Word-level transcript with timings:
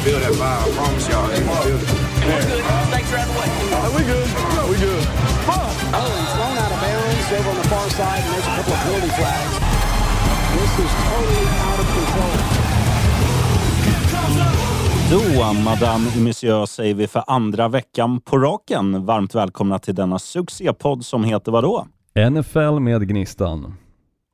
gonna 0.00 0.10
feel 0.10 0.20
that 0.20 0.32
vibe. 0.32 0.64
I 0.64 0.76
promise 0.76 1.08
y'all. 1.08 1.28
They 1.28 1.40
gonna 1.40 1.60
feel 1.60 1.76
it. 1.76 1.88
Snakes 2.88 3.12
are 3.12 3.18
out 3.18 3.28
of 3.28 3.34
the 3.34 3.40
way. 3.40 3.48
we 3.96 4.02
good. 4.12 4.28
We 4.70 4.76
good. 4.86 5.04
Oh, 5.52 6.08
he's 6.20 6.32
thrown 6.36 6.56
out 6.58 6.72
of 6.72 6.80
bounds 6.80 7.32
over 7.36 7.50
on 7.50 7.56
the 7.56 7.68
far 7.68 7.90
side, 7.90 8.22
and 8.24 8.32
there's 8.32 8.46
a 8.46 8.54
couple 8.56 8.72
of 8.72 8.80
penalty 8.80 9.10
flags. 9.18 9.54
This 10.56 10.72
is 10.84 10.92
totally 11.08 11.46
out 11.66 11.80
of 11.80 11.88
control. 11.94 12.36
Då, 15.10 15.52
madame 15.64 16.08
et 16.08 16.16
monsieur, 16.16 16.66
säger 16.66 16.94
vi 16.94 17.06
för 17.06 17.24
andra 17.26 17.68
veckan 17.68 18.20
på 18.20 18.38
raken 18.38 19.06
varmt 19.06 19.34
välkomna 19.34 19.78
till 19.78 19.94
denna 19.94 20.18
succépodd 20.18 21.04
som 21.04 21.24
heter 21.24 21.52
vadå? 21.52 21.86
NFL 22.30 22.80
med 22.80 23.08
Gnistan. 23.08 23.74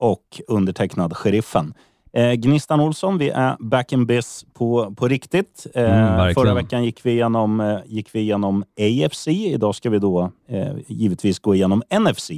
Och 0.01 0.41
undertecknad 0.49 1.17
Sheriffen. 1.17 1.75
Eh, 2.17 2.33
Gnistan 2.33 2.81
Olsson, 2.81 3.19
vi 3.19 3.29
är 3.31 3.57
back 3.61 3.93
in 3.93 4.07
biz 4.07 4.45
på, 4.55 4.95
på 4.97 5.09
riktigt. 5.09 5.67
Eh, 5.75 5.85
Mm, 6.17 6.35
förra 6.35 6.55
veckan 6.55 6.85
gick 6.85 7.07
vi, 7.07 7.11
igenom, 7.13 7.61
eh, 7.61 7.79
gick 7.87 8.15
vi 8.15 8.21
igenom 8.21 8.65
AFC. 8.81 9.29
Idag 9.29 9.75
ska 9.75 9.91
vi 9.91 9.99
då 9.99 10.31
eh, 10.49 10.69
givetvis 10.87 11.39
gå 11.39 11.55
igenom 11.55 11.83
NFC. 12.01 12.31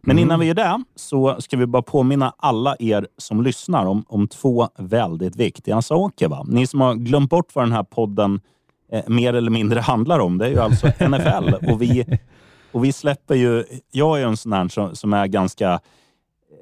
Men 0.00 0.16
Mm. 0.16 0.22
innan 0.22 0.40
vi 0.40 0.46
gör 0.46 0.54
det 0.54 0.82
så 0.96 1.36
ska 1.38 1.56
vi 1.56 1.66
bara 1.66 1.82
påminna 1.82 2.34
alla 2.38 2.76
er 2.78 3.06
som 3.18 3.42
lyssnar 3.42 3.86
om, 3.86 4.04
om 4.08 4.28
två 4.28 4.68
väldigt 4.78 5.36
viktiga 5.36 5.82
saker. 5.82 6.28
Va? 6.28 6.44
Ni 6.48 6.66
som 6.66 6.80
har 6.80 6.94
glömt 6.94 7.30
bort 7.30 7.54
vad 7.54 7.64
den 7.64 7.72
här 7.72 7.82
podden 7.82 8.40
eh, 8.92 9.02
mer 9.06 9.34
eller 9.34 9.50
mindre 9.50 9.80
handlar 9.80 10.18
om. 10.18 10.38
Det 10.38 10.46
är 10.46 10.50
ju 10.50 10.58
alltså 10.60 10.86
NFL. 11.08 11.70
Och 11.72 11.82
vi, 11.82 12.04
och 12.72 12.84
vi 12.84 12.92
släpper 12.92 13.34
ju... 13.34 13.64
Jag 13.90 14.16
är 14.16 14.20
ju 14.20 14.28
en 14.28 14.36
sån 14.36 14.52
här 14.52 14.68
som, 14.68 14.96
som 14.96 15.12
är 15.12 15.26
ganska... 15.26 15.80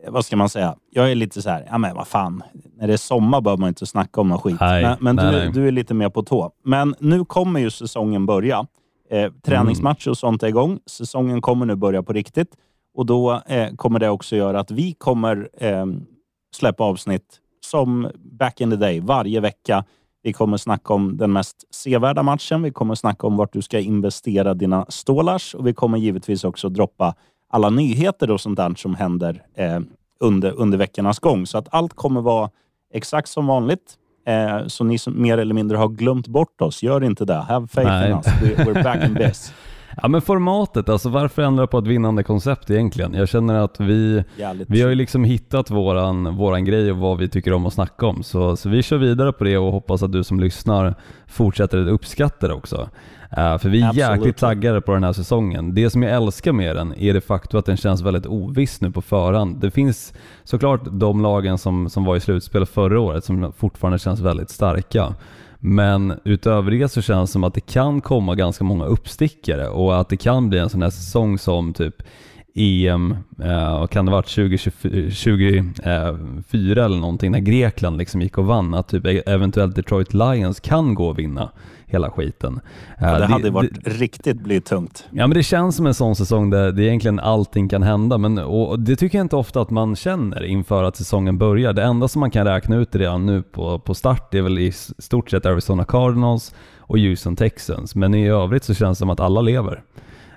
Vad 0.09 0.25
ska 0.25 0.37
man 0.37 0.49
säga? 0.49 0.77
Jag 0.91 1.11
är 1.11 1.15
lite 1.15 1.43
så 1.43 1.51
här, 1.51 1.67
ja 1.71 1.79
men 1.79 1.95
vad 1.95 2.09
fan. 2.09 2.43
När 2.77 2.87
det 2.87 2.93
är 2.93 2.97
sommar 2.97 3.41
behöver 3.41 3.61
man 3.61 3.69
inte 3.69 3.87
snacka 3.87 4.21
om 4.21 4.29
någon 4.29 4.39
skit. 4.39 4.57
Nej, 4.61 4.83
men 4.83 4.97
men 5.01 5.17
nej, 5.17 5.33
du, 5.33 5.39
nej. 5.39 5.51
du 5.53 5.69
är 5.69 5.73
lite 5.73 5.95
mer 5.95 6.09
på 6.09 6.23
tå. 6.23 6.53
Men 6.65 6.95
nu 6.99 7.25
kommer 7.25 7.61
ju 7.61 7.71
säsongen 7.71 8.27
börja. 8.27 8.67
Eh, 9.11 9.33
träningsmatcher 9.43 10.11
och 10.11 10.19
sånt 10.19 10.43
är 10.43 10.49
igång. 10.49 10.79
Säsongen 10.87 11.41
kommer 11.41 11.67
nu 11.67 11.75
börja 11.75 12.03
på 12.03 12.13
riktigt. 12.13 12.57
Och 12.95 13.07
då 13.07 13.43
eh, 13.47 13.75
kommer 13.77 13.99
det 13.99 14.11
också 14.11 14.37
göra 14.37 14.61
att 14.61 14.71
vi 14.71 14.93
kommer 14.93 15.49
eh, 15.59 15.87
släppa 16.57 16.85
avsnitt 16.85 17.41
som 17.65 18.11
back 18.19 18.61
in 18.61 18.71
the 18.71 18.77
day, 18.77 19.01
varje 19.01 19.41
vecka. 19.41 19.85
Vi 20.23 20.33
kommer 20.33 20.57
snacka 20.57 20.95
om 20.95 21.17
den 21.17 21.33
mest 21.33 21.75
sevärda 21.75 22.23
matchen. 22.23 22.63
Vi 22.63 22.71
kommer 22.71 22.95
snacka 22.95 23.27
om 23.27 23.37
vart 23.37 23.53
du 23.53 23.63
ska 23.63 23.79
investera 23.79 24.55
dina 24.55 24.87
stålars 24.89 25.55
och 25.55 25.67
vi 25.67 25.75
kommer 25.75 25.99
givetvis 25.99 26.45
också 26.45 26.69
droppa 26.69 27.15
alla 27.51 27.71
nyheter 27.71 28.31
och 28.31 28.41
sånt 28.41 28.57
där 28.57 28.75
som 28.75 28.95
händer 28.95 29.43
eh, 29.55 29.81
under, 30.21 30.53
under 30.53 30.79
veckornas 30.79 31.19
gång. 31.19 31.47
Så 31.47 31.59
att 31.59 31.69
allt 31.71 31.95
kommer 31.95 32.21
vara 32.21 32.51
exakt 32.95 33.29
som 33.29 33.47
vanligt. 33.47 33.97
Eh, 34.27 34.67
så 34.67 34.85
ni 34.85 34.99
som 34.99 35.23
mer 35.23 35.39
eller 35.39 35.55
mindre 35.55 35.77
har 35.77 35.89
glömt 35.89 36.29
bort 36.29 36.61
oss, 36.61 36.83
gör 36.83 37.05
inte 37.05 37.25
det. 37.25 37.35
Have 37.35 37.67
faith 37.67 37.91
Nej. 37.91 38.11
in 38.11 38.17
us. 38.17 38.27
We, 38.27 38.65
we're 38.65 38.85
back 38.85 39.05
in 39.05 39.15
biz. 39.25 39.53
Ja 40.03 40.09
men 40.09 40.23
formatet, 40.23 40.89
alltså 40.89 41.09
varför 41.09 41.43
ändra 41.43 41.67
på 41.67 41.79
ett 41.79 41.87
vinnande 41.87 42.23
koncept 42.23 42.71
egentligen? 42.71 43.15
Jag 43.15 43.29
känner 43.29 43.55
att 43.55 43.81
vi, 43.81 44.25
Jävligt. 44.37 44.71
vi 44.71 44.83
har 44.83 44.89
ju 44.89 44.95
liksom 44.95 45.25
hittat 45.25 45.71
våran, 45.71 46.37
våran 46.37 46.65
grej 46.65 46.91
och 46.91 46.97
vad 46.97 47.19
vi 47.19 47.29
tycker 47.29 47.53
om 47.53 47.67
att 47.67 47.73
snacka 47.73 48.07
om. 48.07 48.23
Så, 48.23 48.57
så 48.57 48.69
vi 48.69 48.83
kör 48.83 48.97
vidare 48.97 49.33
på 49.33 49.45
det 49.45 49.59
och 49.59 49.73
hoppas 49.73 50.03
att 50.03 50.13
du 50.13 50.25
som 50.25 50.41
lyssnar 50.41 50.95
fortsätter 51.27 51.83
att 51.83 51.89
uppskatta 51.89 52.49
det 52.49 52.55
också. 52.55 52.89
Eh, 53.37 53.59
för 53.59 53.69
vi 53.69 53.83
är 53.83 53.89
Absolut. 53.89 54.11
jäkligt 54.11 54.37
taggade 54.37 54.81
på 54.81 54.93
den 54.93 55.05
här 55.05 55.13
säsongen. 55.13 55.75
Det 55.75 55.91
som 55.91 56.03
jag 56.03 56.13
älskar 56.13 56.53
med 56.53 56.77
den 56.77 56.95
är 56.95 57.15
det 57.15 57.21
faktum 57.21 57.61
att 57.61 57.67
den 57.67 57.77
känns 57.77 58.03
väldigt 58.03 58.27
oviss 58.27 58.81
nu 58.81 58.91
på 58.91 59.03
förhand. 59.03 59.61
Det 59.61 59.71
finns 59.71 60.13
såklart 60.45 60.81
de 60.91 61.23
lagen 61.23 61.59
som, 61.59 61.91
som 61.91 62.05
var 62.05 62.17
i 62.17 62.21
slutspel 62.21 62.67
förra 62.67 63.01
året 63.01 63.25
som 63.25 63.53
fortfarande 63.53 63.99
känns 63.99 64.21
väldigt 64.21 64.51
starka. 64.51 65.15
Men 65.61 66.21
utöver 66.25 66.71
det 66.71 66.89
så 66.89 67.03
känns 67.03 67.31
det 67.31 67.33
som 67.33 67.45
att 67.45 67.55
det 67.55 67.61
kan 67.61 68.01
komma 68.01 68.35
ganska 68.35 68.65
många 68.65 68.85
uppstickare 68.85 69.69
och 69.69 70.01
att 70.01 70.09
det 70.09 70.17
kan 70.17 70.49
bli 70.49 70.59
en 70.59 70.71
sån 70.71 70.83
här 70.83 70.91
säsong 70.91 71.39
som 71.39 71.73
typ 71.73 72.03
EM, 72.55 73.17
eh, 73.43 73.87
kan 73.87 74.07
det 74.07 74.13
ha 74.13 74.19
varit 74.19 74.29
2024 74.29 76.85
eller 76.85 76.99
någonting, 76.99 77.33
när 77.33 77.39
Grekland 77.39 77.99
liksom 77.99 78.23
gick 78.23 78.39
och 78.39 78.47
vann, 78.47 78.75
att 78.75 78.89
typ 78.89 79.07
eventuellt 79.27 79.77
Detroit 79.77 80.15
Lions 80.15 80.61
kan 80.61 80.95
gå 80.95 81.09
och 81.09 81.19
vinna 81.19 81.51
hela 81.91 82.11
skiten. 82.11 82.61
Ja, 82.99 83.07
Eh, 83.07 83.19
det 83.19 83.27
hade 83.27 83.51
varit 83.51 83.79
riktigt 83.85 84.41
blytungt. 84.41 85.09
Ja 85.11 85.27
men 85.27 85.37
det 85.37 85.43
känns 85.43 85.77
som 85.77 85.87
en 85.87 85.95
sån 85.95 86.17
säsong 86.17 86.51
där 86.51 86.73
det 86.73 86.85
egentligen 86.85 87.21
allting 87.21 87.69
kan 87.69 87.83
hända 87.83 88.19
men 88.19 88.39
och 88.39 88.81
det 88.81 88.97
tycker 88.97 89.19
jag 89.19 89.25
inte 89.25 89.37
ofta 89.37 89.61
att 89.61 89.71
man 89.71 89.97
känner 89.97 90.45
inför 90.45 90.85
att 90.85 90.97
säsongen 90.97 91.39
börjar. 91.39 91.73
Det 91.73 91.83
enda 91.83 92.09
som 92.09 92.21
man 92.21 92.31
kan 92.31 92.47
räkna 92.47 92.77
ut 92.77 92.95
redan 92.95 93.27
nu 93.27 93.43
på, 93.43 93.79
på 93.79 93.95
start 93.95 94.35
är 94.35 94.43
väl 94.43 94.59
i 94.59 94.73
stort 94.99 95.31
sett 95.31 95.47
Arizona 95.47 95.85
Cardinals 95.85 96.55
och 96.79 96.99
Houston 96.99 97.37
Texans 97.37 97.95
men 97.95 98.15
i 98.15 98.29
övrigt 98.29 98.65
så 98.65 98.75
känns 98.75 98.99
det 98.99 99.03
som 99.03 99.11
att 99.11 99.21
alla 99.21 99.41
lever. 99.41 99.83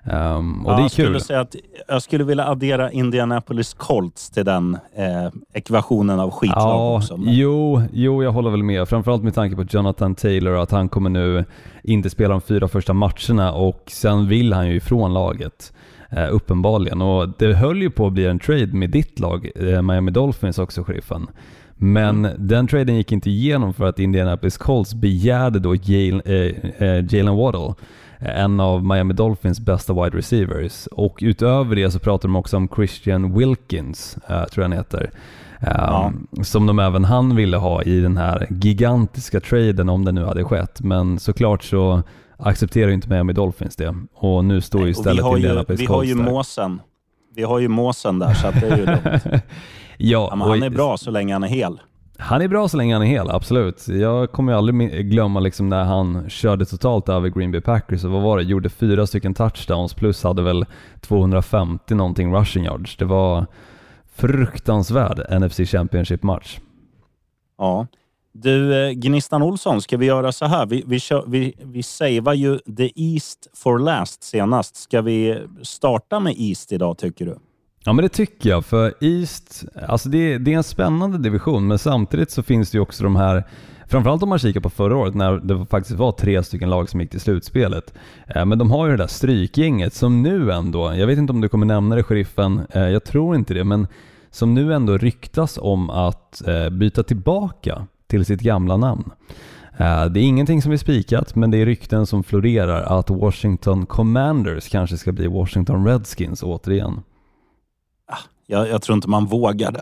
Ehm, 0.05 0.65
och 0.65 0.71
Ja, 0.71 0.75
det 0.75 0.81
är 0.81 0.83
jag 0.83 0.91
skulle 0.91 1.07
kul. 1.07 1.21
säga 1.21 1.39
att 1.41 1.55
jag 1.87 2.01
skulle 2.01 2.23
vilja 2.23 2.45
addera 2.47 2.91
Indianapolis 2.91 3.73
Colts 3.73 4.29
till 4.29 4.45
den 4.45 4.77
eh, 4.95 5.31
ekvationen 5.53 6.19
av 6.19 6.31
skitlag 6.31 6.61
Ja, 6.61 6.97
också. 6.97 7.17
Men- 7.17 7.33
jo, 7.33 7.81
jo, 7.93 8.23
jag 8.23 8.31
håller 8.31 8.49
väl 8.51 8.63
med. 8.63 8.87
Framförallt 8.89 9.23
med 9.23 9.33
tanke 9.35 9.55
på 9.55 9.63
Jonathan 9.69 10.15
Taylor, 10.15 10.57
att 10.57 10.71
han 10.71 10.89
kommer 10.89 11.09
nu 11.09 11.45
inte 11.83 12.09
spela 12.09 12.29
de 12.29 12.41
fyra 12.41 12.67
första 12.67 12.93
matcherna 12.93 13.53
och 13.53 13.83
sen 13.87 14.27
vill 14.27 14.53
han 14.53 14.67
ju 14.67 14.75
ifrån 14.75 15.13
laget. 15.13 15.73
Eh, 16.11 16.27
uppenbarligen. 16.31 17.01
Och 17.01 17.29
det 17.39 17.53
höll 17.53 17.81
ju 17.81 17.89
på 17.89 18.07
att 18.07 18.13
bli 18.13 18.25
en 18.25 18.39
trade 18.39 18.67
med 18.73 18.89
ditt 18.89 19.19
lag, 19.19 19.49
eh, 19.55 19.81
Miami 19.81 20.11
Dolphins 20.11 20.59
också, 20.59 20.83
sheriffen. 20.83 21.27
Men 21.75 22.27
den 22.37 22.67
traden 22.67 22.95
gick 22.95 23.11
inte 23.11 23.29
igenom 23.29 23.73
för 23.73 23.85
att 23.85 23.99
Indianapolis 23.99 24.57
Colts 24.57 24.93
begärde 24.95 25.59
då 25.59 25.75
Jalen, 25.75 26.21
eh, 26.25 27.15
Jalen 27.15 27.35
Waddle, 27.35 27.73
en 28.25 28.59
av 28.59 28.85
Miami 28.85 29.13
Dolphins 29.13 29.59
bästa 29.59 29.93
wide 29.93 30.17
receivers. 30.17 30.87
Och 30.87 31.19
utöver 31.21 31.75
det 31.75 31.91
så 31.91 31.99
pratar 31.99 32.27
de 32.29 32.35
också 32.35 32.57
om 32.57 32.67
Christian 32.75 33.37
Wilkins, 33.37 34.17
eh, 34.27 34.43
tror 34.45 34.63
jag 34.63 34.63
han 34.63 34.71
heter. 34.71 35.11
Um, 35.61 36.43
Som 36.43 36.65
de 36.65 36.79
även 36.79 37.05
han 37.05 37.35
ville 37.35 37.57
ha 37.57 37.83
i 37.83 37.99
den 37.99 38.17
här 38.17 38.47
gigantiska 38.49 39.39
traden 39.39 39.89
om 39.89 40.05
det 40.05 40.11
nu 40.11 40.25
hade 40.25 40.43
skett. 40.43 40.81
Men 40.81 41.19
såklart 41.19 41.63
så 41.63 42.03
accepterar 42.37 42.87
ju 42.87 42.93
inte 42.93 43.09
Miami 43.09 43.33
Dolphins 43.33 43.75
det. 43.75 43.95
Och 44.13 44.45
nu 44.45 44.61
står 44.61 44.83
ju 44.83 44.89
istället 44.89 45.25
Indianapolis 45.25 45.81
vi 45.81 45.85
har 45.85 45.95
Colts 45.95 46.09
ju 46.09 46.15
måsen. 46.15 46.81
Vi 47.35 47.43
har 47.43 47.59
ju 47.59 47.67
måsen 47.67 48.19
där, 48.19 48.33
så 48.33 48.47
att 48.47 48.61
det 48.61 48.67
är 48.67 48.77
ju 48.77 48.85
lugnt. 48.85 49.23
Ja, 49.97 50.27
Ja, 50.29 50.35
men 50.35 50.47
han 50.47 50.63
är 50.63 50.69
bra 50.69 50.97
så 50.97 51.11
länge 51.11 51.33
han 51.33 51.43
är 51.43 51.47
hel. 51.47 51.79
Han 52.23 52.41
är 52.41 52.47
bra 52.47 52.67
så 52.67 52.77
länge 52.77 52.95
han 52.95 53.01
är 53.01 53.07
hel, 53.07 53.29
absolut. 53.29 53.87
Jag 53.87 54.31
kommer 54.31 54.51
ju 54.51 54.57
aldrig 54.57 55.09
glömma 55.09 55.39
liksom 55.39 55.69
när 55.69 55.83
han 55.83 56.29
körde 56.29 56.65
totalt 56.65 57.09
över 57.09 57.29
Green 57.29 57.51
Bay 57.51 57.61
Packers 57.61 58.03
och 58.03 58.11
vad 58.11 58.21
var 58.21 58.37
det? 58.37 58.43
Gjorde 58.43 58.69
fyra 58.69 59.07
stycken 59.07 59.33
touchdowns 59.33 59.93
plus 59.93 60.23
hade 60.23 60.41
väl 60.41 60.65
250 61.01 61.95
någonting 61.95 62.35
rushing 62.35 62.63
yards. 62.63 62.97
Det 62.97 63.05
var 63.05 63.45
fruktansvärd 64.15 65.41
NFC 65.41 65.57
Championship-match. 65.57 66.59
Ja. 67.57 67.87
Du, 68.31 68.85
eh, 68.87 68.91
Gnistan 68.91 69.43
Olsson, 69.43 69.81
ska 69.81 69.97
vi 69.97 70.05
göra 70.05 70.31
så 70.31 70.45
här? 70.45 70.65
Vi, 70.65 70.83
vi, 70.87 70.99
kör, 70.99 71.23
vi, 71.27 71.53
vi 71.63 71.83
savear 71.83 72.33
ju 72.33 72.57
The 72.57 72.91
East 72.95 73.47
for 73.53 73.79
last 73.79 74.23
senast. 74.23 74.75
Ska 74.75 75.01
vi 75.01 75.39
starta 75.61 76.19
med 76.19 76.35
East 76.37 76.71
idag, 76.71 76.97
tycker 76.97 77.25
du? 77.25 77.37
Ja 77.85 77.93
men 77.93 78.03
det 78.03 78.09
tycker 78.09 78.49
jag, 78.49 78.65
för 78.65 78.93
East, 79.01 79.65
alltså 79.87 80.09
det, 80.09 80.37
det 80.37 80.53
är 80.53 80.57
en 80.57 80.63
spännande 80.63 81.17
division 81.17 81.67
men 81.67 81.79
samtidigt 81.79 82.31
så 82.31 82.43
finns 82.43 82.71
det 82.71 82.77
ju 82.77 82.81
också 82.81 83.03
de 83.03 83.15
här 83.15 83.43
Framförallt 83.87 84.23
om 84.23 84.29
man 84.29 84.39
kikar 84.39 84.59
på 84.59 84.69
förra 84.69 84.97
året 84.97 85.15
när 85.15 85.31
det 85.37 85.65
faktiskt 85.65 85.99
var 85.99 86.11
tre 86.11 86.43
stycken 86.43 86.69
lag 86.69 86.89
som 86.89 87.01
gick 87.01 87.09
till 87.09 87.19
slutspelet. 87.19 87.93
Eh, 88.27 88.45
men 88.45 88.57
de 88.57 88.71
har 88.71 88.85
ju 88.85 88.91
det 88.91 88.97
där 88.97 89.07
strykgänget 89.07 89.93
som 89.93 90.21
nu 90.21 90.51
ändå, 90.51 90.93
jag 90.95 91.07
vet 91.07 91.17
inte 91.17 91.33
om 91.33 91.41
du 91.41 91.49
kommer 91.49 91.65
nämna 91.65 91.95
det 91.95 92.03
sheriffen, 92.03 92.61
eh, 92.71 92.89
jag 92.89 93.03
tror 93.03 93.35
inte 93.35 93.53
det, 93.53 93.63
men 93.63 93.87
som 94.31 94.53
nu 94.53 94.73
ändå 94.73 94.97
ryktas 94.97 95.59
om 95.61 95.89
att 95.89 96.47
eh, 96.47 96.69
byta 96.69 97.03
tillbaka 97.03 97.87
till 98.07 98.25
sitt 98.25 98.41
gamla 98.41 98.77
namn. 98.77 99.11
Det 100.11 100.19
är 100.19 100.23
ingenting 100.23 100.61
som 100.61 100.71
är 100.71 100.77
spikat, 100.77 101.35
men 101.35 101.51
det 101.51 101.57
är 101.57 101.65
rykten 101.65 102.05
som 102.05 102.23
florerar 102.23 102.99
att 102.99 103.09
Washington 103.09 103.85
Commanders 103.85 104.69
kanske 104.69 104.97
ska 104.97 105.11
bli 105.11 105.27
Washington 105.27 105.87
Redskins 105.87 106.43
återigen. 106.43 107.01
Jag, 108.45 108.69
jag 108.69 108.81
tror 108.81 108.95
inte 108.95 109.09
man 109.09 109.25
vågar. 109.25 109.81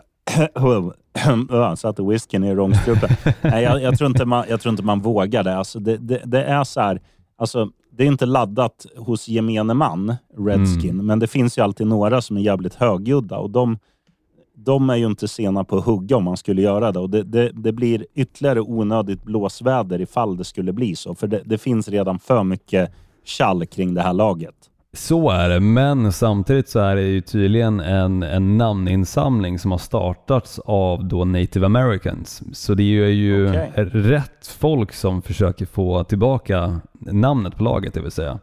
Jag 1.50 1.78
satte 1.78 2.02
whiskyn 2.02 2.44
i 2.44 2.54
wrongstrupen. 2.54 3.10
Nej, 3.40 3.62
jag, 3.62 3.82
jag, 3.82 3.98
tror 3.98 4.10
inte 4.10 4.24
man, 4.24 4.44
jag 4.48 4.60
tror 4.60 4.70
inte 4.70 4.82
man 4.82 5.00
vågar 5.00 5.44
det. 5.44 5.56
Alltså 5.56 5.78
det, 5.80 5.96
det, 5.96 6.22
det 6.24 6.44
är 6.44 6.64
så 6.64 6.80
här, 6.80 7.00
alltså, 7.38 7.70
det 7.90 8.02
är 8.02 8.06
inte 8.06 8.26
laddat 8.26 8.86
hos 8.96 9.28
gemene 9.28 9.74
man, 9.74 10.16
Redskin, 10.38 11.06
men 11.06 11.18
det 11.18 11.26
finns 11.26 11.58
ju 11.58 11.62
alltid 11.62 11.86
några 11.86 12.22
som 12.22 12.36
är 12.36 12.40
jävligt 12.40 12.74
högljudda 12.74 13.38
och 13.38 13.50
de, 13.50 13.78
de 14.54 14.90
är 14.90 14.96
ju 14.96 15.06
inte 15.06 15.28
sena 15.28 15.64
på 15.64 15.76
att 15.76 15.84
hugga 15.84 16.16
om 16.16 16.24
man 16.24 16.36
skulle 16.36 16.62
göra 16.62 16.92
det. 16.92 16.98
Och 16.98 17.10
det, 17.10 17.22
det, 17.22 17.50
det 17.54 17.72
blir 17.72 18.06
ytterligare 18.14 18.60
onödigt 18.60 19.24
blåsväder 19.24 20.00
ifall 20.00 20.36
det 20.36 20.44
skulle 20.44 20.72
bli 20.72 20.96
så, 20.96 21.14
för 21.14 21.26
det, 21.26 21.42
det 21.44 21.58
finns 21.58 21.88
redan 21.88 22.18
för 22.18 22.44
mycket 22.44 22.92
tjall 23.24 23.66
kring 23.66 23.94
det 23.94 24.02
här 24.02 24.12
laget. 24.12 24.54
Så 24.96 25.30
är 25.30 25.48
det, 25.48 25.60
men 25.60 26.12
samtidigt 26.12 26.68
så 26.68 26.78
är 26.80 26.96
det 26.96 27.02
ju 27.02 27.20
tydligen 27.20 27.80
en, 27.80 28.22
en 28.22 28.58
namninsamling 28.58 29.58
som 29.58 29.70
har 29.70 29.78
startats 29.78 30.58
av 30.58 31.04
då 31.04 31.24
native 31.24 31.66
americans. 31.66 32.42
Så 32.52 32.74
det 32.74 32.82
är 32.82 33.08
ju 33.08 33.48
Okej. 33.48 33.70
rätt 33.84 34.46
folk 34.58 34.92
som 34.92 35.22
försöker 35.22 35.66
få 35.66 36.04
tillbaka 36.04 36.80
namnet 37.00 37.56
på 37.56 37.64
laget, 37.64 37.94
det 37.94 38.00
vill 38.00 38.10
säga. 38.10 38.38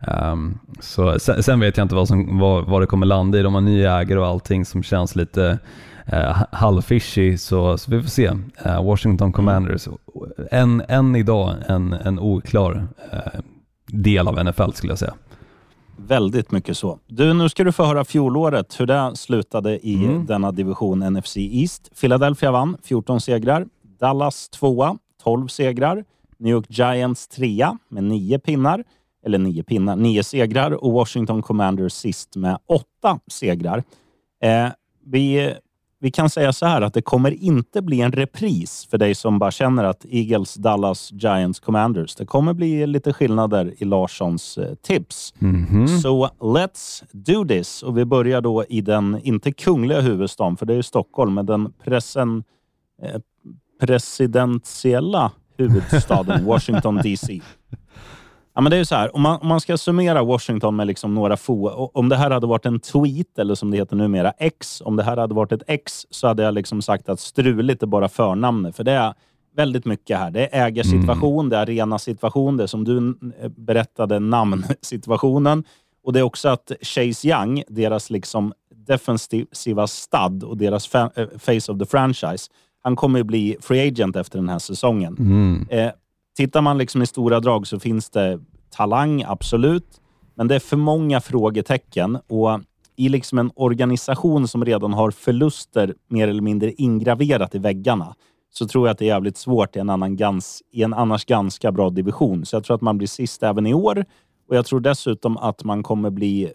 Ehm, 0.00 0.58
så 0.80 1.18
sen, 1.18 1.42
sen 1.42 1.60
vet 1.60 1.76
jag 1.76 1.84
inte 1.84 1.94
vad, 1.94 2.08
som, 2.08 2.38
vad, 2.38 2.66
vad 2.66 2.82
det 2.82 2.86
kommer 2.86 3.06
landa 3.06 3.38
i. 3.38 3.42
De 3.42 3.54
har 3.54 3.60
nya 3.60 4.00
ägare 4.00 4.20
och 4.20 4.26
allting 4.26 4.64
som 4.64 4.82
känns 4.82 5.16
lite 5.16 5.58
uh, 6.12 6.44
halvfishy, 6.52 7.38
så, 7.38 7.78
så 7.78 7.90
vi 7.90 8.02
får 8.02 8.08
se. 8.08 8.30
Eh, 8.64 8.84
Washington 8.84 9.32
Commanders, 9.32 9.88
än, 10.50 10.82
än 10.88 11.16
idag 11.16 11.54
en, 11.66 11.92
en 11.92 12.18
oklar 12.18 12.88
eh, 13.12 13.40
del 13.86 14.28
av 14.28 14.44
NFL 14.44 14.72
skulle 14.72 14.90
jag 14.90 14.98
säga. 14.98 15.14
Väldigt 16.00 16.50
mycket 16.50 16.76
så. 16.76 16.98
Du, 17.06 17.34
nu 17.34 17.48
ska 17.48 17.64
du 17.64 17.72
få 17.72 17.84
höra 17.84 18.04
fjolåret, 18.04 18.80
hur 18.80 18.86
det 18.86 19.12
slutade 19.16 19.86
i 19.86 19.94
Mm. 20.04 20.26
denna 20.26 20.52
division 20.52 20.98
NFC 21.12 21.36
East. 21.36 22.00
Philadelphia 22.00 22.50
vann 22.50 22.76
14 22.82 23.20
segrar. 23.20 23.66
Dallas 24.00 24.48
tvåa, 24.48 24.98
12 25.22 25.48
segrar. 25.48 26.04
New 26.38 26.52
York 26.52 26.66
Giants 26.68 27.28
trea 27.28 27.78
med 27.88 28.04
nio 28.04 28.38
pinnar. 28.38 28.84
Eller 29.26 29.38
nio 29.38 29.62
pinnar, 29.62 29.96
nio 29.96 30.22
segrar. 30.24 30.84
Och 30.84 30.92
Washington 30.92 31.42
Commanders 31.42 31.92
sist 31.92 32.36
med 32.36 32.58
åtta 32.66 33.20
segrar. 33.30 33.82
Eh, 34.42 34.68
vi, 35.06 35.54
vi 36.00 36.10
kan 36.10 36.30
säga 36.30 36.52
så 36.52 36.66
här 36.66 36.82
att 36.82 36.94
det 36.94 37.02
kommer 37.02 37.30
inte 37.30 37.82
bli 37.82 38.00
en 38.00 38.12
repris 38.12 38.86
för 38.90 38.98
dig 38.98 39.14
som 39.14 39.38
bara 39.38 39.50
känner 39.50 39.84
att 39.84 40.04
Eagles, 40.08 40.54
Dallas, 40.54 41.12
Giants, 41.12 41.60
Commanders. 41.60 42.14
Det 42.14 42.26
kommer 42.26 42.54
bli 42.54 42.86
lite 42.86 43.12
skillnader 43.12 43.74
i 43.78 43.84
Larssons 43.84 44.58
eh, 44.58 44.74
tips. 44.74 45.34
Så 46.02 46.30
let's 46.38 47.04
do 47.12 47.44
this. 47.44 47.82
Och 47.82 47.98
vi 47.98 48.04
börjar 48.04 48.40
då 48.40 48.64
i 48.68 48.80
den, 48.80 49.20
inte 49.22 49.52
kungliga 49.52 50.00
huvudstaden, 50.00 50.56
för 50.56 50.66
det 50.66 50.72
är 50.72 50.76
ju 50.76 50.82
Stockholm, 50.82 51.34
men 51.34 51.46
den 51.46 51.72
presen, 51.84 52.44
eh, 53.02 53.20
presidentiella 53.80 55.30
huvudstaden 55.56 56.44
Washington 56.46 56.96
DC. 56.96 57.40
Ja, 58.58 58.62
men 58.62 58.70
det 58.70 58.76
är 58.76 58.84
så 58.84 58.94
här, 58.94 59.16
om 59.16 59.22
man, 59.22 59.40
om 59.40 59.48
man 59.48 59.60
ska 59.60 59.76
summera 59.76 60.22
Washington 60.22 60.76
med 60.76 60.86
liksom 60.86 61.14
några 61.14 61.36
få... 61.36 61.90
Om 61.94 62.08
det 62.08 62.16
här 62.16 62.30
hade 62.30 62.46
varit 62.46 62.66
en 62.66 62.80
tweet, 62.80 63.38
eller 63.38 63.54
som 63.54 63.70
det 63.70 63.76
heter 63.76 63.96
numera, 63.96 64.32
X. 64.38 64.82
Om 64.84 64.96
det 64.96 65.02
här 65.02 65.16
hade 65.16 65.34
varit 65.34 65.52
ett 65.52 65.62
X 65.66 66.06
så 66.10 66.26
hade 66.26 66.42
jag 66.42 66.54
liksom 66.54 66.82
sagt 66.82 67.08
att 67.08 67.20
struligt 67.20 67.82
är 67.82 67.86
bara 67.86 68.08
förnamnet. 68.08 68.76
För 68.76 68.84
det 68.84 68.92
är 68.92 69.14
väldigt 69.56 69.84
mycket 69.84 70.18
här. 70.18 70.30
Det 70.30 70.56
är 70.56 70.66
ägarsituation, 70.66 71.48
det 71.48 71.56
är 71.56 71.60
arenasituation, 71.60 72.56
det 72.56 72.62
är 72.62 72.66
som 72.66 72.84
du 72.84 73.18
eh, 73.40 73.48
berättade, 73.48 74.18
namnsituationen. 74.18 75.64
Och 76.04 76.12
det 76.12 76.18
är 76.18 76.22
också 76.22 76.48
att 76.48 76.72
Chase 76.82 77.28
Young, 77.28 77.62
deras 77.68 78.10
liksom 78.10 78.52
defensiva 78.86 79.86
stad 79.86 80.44
och 80.44 80.56
deras 80.56 80.94
eh, 80.94 81.08
face 81.38 81.72
of 81.72 81.78
the 81.78 81.86
franchise, 81.86 82.50
han 82.82 82.96
kommer 82.96 83.18
ju 83.18 83.24
bli 83.24 83.56
free 83.60 83.88
agent 83.88 84.16
efter 84.16 84.38
den 84.38 84.48
här 84.48 84.58
säsongen. 84.58 85.16
Eh, 85.70 85.90
tittar 86.38 86.62
man 86.62 86.78
liksom 86.78 87.02
i 87.02 87.06
stora 87.06 87.40
drag 87.40 87.66
så 87.66 87.80
finns 87.80 88.10
det 88.10 88.40
talang, 88.70 89.24
absolut. 89.26 90.00
Men 90.34 90.48
det 90.48 90.54
är 90.54 90.60
för 90.60 90.76
många 90.76 91.20
frågetecken 91.20 92.18
och 92.26 92.60
i 92.96 93.08
liksom 93.08 93.38
en 93.38 93.50
organisation 93.54 94.48
som 94.48 94.64
redan 94.64 94.92
har 94.92 95.10
förluster 95.10 95.94
mer 96.08 96.28
eller 96.28 96.42
mindre 96.42 96.72
ingraverat 96.72 97.54
i 97.54 97.58
väggarna 97.58 98.14
så 98.50 98.68
tror 98.68 98.86
jag 98.86 98.92
att 98.92 98.98
det 98.98 99.04
är 99.04 99.06
jävligt 99.06 99.36
svårt 99.36 99.76
i 99.76 99.78
en, 99.78 99.90
annan 99.90 100.16
gans, 100.16 100.62
i 100.72 100.82
en 100.82 100.94
annars 100.94 101.24
ganska 101.24 101.72
bra 101.72 101.90
division. 101.90 102.46
Så 102.46 102.56
jag 102.56 102.64
tror 102.64 102.74
att 102.74 102.82
man 102.82 102.98
blir 102.98 103.08
sist 103.08 103.42
även 103.42 103.66
i 103.66 103.74
år 103.74 104.04
och 104.48 104.56
jag 104.56 104.66
tror 104.66 104.80
dessutom 104.80 105.36
att 105.36 105.64
man 105.64 105.82
kommer 105.82 106.10
bli 106.10 106.52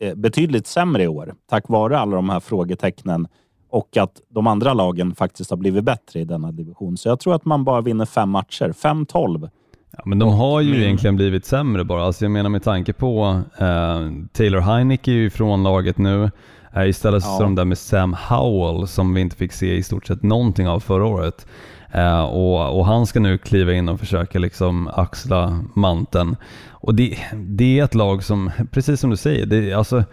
eh, 0.00 0.14
betydligt 0.14 0.66
sämre 0.66 1.02
i 1.02 1.08
år 1.08 1.34
tack 1.50 1.68
vare 1.68 1.98
alla 1.98 2.16
de 2.16 2.28
här 2.28 2.40
frågetecknen 2.40 3.28
och 3.70 3.96
att 3.96 4.12
de 4.28 4.46
andra 4.46 4.74
lagen 4.74 5.14
faktiskt 5.14 5.50
har 5.50 5.56
blivit 5.56 5.84
bättre 5.84 6.20
i 6.20 6.24
denna 6.24 6.52
division. 6.52 6.96
Så 6.96 7.08
jag 7.08 7.20
tror 7.20 7.34
att 7.34 7.44
man 7.44 7.64
bara 7.64 7.80
vinner 7.80 8.04
fem 8.06 8.30
matcher. 8.30 8.72
5-12. 8.82 9.50
Ja, 9.96 10.02
men 10.04 10.18
de 10.18 10.32
har 10.32 10.60
ju 10.60 10.84
egentligen 10.84 11.16
blivit 11.16 11.44
sämre 11.44 11.84
bara. 11.84 12.04
Alltså 12.04 12.24
jag 12.24 12.30
menar 12.32 12.50
med 12.50 12.62
tanke 12.62 12.92
på 12.92 13.40
eh, 13.58 14.10
Taylor 14.32 14.60
Heineke 14.60 15.10
är 15.10 15.14
ju 15.14 15.26
ifrån 15.26 15.62
laget 15.62 15.98
nu. 15.98 16.30
Eh, 16.74 16.88
istället 16.88 17.22
så 17.22 17.28
Ja. 17.28 17.34
står 17.34 17.44
de 17.44 17.54
där 17.54 17.64
med 17.64 17.78
Sam 17.78 18.14
Howell 18.28 18.88
som 18.88 19.14
vi 19.14 19.20
inte 19.20 19.36
fick 19.36 19.52
se 19.52 19.74
i 19.76 19.82
stort 19.82 20.06
sett 20.06 20.22
någonting 20.22 20.68
av 20.68 20.80
förra 20.80 21.06
året. 21.06 21.46
Eh, 21.92 22.22
och, 22.22 22.78
och 22.78 22.86
han 22.86 23.06
ska 23.06 23.20
nu 23.20 23.38
kliva 23.38 23.72
in 23.72 23.88
och 23.88 24.00
försöka 24.00 24.38
liksom 24.38 24.88
axla 24.88 25.60
manteln. 25.74 26.36
Och 26.70 26.94
det, 26.94 27.16
det 27.34 27.78
är 27.78 27.84
ett 27.84 27.94
lag 27.94 28.24
som, 28.24 28.50
precis 28.70 29.00
som 29.00 29.10
du 29.10 29.16
säger, 29.16 29.46
det, 29.46 29.72
alltså, 29.72 30.04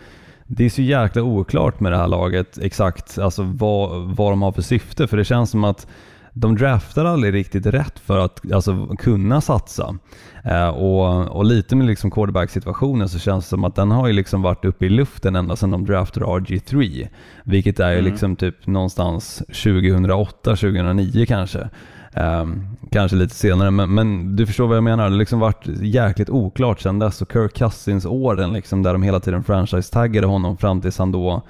det 0.48 0.66
är 0.66 0.70
så 0.70 0.82
jäkla 0.82 1.24
oklart 1.24 1.80
med 1.80 1.92
det 1.92 1.98
här 1.98 2.08
laget 2.08 2.58
exakt 2.58 3.18
alltså 3.20 3.44
vad, 3.44 4.16
vad 4.16 4.32
de 4.32 4.42
har 4.42 4.52
för 4.52 4.62
syfte. 4.62 5.08
För 5.08 5.18
det 5.18 5.26
känns 5.26 5.50
som 5.50 5.64
att 5.64 5.88
de 6.34 6.56
draftar 6.56 7.06
aldrig 7.06 7.34
riktigt 7.34 7.66
rätt 7.66 8.00
för 8.00 8.20
att 8.20 8.52
alltså, 8.52 8.88
kunna 9.00 9.42
satsa. 9.42 9.98
Eh, 10.44 10.68
och, 10.68 11.28
och 11.28 11.46
lite 11.46 11.76
med 11.76 11.88
liksom 11.88 12.12
quarterback-situationen 12.12 13.10
så 13.10 13.20
känns 13.20 13.46
det 13.46 13.50
som 13.50 13.64
att 13.64 13.76
den 13.76 13.92
har 13.92 14.08
ju 14.08 14.14
liksom 14.14 14.42
varit 14.42 14.66
uppe 14.66 14.86
i 14.86 14.90
luften 14.90 15.36
ända 15.36 15.56
sedan 15.56 15.72
de 15.72 15.86
draftade 15.86 16.26
RG3. 16.26 17.08
Vilket 17.44 17.80
är 17.80 17.92
ju 17.92 18.02
liksom 18.02 18.36
typ 18.36 18.68
någonstans 18.68 19.44
2008-2009 19.48 21.26
kanske. 21.26 21.70
Ehm, 22.20 22.64
kanske 22.92 23.18
lite 23.18 23.36
senare, 23.36 23.72
men, 23.72 23.94
men 23.94 24.36
du 24.36 24.46
förstår 24.46 24.68
vad 24.68 24.78
jag 24.78 24.84
menar. 24.84 25.04
Det 25.04 25.12
har 25.12 25.18
liksom 25.18 25.40
varit 25.40 25.68
jäkligt 25.68 26.30
oklart 26.30 26.80
sedan 26.80 27.00
dess 27.00 27.22
och 27.22 27.32
Kirk 27.32 27.58
Cousins-åren 27.58 28.54
liksom, 28.54 28.84
där 28.84 28.94
de 28.94 29.04
hela 29.04 29.20
tiden 29.20 29.44
franchise-taggade 29.44 30.28
honom 30.28 30.58
fram 30.58 30.82
tills 30.82 30.98
han 30.98 31.12
då 31.12 31.42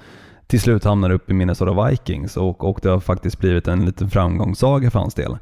till 0.46 0.60
slut 0.60 0.84
hamnar 0.84 1.10
upp 1.10 1.30
i 1.30 1.34
Minnesota 1.34 1.88
Vikings 1.88 2.36
och, 2.36 2.64
och 2.64 2.78
det 2.82 2.88
har 2.88 3.00
faktiskt 3.00 3.38
blivit 3.38 3.68
en 3.68 3.84
liten 3.84 4.10
framgångssaga 4.10 4.90
för 4.90 4.98
hans 4.98 5.14
del. 5.14 5.36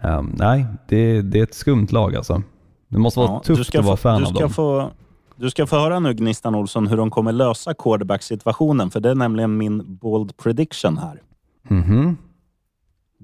Ehm, 0.00 0.34
nej, 0.38 0.66
det, 0.88 1.22
det 1.22 1.38
är 1.38 1.42
ett 1.42 1.54
skumt 1.54 1.86
lag 1.90 2.16
alltså. 2.16 2.42
Det 2.88 2.98
måste 2.98 3.20
vara 3.20 3.30
Ja, 3.30 3.42
tufft 3.44 3.66
ska 3.66 3.78
att 3.78 3.84
vara 3.84 3.96
fan 3.96 4.26
av 4.26 4.32
dem. 4.32 4.50
Få, 4.50 4.90
du 5.36 5.50
ska 5.50 5.66
få 5.66 5.76
höra 5.76 6.00
nu, 6.00 6.14
Gnistan 6.14 6.54
Olsson, 6.54 6.86
hur 6.86 6.96
de 6.96 7.10
kommer 7.10 7.32
lösa 7.32 7.74
quarterback-situationen. 7.74 8.90
För 8.90 9.00
det 9.00 9.10
är 9.10 9.14
nämligen 9.14 9.56
min 9.56 9.96
bold 9.96 10.36
prediction 10.36 10.98
här. 10.98 11.22
Mhm. 11.68 12.16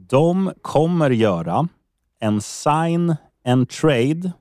De 0.08 0.52
kommer 0.62 1.10
göra 1.10 1.68
en 2.20 2.40
sign 2.40 3.16
and 3.46 3.68
trade 3.68 4.32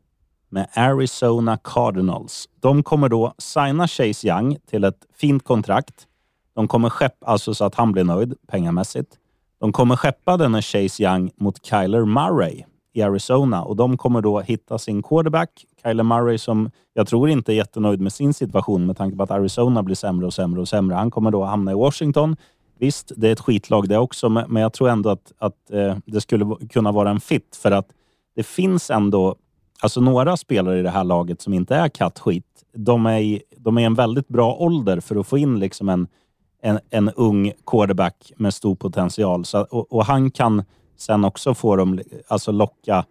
med 0.49 0.67
Arizona 0.73 1.57
Cardinals. 1.57 2.49
De 2.59 2.83
kommer 2.83 3.09
då 3.09 3.33
signa 3.37 3.87
Chase 3.87 4.27
Young 4.27 4.57
till 4.69 4.83
ett 4.83 5.05
fint 5.15 5.43
kontrakt. 5.43 6.07
De 6.55 6.67
kommer 6.67 6.89
skeppa, 6.89 7.25
alltså 7.25 7.53
så 7.53 7.65
att 7.65 7.75
han 7.75 7.91
blir 7.91 8.03
nöjd 8.03 8.35
pengamässigt. 8.47 9.17
De 9.59 9.71
kommer 9.71 9.95
skeppa 9.95 10.37
denna 10.37 10.61
Chase 10.61 11.03
Young 11.03 11.31
mot 11.35 11.65
Kyler 11.65 12.05
Murray 12.05 12.63
i 12.93 13.01
Arizona 13.01 13.63
och 13.63 13.75
de 13.75 13.97
kommer 13.97 14.21
då 14.21 14.39
hitta 14.39 14.77
sin 14.77 15.03
quarterback, 15.03 15.65
Kyler 15.83 16.03
Murray, 16.03 16.37
som 16.37 16.71
jag 16.93 17.07
tror 17.07 17.29
inte 17.29 17.53
är 17.53 17.55
jättenöjd 17.55 18.01
med 18.01 18.13
sin 18.13 18.33
situation 18.33 18.85
med 18.85 18.97
tanke 18.97 19.17
på 19.17 19.23
att 19.23 19.31
Arizona 19.31 19.83
blir 19.83 19.95
sämre 19.95 20.25
och 20.25 20.33
sämre 20.33 20.61
och 20.61 20.67
sämre. 20.67 20.95
Han 20.95 21.11
kommer 21.11 21.31
då 21.31 21.43
hamna 21.43 21.71
i 21.71 21.75
Washington. 21.75 22.35
Visst, 22.79 23.11
det 23.17 23.27
är 23.27 23.31
ett 23.31 23.39
skitlag 23.39 23.89
det 23.89 23.97
också, 23.97 24.29
men 24.29 24.55
jag 24.55 24.73
tror 24.73 24.89
ändå 24.89 25.09
att, 25.09 25.31
att 25.37 25.71
eh, 25.71 25.97
det 26.05 26.21
skulle 26.21 26.55
kunna 26.69 26.91
vara 26.91 27.09
en 27.09 27.19
fit 27.19 27.55
för 27.61 27.71
att 27.71 27.87
det 28.35 28.43
finns 28.43 28.89
ändå 28.89 29.35
alltså 29.81 30.01
några 30.01 30.37
spelare 30.37 30.79
i 30.79 30.81
det 30.81 30.89
här 30.89 31.03
laget 31.03 31.41
som 31.41 31.53
inte 31.53 31.75
är 31.75 31.89
kattskit. 31.89 32.45
De 32.75 33.05
är, 33.05 33.19
i, 33.19 33.43
de 33.57 33.77
är 33.77 33.85
en 33.85 33.93
väldigt 33.93 34.27
bra 34.27 34.55
ålder 34.55 34.99
för 34.99 35.15
att 35.15 35.27
få 35.27 35.37
in 35.37 35.59
liksom 35.59 35.89
en, 35.89 36.07
en, 36.61 36.79
en 36.89 37.09
ung 37.09 37.51
quarterback 37.65 38.31
med 38.37 38.53
stor 38.53 38.75
potential. 38.75 39.45
Så, 39.45 39.61
och, 39.61 39.93
och 39.93 40.05
han 40.05 40.31
kan 40.31 40.63
sen 40.97 41.25
också 41.25 41.53
få 41.53 41.75
dem, 41.75 41.99
alltså 42.27 42.51
locka, 42.51 43.05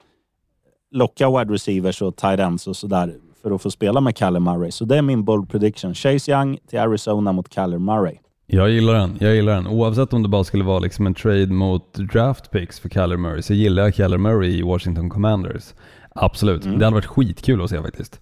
locka 0.90 1.30
wide 1.30 1.54
receivers 1.54 2.02
och 2.02 2.16
tight 2.16 2.40
ends 2.40 2.66
och 2.66 2.76
sådär 2.76 3.16
för 3.42 3.50
att 3.50 3.62
få 3.62 3.70
spela 3.70 4.00
med 4.00 4.18
Kyler 4.18 4.40
Murray. 4.40 4.70
Så 4.70 4.84
det 4.84 4.98
är 4.98 5.02
min 5.02 5.24
bold 5.24 5.50
prediction. 5.50 5.94
Chase 5.94 6.32
Young 6.32 6.58
till 6.68 6.78
Arizona 6.78 7.32
mot 7.32 7.54
Kyler 7.54 7.78
Murray. 7.78 8.18
Jag 8.54 8.70
gillar 8.70 8.94
den, 8.94 9.16
jag 9.20 9.34
gillar 9.34 9.54
den. 9.54 9.66
Oavsett 9.66 10.12
om 10.12 10.22
det 10.22 10.28
bara 10.28 10.44
skulle 10.44 10.64
vara 10.64 10.78
liksom 10.78 11.06
en 11.06 11.14
trade 11.14 11.46
mot 11.46 11.94
draft 11.94 12.50
picks 12.50 12.80
för 12.80 12.88
Kyler 12.88 13.16
Murray 13.16 13.42
så 13.42 13.54
gillar 13.54 13.82
jag 13.82 13.94
Kyler 13.94 14.18
Murray 14.18 14.50
i 14.58 14.62
Washington 14.62 15.10
Commanders. 15.10 15.74
Absolut, 16.14 16.64
Mm. 16.64 16.78
det 16.78 16.84
hade 16.84 16.94
varit 16.94 17.06
skitkul 17.06 17.62
att 17.62 17.70
se 17.70 17.82
faktiskt. 17.82 18.20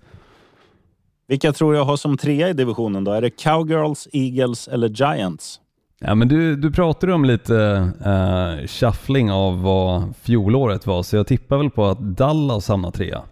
Vilka 1.29 1.53
tror 1.53 1.75
jag 1.75 1.85
har 1.85 1.97
som 1.97 2.17
trea 2.17 2.49
i 2.49 2.53
divisionen 2.53 3.05
då? 3.05 3.13
Är 3.13 3.21
det 3.23 3.31
Cowgirls, 3.31 4.09
Eagles 4.13 4.69
eller 4.69 4.89
Giants? 4.89 5.61
Ja, 6.01 6.15
men 6.15 6.29
du, 6.29 6.57
du 6.57 6.71
pratade 6.73 7.13
om 7.15 7.25
lite 7.25 7.55
uh, 8.07 8.67
shuffling 8.67 9.33
av 9.33 9.63
vad 9.63 10.17
fjolåret 10.23 10.87
var, 10.87 11.03
så 11.03 11.17
jag 11.17 11.27
tippar 11.27 11.59
väl 11.59 11.71
på 11.71 11.87
att 11.87 12.01
Dallas 12.01 12.69
hamnar 12.69 12.91
trea. 12.91 13.23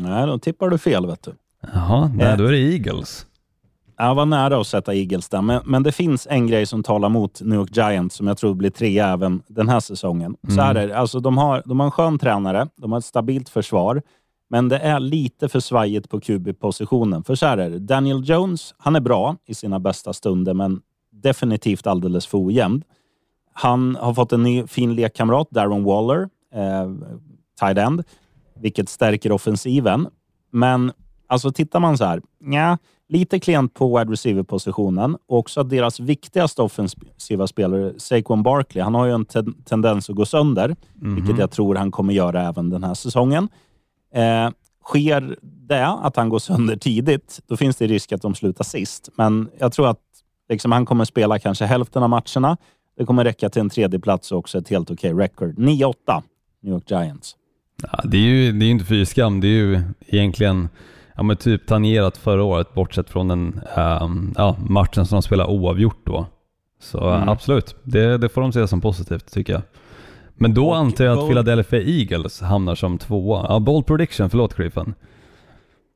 Nej, 0.00 0.26
då 0.26 0.38
tippar 0.38 0.68
du 0.68 0.78
fel 0.78 1.06
vet 1.06 1.22
du. 1.22 1.32
Jaha, 1.72 2.10
nej, 2.14 2.26
Eh. 2.26 2.36
då 2.36 2.44
är 2.44 2.52
det 2.52 2.58
Eagles. 2.58 3.26
Jag 4.00 4.14
var 4.14 4.26
nära 4.26 4.60
att 4.60 4.66
sätta 4.66 4.94
Eagles 4.94 5.28
där, 5.28 5.42
men, 5.42 5.62
men 5.64 5.82
det 5.82 5.92
finns 5.92 6.26
en 6.30 6.46
grej 6.46 6.66
som 6.66 6.82
talar 6.82 7.08
mot 7.08 7.40
New 7.40 7.58
York 7.58 7.76
Giants 7.76 8.16
som 8.16 8.26
jag 8.26 8.38
tror 8.38 8.54
blir 8.54 8.70
trea 8.70 9.08
även 9.08 9.42
den 9.46 9.68
här 9.68 9.80
säsongen. 9.80 10.36
Så 10.48 10.60
här 10.60 10.74
är 10.74 10.88
det, 10.88 10.98
alltså 10.98 11.20
de 11.20 11.38
har, 11.38 11.62
de 11.66 11.80
har 11.80 11.86
en 11.86 11.90
skön 11.90 12.18
tränare, 12.18 12.68
de 12.76 12.92
har 12.92 12.98
ett 12.98 13.04
stabilt 13.04 13.48
försvar. 13.48 14.02
Men 14.50 14.68
det 14.68 14.78
är 14.78 15.00
lite 15.00 15.48
för 15.48 15.60
svajigt 15.60 16.10
på 16.10 16.20
QB-positionen. 16.20 17.24
För 17.24 17.34
så 17.34 17.46
här 17.46 17.58
är 17.58 17.70
det. 17.70 17.78
Daniel 17.78 18.28
Jones, 18.28 18.74
han 18.78 18.96
är 18.96 19.00
bra 19.00 19.36
i 19.46 19.54
sina 19.54 19.78
bästa 19.78 20.12
stunder, 20.12 20.54
men 20.54 20.80
definitivt 21.12 21.86
alldeles 21.86 22.26
för 22.26 22.38
ojämn. 22.38 22.82
Han 23.52 23.96
har 23.96 24.14
fått 24.14 24.32
en 24.32 24.42
ny 24.42 24.66
fin 24.66 24.94
lekkamrat, 24.94 25.50
Darren 25.50 25.84
Waller, 25.84 26.28
eh, 26.54 26.90
tight 27.60 27.78
end, 27.78 28.04
vilket 28.60 28.88
stärker 28.88 29.32
offensiven. 29.32 30.08
Men 30.50 30.92
alltså 31.26 31.52
tittar 31.52 31.80
man 31.80 31.98
så 31.98 32.04
här, 32.04 32.22
nja, 32.40 32.78
lite 33.08 33.40
klent 33.40 33.74
på 33.74 33.98
wide 33.98 34.12
receiver-positionen 34.12 35.16
och 35.28 35.38
också 35.38 35.60
att 35.60 35.70
deras 35.70 36.00
viktigaste 36.00 36.62
offensiva 36.62 37.46
spelare, 37.46 37.92
Saquon 37.96 38.42
Barkley, 38.42 38.84
han 38.84 38.94
har 38.94 39.06
ju 39.06 39.12
en 39.12 39.24
ten 39.24 39.54
tendens 39.54 40.10
att 40.10 40.16
gå 40.16 40.26
sönder, 40.26 40.76
vilket 40.94 41.38
jag 41.38 41.50
tror 41.50 41.74
han 41.74 41.90
kommer 41.90 42.12
göra 42.12 42.48
även 42.48 42.70
den 42.70 42.84
här 42.84 42.94
säsongen. 42.94 43.48
Eh, 44.14 44.50
sker 44.84 45.36
det 45.42 45.86
att 45.86 46.16
han 46.16 46.28
går 46.28 46.38
sönder 46.38 46.76
tidigt, 46.76 47.40
då 47.46 47.56
finns 47.56 47.76
det 47.76 47.86
risk 47.86 48.12
att 48.12 48.22
de 48.22 48.34
slutar 48.34 48.64
sist. 48.64 49.08
Men 49.16 49.48
jag 49.58 49.72
tror 49.72 49.88
att 49.88 50.00
liksom, 50.48 50.72
han 50.72 50.86
kommer 50.86 51.04
spela 51.04 51.38
kanske 51.38 51.64
hälften 51.64 52.02
av 52.02 52.08
matcherna. 52.08 52.56
Det 52.98 53.04
kommer 53.04 53.24
räcka 53.24 53.50
till 53.50 53.60
en 53.60 53.70
tredje 53.70 53.98
plats 54.00 54.32
och 54.32 54.38
också 54.38 54.58
ett 54.58 54.68
helt 54.68 54.90
okej 54.90 55.12
record. 55.12 55.58
9-8, 55.58 55.94
New 56.62 56.72
York 56.74 56.90
Giants. 56.90 57.36
Ja, 57.82 58.00
det 58.04 58.16
är 58.16 58.20
ju 58.20 58.52
det 58.52 58.64
är 58.64 58.70
inte 58.70 58.84
fy 58.84 59.06
skam, 59.06 59.40
det 59.40 59.46
är 59.46 59.50
ju 59.50 59.80
egentligen 60.06 60.68
ja, 61.18 61.22
men 61.22 61.36
typ 61.36 61.66
tangerat 61.66 62.16
förra 62.16 62.44
året 62.44 62.74
bortsett 62.74 63.10
från 63.10 63.28
den 63.28 63.60
um, 63.76 64.34
ja, 64.36 64.56
matchen 64.68 65.06
som 65.06 65.16
de 65.16 65.22
spelade 65.22 65.50
oavgjort 65.52 66.00
då. 66.04 66.26
Så 66.80 67.08
Mm. 67.10 67.28
absolut, 67.28 67.76
det, 67.82 68.18
det 68.18 68.28
får 68.28 68.40
de 68.40 68.52
se 68.52 68.68
som 68.68 68.80
positivt 68.80 69.32
tycker 69.32 69.52
jag. 69.52 69.62
Men 70.34 70.54
då 70.54 70.68
Och 70.68 70.76
antar 70.76 71.04
jag 71.04 71.12
att 71.12 71.18
bold- 71.18 71.28
Philadelphia 71.28 71.80
Eagles 71.82 72.40
hamnar 72.40 72.74
som 72.74 72.98
tvåa. 72.98 73.46
Ja, 73.48 73.58
bold 73.58 73.86
prediction, 73.86 74.30
förlåt 74.30 74.54
Griffin. 74.56 74.94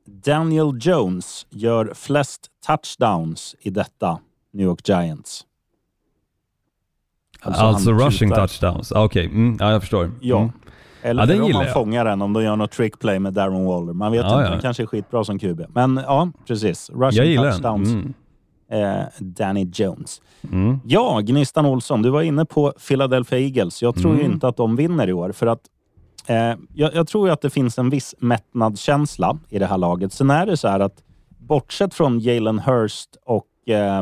Daniel 0.05 0.77
Jones 0.81 1.45
gör 1.49 1.91
flest 1.95 2.47
touchdowns 2.67 3.55
i 3.59 3.69
detta 3.69 4.19
New 4.53 4.65
York 4.67 4.89
Giants. 4.89 5.45
Alltså, 7.41 7.61
han 7.63 7.99
rushing 7.99 8.31
touchdowns, 8.31 8.91
ah, 8.91 9.03
okej, 9.03 9.25
mm, 9.25 9.57
ja 9.59 9.71
jag 9.71 9.81
förstår. 9.81 10.11
Ja. 10.21 10.37
Mm. 10.37 10.51
Eller 11.03 11.21
Ja, 11.21 11.25
den 11.25 11.41
om 11.41 11.51
man 11.51 11.63
jag. 11.65 11.73
fångar 11.73 12.05
den, 12.05 12.21
om 12.21 12.33
de 12.33 12.43
gör 12.43 12.55
något 12.55 12.71
trickplay 12.71 13.19
med 13.19 13.33
Darren 13.33 13.65
Waller. 13.65 13.93
Man 13.93 14.11
vet 14.11 14.21
Ja, 14.21 14.27
inte, 14.33 14.43
ja. 14.43 14.49
han 14.49 14.59
kanske 14.61 14.83
är 14.83 14.87
skitbra 14.87 15.23
som 15.23 15.39
QB. 15.39 15.61
Men 15.69 15.99
ja, 16.05 16.29
precis. 16.47 16.89
Rushing 16.93 17.37
touchdowns. 17.37 17.89
Mm. 17.89 18.13
Eh, 18.71 19.03
Danny 19.19 19.71
Jones. 19.73 20.21
Mm. 20.51 20.79
Ja, 20.85 21.19
Gnistan 21.23 21.65
Olsson, 21.65 22.01
du 22.01 22.09
var 22.09 22.21
inne 22.21 22.45
på 22.45 22.73
Philadelphia 22.87 23.39
Eagles. 23.39 23.81
Jag 23.81 23.95
tror 23.95 24.13
ju 24.13 24.19
Mm. 24.19 24.31
inte 24.33 24.47
att 24.47 24.57
de 24.57 24.75
vinner 24.75 25.07
i 25.09 25.13
år, 25.13 25.31
för 25.31 25.47
att 25.47 25.59
eh, 26.27 26.35
jag, 26.73 26.95
jag 26.95 27.07
tror 27.07 27.29
att 27.29 27.41
det 27.41 27.49
finns 27.49 27.77
en 27.79 27.89
viss 27.89 28.15
mättnadskänsla 28.19 29.37
i 29.49 29.59
det 29.59 29.65
här 29.65 29.77
laget. 29.77 30.13
Sen 30.13 30.29
är 30.29 30.45
det 30.45 30.57
så 30.57 30.67
här 30.67 30.79
att 30.79 31.03
bortsett 31.39 31.93
från 31.93 32.19
Jalen 32.19 32.59
Hurst 32.59 33.09
och 33.25 33.69
eh, 33.73 34.01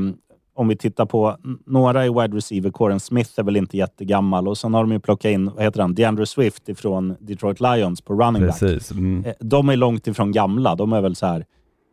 om 0.61 0.67
vi 0.67 0.75
tittar 0.75 1.05
på 1.05 1.37
några 1.65 2.05
i 2.05 2.09
wide 2.09 2.37
receiver-kåren, 2.37 2.99
Smith 2.99 3.31
är 3.37 3.43
väl 3.43 3.57
inte 3.57 3.77
jättegammal 3.77 4.47
och 4.47 4.57
sen 4.57 4.73
har 4.73 4.81
de 4.81 4.91
ju 4.91 4.99
plockat 4.99 5.31
in, 5.31 5.51
vad 5.55 5.63
heter 5.63 5.81
han, 5.81 5.95
DeAndre 5.95 6.25
Swift 6.25 6.69
ifrån 6.69 7.15
Detroit 7.19 7.59
Lions 7.61 8.01
på 8.01 8.13
running 8.13 8.47
back. 8.47 8.59
Precis. 8.59 8.91
Mm. 8.91 9.25
Eh, 9.25 9.33
De 9.39 9.69
är 9.69 9.75
långt 9.75 10.07
ifrån 10.07 10.31
gamla. 10.31 10.75
De 10.75 10.93
är 10.93 11.01
väl 11.01 11.15
så 11.15 11.25
här 11.25 11.45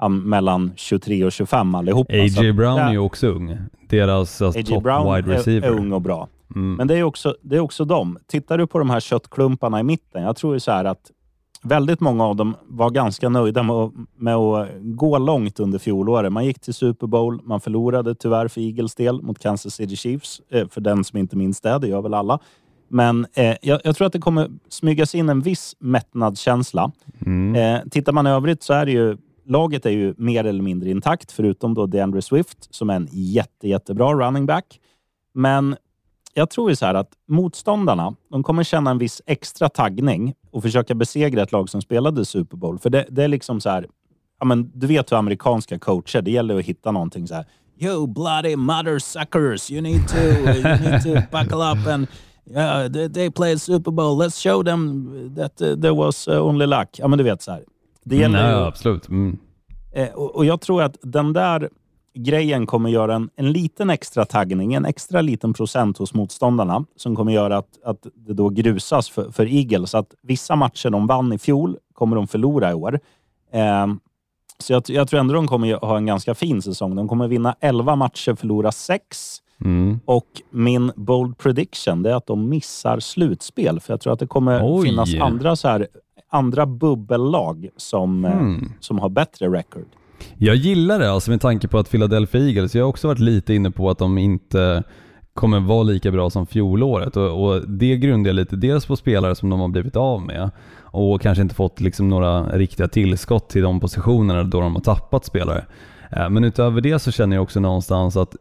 mellan 0.09 0.73
23 0.77 1.25
och 1.25 1.33
25 1.33 1.75
allihopa. 1.75 2.13
A.J. 2.13 2.53
Brown 2.53 2.79
är 2.79 2.93
ju 2.93 2.99
också 2.99 3.27
ung. 3.27 3.57
Deras 3.89 4.43
alltså, 4.43 4.63
top 4.63 4.83
Brown 4.83 5.15
wide 5.15 5.33
är, 5.33 5.37
receiver. 5.37 5.69
är 5.69 5.73
ung 5.73 5.93
och 5.93 6.03
bra. 6.03 6.29
Mm. 6.55 6.75
Men 6.75 6.87
det 6.87 6.95
är, 6.95 7.03
också, 7.03 7.37
det 7.43 7.57
är 7.57 7.61
också 7.61 7.85
de. 7.85 8.19
Tittar 8.27 8.59
du 8.59 8.67
på 8.67 8.79
de 8.79 8.91
här 8.91 9.01
köttklumparna 9.01 9.81
i 9.81 9.83
mitten, 9.83 10.23
jag 10.23 10.37
tror 10.37 10.55
ju 10.55 10.61
så 10.61 10.71
här 10.71 10.85
att 10.85 11.11
väldigt 11.63 12.01
många 12.01 12.25
av 12.25 12.37
dem 12.37 12.57
var 12.67 12.91
ganska 12.91 13.29
nöjda 13.29 13.63
med 13.63 13.77
att, 13.77 13.93
med 14.17 14.35
att 14.35 14.69
gå 14.81 15.19
långt 15.19 15.61
under 15.61 15.79
fjolåret. 15.79 16.33
Man 16.33 16.45
gick 16.45 16.61
till 16.61 16.75
Super 16.75 17.07
Bowl, 17.07 17.41
man 17.45 17.61
förlorade 17.61 18.15
tyvärr 18.15 18.49
för 18.49 18.61
Eagles 18.61 18.95
del 18.95 19.23
mot 19.23 19.39
Kansas 19.39 19.75
City 19.75 19.97
Chiefs. 19.97 20.41
Eh, 20.51 20.69
för 20.69 20.81
den 20.81 21.05
som 21.05 21.19
inte 21.19 21.37
minns 21.37 21.61
det, 21.61 21.79
det 21.79 21.89
gör 21.89 22.03
väl 22.03 22.15
alla. 22.15 22.39
Men 22.89 23.27
eh, 23.35 23.57
jag, 23.63 23.81
jag 23.85 23.97
tror 23.97 24.07
att 24.07 24.13
det 24.13 24.19
kommer 24.19 24.51
smygas 24.69 25.15
in 25.15 25.29
en 25.29 25.41
viss 25.41 25.77
mättnadskänsla. 25.79 26.93
Mm. 27.27 27.55
Eh, 27.55 27.89
tittar 27.91 28.13
man 28.13 28.27
i 28.27 28.31
övrigt 28.31 28.63
så 28.63 28.73
är 28.73 28.87
det 28.87 28.93
ju 28.93 29.17
laget 29.49 29.87
är 29.87 29.91
ju 29.91 30.15
mer 30.17 30.45
eller 30.45 30.63
mindre 30.63 30.91
intakt, 30.91 31.33
förutom 31.33 31.75
då 31.75 31.87
DeAndre 31.87 32.23
Swift 32.23 32.75
som 32.75 32.91
är 32.91 32.95
en 32.95 33.09
jätte, 33.11 33.69
jättebra 33.69 34.15
running 34.15 34.47
back. 34.47 34.81
Men 35.35 35.77
jag 36.39 36.51
tror 36.51 36.71
ju 36.71 36.77
så 36.77 36.87
här 36.87 36.95
att 36.95 37.11
motståndarna, 37.29 38.15
de 38.31 38.43
kommer 38.43 38.63
känna 38.65 38.91
en 38.91 38.99
viss 38.99 39.23
extra 39.27 39.69
taggning 39.69 40.35
och 40.51 40.63
försöka 40.63 40.95
besegra 40.95 41.43
ett 41.43 41.53
lag 41.53 41.69
som 41.69 41.83
spelade 41.83 42.25
Super 42.25 42.57
Bowl. 42.57 42.79
För 42.79 42.91
det, 42.91 43.07
det 43.11 43.25
är 43.25 43.29
liksom 43.29 43.61
så 43.61 43.71
här, 43.71 43.87
ja 44.41 44.47
men 44.47 44.71
du 44.75 44.87
vet 44.87 45.13
hur 45.13 45.17
amerikanska 45.17 45.79
coacher, 45.79 46.23
det 46.23 46.31
gäller 46.31 46.59
att 46.59 46.65
hitta 46.65 46.91
någonting 46.93 47.27
så 47.29 47.35
här. 47.35 47.45
You 47.81 48.07
bloody 48.07 48.57
mother 48.57 48.99
suckers, 48.99 49.71
you 49.71 49.81
need 49.81 50.09
to, 50.09 50.17
you 50.19 50.63
need 50.63 51.03
to 51.03 51.37
buckle 51.39 51.73
up 51.73 51.87
and 51.87 52.07
yeah, 52.51 52.93
they, 52.93 53.09
they 53.09 53.31
played 53.31 53.61
Super 53.61 53.91
Bowl. 53.91 54.23
Let's 54.23 54.43
show 54.43 54.65
them 54.65 55.35
that 55.37 55.61
uh, 55.63 55.81
there 55.81 55.95
was 55.95 56.29
uh, 56.29 56.47
only 56.47 56.67
luck. 56.67 56.89
Ja 56.99 57.09
men 57.09 57.19
du 57.19 57.25
vet 57.25 57.43
så 57.43 57.53
här. 57.53 57.63
Det 58.05 58.17
Mm, 58.17 58.33
gäller 58.33 58.51
ja, 58.51 58.59
ju, 58.61 58.65
absolut. 58.67 59.09
Mm. 59.09 59.39
Eh, 59.95 60.09
och, 60.09 60.37
och 60.37 60.45
jag 60.45 60.61
tror 60.61 60.83
att 60.83 60.97
den 61.03 61.33
där 61.33 61.69
grejen 62.23 62.67
kommer 62.67 62.91
göra 62.91 63.15
en, 63.15 63.31
en 63.37 63.53
liten 63.53 63.91
extra 63.91 64.25
taggning, 64.25 64.75
en 64.75 64.85
extra 64.85 65.21
liten 65.21 65.53
procent 65.53 65.99
hos 65.99 66.15
motståndarna 66.15 66.85
som 66.97 67.17
kommer 67.17 67.33
göra 67.33 67.57
att, 67.57 67.79
att 67.85 68.07
det 68.15 68.33
då 68.33 68.49
grusas 68.49 69.09
för, 69.11 69.31
för 69.31 69.47
Eagles. 69.47 69.95
Att 69.95 70.15
vissa 70.23 70.57
matcher 70.57 70.91
de 70.91 71.07
vann 71.07 71.33
i 71.33 71.39
fjol 71.39 71.77
kommer 71.95 72.17
de 72.17 72.27
förlora 72.27 72.71
i 72.71 72.75
år. 72.75 73.01
Eh, 73.53 73.87
så 74.59 74.73
jag, 74.73 74.83
jag 74.87 75.09
tror 75.09 75.21
ändå 75.21 75.35
de 75.35 75.47
kommer 75.49 75.75
ha 75.75 75.97
en 75.97 76.07
ganska 76.07 76.35
fin 76.35 76.63
säsong. 76.63 76.97
De 76.97 77.09
kommer 77.09 77.29
vinna 77.29 77.55
11 77.61 77.97
matcher, 77.97 78.35
förlora 78.35 78.73
6. 78.73 79.43
Mm. 79.65 80.01
Och 80.05 80.43
min 80.51 80.93
bold 80.97 81.39
prediction 81.39 82.03
det 82.03 82.11
är 82.11 82.15
att 82.15 82.27
de 82.27 82.49
missar 82.49 83.01
slutspel. 83.01 83.81
För 83.81 83.93
jag 83.93 84.01
tror 84.01 84.13
att 84.13 84.19
det 84.19 84.27
kommer 84.27 84.61
Oj. 84.79 84.89
finnas 84.89 85.15
andra, 85.21 85.57
så 85.57 85.69
här, 85.69 85.87
andra 86.31 86.67
bubbellag 86.67 87.69
som, 87.77 88.25
Hmm. 88.25 88.73
som 88.81 88.99
har 88.99 89.09
bättre 89.09 89.49
record. 89.49 89.87
Jag 90.39 90.57
gillar 90.57 90.99
det 90.99 91.11
alltså 91.11 91.31
med 91.31 91.41
tanke 91.41 91.69
på 91.69 91.79
att 91.79 91.91
Philadelphia 91.91 92.41
Eagles, 92.41 92.75
jag 92.75 92.85
har 92.85 92.89
också 92.89 93.09
varit 93.09 93.19
lite 93.19 93.55
inne 93.55 93.71
på 93.71 93.91
att 93.91 93.99
de 93.99 94.19
inte 94.19 94.83
kommer 95.35 95.61
vara 95.61 95.83
lika 95.83 96.11
bra 96.11 96.31
som 96.31 96.47
fjolåret 96.47 97.17
och, 97.17 97.45
och 97.45 97.69
det 97.69 97.97
grundar 97.97 98.29
jag 98.29 98.35
lite 98.35 98.57
dels 98.57 98.87
på 98.87 98.97
spelare 98.97 99.35
som 99.35 99.51
de 99.51 99.61
har 99.61 99.69
blivit 99.69 99.97
av 99.97 100.23
med 100.23 100.51
och 100.81 101.21
kanske 101.21 101.43
inte 101.43 101.55
fått 101.55 101.81
liksom 101.81 102.09
några 102.09 102.43
riktiga 102.43 102.89
tillskott 102.89 103.49
till 103.49 103.63
de 103.63 103.81
positionerna 103.81 104.45
då 104.45 104.61
de 104.61 104.75
har 104.75 104.83
tappat 104.83 105.25
spelare. 105.25 105.65
Eh, 106.11 106.31
men 106.31 106.45
utöver 106.45 106.81
det 106.81 106.99
så 106.99 107.13
känner 107.13 107.37
jag 107.37 107.43
också 107.43 107.61
någonstans 107.61 108.17
att 108.17 108.37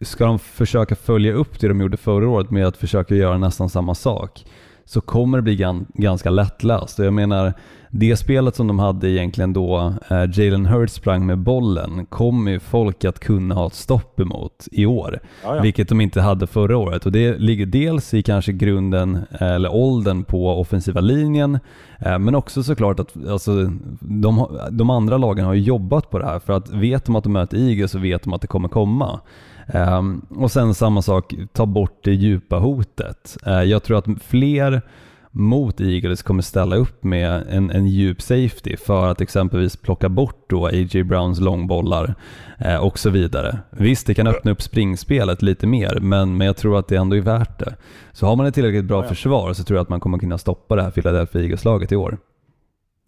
ska 0.00 0.26
de 0.26 0.38
försöka 0.38 0.96
följa 0.96 1.32
upp 1.32 1.60
det 1.60 1.68
de 1.68 1.80
gjorde 1.80 1.96
förra 1.96 2.28
året 2.28 2.50
med 2.50 2.66
att 2.66 2.76
försöka 2.76 3.14
göra 3.14 3.38
nästan 3.38 3.68
samma 3.68 3.94
sak 3.94 4.44
så 4.88 5.00
kommer 5.00 5.38
det 5.38 5.42
bli 5.42 5.56
gan- 5.56 5.86
ganska 5.94 6.30
lättlöst. 6.30 6.98
Och 6.98 7.04
jag 7.04 7.12
menar, 7.12 7.52
det 7.90 8.16
spelet 8.16 8.56
som 8.56 8.66
de 8.66 8.78
hade 8.78 9.10
egentligen 9.10 9.52
då 9.52 9.94
eh, 10.10 10.16
Jalen 10.32 10.66
Hurts 10.66 10.92
sprang 10.92 11.26
med 11.26 11.38
bollen 11.38 12.06
kommer 12.06 12.50
ju 12.50 12.60
folk 12.60 13.04
att 13.04 13.20
kunna 13.20 13.54
ha 13.54 13.66
ett 13.66 13.74
stopp 13.74 14.20
emot 14.20 14.68
i 14.72 14.86
år. 14.86 15.20
Ja, 15.44 15.56
ja. 15.56 15.62
Vilket 15.62 15.88
de 15.88 16.00
inte 16.00 16.20
hade 16.20 16.46
förra 16.46 16.76
året. 16.76 17.06
Och 17.06 17.12
det 17.12 17.38
ligger 17.38 17.66
dels 17.66 18.14
i 18.14 18.22
kanske 18.22 18.52
grunden, 18.52 19.18
eh, 19.40 19.52
eller 19.52 19.74
åldern 19.74 20.24
på 20.24 20.60
offensiva 20.60 21.00
linjen, 21.00 21.58
eh, 21.98 22.18
men 22.18 22.34
också 22.34 22.62
såklart 22.62 23.00
att 23.00 23.26
alltså, 23.28 23.70
de, 24.00 24.58
de 24.70 24.90
andra 24.90 25.18
lagen 25.18 25.44
har 25.44 25.54
jobbat 25.54 26.10
på 26.10 26.18
det 26.18 26.26
här. 26.26 26.38
För 26.38 26.52
att 26.52 26.70
vet 26.70 27.04
de 27.04 27.16
att 27.16 27.24
de 27.24 27.32
möter 27.32 27.56
Eagles 27.68 27.90
så 27.90 27.98
vet 27.98 28.22
de 28.22 28.32
att 28.32 28.40
det 28.40 28.46
kommer 28.46 28.68
komma. 28.68 29.20
Ehm, 29.68 30.20
och 30.30 30.50
sen 30.50 30.74
samma 30.74 31.02
sak, 31.02 31.34
ta 31.52 31.66
bort 31.66 32.00
det 32.04 32.14
djupa 32.14 32.56
hotet. 32.58 33.36
Eh, 33.46 33.62
jag 33.62 33.82
tror 33.82 33.98
att 33.98 34.22
fler 34.22 34.82
mot 35.30 35.80
Eagles 35.80 36.22
kommer 36.22 36.42
ställa 36.42 36.76
upp 36.76 37.04
med 37.04 37.44
en, 37.50 37.70
en 37.70 37.86
djup 37.86 38.22
safety 38.22 38.76
för 38.76 39.10
att 39.10 39.20
exempelvis 39.20 39.76
plocka 39.76 40.08
bort 40.08 40.44
då 40.46 40.66
A.J. 40.66 41.02
Browns 41.02 41.40
långbollar 41.40 42.14
eh, 42.58 42.76
och 42.76 42.98
så 42.98 43.10
vidare. 43.10 43.58
Visst, 43.70 44.06
det 44.06 44.14
kan 44.14 44.26
öppna 44.26 44.50
upp 44.50 44.62
springspelet 44.62 45.42
lite 45.42 45.66
mer, 45.66 45.98
men, 46.00 46.36
men 46.36 46.46
jag 46.46 46.56
tror 46.56 46.78
att 46.78 46.88
det 46.88 46.96
ändå 46.96 47.16
är 47.16 47.20
värt 47.20 47.58
det. 47.58 47.74
Så 48.12 48.26
har 48.26 48.36
man 48.36 48.46
ett 48.46 48.54
tillräckligt 48.54 48.84
bra 48.84 49.02
försvar 49.02 49.52
så 49.52 49.64
tror 49.64 49.76
jag 49.76 49.82
att 49.82 49.88
man 49.88 50.00
kommer 50.00 50.18
kunna 50.18 50.38
stoppa 50.38 50.76
det 50.76 50.82
här 50.82 50.90
Philadelphia 50.90 51.42
Eagles-laget 51.42 51.92
i 51.92 51.96
år. 51.96 52.18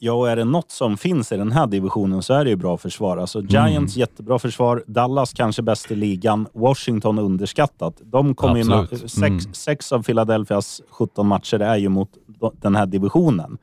Ja, 0.03 0.13
och 0.13 0.31
är 0.31 0.37
det 0.37 0.45
något 0.45 0.71
som 0.71 0.97
finns 0.97 1.33
i 1.33 1.37
den 1.37 1.53
här 1.53 1.67
divisionen 1.67 2.23
så 2.23 2.35
är 2.35 2.45
det 2.45 2.51
ju 2.51 2.57
bra 2.57 2.77
försvar. 2.79 3.17
Alltså 3.17 3.41
Giants 3.43 3.97
jättebra 3.97 4.39
försvar, 4.39 4.85
Dallas 4.87 5.33
kanske 5.33 5.63
bäst 5.63 5.91
i 5.91 5.95
ligan, 5.95 6.47
Washington 6.53 7.19
underskattat. 7.19 7.95
De 8.05 8.35
na- 8.35 8.81
Absolut. 8.83 9.11
sex, 9.11 9.23
Mm. 9.23 9.55
sex 9.55 9.93
av 9.93 10.03
Philadelphias 10.03 10.83
17 10.91 11.27
matcher 11.27 11.61
är 11.61 11.77
ju 11.77 11.89
mot 11.89 12.09
den 12.61 12.77
här 12.77 12.87
divisionen. 12.87 13.59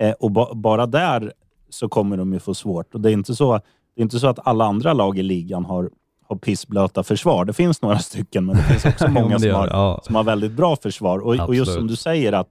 Eh, 0.00 0.10
och 0.12 0.30
ba- 0.30 0.54
bara 0.54 0.86
där 0.86 1.32
så 1.70 1.88
kommer 1.88 2.16
de 2.16 2.32
ju 2.32 2.38
få 2.38 2.54
svårt. 2.54 2.94
Och 2.94 3.00
det 3.00 3.10
är 3.10 3.12
inte 3.12 3.34
så, 3.34 3.52
det 3.94 4.00
är 4.00 4.02
inte 4.02 4.18
så 4.18 4.26
att 4.26 4.46
alla 4.46 4.64
andra 4.64 4.92
lag 4.92 5.18
i 5.18 5.22
ligan 5.22 5.64
har, 5.64 5.90
har 6.28 6.36
pissblöta 6.36 7.02
försvar. 7.02 7.44
Det 7.44 7.52
finns 7.52 7.82
några 7.82 7.98
stycken, 7.98 8.44
men 8.46 8.56
det 8.56 8.62
finns 8.62 8.84
också 8.84 9.08
många 9.10 9.38
som 9.38 9.50
har, 9.50 9.68
ja. 9.68 10.00
som 10.04 10.14
har 10.14 10.24
väldigt 10.24 10.52
bra 10.52 10.76
försvar. 10.76 11.18
Och, 11.18 11.34
och 11.48 11.54
just 11.54 11.72
som 11.74 11.86
du 11.86 11.96
säger 11.96 12.32
att, 12.32 12.48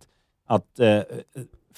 att 0.47 0.79
eh, 0.79 0.99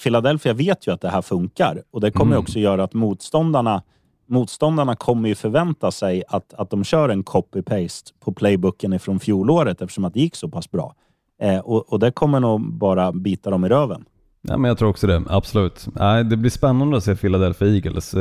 Philadelphia 0.02 0.52
vet 0.52 0.86
ju 0.88 0.92
att 0.94 1.00
det 1.00 1.08
här 1.08 1.22
funkar 1.22 1.82
och 1.90 2.00
det 2.00 2.10
kommer 2.10 2.32
Mm. 2.32 2.42
också 2.42 2.58
göra 2.58 2.84
att 2.84 2.94
motståndarna 2.94 3.82
Motståndarna 4.26 4.96
kommer 4.96 5.28
ju 5.28 5.34
förvänta 5.34 5.90
sig 5.90 6.22
att, 6.28 6.54
att 6.54 6.70
de 6.70 6.84
kör 6.84 7.08
en 7.08 7.24
copy-paste 7.24 8.10
på 8.24 8.32
playbooken 8.32 8.92
ifrån 8.92 9.20
fjolåret 9.20 9.82
eftersom 9.82 10.04
att 10.04 10.14
det 10.14 10.20
gick 10.20 10.36
så 10.36 10.48
pass 10.48 10.70
bra. 10.70 10.94
Eh, 11.42 11.58
och, 11.58 11.92
och 11.92 11.98
det 11.98 12.10
kommer 12.10 12.40
nog 12.40 12.72
bara 12.72 13.12
bita 13.12 13.50
dem 13.50 13.64
i 13.64 13.68
röven. 13.68 14.04
Ja, 14.42 14.56
men 14.58 14.68
jag 14.68 14.78
tror 14.78 14.88
också 14.88 15.06
det, 15.06 15.22
absolut. 15.28 15.86
Nej, 15.94 16.24
det 16.24 16.36
blir 16.36 16.50
spännande 16.50 16.96
att 16.96 17.04
se 17.04 17.16
Philadelphia 17.16 17.68
Eagles. 17.68 18.14
Eh, 18.14 18.20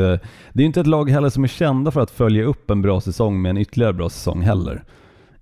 Det 0.53 0.59
är 0.59 0.61
ju 0.61 0.65
inte 0.65 0.79
ett 0.79 0.87
lag 0.87 1.09
heller 1.09 1.29
som 1.29 1.43
är 1.43 1.47
kända 1.47 1.91
för 1.91 2.01
att 2.01 2.11
följa 2.11 2.43
upp 2.43 2.69
en 2.69 2.81
bra 2.81 3.01
säsong 3.01 3.41
med 3.41 3.49
en 3.49 3.57
ytterligare 3.57 3.93
bra 3.93 4.09
säsong 4.09 4.41
heller. 4.41 4.83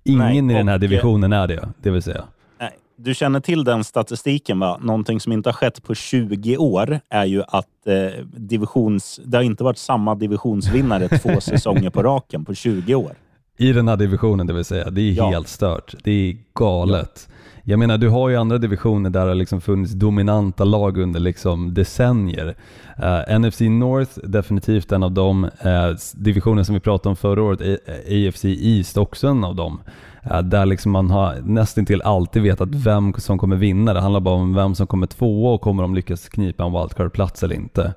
Ingen 0.04 0.18
Nej, 0.46 0.54
i 0.54 0.58
den 0.58 0.68
här 0.68 0.78
divisionen 0.78 1.32
är 1.32 1.48
det, 1.48 1.68
det 1.82 1.90
vill 1.90 2.02
säga. 2.02 2.24
Du 2.96 3.14
känner 3.14 3.40
till 3.40 3.64
den 3.64 3.84
statistiken 3.84 4.58
va? 4.58 4.78
Någonting 4.82 5.20
som 5.20 5.32
inte 5.32 5.48
har 5.48 5.54
skett 5.54 5.82
på 5.82 5.94
20 5.94 6.56
år 6.56 7.00
är 7.08 7.24
ju 7.24 7.42
att 7.48 7.86
eh, 7.86 8.24
divisions, 8.36 9.20
det 9.24 9.36
har 9.38 9.42
inte 9.44 9.64
varit 9.64 9.78
samma 9.78 10.14
divisionsvinnare 10.14 11.08
två 11.18 11.40
säsonger 11.40 11.90
på 11.90 12.02
raken 12.02 12.44
på 12.44 12.54
20 12.54 12.94
år. 12.94 13.12
I 13.58 13.72
den 13.72 13.88
här 13.88 13.96
divisionen 13.96 14.46
det 14.46 14.52
vill 14.52 14.64
säga. 14.64 14.90
Det 14.90 15.00
är 15.00 15.12
Ja. 15.12 15.30
helt 15.30 15.48
stört. 15.48 15.94
Det 16.04 16.10
är 16.10 16.36
galet. 16.54 17.28
Jag 17.64 17.78
menar, 17.78 17.98
du 17.98 18.08
har 18.08 18.28
ju 18.28 18.36
andra 18.36 18.58
divisioner 18.58 19.10
där 19.10 19.20
det 19.20 19.26
har 19.26 19.34
liksom 19.34 19.60
funnits 19.60 19.92
dominanta 19.92 20.64
lag 20.64 20.98
under 20.98 21.20
liksom 21.20 21.74
decennier. 21.74 22.54
Eh, 23.02 23.38
NFC 23.38 23.60
North, 23.60 24.18
definitivt 24.24 24.92
en 24.92 25.02
av 25.02 25.12
dem. 25.12 25.44
Uh, 25.44 25.96
divisionen 26.14 26.64
som 26.64 26.74
vi 26.74 26.80
pratade 26.80 27.08
om 27.08 27.16
förra 27.16 27.42
året, 27.42 27.60
AFC 28.06 28.44
East, 28.44 28.96
också 28.96 29.28
en 29.28 29.44
av 29.44 29.56
dem. 29.56 29.80
Eh, 30.24 30.42
där 30.42 30.66
liksom 30.66 30.92
man 30.92 31.10
har 31.10 31.34
nästan 31.44 31.86
till 31.86 32.02
alltid 32.02 32.42
vetat 32.42 32.68
vem 32.72 33.12
som 33.12 33.38
kommer 33.38 33.56
vinna. 33.56 33.94
Det 33.94 34.00
handlar 34.00 34.20
bara 34.20 34.34
om 34.34 34.54
vem 34.54 34.74
som 34.74 34.86
kommer 34.86 35.06
tvåa 35.06 35.52
och 35.54 35.60
kommer 35.60 35.82
de 35.82 35.94
lyckas 35.94 36.28
knipa 36.28 36.64
en 36.64 36.72
wildcard-plats 36.72 37.42
eller 37.42 37.54
inte. 37.54 37.94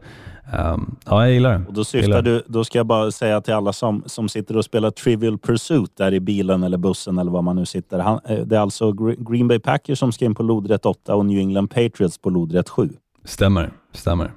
Um, 0.74 0.96
ja, 1.06 1.24
jag 1.26 1.34
gillar 1.34 1.58
det. 1.60 1.66
Och 1.68 1.74
då 1.74 1.84
syftar 1.86 2.22
du, 2.22 2.44
då 2.48 2.64
ska 2.64 2.80
jag 2.80 2.86
bara 2.86 3.12
säga 3.12 3.42
till 3.42 3.54
alla 3.54 3.74
som, 3.74 4.04
som 4.06 4.30
sitter 4.30 4.58
och 4.58 4.66
spelar 4.66 4.92
Trivial 4.92 5.38
Pursuit 5.38 5.98
där 5.98 6.14
i 6.14 6.20
bilen 6.20 6.64
eller 6.64 6.78
bussen 6.78 7.18
eller 7.18 7.32
var 7.32 7.42
man 7.42 7.56
nu 7.56 7.66
sitter. 7.66 8.00
Han, 8.00 8.20
eh, 8.26 8.38
det 8.40 8.56
är 8.56 8.60
alltså 8.60 8.92
Gre- 8.92 9.32
Green 9.32 9.48
Bay 9.48 9.60
Packers 9.60 10.00
som 10.00 10.12
ska 10.12 10.26
in 10.26 10.36
på 10.36 10.44
lodrätt 10.44 10.86
8 10.86 11.16
och 11.16 11.26
New 11.26 11.40
England 11.40 11.68
Patriots 11.68 12.18
på 12.18 12.30
lodrätt 12.30 12.70
7. 12.70 12.90
Stämmer, 13.24 13.72
stämmer. 13.92 14.32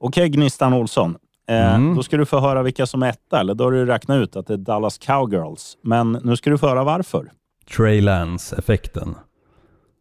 Okej, 0.00 0.28
Gnistan 0.28 0.72
Olsson. 0.72 1.16
Eh, 1.48 1.74
Mm. 1.74 1.94
Då 1.96 2.02
ska 2.02 2.16
du 2.16 2.26
få 2.26 2.40
höra 2.40 2.62
vilka 2.62 2.86
som 2.86 3.02
är 3.02 3.08
etta, 3.08 3.40
eller 3.40 3.54
då 3.54 3.64
har 3.64 3.72
du 3.72 3.86
räknat 3.86 4.16
ut 4.16 4.36
att 4.36 4.46
det 4.46 4.52
är 4.54 4.58
Dallas 4.58 4.98
Cowgirls. 4.98 5.76
Men 5.82 6.12
nu 6.12 6.36
ska 6.36 6.50
du 6.50 6.58
få 6.58 6.68
höra 6.68 6.84
varför. 6.84 7.32
Trey 7.76 8.00
Lance-effekten. 8.00 9.14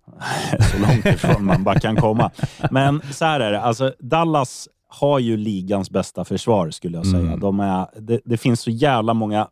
så 0.72 0.80
långt 0.88 1.06
ifrån 1.06 1.46
man 1.46 1.64
bara 1.64 1.80
kan 1.80 1.96
komma. 1.96 2.32
Men 2.72 3.02
så 3.12 3.26
här 3.26 3.40
är 3.40 3.52
det, 3.52 3.62
alltså 3.62 3.94
Dallas 4.00 4.70
har 4.88 5.20
ju 5.20 5.38
ligans 5.38 5.90
bästa 5.92 6.26
försvar 6.26 6.70
skulle 6.70 6.98
jag 6.98 7.06
säga. 7.08 7.24
Mm. 7.28 7.40
De 7.40 7.60
är, 7.60 7.88
det, 8.00 8.20
det 8.26 8.38
finns 8.38 8.62
så 8.62 8.72
jävla 8.72 9.14
många, 9.14 9.48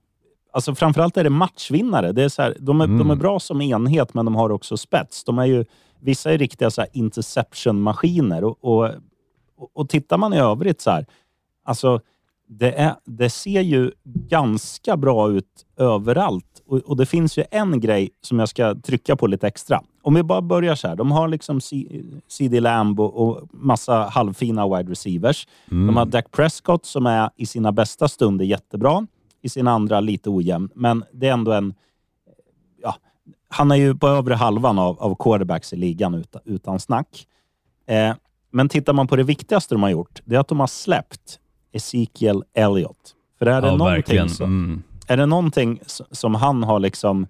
alltså 0.53 0.75
framförallt 0.75 1.17
är 1.17 1.23
det 1.23 1.29
matchvinnare. 1.29 2.11
Det 2.11 2.23
är 2.23 2.29
så 2.29 2.41
här, 2.41 2.57
de, 2.59 2.81
är, 2.81 2.87
de 2.87 2.99
är 2.99 3.03
Mm. 3.03 3.19
bra 3.19 3.39
som 3.39 3.61
enhet, 3.61 4.13
men 4.13 4.25
de 4.25 4.35
har 4.35 4.49
också 4.51 4.77
spets. 4.77 5.23
De 5.23 5.39
är 5.39 5.45
ju, 5.45 5.65
vissa 5.99 6.31
är 6.33 6.37
riktiga 6.37 6.69
så 6.71 6.85
interception-maskiner 6.93 8.43
och, 8.43 8.57
och, 8.61 8.89
och 9.73 9.89
tittar 9.89 10.17
man 10.17 10.33
i 10.33 10.37
övrigt 10.39 10.81
så 10.81 10.91
här, 10.91 11.05
alltså 11.63 12.01
det, 12.47 12.71
är, 12.71 12.95
det 13.05 13.29
ser 13.29 13.61
ju 13.61 13.91
ganska 14.03 14.97
bra 14.97 15.31
ut 15.31 15.65
överallt. 15.77 16.61
Och, 16.65 16.77
och 16.77 16.97
det 16.97 17.05
finns 17.05 17.37
ju 17.37 17.43
en 17.51 17.79
grej 17.79 18.09
som 18.21 18.39
jag 18.39 18.49
ska 18.49 18.75
trycka 18.75 19.15
på 19.15 19.27
lite 19.27 19.47
extra. 19.47 19.83
Om 20.01 20.13
vi 20.13 20.23
bara 20.23 20.41
börjar 20.41 20.75
så 20.75 20.87
här. 20.87 20.95
De 20.95 21.11
har 21.11 21.27
liksom 21.27 21.61
CD 22.27 22.59
Lamb 22.59 22.99
och, 22.99 23.27
och 23.27 23.47
massa 23.51 24.03
halvfina 24.03 24.77
wide 24.77 24.91
receivers. 24.91 25.47
De 25.87 25.97
har 25.97 26.05
Dak 26.05 26.31
Prescott 26.31 26.85
som 26.85 27.05
är 27.05 27.29
i 27.35 27.45
sina 27.45 27.71
bästa 27.71 28.07
stunder 28.07 28.45
jättebra. 28.45 29.07
I 29.41 29.49
sina 29.49 29.71
andra 29.71 29.99
lite 29.99 30.29
ojämn. 30.29 30.69
Men 30.75 31.03
det 31.11 31.27
är 31.27 31.33
ändå 31.33 31.51
en... 31.51 31.73
Ja, 32.81 32.95
han 33.49 33.71
är 33.71 33.75
ju 33.75 33.95
på 33.95 34.07
övre 34.07 34.33
halvan 34.33 34.79
av, 34.79 34.99
av 34.99 35.15
quarterbacks 35.15 35.73
i 35.73 35.75
ligan 35.75 36.13
utan, 36.13 36.41
utan 36.45 36.79
snack. 36.79 37.27
Eh, 37.85 38.15
men 38.51 38.69
tittar 38.69 38.93
man 38.93 39.07
på 39.07 39.15
det 39.15 39.23
viktigaste 39.23 39.75
de 39.75 39.83
har 39.83 39.89
gjort, 39.89 40.21
det 40.25 40.35
är 40.35 40.39
att 40.39 40.47
de 40.47 40.59
har 40.59 40.67
släppt 40.67 41.39
Ezekiel 41.73 42.43
Elliott. 42.53 43.15
För 43.39 43.45
är 43.45 43.61
det, 43.61 43.67
Ja, 43.67 43.75
någonting 43.75 44.29
som, 44.29 44.45
Mm. 44.45 44.83
är 45.07 45.17
det 45.17 45.25
någonting 45.25 45.79
som 46.11 46.35
han 46.35 46.63
har 46.63 46.79
liksom... 46.79 47.27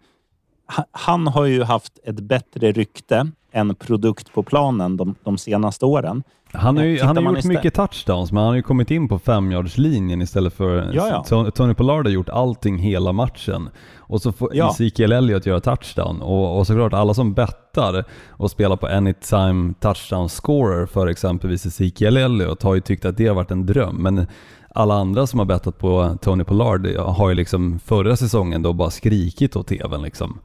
ha- 0.75 0.85
Han 0.91 1.27
har 1.27 1.45
ju 1.45 1.63
haft 1.63 1.99
ett 2.03 2.19
bättre 2.19 2.71
rykte 2.71 3.31
än 3.51 3.75
produkt 3.75 4.33
på 4.33 4.43
planen 4.43 4.97
de, 4.97 5.15
de 5.23 5.37
senaste 5.37 5.85
åren. 5.85 6.23
Han 6.53 6.77
har 6.77 6.83
ju 6.83 7.01
han 7.01 7.17
har 7.17 7.23
gjort 7.23 7.37
istället- 7.37 7.57
mycket 7.57 7.73
touchdowns, 7.73 8.31
men 8.31 8.37
han 8.43 8.47
har 8.49 8.55
ju 8.55 8.61
kommit 8.61 8.91
in 8.91 9.07
på 9.07 9.19
femyardslinjen 9.19 10.21
istället 10.21 10.53
för... 10.53 10.91
Ja, 10.93 11.23
ja. 11.29 11.49
Tony- 11.51 11.73
Pollard 11.73 12.05
har 12.05 12.11
gjort 12.11 12.29
allting 12.29 12.77
hela 12.77 13.11
matchen. 13.11 13.69
Och 13.97 14.21
så 14.21 14.31
får 14.31 14.55
Ja. 14.55 14.69
Ezekiel 14.69 15.11
Elliott 15.11 15.45
göra 15.45 15.59
touchdown. 15.59 16.21
Och, 16.21 16.57
och 16.59 16.67
såklart 16.67 16.93
alla 16.93 17.13
som 17.13 17.33
bettar 17.33 18.03
och 18.29 18.51
spelar 18.51 18.75
på 18.75 18.87
anytime 18.87 19.73
touchdown 19.79 20.29
scorer 20.29 20.85
för 20.85 21.07
exempelvis 21.07 21.65
Ezekiel 21.65 22.17
Elliott 22.17 22.63
har 22.63 22.75
ju 22.75 22.81
tyckt 22.81 23.05
att 23.05 23.17
det 23.17 23.27
har 23.27 23.35
varit 23.35 23.51
en 23.51 23.65
dröm. 23.65 23.95
Men 23.95 24.27
alla 24.75 24.93
andra 24.93 25.27
som 25.27 25.39
har 25.39 25.45
bettat 25.45 25.77
på 25.77 26.17
Tony 26.21 26.43
Pollard 26.43 26.87
har 26.97 27.29
ju 27.29 27.35
liksom 27.35 27.79
förra 27.79 28.15
säsongen 28.15 28.61
då 28.61 28.73
bara 28.73 28.89
skrikit 28.89 29.55
åt 29.55 29.67
tvn 29.67 30.01
liksom. 30.01 30.39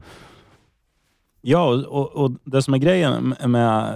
Ja, 1.41 1.83
och, 1.87 2.11
och 2.15 2.31
det 2.43 2.61
som 2.61 2.73
är 2.73 2.77
grejen 2.77 3.35
med 3.45 3.93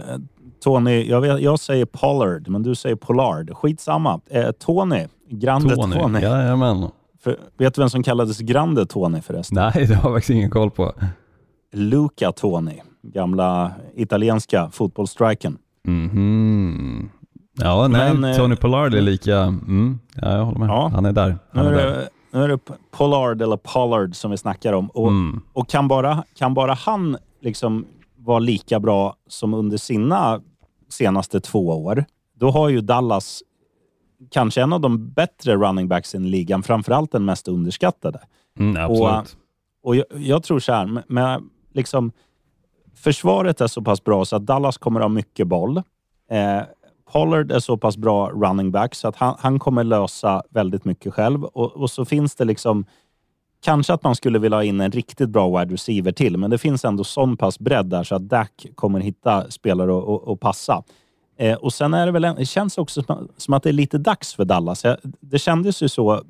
Tony, 0.64 1.04
jag, 1.10 1.22
vet, 1.22 1.42
jag 1.42 1.60
säger 1.60 1.86
Pollard, 1.86 2.48
men 2.50 2.64
du 2.64 2.76
säger 2.76 2.96
Pollard. 2.96 3.52
Skitsamma. 3.56 4.20
Eh, 4.30 4.52
Tony, 4.52 5.08
Grande 5.30 5.76
Tony. 5.76 5.96
Tony, 5.96 6.20
jajamän. 6.20 6.88
För, 7.24 7.38
vet 7.58 7.76
du 7.76 7.82
vem 7.82 7.90
som 7.90 8.04
kallades 8.04 8.40
Grande 8.40 8.86
Tony 8.86 9.22
förresten? 9.22 9.56
Nej, 9.56 9.86
det 9.88 9.96
har 9.96 10.10
jag 10.10 10.16
faktiskt 10.16 10.30
ingen 10.30 10.50
koll 10.50 10.72
på. 10.72 10.94
Luca 11.74 12.32
Toni, 12.32 12.82
gamla 13.02 13.72
italienska 13.96 14.70
fotbollsstriken. 14.72 15.58
Mhm. 15.88 17.10
Ja, 17.62 17.88
nej, 17.88 18.14
Men, 18.14 18.32
eh, 18.32 18.38
Tony 18.38 18.56
Pollard 18.56 18.94
är 18.94 19.02
lika... 19.02 19.38
Mm, 19.38 20.00
ja, 20.16 20.32
jag 20.38 20.46
håller 20.46 20.60
med. 20.60 20.70
Ja. 20.70 20.92
Han 20.94 21.06
är 21.06 21.12
där. 21.12 21.28
Nu 21.30 21.38
Han 21.52 21.66
är, 21.68 21.72
är 21.72 21.76
där. 21.76 21.98
det, 21.98 22.10
nu 22.32 22.44
är 22.44 22.48
det 22.48 22.60
Pollard 22.92 23.42
eller 23.42 23.58
Pollard 23.58 24.16
som 24.16 24.32
vi 24.32 24.38
snackar 24.38 24.74
om. 24.74 24.88
Och, 24.90 25.08
Mm. 25.08 25.42
och 25.54 25.70
kan, 25.70 25.88
bara, 25.88 26.24
kan 26.36 26.54
bara 26.54 26.74
han 26.74 27.18
liksom 27.42 27.86
vara 28.18 28.40
lika 28.40 28.80
bra 28.80 29.16
som 29.28 29.54
under 29.54 29.78
sina 29.78 30.42
senaste 30.94 31.40
två 31.40 31.84
år, 31.86 32.06
då 32.36 32.50
har 32.50 32.70
ju 32.70 32.82
Dallas 32.82 33.44
kanske 34.32 34.62
en 34.62 34.74
av 34.74 34.82
de 34.82 35.10
bättre 35.10 35.56
running 35.56 35.88
backs 35.88 36.16
i 36.16 36.20
ligan, 36.20 36.64
framförallt 36.64 37.12
den 37.12 37.26
mest 37.26 37.48
underskattade. 37.48 38.20
Mm, 38.60 38.84
absolut. 38.92 39.38
Och 39.84 39.96
jag, 39.96 40.06
jag 40.16 40.44
tror 40.44 40.60
så 40.60 40.74
här, 40.74 41.04
med 41.08 41.44
liksom, 41.74 42.12
försvaret 42.96 43.62
är 43.62 43.68
så 43.68 43.82
pass 43.82 44.04
bra 44.04 44.26
så 44.26 44.36
att 44.36 44.46
Dallas 44.46 44.78
kommer 44.78 45.00
ha 45.00 45.08
mycket 45.08 45.48
boll. 45.48 45.78
Eh, 46.30 46.62
Pollard 47.12 47.52
är 47.52 47.60
så 47.60 47.78
pass 47.78 47.98
bra 47.98 48.30
running 48.30 48.72
back 48.72 48.96
så 48.96 49.08
att 49.08 49.16
han, 49.16 49.36
han 49.40 49.60
kommer 49.60 49.84
lösa 49.84 50.44
väldigt 50.50 50.86
mycket 50.86 51.14
själv. 51.14 51.44
Och, 51.44 51.72
och 51.72 51.90
så 51.90 52.06
finns 52.06 52.36
det 52.36 52.46
liksom, 52.46 52.86
kanske 53.64 53.94
att 53.94 54.04
man 54.04 54.16
skulle 54.16 54.40
vilja 54.40 54.58
ha 54.58 54.64
in 54.64 54.82
en 54.82 54.92
riktigt 54.92 55.30
bra 55.30 55.60
wide 55.60 55.74
receiver 55.74 56.12
till, 56.12 56.38
men 56.38 56.50
det 56.50 56.58
finns 56.58 56.86
ändå 56.86 57.04
sån 57.04 57.38
pass 57.38 57.60
bredd 57.60 57.86
där 57.86 58.04
så 58.04 58.16
att 58.16 58.22
Dak 58.22 58.66
kommer 58.76 59.00
hitta 59.00 59.52
spelare 59.52 59.94
och, 59.94 60.04
och, 60.04 60.28
och 60.28 60.40
passa. 60.40 60.84
Eh, 61.38 61.58
och 61.58 61.74
sen 61.74 61.94
är 61.94 62.06
det 62.06 62.12
väl, 62.12 62.24
en, 62.24 62.36
det 62.36 62.46
känns 62.46 62.78
också 62.78 63.04
som, 63.04 63.28
som 63.38 63.54
att 63.54 63.64
det 63.64 63.70
är 63.70 63.74
lite 63.74 63.98
dags 63.98 64.34
för 64.34 64.46
Dallas. 64.46 64.84
Jag, 64.84 64.98
det 65.20 65.40
kändes 65.40 65.84
ju 65.84 65.90
så, 65.90 66.22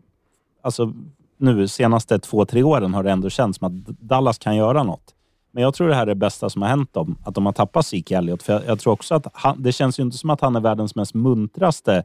alltså 0.61 0.93
nu 1.37 1.67
senaste 1.67 2.19
två, 2.19 2.45
tre 2.45 2.63
åren 2.63 2.93
har 2.93 3.03
det 3.03 3.11
ändå 3.11 3.29
känts 3.29 3.59
som 3.59 3.67
att 3.67 3.87
Dallas 3.99 4.37
kan 4.37 4.55
göra 4.55 4.83
något. 4.83 5.15
Men 5.51 5.63
jag 5.63 5.73
tror 5.73 5.87
det 5.87 5.95
här 5.95 6.01
är 6.01 6.05
det 6.05 6.15
bästa 6.15 6.49
som 6.49 6.61
har 6.61 6.69
hänt 6.69 6.93
dem, 6.93 7.17
att 7.23 7.35
de 7.35 7.45
har 7.45 7.53
tappat 7.53 7.85
Zeke 7.85 8.17
Elliott. 8.17 8.43
För 8.43 8.53
jag, 8.53 8.61
jag 8.67 8.79
tror 8.79 8.93
också 8.93 9.15
att 9.15 9.27
han, 9.33 9.63
det 9.63 9.71
känns 9.71 9.99
ju 9.99 10.03
inte 10.03 10.17
som 10.17 10.29
att 10.29 10.41
han 10.41 10.55
är 10.55 10.59
världens 10.59 10.95
mest 10.95 11.13
muntraste 11.13 12.03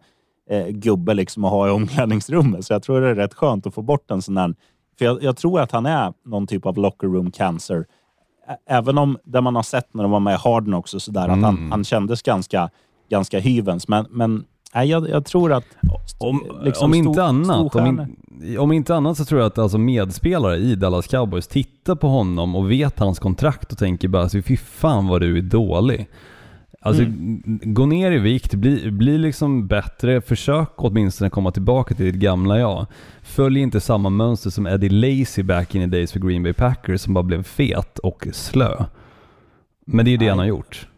eh, 0.51 0.67
gubbe 0.67 1.15
liksom 1.15 1.45
att 1.45 1.51
ha 1.51 1.69
i 1.69 1.71
omklädningsrummet. 1.71 2.65
Så 2.67 2.73
jag 2.73 2.83
tror 2.83 3.01
det 3.01 3.09
är 3.09 3.15
rätt 3.15 3.35
skönt 3.35 3.67
att 3.67 3.75
få 3.75 3.83
bort 3.83 4.11
en 4.11 4.23
sån 4.23 4.35
där... 4.35 4.55
För 4.99 5.05
jag, 5.05 5.23
jag 5.23 5.37
tror 5.37 5.61
att 5.61 5.73
han 5.73 5.87
är 5.87 6.13
någon 6.25 6.47
typ 6.47 6.67
av 6.67 6.79
locker 6.79 7.07
room 7.09 7.31
cancer. 7.31 7.85
Även 8.71 8.99
om 8.99 9.19
det 9.25 9.41
man 9.41 9.57
har 9.57 9.63
sett 9.63 9.95
när 9.95 10.03
de 10.03 10.11
var 10.13 10.21
med 10.21 10.35
i 10.35 10.39
Harden 10.45 10.75
också, 10.75 11.01
så 11.01 11.11
där, 11.11 11.29
att 11.29 11.41
han, 11.43 11.57
Mm. 11.57 11.71
han 11.71 11.85
kändes 11.85 12.23
ganska, 12.23 12.71
ganska 13.11 13.39
hyvens. 13.41 13.89
Men, 13.89 14.07
men 14.11 14.45
nej, 14.75 14.89
jag, 14.89 15.09
jag 15.09 15.25
tror 15.25 15.53
att... 15.53 15.65
Om, 16.19 16.43
liksom 16.63 16.85
om, 16.85 16.93
stor- 16.95 17.07
inte 17.09 17.25
annat, 17.25 17.75
om, 17.75 17.87
in, 18.43 18.59
om 18.59 18.73
inte 18.73 18.95
annat 18.95 19.17
så 19.17 19.25
tror 19.25 19.41
jag 19.41 19.47
att 19.47 19.59
alltså 19.59 19.79
medspelare 19.79 20.57
i 20.57 20.75
Dallas 20.75 21.07
Cowboys 21.07 21.49
tittar 21.49 21.95
på 21.95 22.09
honom 22.09 22.57
och 22.57 22.71
vet 22.71 22.99
hans 22.99 23.19
kontrakt 23.19 23.73
och 23.73 23.79
tänker 23.79 24.09
bara 24.09 24.23
alltså, 24.23 24.43
fy 24.43 24.57
fan 24.57 25.07
vad 25.09 25.21
du 25.21 25.39
är 25.39 25.43
dålig. 25.43 26.09
Alltså 26.81 27.03
Mm. 27.03 27.61
gå 27.65 27.87
ner 27.87 28.13
i 28.13 28.19
vikt, 28.19 28.55
bli, 28.55 28.91
bli 28.91 29.19
liksom 29.19 29.67
bättre, 29.67 30.21
försök 30.21 30.71
åtminstone 30.77 31.31
komma 31.31 31.51
tillbaka 31.51 31.95
till 31.95 32.05
ditt 32.07 32.15
gamla 32.15 32.59
jag. 32.59 32.87
Följ 33.23 33.61
inte 33.61 33.81
samma 33.81 34.11
mönster 34.11 34.51
som 34.51 34.67
Eddie 34.67 34.89
Lacy 34.89 35.43
back 35.43 35.75
in 35.75 35.91
the 35.91 35.97
days 35.97 36.13
för 36.13 36.21
Green 36.21 36.43
Bay 36.43 36.53
Packers 36.53 37.01
som 37.01 37.15
bara 37.15 37.23
blev 37.25 37.43
fet 37.43 37.99
och 37.99 38.27
slö. 38.33 38.85
Men 39.87 40.05
det 40.05 40.09
är 40.09 40.13
ju 40.13 40.17
det 40.17 40.25
Nej. 40.25 40.29
han 40.31 40.39
har 40.39 40.47
gjort. 40.47 40.89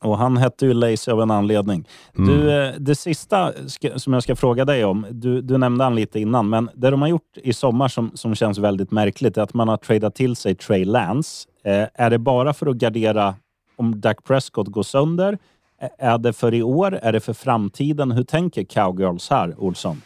Och 0.00 0.18
han 0.18 0.36
hette 0.36 0.66
ju 0.66 0.74
Lazy 0.74 1.10
av 1.10 1.22
en 1.22 1.30
anledning. 1.30 1.88
Mm. 2.18 2.30
Du, 2.30 2.52
eh, 2.52 2.74
det 2.78 2.94
sista 2.94 3.52
ska, 3.66 3.98
som 3.98 4.12
jag 4.12 4.22
ska 4.22 4.36
fråga 4.36 4.64
dig 4.64 4.84
om, 4.84 5.06
du, 5.10 5.40
du 5.42 5.58
nämnde 5.58 5.84
han 5.84 5.94
lite 5.94 6.20
innan, 6.20 6.48
men 6.48 6.70
det 6.74 6.90
de 6.90 7.00
har 7.02 7.08
gjort 7.08 7.36
i 7.42 7.52
sommar 7.52 7.88
som, 7.88 8.10
som 8.14 8.34
känns 8.34 8.58
väldigt 8.58 8.90
märkligt 8.90 9.36
är 9.36 9.42
att 9.42 9.54
man 9.54 9.68
har 9.68 9.76
tradat 9.76 10.14
till 10.14 10.36
sig 10.36 10.54
Trey 10.54 10.84
Lance. 10.84 11.48
Eh, 11.64 11.84
är 11.94 12.10
det 12.10 12.18
bara 12.18 12.54
för 12.54 12.66
att 12.66 12.76
gardera 12.76 13.34
om 13.76 14.00
Dak 14.00 14.24
Prescott 14.24 14.68
går 14.68 14.82
sönder? 14.82 15.38
Är 15.98 16.18
det 16.18 16.32
för 16.32 16.54
i 16.54 16.62
år? 16.62 16.98
Är 17.02 17.12
det 17.12 17.20
för 17.20 17.32
framtiden? 17.32 18.10
Hur 18.10 18.22
tänker 18.22 18.64
Cowgirls 18.64 19.30
här, 19.30 19.54
Olsson? 19.58 20.02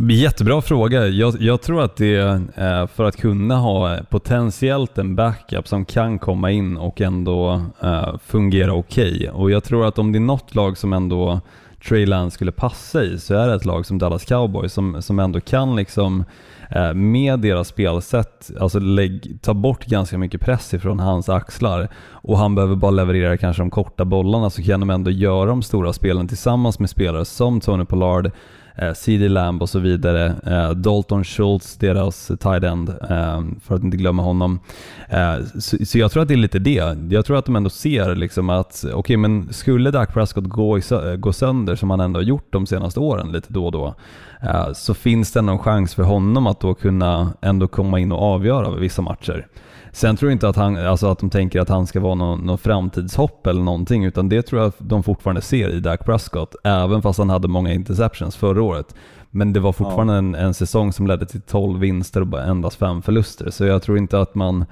Jättebra 0.00 0.62
fråga. 0.62 1.06
Jag, 1.06 1.40
jag 1.40 1.62
tror 1.62 1.82
att 1.82 1.96
det 1.96 2.14
är 2.14 2.34
eh, 2.34 2.86
för 2.86 3.04
att 3.04 3.16
kunna 3.16 3.56
ha 3.56 3.98
potentiellt 4.10 4.98
en 4.98 5.16
backup 5.16 5.68
som 5.68 5.84
kan 5.84 6.18
komma 6.18 6.50
in 6.50 6.76
och 6.76 7.00
ändå 7.00 7.62
eh, 7.82 8.18
fungera 8.26 8.72
okej. 8.72 9.30
Och 9.30 9.50
jag 9.50 9.64
tror 9.64 9.86
att 9.86 9.98
om 9.98 10.12
det 10.12 10.18
är 10.18 10.20
något 10.20 10.54
lag 10.54 10.78
som 10.78 10.92
ändå 10.92 11.40
Trey 11.84 12.06
Lance 12.06 12.34
skulle 12.34 12.52
passa 12.52 13.02
i 13.02 13.18
så 13.18 13.34
är 13.34 13.48
det 13.48 13.54
ett 13.54 13.64
lag 13.64 13.86
som 13.86 13.98
Dallas 13.98 14.24
Cowboys 14.24 14.72
som, 14.72 15.02
som 15.02 15.18
ändå 15.18 15.40
kan 15.40 15.76
liksom 15.76 16.24
eh, 16.70 16.94
med 16.94 17.40
deras 17.40 17.68
spelsätt 17.68 18.50
alltså 18.60 18.78
lägg, 18.78 19.38
ta 19.42 19.54
bort 19.54 19.86
ganska 19.86 20.18
mycket 20.18 20.40
press 20.40 20.74
ifrån 20.74 21.00
hans 21.00 21.28
axlar. 21.28 21.88
Och 22.10 22.38
han 22.38 22.54
behöver 22.54 22.76
bara 22.76 22.90
leverera 22.90 23.36
kanske 23.36 23.62
de 23.62 23.70
korta 23.70 24.04
bollarna 24.04 24.50
så 24.50 24.62
kan 24.62 24.80
de 24.80 24.90
ändå 24.90 25.10
göra 25.10 25.46
de 25.46 25.62
stora 25.62 25.92
spelen 25.92 26.28
tillsammans 26.28 26.78
med 26.78 26.90
spelare 26.90 27.24
som 27.24 27.60
Tony 27.60 27.84
Pollard 27.84 28.30
eh, 28.78 28.92
CD 28.94 29.28
Lamb 29.28 29.62
och 29.62 29.68
så 29.68 29.78
vidare. 29.78 30.34
Eh, 30.46 30.70
Dalton 30.70 31.24
Schultz, 31.24 31.76
deras 31.76 32.26
tight 32.26 32.64
end, 32.64 32.88
eh, 32.88 33.42
för 33.64 33.74
att 33.74 33.82
inte 33.82 33.96
glömma 33.96 34.22
honom. 34.22 34.60
Eh, 35.08 35.36
så, 35.58 35.76
så 35.86 35.98
jag 35.98 36.10
tror 36.10 36.22
att 36.22 36.28
det 36.28 36.34
är 36.34 36.38
lite 36.38 36.58
det. 36.58 36.96
Jag 37.10 37.24
tror 37.24 37.36
att 37.36 37.44
de 37.44 37.56
ändå 37.56 37.70
ser 37.70 38.14
liksom 38.14 38.50
att, 38.50 38.84
okej 38.94 39.16
men 39.16 39.52
skulle 39.52 39.90
Dak 39.90 40.14
Prescott 40.14 40.44
gå, 40.44 40.78
i, 40.78 40.82
gå 41.18 41.32
sönder 41.32 41.76
som 41.76 41.90
han 41.90 42.00
ändå 42.00 42.20
har 42.20 42.24
gjort 42.24 42.52
de 42.52 42.66
senaste 42.66 43.00
åren 43.00 43.32
lite 43.32 43.52
då 43.52 43.66
och 43.66 43.72
då, 43.72 43.94
eh, 44.42 44.72
så 44.72 44.94
finns 44.94 45.32
det 45.32 45.42
någon 45.42 45.58
chans 45.58 45.94
för 45.94 46.02
honom 46.02 46.46
att 46.46 46.60
då 46.60 46.74
kunna 46.74 47.32
ändå 47.40 47.68
komma 47.68 47.98
in 47.98 48.12
och 48.12 48.22
avgöra 48.22 48.70
vissa 48.70 49.02
matcher. 49.02 49.46
Sen 49.92 50.16
tror 50.16 50.30
jag 50.30 50.34
inte 50.34 50.48
att, 50.48 50.56
han, 50.56 50.76
alltså 50.76 51.06
att 51.06 51.18
de 51.18 51.30
tänker 51.30 51.60
att 51.60 51.68
han 51.68 51.86
ska 51.86 52.00
vara 52.00 52.14
någon, 52.14 52.40
någon 52.46 52.58
framtidshopp 52.58 53.46
eller 53.46 53.62
någonting, 53.62 54.04
utan 54.04 54.28
det 54.28 54.42
tror 54.42 54.60
jag 54.60 54.68
att 54.68 54.76
de 54.78 55.02
fortfarande 55.02 55.40
ser 55.40 55.68
i 55.70 55.80
Dak 55.80 56.04
Prescott, 56.04 56.54
även 56.64 57.02
fast 57.02 57.18
han 57.18 57.30
hade 57.30 57.48
många 57.48 57.72
interceptions 57.72 58.36
förra 58.36 58.62
året. 58.62 58.94
Men 59.30 59.52
det 59.52 59.60
var 59.60 59.72
fortfarande 59.72 60.14
en, 60.14 60.34
en 60.34 60.54
säsong 60.54 60.92
som 60.92 61.06
ledde 61.06 61.26
till 61.26 61.40
12 61.40 61.80
vinster 61.80 62.20
och 62.20 62.26
bara 62.26 62.44
endast 62.44 62.78
fem 62.78 63.02
förluster, 63.02 63.50
så 63.50 63.64
jag 63.64 63.82
tror 63.82 63.98
inte 63.98 64.20
att 64.20 64.34
man 64.34 64.64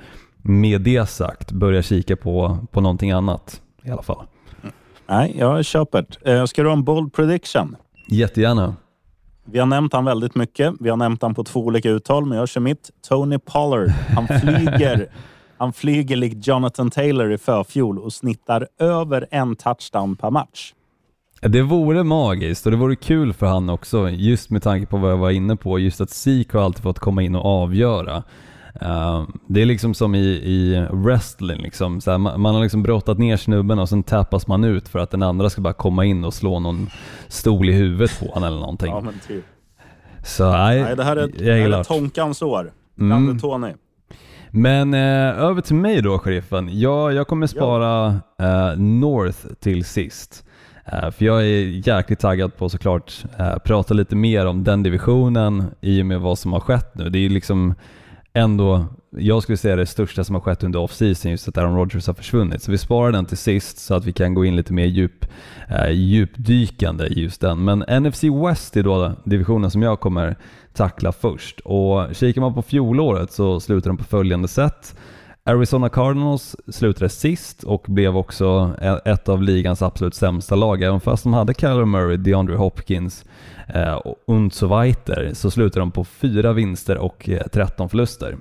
med 0.43 0.81
det 0.81 1.09
sagt 1.09 1.53
börjar 1.53 1.83
kika 1.83 2.17
på, 2.17 2.59
på 2.71 2.81
någonting 2.81 3.11
annat 3.11 3.61
i 3.83 3.91
alla 3.91 4.03
fall. 4.03 4.23
Nej, 5.09 5.35
jag 5.39 5.65
köper 5.65 6.07
det. 6.23 6.33
Eh, 6.33 6.45
Ska 6.45 6.63
du 6.63 6.69
ha 6.69 6.73
en 6.77 6.85
bold 6.85 7.13
prediction? 7.13 7.77
Jättegärna. 8.09 8.77
Vi 9.51 9.59
har 9.59 9.67
nämnt 9.67 9.93
han 9.93 10.05
väldigt 10.05 10.35
mycket. 10.35 10.75
Vi 10.81 10.89
har 10.89 10.97
nämnt 10.97 11.23
han 11.23 11.35
på 11.35 11.45
två 11.45 11.61
olika 11.61 11.91
uttal, 11.91 12.27
men 12.27 12.39
jag 12.39 12.49
kör 12.49 12.61
mitt. 12.61 12.91
Tony 13.09 13.39
Pollard. 13.39 13.89
Han 13.89 14.27
flyger, 14.41 15.07
han 15.59 15.73
flyger 15.73 16.17
likt 16.17 16.47
Jonathan 16.47 16.91
Taylor 16.91 17.33
i 17.33 17.39
förfjol 17.39 17.99
och 17.99 18.13
snittar 18.13 18.69
över 18.81 19.27
en 19.31 19.57
touchdown 19.57 20.17
per 20.17 20.31
match. 20.31 20.73
Det 21.41 21.63
vore 21.63 22.05
magiskt 22.05 22.67
och 22.67 22.73
det 22.73 22.79
vore 22.79 22.97
kul 22.97 23.33
för 23.33 23.47
han 23.47 23.71
också, 23.71 24.11
just 24.11 24.51
med 24.51 24.63
tanke 24.63 24.87
på 24.87 24.97
vad 24.97 25.11
jag 25.11 25.17
var 25.17 25.31
inne 25.31 25.57
på, 25.57 25.79
just 25.79 26.01
att 26.01 26.11
Zeke 26.11 26.59
har 26.59 26.65
alltid 26.65 26.83
fått 26.83 26.99
komma 26.99 27.23
in 27.23 27.35
och 27.35 27.45
avgöra. 27.45 28.23
Uh, 28.83 29.29
det 29.47 29.63
är 29.63 29.67
liksom 29.67 29.95
som 29.95 30.15
i, 30.15 30.27
i 30.29 30.87
wrestling, 30.93 31.63
liksom. 31.63 32.01
här, 32.07 32.19
man, 32.19 32.41
man 32.41 32.55
har 32.55 32.63
liksom 32.63 32.83
brottat 32.83 33.19
ner 33.19 33.37
snubben 33.37 33.79
och 33.79 33.89
sen 33.89 34.03
tappas 34.03 34.47
man 34.47 34.65
ut 34.65 34.89
för 34.89 34.99
att 34.99 35.11
den 35.11 35.23
andra 35.23 35.51
ska 35.51 35.61
bara 35.61 35.75
komma 35.75 36.05
in 36.05 36.25
och 36.25 36.35
slå 36.35 36.61
någon 36.61 36.91
stol 37.29 37.69
i 37.69 37.73
huvudet 37.73 38.21
på 38.21 38.27
honom 38.27 38.49
eller 38.49 38.61
någonting. 38.61 38.91
Ja, 38.91 39.01
men 39.01 39.15
typ. 39.27 39.45
Så 40.25 40.53
nej, 40.53 40.83
Nej, 40.83 40.97
det 40.97 41.05
här 41.05 41.17
är, 41.17 41.31
jag 41.39 41.59
gillar 41.59 41.79
det. 41.79 41.85
Tonkans 41.85 42.43
år. 42.43 42.73
Mm. 42.99 43.39
Tony. 43.39 43.73
Men 44.51 44.95
eh, 44.95 45.43
över 45.45 45.61
till 45.61 45.75
mig 45.75 46.03
då, 46.03 46.19
sheriffen. 46.19 46.81
Jag, 46.81 47.13
jag 47.13 47.27
kommer 47.27 47.47
spara 47.47 48.07
eh, 48.39 48.79
North 48.79 49.39
till 49.61 49.85
sist. 49.85 50.45
Eh, 50.93 51.11
för 51.11 51.25
jag 51.25 51.41
är 51.41 51.89
jäkligt 51.89 52.21
taggad 52.21 52.57
på 52.57 52.69
såklart 52.69 53.25
eh, 53.39 53.59
prata 53.59 53.95
lite 53.95 54.17
mer 54.17 54.47
om 54.47 54.65
den 54.65 54.83
divisionen 54.83 55.65
i 55.81 56.03
och 56.03 56.07
med 56.07 56.21
vad 56.21 56.39
som 56.39 56.53
har 56.53 56.61
skett 56.61 56.95
nu. 56.95 57.09
Det 57.09 57.19
är 57.19 57.29
liksom 57.29 57.75
ändå, 58.37 58.85
jag 59.11 59.43
skulle 59.43 59.59
säga 59.59 59.77
det 59.77 59.87
största 59.87 60.25
som 60.25 60.35
har 60.35 60.43
skett 60.43 60.65
under 60.65 60.79
off-season, 60.79 61.31
just 61.31 61.49
att 61.49 61.59
Aaron 61.59 61.77
Rodgers 61.77 62.07
har 62.07 62.15
försvunnit. 62.15 62.63
Så 62.63 62.71
vi 62.71 62.79
sparar 62.79 63.13
den 63.13 63.27
till 63.27 63.37
sist 63.37 63.79
så 63.79 63.95
att 63.95 64.05
vi 64.05 64.13
kan 64.13 64.35
gå 64.35 64.45
in 64.45 64.57
lite 64.57 64.73
mer 64.73 64.85
djup, 64.85 65.27
eh, 65.69 65.91
djupdykande 65.91 67.07
i 67.07 67.21
just 67.23 67.41
den. 67.41 67.65
Men 67.65 68.03
NFC 68.03 68.25
West 68.25 68.77
är 68.77 68.83
då 68.83 69.13
divisionen 69.25 69.71
som 69.71 69.83
jag 69.83 70.01
kommer 70.01 70.37
tackla 70.73 71.13
först. 71.13 71.61
Och 71.61 72.15
kikar 72.15 72.41
man 72.41 72.55
på 72.55 72.63
fjolåret 72.63 73.33
så 73.33 73.61
slutar 73.61 73.91
den 73.91 73.97
på 73.97 74.05
följande 74.05 74.49
sätt. 74.49 74.97
Arizona 75.49 75.89
Cardinals 75.89 76.57
slutade 76.69 77.09
sist 77.09 77.63
och 77.63 77.85
blev 77.89 78.17
också 78.17 78.75
e- 78.81 79.01
ett 79.05 79.29
av 79.29 79.43
ligans 79.43 79.83
absolut 79.83 80.15
sämsta 80.15 80.55
lag. 80.55 80.83
Även 80.83 81.01
fast 81.01 81.23
de 81.23 81.33
hade 81.33 81.55
Kyler 81.55 81.85
Murray, 81.85 82.17
DeAndre 82.17 82.57
Hopkins 82.57 83.25
eh, 83.69 83.95
och 83.95 84.17
und 84.27 84.53
so 84.53 84.67
weiter 84.67 85.31
så 85.35 85.51
slutade 85.51 85.81
de 85.81 85.91
på 85.91 86.05
fyra 86.05 86.53
vinster 86.53 86.99
och 86.99 87.29
eh, 87.29 87.43
13 87.53 87.89
förluster. 87.89 88.37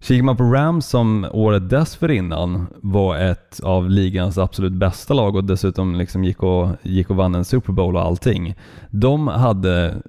Kikar 0.00 0.22
man 0.22 0.36
på 0.36 0.44
Rams 0.44 0.86
som 0.86 1.26
året 1.32 1.70
dessförinnan 1.70 2.66
var 2.76 3.16
ett 3.16 3.60
av 3.62 3.90
ligans 3.90 4.38
absolut 4.38 4.72
bästa 4.72 5.14
lag 5.14 5.36
och 5.36 5.44
dessutom 5.44 5.94
liksom 5.94 6.24
gick, 6.24 6.42
och, 6.42 6.68
gick 6.82 7.10
och 7.10 7.16
vann 7.16 7.34
en 7.34 7.44
Super 7.44 7.72
Bowl 7.72 7.96
och 7.96 8.02
allting. 8.02 8.54
De 8.90 9.28
hade 9.28 10.02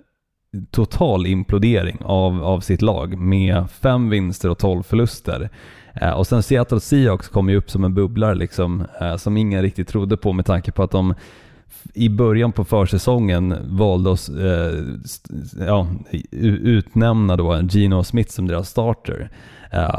total 0.71 1.25
implodering 1.25 1.97
av, 2.01 2.43
av 2.43 2.59
sitt 2.59 2.81
lag 2.81 3.17
med 3.17 3.69
fem 3.69 4.09
vinster 4.09 4.49
och 4.49 4.57
12 4.57 4.83
förluster. 4.83 5.49
Eh, 5.93 6.11
och 6.11 6.27
sen 6.27 6.43
Seattle 6.43 6.79
Seahawks 6.79 7.29
kom 7.29 7.49
ju 7.49 7.57
upp 7.57 7.71
som 7.71 7.83
en 7.83 7.93
bubblare 7.93 8.35
liksom, 8.35 8.85
eh, 9.01 9.15
som 9.15 9.37
ingen 9.37 9.61
riktigt 9.61 9.87
trodde 9.87 10.17
på 10.17 10.33
med 10.33 10.45
tanke 10.45 10.71
på 10.71 10.83
att 10.83 10.91
de 10.91 11.13
i 11.93 12.09
början 12.09 12.51
på 12.51 12.63
försäsongen 12.65 13.55
valde 13.77 14.11
att 14.11 14.29
eh, 14.29 14.79
ja, 15.67 15.87
utnämna 16.31 17.35
då 17.35 17.61
Gino 17.61 18.03
Smith 18.03 18.31
som 18.31 18.47
deras 18.47 18.69
starter. 18.69 19.29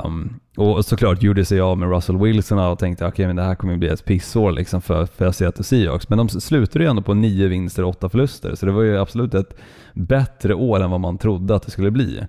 Um, 0.05 0.41
och 0.57 0.85
såklart 0.85 1.23
gjorde 1.23 1.45
sig 1.45 1.61
av 1.61 1.79
med 1.79 1.91
Russell 1.91 2.17
Wilson 2.17 2.59
och 2.59 2.79
tänkte 2.79 3.07
okej 3.07 3.27
men 3.27 3.37
det 3.37 3.43
här 3.43 3.55
kommer 3.55 3.73
ju 3.73 3.79
bli 3.79 3.89
ett 3.89 4.05
pissår 4.05 4.53
liksom 4.53 4.83
för, 4.83 5.07
för 5.07 5.33
Seattle 5.33 5.65
Seahawks. 5.65 6.09
Men 6.09 6.19
de 6.19 6.29
slutade 6.29 6.85
ju 6.85 6.91
ändå 6.91 7.03
på 7.03 7.15
nio 7.15 7.49
vinster 7.49 7.83
och 7.83 7.89
åtta 7.89 8.09
förluster 8.09 8.55
så 8.55 8.67
det 8.67 8.73
var 8.73 8.83
ju 8.83 8.99
absolut 8.99 9.35
ett 9.35 9.57
bättre 9.95 10.55
år 10.55 10.81
än 10.83 10.91
vad 10.91 11.01
man 11.01 11.19
trodde 11.19 11.55
att 11.55 11.63
det 11.63 11.71
skulle 11.71 11.91
bli. 11.91 12.21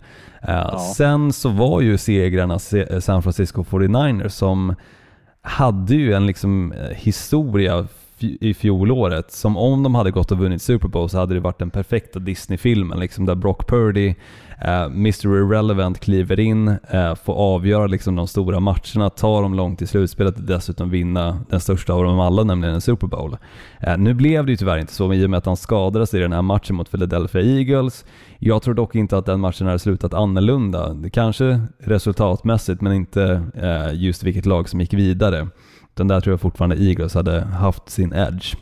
Uh, 0.49 0.77
Sen 0.95 1.33
så 1.33 1.49
var 1.49 1.81
ju 1.81 1.97
segrarna 1.97 2.59
Se- 2.59 3.01
San 3.01 3.23
Francisco 3.23 3.63
49ers 3.63 4.27
som 4.29 4.75
hade 5.41 5.95
ju 5.95 6.13
en 6.13 6.25
liksom 6.25 6.71
eh, 6.71 6.89
historia 6.95 7.87
i 8.19 8.53
fjolåret 8.53 9.31
som 9.31 9.57
om 9.57 9.83
de 9.83 9.95
hade 9.95 10.11
gått 10.11 10.31
och 10.31 10.37
vunnit 10.37 10.61
Super 10.61 10.87
Bowl 10.87 11.09
så 11.09 11.17
hade 11.17 11.33
det 11.33 11.39
varit 11.39 11.59
den 11.59 11.69
perfekta 11.69 12.19
Disney-filmen 12.19 12.99
liksom 12.99 13.25
där 13.25 13.35
Brock 13.35 13.67
Purdy, 13.67 14.15
eh, 14.61 14.83
Mr 14.83 15.25
Irrelevant 15.25 15.99
kliver 15.99 16.39
in, 16.39 16.67
eh, 16.67 17.15
får 17.15 17.33
avgöra 17.33 17.87
liksom 17.87 18.15
de 18.15 18.27
stora 18.27 18.59
matcherna, 18.59 19.09
tar 19.09 19.41
dem 19.41 19.53
långt 19.53 19.81
i 19.81 19.87
slutspelet 19.87 20.37
och 20.37 20.43
dessutom 20.43 20.89
vinna 20.89 21.39
den 21.49 21.59
största 21.59 21.93
av 21.93 22.03
dem 22.03 22.19
alla, 22.19 22.43
nämligen 22.43 22.75
en 22.75 22.81
Super 22.81 23.07
Bowl. 23.07 23.37
Eh, 23.79 23.97
nu 23.97 24.13
blev 24.13 24.45
det 24.45 24.51
ju 24.51 24.57
tyvärr 24.57 24.77
inte 24.77 24.93
så 24.93 25.13
i 25.13 25.25
och 25.25 25.29
med 25.29 25.37
att 25.37 25.45
han 25.45 25.57
skadades 25.57 26.13
i 26.13 26.19
den 26.19 26.33
här 26.33 26.41
matchen 26.41 26.75
mot 26.75 26.91
Philadelphia 26.91 27.41
Eagles. 27.41 28.05
Jag 28.39 28.61
tror 28.61 28.73
dock 28.73 28.95
inte 28.95 29.17
att 29.17 29.25
den 29.25 29.39
matchen 29.39 29.67
hade 29.67 29.79
slutat 29.79 30.13
annorlunda. 30.13 30.95
Kanske 31.13 31.61
resultatmässigt 31.79 32.81
men 32.81 32.93
inte 32.93 33.41
eh, 33.55 33.93
just 33.93 34.23
vilket 34.23 34.45
lag 34.45 34.69
som 34.69 34.81
gick 34.81 34.93
vidare. 34.93 35.47
Den 35.95 36.07
där 36.07 36.21
tror 36.21 36.33
jag 36.33 36.41
fortfarande 36.41 36.75
Eagles 36.75 37.13
hade 37.13 37.41
haft 37.41 37.89
sin 37.89 38.13
edge. 38.13 38.55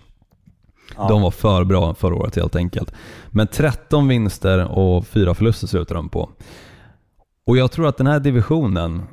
De 0.95 1.21
var 1.21 1.31
för 1.31 1.63
bra 1.63 1.93
förra 1.93 2.15
året 2.15 2.35
helt 2.35 2.55
enkelt. 2.55 2.93
Men 3.27 3.47
13 3.47 4.07
vinster 4.07 4.71
och 4.71 5.07
4 5.07 5.33
förluster 5.33 5.67
slutar 5.67 5.95
de 5.95 6.09
på. 6.09 6.29
Och 7.47 7.57
jag 7.57 7.71
tror 7.71 7.87
att 7.87 7.97
den 7.97 8.07
här 8.07 8.19
divisionen 8.19 9.03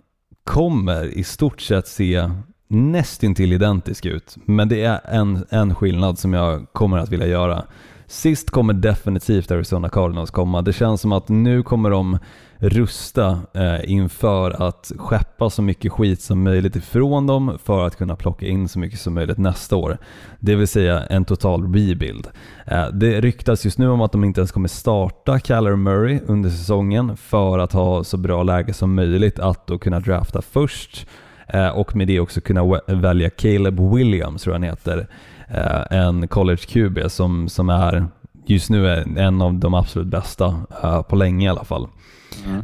kommer 0.45 1.05
i 1.05 1.25
stort 1.25 1.61
sett 1.61 1.89
se 1.89 2.31
nästintill 2.69 3.53
identisk 3.53 4.07
ut. 4.07 4.37
Men 4.45 4.69
det 4.69 4.83
är 4.83 5.01
en, 5.05 5.45
en 5.51 5.75
skillnad 5.75 6.19
som 6.19 6.33
jag 6.33 6.67
kommer 6.73 6.99
att 6.99 7.09
vilja 7.09 7.27
göra. 7.27 7.65
Sist 8.07 8.51
kommer 8.51 8.73
definitivt 8.73 9.51
Arizona 9.51 9.89
Cardinals 9.89 10.31
komma. 10.31 10.63
Det 10.63 10.73
känns 10.73 11.01
som 11.01 11.13
att 11.13 11.29
nu 11.29 11.63
kommer 11.63 11.91
de 11.91 12.19
rusta 12.61 13.41
eh, 13.55 13.91
inför 13.91 14.69
att 14.69 14.93
skeppa 14.97 15.51
så 15.51 15.63
mycket 15.63 15.93
skit 15.93 16.21
som 16.21 16.43
möjligt 16.43 16.77
ifrån 16.77 17.27
dem 17.27 17.59
för 17.65 17.87
att 17.87 17.97
kunna 17.97 18.17
plocka 18.17 18.47
in 18.47 18.69
så 18.69 18.79
mycket 18.79 19.01
som 19.01 19.15
möjligt 19.15 19.39
nästa 19.39 19.77
år. 19.77 19.99
Det 20.39 20.55
vill 20.55 20.69
säga 20.69 21.01
en 21.01 21.25
total 21.25 21.75
rebuild. 21.75 22.29
Eh, 22.67 22.89
det 22.89 23.21
ryktas 23.21 23.65
just 23.65 23.79
nu 23.79 23.89
om 23.89 24.01
att 24.01 24.13
de 24.13 24.25
inte 24.25 24.41
ens 24.41 24.53
kommer 24.53 24.69
starta 24.69 25.39
Kyler 25.39 25.77
Murray 25.77 26.21
under 26.27 26.51
säsongen 26.51 27.17
för 27.17 27.59
att 27.59 27.73
ha 27.73 28.05
så 28.05 28.17
bra 28.17 28.43
läge 28.43 28.73
som 28.73 28.95
möjligt 28.95 29.39
att 29.39 29.67
då 29.67 29.79
kunna 29.79 30.01
drafta 30.01 30.43
först 30.43 31.07
Eh, 31.53 31.69
och 31.69 31.97
med 31.97 32.07
det 32.07 32.21
också 32.21 32.41
kunna 32.41 32.81
välja 32.87 33.31
Caleb 33.31 33.81
Williams, 33.95 34.43
tror 34.43 34.55
jag 34.55 34.61
han 34.61 34.69
heter. 34.69 35.07
Eh, 35.49 35.99
en 35.99 36.29
college 36.29 36.63
QB 36.69 37.11
som, 37.11 37.49
som 37.49 37.71
är 37.71 38.07
just 38.47 38.71
nu 38.71 38.89
är 38.89 39.19
en 39.19 39.43
av 39.43 39.55
de 39.55 39.75
absolut 39.75 40.09
bästa 40.09 40.63
eh, 40.83 41.03
på 41.03 41.17
länge 41.17 41.47
i 41.47 41.49
alla 41.49 41.65
fall. 41.65 41.89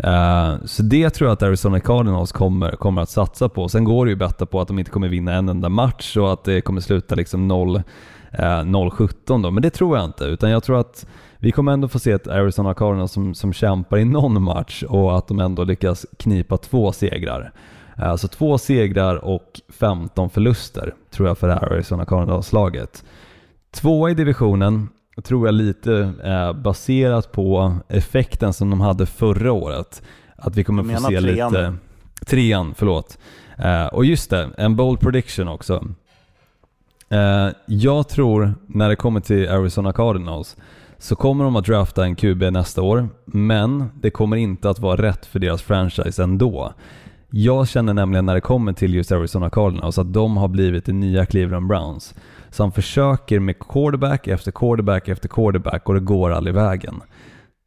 Eh, 0.04 0.64
så 0.64 0.82
det 0.82 1.10
tror 1.10 1.28
jag 1.28 1.32
att 1.32 1.42
Arizona 1.42 1.80
Cardinals 1.80 2.32
kommer, 2.32 2.70
kommer 2.70 3.02
att 3.02 3.10
satsa 3.10 3.48
på. 3.48 3.68
Sen 3.68 3.84
går 3.84 4.06
det 4.06 4.10
ju 4.10 4.14
att 4.14 4.18
betta 4.18 4.46
på 4.46 4.60
att 4.60 4.68
de 4.68 4.78
inte 4.78 4.90
kommer 4.90 5.08
vinna 5.08 5.34
en 5.34 5.48
enda 5.48 5.68
match 5.68 6.16
och 6.16 6.32
att 6.32 6.44
det 6.44 6.60
kommer 6.60 6.80
sluta 6.80 7.14
liksom 7.14 7.48
0 7.48 7.82
0-17 8.32 9.08
eh, 9.28 9.40
då, 9.40 9.50
men 9.50 9.62
det 9.62 9.70
tror 9.70 9.96
jag 9.96 10.04
inte. 10.04 10.24
Utan 10.24 10.50
jag 10.50 10.62
tror 10.62 10.80
att 10.80 11.06
vi 11.38 11.52
kommer 11.52 11.72
ändå 11.72 11.88
få 11.88 11.98
se 11.98 12.12
ett 12.12 12.28
Arizona 12.28 12.74
Cardinals 12.74 13.12
som, 13.12 13.34
som 13.34 13.52
kämpar 13.52 13.98
i 13.98 14.04
någon 14.04 14.42
match 14.42 14.82
och 14.82 15.18
att 15.18 15.28
de 15.28 15.40
ändå 15.40 15.64
lyckas 15.64 16.06
knipa 16.18 16.56
två 16.56 16.92
segrar. 16.92 17.52
Eh, 17.98 18.16
så 18.16 18.28
två 18.28 18.58
segrar 18.58 19.16
och 19.16 19.60
15 19.68 20.30
förluster 20.30 20.94
tror 21.10 21.28
jag 21.28 21.38
för 21.38 21.48
det 21.48 21.54
här 21.54 21.72
Arizona 21.72 22.04
Cardinals-laget. 22.04 23.04
Tvåa 23.70 24.10
i 24.10 24.14
divisionen 24.14 24.88
tror 25.22 25.46
jag 25.46 25.54
lite 25.54 26.12
eh, 26.24 26.52
baserat 26.52 27.32
på 27.32 27.76
effekten 27.88 28.52
som 28.52 28.70
de 28.70 28.80
hade 28.80 29.06
förra 29.06 29.52
året. 29.52 30.02
Att 30.36 30.56
vi 30.56 30.64
kommer 30.64 30.82
få 30.82 31.00
se 31.00 31.20
trean 31.20 31.52
lite... 31.52 31.74
Trean, 32.26 32.74
förlåt. 32.76 33.18
Eh, 33.58 33.86
och 33.86 34.04
just 34.04 34.30
det, 34.30 34.50
en 34.58 34.76
bold 34.76 35.00
prediction 35.00 35.48
också. 35.48 35.84
Eh, 37.08 37.48
jag 37.66 38.08
tror 38.08 38.54
när 38.66 38.88
det 38.88 38.96
kommer 38.96 39.20
till 39.20 39.48
Arizona 39.48 39.92
Cardinals 39.92 40.56
så 40.98 41.16
kommer 41.16 41.44
de 41.44 41.56
att 41.56 41.66
drafta 41.66 42.04
en 42.04 42.16
QB 42.16 42.42
nästa 42.42 42.82
år, 42.82 43.08
men 43.24 43.84
det 44.00 44.10
kommer 44.10 44.36
inte 44.36 44.70
att 44.70 44.78
vara 44.78 45.02
rätt 45.02 45.26
för 45.26 45.38
deras 45.38 45.62
franchise 45.62 46.22
ändå. 46.22 46.72
Jag 47.30 47.68
känner 47.68 47.94
nämligen 47.94 48.26
när 48.26 48.34
det 48.34 48.40
kommer 48.40 48.72
till 48.72 48.94
just 48.94 49.12
Arizona 49.12 49.50
Cardinals 49.50 49.98
att 49.98 50.12
de 50.12 50.36
har 50.36 50.48
blivit 50.48 50.84
det 50.84 50.92
nya 50.92 51.26
Cleveland 51.26 51.66
Browns. 51.66 52.14
Som 52.56 52.72
försöker 52.72 53.40
med 53.40 53.58
quarterback 53.58 54.26
efter 54.26 54.50
quarterback 54.52 55.08
efter 55.08 55.28
quarterback 55.28 55.88
och 55.88 55.94
det 55.94 56.00
går 56.00 56.30
aldrig 56.30 56.54
vägen. 56.54 57.02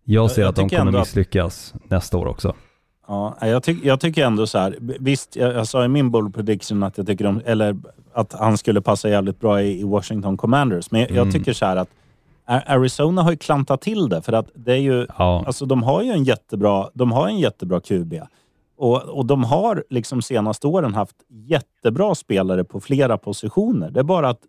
Jag 0.04 0.32
ser 0.32 0.42
Jag 0.42 0.50
att 0.50 0.56
de 0.56 0.70
kommer 0.70 0.82
ändå 0.86 0.98
att- 0.98 1.02
misslyckas 1.02 1.74
nästa 1.88 2.18
år 2.18 2.26
också. 2.26 2.54
Ja, 3.08 3.38
jag, 3.42 3.64
tyck, 3.64 3.86
jag 3.86 4.00
tycker 4.00 4.26
ändå 4.26 4.48
så 4.48 4.58
här. 4.58 4.76
Visst, 4.80 5.36
jag, 5.36 5.54
jag 5.54 5.68
sa 5.68 5.86
i 5.86 5.88
min 5.88 6.12
bold 6.12 6.36
prediction 6.36 6.84
att 6.84 6.98
jag 6.98 7.08
tycker 7.08 7.26
om, 7.26 7.42
eller 7.46 7.78
att 8.14 8.34
han 8.34 8.58
skulle 8.58 8.82
passa 8.82 9.10
jävligt 9.10 9.40
bra 9.40 9.62
i, 9.62 9.80
i 9.80 9.84
Washington 9.84 10.38
Commanders. 10.38 10.92
Men 10.92 11.02
jag, 11.02 11.12
jag 11.12 11.32
tycker 11.32 11.54
så 11.54 11.66
här 11.66 11.76
att 11.76 11.90
Arizona 12.46 13.22
har 13.24 13.32
ju 13.32 13.38
klantat 13.38 13.82
till 13.82 14.10
det 14.10 14.22
för 14.22 14.34
att 14.34 14.48
det 14.56 14.74
är 14.74 14.78
ju, 14.78 15.08
Ja. 15.18 15.44
alltså 15.48 15.66
de 15.66 15.84
har 15.84 16.02
ju 16.04 16.12
en 16.12 16.24
jättebra, 16.24 16.90
de 16.94 17.12
har 17.12 17.28
en 17.28 17.40
jättebra 17.40 17.80
QB. 17.80 18.14
Och, 18.78 19.02
och 19.04 19.26
de 19.26 19.44
har 19.44 19.84
liksom 19.90 20.22
senaste 20.22 20.68
åren 20.68 20.94
haft 20.94 21.16
jättebra 21.30 22.16
spelare 22.16 22.64
på 22.64 22.80
flera 22.80 23.18
positioner. 23.18 23.92
Det 23.92 24.00
är 24.00 24.04
bara 24.04 24.30
att 24.30 24.40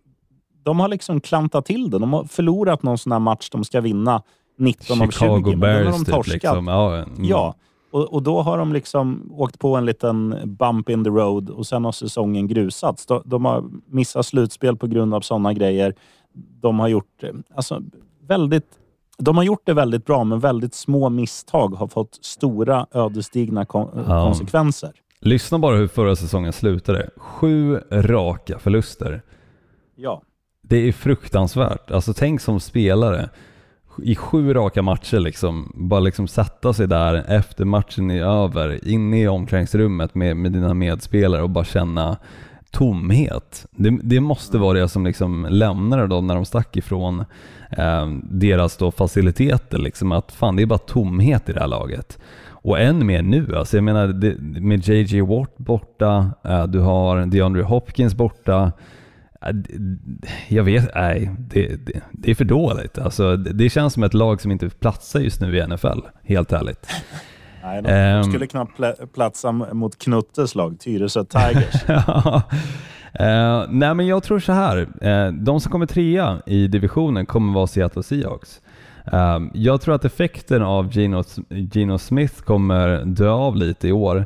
de 0.62 0.80
har 0.80 0.88
liksom 0.88 1.20
klantat 1.20 1.64
till 1.66 1.90
det. 1.90 1.98
De 1.98 2.12
har 2.12 2.24
förlorat 2.24 2.82
någon 2.82 2.98
sån 2.98 3.12
här 3.12 3.18
match 3.18 3.48
de 3.50 3.64
ska 3.64 3.80
vinna 3.80 4.22
19 4.58 5.02
av 5.02 5.06
20. 5.06 5.12
Chicago 5.12 5.56
Bears 5.56 5.86
de 5.96 6.04
typ 6.04 6.14
torskat. 6.14 6.34
liksom. 6.34 6.66
Ja, 6.66 6.96
mm. 6.96 7.24
Ja, 7.24 7.54
och, 7.92 8.12
och 8.14 8.22
då 8.22 8.40
har 8.42 8.58
de 8.58 8.72
liksom 8.72 9.32
åkt 9.36 9.58
på 9.58 9.76
en 9.76 9.86
liten 9.86 10.36
bump 10.44 10.88
in 10.90 11.04
the 11.04 11.10
road 11.10 11.50
och 11.50 11.66
sen 11.66 11.84
har 11.84 11.92
säsongen 11.92 12.46
grusats. 12.48 13.06
De, 13.06 13.22
de 13.24 13.44
har 13.44 13.64
missat 13.86 14.26
slutspel 14.26 14.76
på 14.76 14.86
grund 14.86 15.14
av 15.14 15.20
sådana 15.20 15.52
grejer. 15.52 15.94
De 16.60 16.78
har 16.80 16.88
gjort 16.88 17.22
eh, 17.22 17.30
alltså, 17.54 17.82
väldigt 18.26 18.66
de 19.18 19.36
har 19.36 19.44
gjort 19.44 19.62
det 19.66 19.74
väldigt 19.74 20.06
bra, 20.06 20.24
men 20.24 20.40
väldigt 20.40 20.74
små 20.74 21.08
misstag 21.08 21.68
har 21.74 21.86
fått 21.88 22.18
stora 22.24 22.86
ödesdigra 22.92 23.64
kon- 23.64 24.04
Ja. 24.08 24.24
konsekvenser. 24.24 24.90
Lyssna 25.20 25.58
bara 25.58 25.76
hur 25.76 25.88
förra 25.88 26.16
säsongen 26.16 26.52
slutade. 26.52 27.10
Sju 27.16 27.76
raka 27.90 28.58
förluster. 28.58 29.22
Ja. 29.96 30.22
Det 30.70 30.88
är 30.88 30.92
fruktansvärt. 30.92 31.90
Alltså 31.90 32.14
tänk 32.14 32.40
som 32.40 32.60
spelare 32.60 33.28
i 34.02 34.16
sju 34.16 34.54
raka 34.54 34.82
matcher 34.82 35.18
liksom, 35.18 35.72
bara 35.74 36.00
liksom 36.00 36.28
sätta 36.28 36.72
sig 36.72 36.88
där 36.88 37.24
efter 37.28 37.64
matchen 37.64 38.10
är 38.10 38.22
över, 38.22 38.88
inne 38.88 39.20
i 39.20 39.28
omklädningsrummet 39.28 40.14
med, 40.14 40.36
med 40.36 40.52
dina 40.52 40.74
medspelare 40.74 41.42
och 41.42 41.50
bara 41.50 41.64
känna 41.64 42.16
tomhet. 42.70 43.66
Det, 43.70 43.98
det 44.02 44.20
måste 44.20 44.58
vara 44.58 44.78
det 44.78 44.88
som 44.88 45.06
liksom 45.06 45.46
lämnade 45.50 46.06
dem 46.06 46.26
när 46.26 46.34
de 46.34 46.44
stack 46.44 46.76
ifrån 46.76 47.24
eh, 47.70 48.08
deras 48.22 48.76
då 48.76 48.90
faciliteter. 48.90 49.78
Liksom, 49.78 50.12
att 50.12 50.32
fan, 50.32 50.56
det 50.56 50.62
är 50.62 50.66
bara 50.66 50.78
tomhet 50.78 51.48
i 51.48 51.52
det 51.52 51.60
här 51.60 51.68
laget. 51.68 52.18
Och 52.46 52.80
än 52.80 53.06
mer 53.06 53.22
nu. 53.22 53.56
Alltså 53.56 53.76
jag 53.76 53.84
menar, 53.84 54.06
det, 54.06 54.36
med 54.60 54.88
JJ 54.88 55.20
Watt 55.20 55.56
borta, 55.56 56.30
eh, 56.44 56.66
du 56.66 56.78
har 56.78 57.26
DeAndre 57.26 57.62
Hopkins 57.62 58.14
borta. 58.14 58.72
D- 59.52 60.28
Jag 60.48 60.64
vet, 60.64 60.94
nej, 60.94 61.30
det, 61.38 61.86
det, 61.86 62.00
det 62.12 62.30
är 62.30 62.34
för 62.34 62.44
dåligt. 62.44 62.98
Alltså, 62.98 63.36
det, 63.36 63.70
känns 63.70 63.92
som 63.94 64.02
ett 64.02 64.14
lag 64.14 64.40
som 64.40 64.50
inte 64.50 64.68
platsar 64.70 65.20
just 65.20 65.40
nu 65.40 65.56
i 65.58 65.66
NFL, 65.66 66.00
helt 66.24 66.52
ärligt. 66.52 66.86
Nej, 67.62 67.82
de, 67.82 67.88
de 68.22 68.24
skulle 68.24 68.46
knappt 68.46 68.78
pla- 68.78 69.06
platsa 69.06 69.52
mot 69.52 69.98
Knuttes 69.98 70.54
lag, 70.54 70.78
Tyresö 70.80 71.24
Tigers. 71.24 71.74
Ja. 71.88 72.42
Eh, 73.14 73.64
nej 73.68 73.94
men 73.94 74.06
jag 74.06 74.22
tror 74.22 74.38
så 74.38 74.52
här. 74.52 74.88
Eh, 75.00 75.32
de 75.32 75.60
som 75.60 75.72
kommer 75.72 75.86
trea 75.86 76.40
i 76.46 76.66
divisionen 76.68 77.26
kommer 77.26 77.52
vara 77.54 77.66
Seattle 77.66 78.02
Seahawks. 78.02 78.60
Um, 79.12 79.50
jag 79.54 79.80
tror 79.80 79.94
att 79.94 80.04
effekten 80.04 80.62
av 80.62 80.92
Gino, 80.92 81.24
Gino, 81.48 81.98
Smith 81.98 82.42
kommer 82.42 83.04
dö 83.04 83.30
av 83.30 83.56
lite 83.56 83.88
i 83.88 83.92
år. 83.92 84.16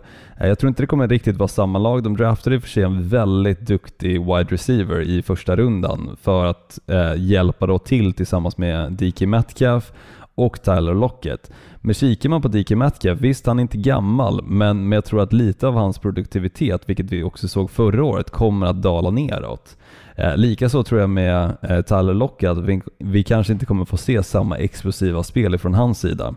Uh, 0.41 0.49
jag 0.49 0.59
tror 0.59 0.69
inte 0.69 0.83
det 0.83 0.87
kommer 0.87 1.09
riktigt 1.09 1.37
vara 1.37 1.49
samma 1.49 1.79
lag. 1.79 2.03
De 2.03 2.17
draftade 2.17 2.57
i 2.57 2.59
och 2.59 2.63
för 2.63 2.69
sig 2.69 2.83
en 2.83 3.09
väldigt 3.09 3.61
duktig 3.61 4.21
wide 4.21 4.45
receiver 4.49 5.01
i 5.01 5.23
första 5.23 5.57
rundan 5.57 6.17
för 6.23 6.47
att 6.47 6.79
uh, 6.91 7.15
hjälpa 7.17 7.67
då 7.67 7.79
till 7.79 8.13
tillsammans 8.13 8.59
med 8.59 8.93
DK 8.93 9.21
Metcalf 9.21 9.93
och 10.35 10.63
Tyler 10.63 10.95
Lockett. 10.95 11.51
Men 11.87 11.95
kikar 11.95 12.29
man 12.29 12.43
på 12.43 12.49
DK 12.49 12.71
Metcalf, 12.71 13.21
visst 13.21 13.47
han 13.47 13.59
är 13.59 13.63
inte 13.63 13.77
gammal, 13.77 14.45
men, 14.45 14.89
men 14.89 14.93
jag 14.93 15.05
tror 15.05 15.23
att 15.23 15.33
lite 15.33 15.67
av 15.67 15.75
hans 15.75 15.99
produktivitet, 15.99 16.83
vilket 16.87 17.11
vi 17.11 17.23
också 17.23 17.49
såg 17.49 17.71
förra 17.71 18.05
året, 18.05 18.31
kommer 18.31 18.67
att 18.67 18.83
dala 18.83 19.11
neråt. 19.11 19.77
Eh, 20.17 20.37
Likaså 20.37 20.83
tror 20.83 21.01
jag 21.01 21.11
med 21.11 21.57
eh, 21.63 21.81
Tyler 21.83 22.15
Lockett 22.15 22.51
att 22.51 22.59
vi, 22.59 22.83
vi 22.99 23.23
kanske 23.23 23.53
inte 23.53 23.67
kommer 23.67 23.85
få 23.85 23.97
se 23.97 24.23
samma 24.23 24.57
explosiva 24.59 25.23
spel 25.23 25.59
från 25.59 25.75
hans 25.75 26.01
sida. 26.01 26.35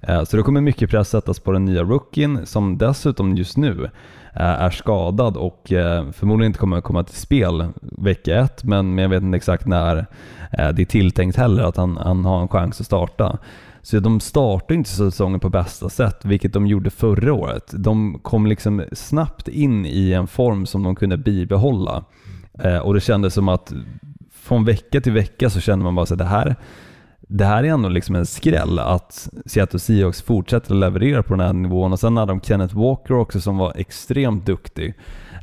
Eh, 0.00 0.24
så 0.24 0.36
det 0.36 0.42
kommer 0.42 0.60
mycket 0.60 0.90
press 0.90 1.08
sättas 1.08 1.40
på 1.40 1.52
den 1.52 1.64
nya 1.64 1.82
rookien 1.82 2.46
som 2.46 2.78
dessutom 2.78 3.36
just 3.36 3.56
nu 3.56 3.84
eh, 4.34 4.42
är 4.42 4.70
skadad 4.70 5.36
och 5.36 5.72
eh, 5.72 6.10
förmodligen 6.10 6.50
inte 6.50 6.58
kommer 6.58 6.80
komma 6.80 7.04
till 7.04 7.16
spel 7.16 7.66
vecka 7.80 8.40
ett, 8.40 8.64
men, 8.64 8.98
jag 8.98 9.08
vet 9.08 9.22
inte 9.22 9.36
exakt 9.36 9.66
när 9.66 9.96
eh, 10.52 10.68
det 10.68 10.82
är 10.82 10.86
tilltänkt 10.86 11.36
heller 11.36 11.62
att 11.62 11.76
han, 11.76 11.96
han 11.96 12.24
har 12.24 12.42
en 12.42 12.48
chans 12.48 12.80
att 12.80 12.86
starta. 12.86 13.38
Så 13.82 14.00
de 14.00 14.20
startar 14.20 14.74
inte 14.74 14.90
säsongen 14.90 15.40
på 15.40 15.48
bästa 15.48 15.88
sätt, 15.88 16.24
vilket 16.24 16.52
de 16.52 16.66
gjorde 16.66 16.90
förra 16.90 17.32
året. 17.32 17.70
De 17.72 18.18
kom 18.22 18.46
liksom 18.46 18.84
snabbt 18.92 19.48
in 19.48 19.86
i 19.86 20.12
en 20.12 20.26
form 20.26 20.66
som 20.66 20.82
de 20.82 20.96
kunde 20.96 21.16
bibehålla. 21.16 22.04
Eh, 22.58 22.78
och 22.78 22.94
det 22.94 23.00
kändes 23.00 23.34
som 23.34 23.48
att 23.48 23.72
från 24.32 24.64
vecka 24.64 25.00
till 25.00 25.12
vecka 25.12 25.50
så 25.50 25.60
kände 25.60 25.84
man 25.84 25.94
bara 25.94 26.02
att 26.02 26.18
det 26.18 26.24
här, 26.24 26.56
det 27.20 27.44
här 27.44 27.64
är 27.64 27.68
ändå 27.68 27.88
liksom 27.88 28.14
en 28.14 28.26
skräll 28.26 28.78
att 28.78 29.28
Seattle 29.46 29.78
Seahawks 29.78 30.22
fortsätter 30.22 30.74
att 30.74 30.80
leverera 30.80 31.22
på 31.22 31.34
den 31.34 31.46
här 31.46 31.52
nivån 31.52 31.92
och 31.92 32.00
sen 32.00 32.16
hade 32.16 32.32
de 32.32 32.40
Kenneth 32.40 32.76
Walker 32.78 33.14
också 33.14 33.40
som 33.40 33.58
var 33.58 33.72
extremt 33.76 34.46
duktig. 34.46 34.94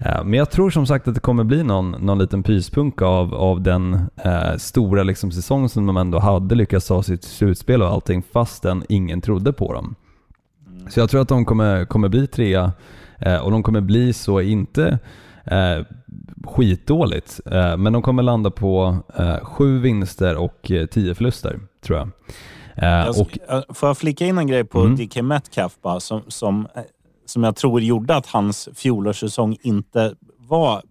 Eh, 0.05 0.23
Men 0.23 0.33
jag 0.33 0.51
tror 0.51 0.69
som 0.69 0.85
sagt 0.87 1.07
att 1.07 1.13
det 1.13 1.19
kommer 1.19 1.43
bli 1.43 1.63
någon, 1.63 1.91
någon 1.91 2.19
liten 2.19 2.43
pyspunka 2.43 3.05
av, 3.05 3.33
av 3.33 3.61
den 3.61 3.93
eh, 4.15 4.55
stora 4.57 5.03
liksom 5.03 5.31
säsong 5.31 5.69
som 5.69 5.85
de 5.85 5.97
ändå 5.97 6.19
hade 6.19 6.55
lyckats 6.55 6.87
ta 6.87 7.03
sitt 7.03 7.23
slutspel 7.23 7.81
och 7.81 7.89
allting 7.89 8.23
fastän 8.33 8.83
ingen 8.89 9.21
trodde 9.21 9.53
på 9.53 9.73
dem. 9.73 9.95
Så 10.89 10.99
jag 10.99 11.09
tror 11.09 11.21
att 11.21 11.27
de 11.27 11.45
kommer, 11.45 11.85
kommer 11.85 12.09
bli 12.09 12.27
trea 12.27 12.71
eh, 13.19 13.37
och 13.37 13.51
de 13.51 13.63
kommer 13.63 13.81
bli 13.81 14.13
så 14.13 14.41
inte 14.41 14.99
eh, 15.43 15.85
skitdåligt, 16.45 17.39
eh, 17.45 17.77
men 17.77 17.93
de 17.93 18.01
kommer 18.01 18.23
landa 18.23 18.51
på 18.51 18.97
eh, 19.17 19.39
sju 19.39 19.79
vinster 19.79 20.35
och 20.35 20.71
eh, 20.71 20.85
tio 20.85 21.15
förluster 21.15 21.59
tror 21.85 21.97
jag. 21.99 22.09
Jag, 22.77 23.09
och, 23.19 23.37
får 23.75 23.89
jag 23.89 23.97
flika 23.97 24.25
in 24.25 24.37
en 24.37 24.47
grej 24.47 24.63
på 24.63 24.81
Mm. 24.81 24.95
DK 24.95 25.21
Metcalf 25.21 25.77
bara, 25.81 25.99
som, 25.99 26.21
som, 26.27 26.67
som 27.25 27.43
jag 27.43 27.55
tror 27.55 27.81
gjorde 27.81 28.15
att 28.15 28.25
hans 28.25 28.69
fjolårssäsong 28.75 29.57
inte 29.61 30.15
var 30.37 30.81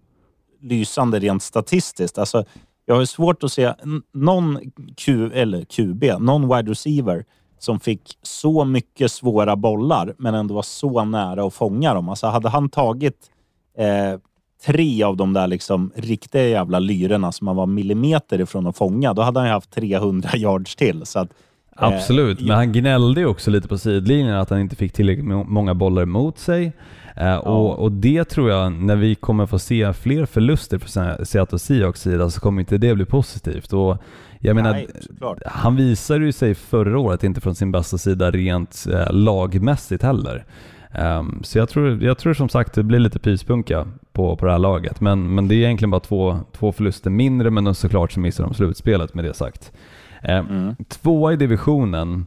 lysande 0.60 1.18
rent 1.18 1.42
statistiskt. 1.42 2.18
Alltså, 2.18 2.44
jag 2.86 2.94
har 2.94 3.04
svårt 3.04 3.44
att 3.44 3.52
se 3.52 3.72
någon 4.12 4.58
Q, 4.96 5.30
eller 5.34 5.64
QB, 5.64 6.04
någon 6.20 6.56
wide 6.56 6.70
receiver 6.70 7.24
som 7.58 7.80
fick 7.80 8.18
så 8.22 8.64
mycket 8.64 9.10
svåra 9.10 9.56
bollar 9.56 10.14
men 10.18 10.34
ändå 10.34 10.54
var 10.54 10.62
så 10.62 11.04
nära 11.04 11.46
att 11.46 11.54
fånga 11.54 11.94
dem. 11.94 12.08
Alltså 12.08 12.26
hade 12.26 12.48
han 12.48 12.68
tagit 12.68 13.30
eh, 13.78 14.20
tre 14.66 15.02
av 15.02 15.16
de 15.16 15.32
där 15.32 15.46
liksom 15.46 15.90
riktiga 15.96 16.48
jävla 16.48 16.78
lyrorna 16.78 17.32
som 17.32 17.46
han 17.46 17.56
var 17.56 17.66
millimeter 17.66 18.40
ifrån 18.40 18.66
att 18.66 18.76
fånga, 18.76 19.14
då 19.14 19.22
hade 19.22 19.40
han 19.40 19.48
ju 19.48 19.52
haft 19.52 19.70
300 19.70 20.28
yards 20.34 20.76
till. 20.76 21.06
Så 21.06 21.18
att 21.18 21.28
Absolut, 21.76 22.40
Eh, 22.40 22.46
men 22.46 22.56
han 22.56 22.72
gnällde 22.72 23.20
ju 23.20 23.26
också 23.26 23.50
lite 23.50 23.68
på 23.68 23.78
sidlinjen 23.78 24.34
att 24.34 24.50
han 24.50 24.60
inte 24.60 24.76
fick 24.76 24.92
tillräckligt 24.92 25.26
må- 25.26 25.44
många 25.44 25.74
bollar 25.74 26.04
mot 26.04 26.38
sig. 26.38 26.72
Eh, 27.16 27.36
och, 27.36 27.78
och 27.78 27.92
det 27.92 28.24
tror 28.24 28.50
jag, 28.50 28.72
när 28.72 28.96
vi 28.96 29.14
kommer 29.14 29.46
få 29.46 29.58
se 29.58 29.92
fler 29.92 30.26
förluster 30.26 30.78
Se- 30.86 31.24
Seattle 31.24 31.58
Seahawks 31.58 32.00
sida 32.02 32.30
så 32.30 32.40
kommer 32.40 32.60
inte 32.60 32.78
det 32.78 32.94
bli 32.94 33.04
positivt. 33.04 33.72
Och 33.72 33.96
jag 34.40 34.56
menar, 34.56 34.72
Nej, 34.72 34.88
han 35.46 35.76
visade 35.76 36.24
ju 36.24 36.32
sig 36.32 36.54
förra 36.54 36.98
året 36.98 37.24
inte 37.24 37.40
från 37.40 37.54
sin 37.54 37.72
bästa 37.72 37.98
sida 37.98 38.30
rent 38.30 38.86
eh, 38.92 39.12
lagmässigt 39.12 40.02
heller. 40.02 40.44
Ehm, 40.92 41.40
så 41.42 41.58
jag 41.58 41.68
tror, 41.68 42.02
jag 42.04 42.18
tror 42.18 42.34
som 42.34 42.48
sagt 42.48 42.74
det 42.74 42.82
blir 42.82 42.98
lite 42.98 43.18
pyspunka 43.18 43.86
på, 44.14 44.36
på 44.36 44.46
det 44.46 44.52
här 44.52 44.58
laget. 44.58 45.00
Men, 45.00 45.34
men 45.34 45.48
det 45.48 45.54
är 45.54 45.56
egentligen 45.56 45.90
bara 45.90 46.00
två, 46.00 46.38
två 46.52 46.72
förluster 46.72 47.10
mindre, 47.10 47.50
men 47.50 47.74
såklart 47.74 48.12
så 48.12 48.20
missar 48.20 48.44
de 48.44 48.54
slutspelet 48.54 49.14
med 49.14 49.24
det 49.24 49.34
sagt. 49.34 49.72
Ehm, 50.22 50.46
Mm. 50.46 50.76
Tvåa 50.88 51.32
i 51.32 51.36
divisionen 51.36 52.26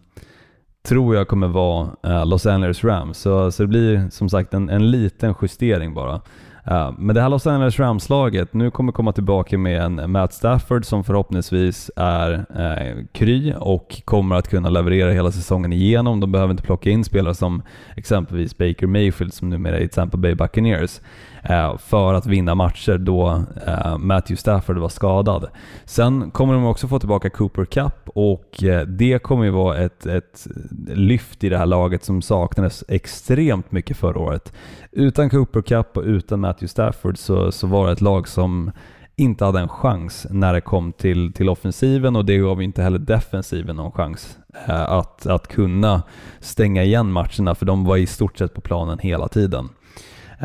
tror 0.88 1.16
jag 1.16 1.28
kommer 1.28 1.48
vara 1.48 1.90
eh, 2.04 2.26
Los 2.26 2.46
Angeles 2.46 2.84
Rams. 2.84 3.18
Så, 3.18 3.52
så 3.52 3.64
det 3.64 3.68
blir 3.68 4.10
som 4.10 4.30
sagt 4.30 4.54
en, 4.54 4.70
en 4.70 4.92
liten 4.92 5.36
justering 5.42 5.94
bara. 5.94 6.22
Eh, 6.66 6.92
men 6.98 7.16
det 7.16 7.22
här 7.22 7.30
Los 7.30 7.48
Angeles 7.48 7.80
Rams-laget 7.80 8.54
nu 8.54 8.72
kommer 8.72 8.92
komma 8.92 9.12
tillbaka 9.12 9.58
med 9.58 9.82
en 9.82 10.12
Matt 10.12 10.34
Stafford 10.34 10.86
som 10.86 11.04
förhoppningsvis 11.04 11.92
är 11.96 12.32
eh, 12.34 13.06
kry 13.12 13.54
och 13.60 14.02
kommer 14.06 14.36
att 14.36 14.48
kunna 14.48 14.70
leverera 14.70 15.12
hela 15.12 15.32
säsongen 15.32 15.74
igenom. 15.74 16.20
De 16.20 16.32
behöver 16.32 16.52
inte 16.52 16.64
plocka 16.64 16.90
in 16.90 17.04
spelare 17.04 17.36
som 17.36 17.62
exempelvis 17.96 18.58
Baker 18.58 18.88
Mayfield 18.88 19.34
som 19.34 19.50
numera 19.50 19.78
är 19.78 19.82
i 19.82 19.88
Tampa 19.88 20.18
Bay 20.18 20.36
Buccaneers 20.36 21.00
eh, 21.37 21.37
Eh, 21.50 21.78
för 21.78 22.14
att 22.14 22.26
vinna 22.26 22.56
matcher 22.56 22.98
då 22.98 23.44
eh, 23.68 23.98
Matthew 23.98 24.36
Stafford 24.38 24.78
var 24.78 24.90
skadad. 24.90 25.48
Sen 25.86 26.32
kommer 26.32 26.54
de 26.54 26.66
också 26.66 26.88
få 26.88 27.00
tillbaka 27.00 27.30
Cooper 27.30 27.66
Cup 27.66 28.10
och 28.10 28.64
eh, 28.64 28.88
det 28.88 29.24
kommer 29.24 29.46
ju 29.46 29.52
vara 29.52 29.78
ett, 29.78 30.06
ett 30.06 30.48
lyft 30.88 31.44
i 31.44 31.50
det 31.50 31.58
här 31.58 31.66
laget 31.66 32.04
som 32.04 32.22
saknades 32.22 32.84
extremt 32.88 33.72
mycket 33.72 33.98
förra 33.98 34.20
året. 34.20 34.54
Utan 34.92 35.30
Cooper 35.30 35.62
Cup 35.62 35.98
och 35.98 36.04
utan 36.04 36.40
Matthew 36.40 36.68
Stafford 36.68 37.18
så, 37.18 37.52
så 37.52 37.68
var 37.68 37.86
det 37.88 37.94
ett 37.94 38.02
lag 38.02 38.28
som 38.28 38.72
inte 39.16 39.46
hade 39.46 39.60
en 39.60 39.70
chans 39.70 40.28
när 40.30 40.54
det 40.54 40.62
kom 40.62 40.94
till, 40.94 41.34
till 41.34 41.50
offensiven 41.50 42.16
och 42.16 42.26
det 42.26 42.38
gav 42.38 42.58
ju 42.58 42.66
inte 42.66 42.84
heller 42.84 43.00
defensiven 43.00 43.76
någon 43.76 43.92
chans 43.92 44.38
att, 44.68 45.26
att 45.26 45.48
kunna 45.48 46.04
stänga 46.40 46.84
igen 46.84 47.12
matcherna 47.12 47.56
för 47.56 47.66
de 47.66 47.86
var 47.86 47.98
i 47.98 48.06
stort 48.06 48.38
sett 48.38 48.54
på 48.54 48.62
planen 48.62 49.00
hela 49.00 49.28
tiden. 49.28 49.70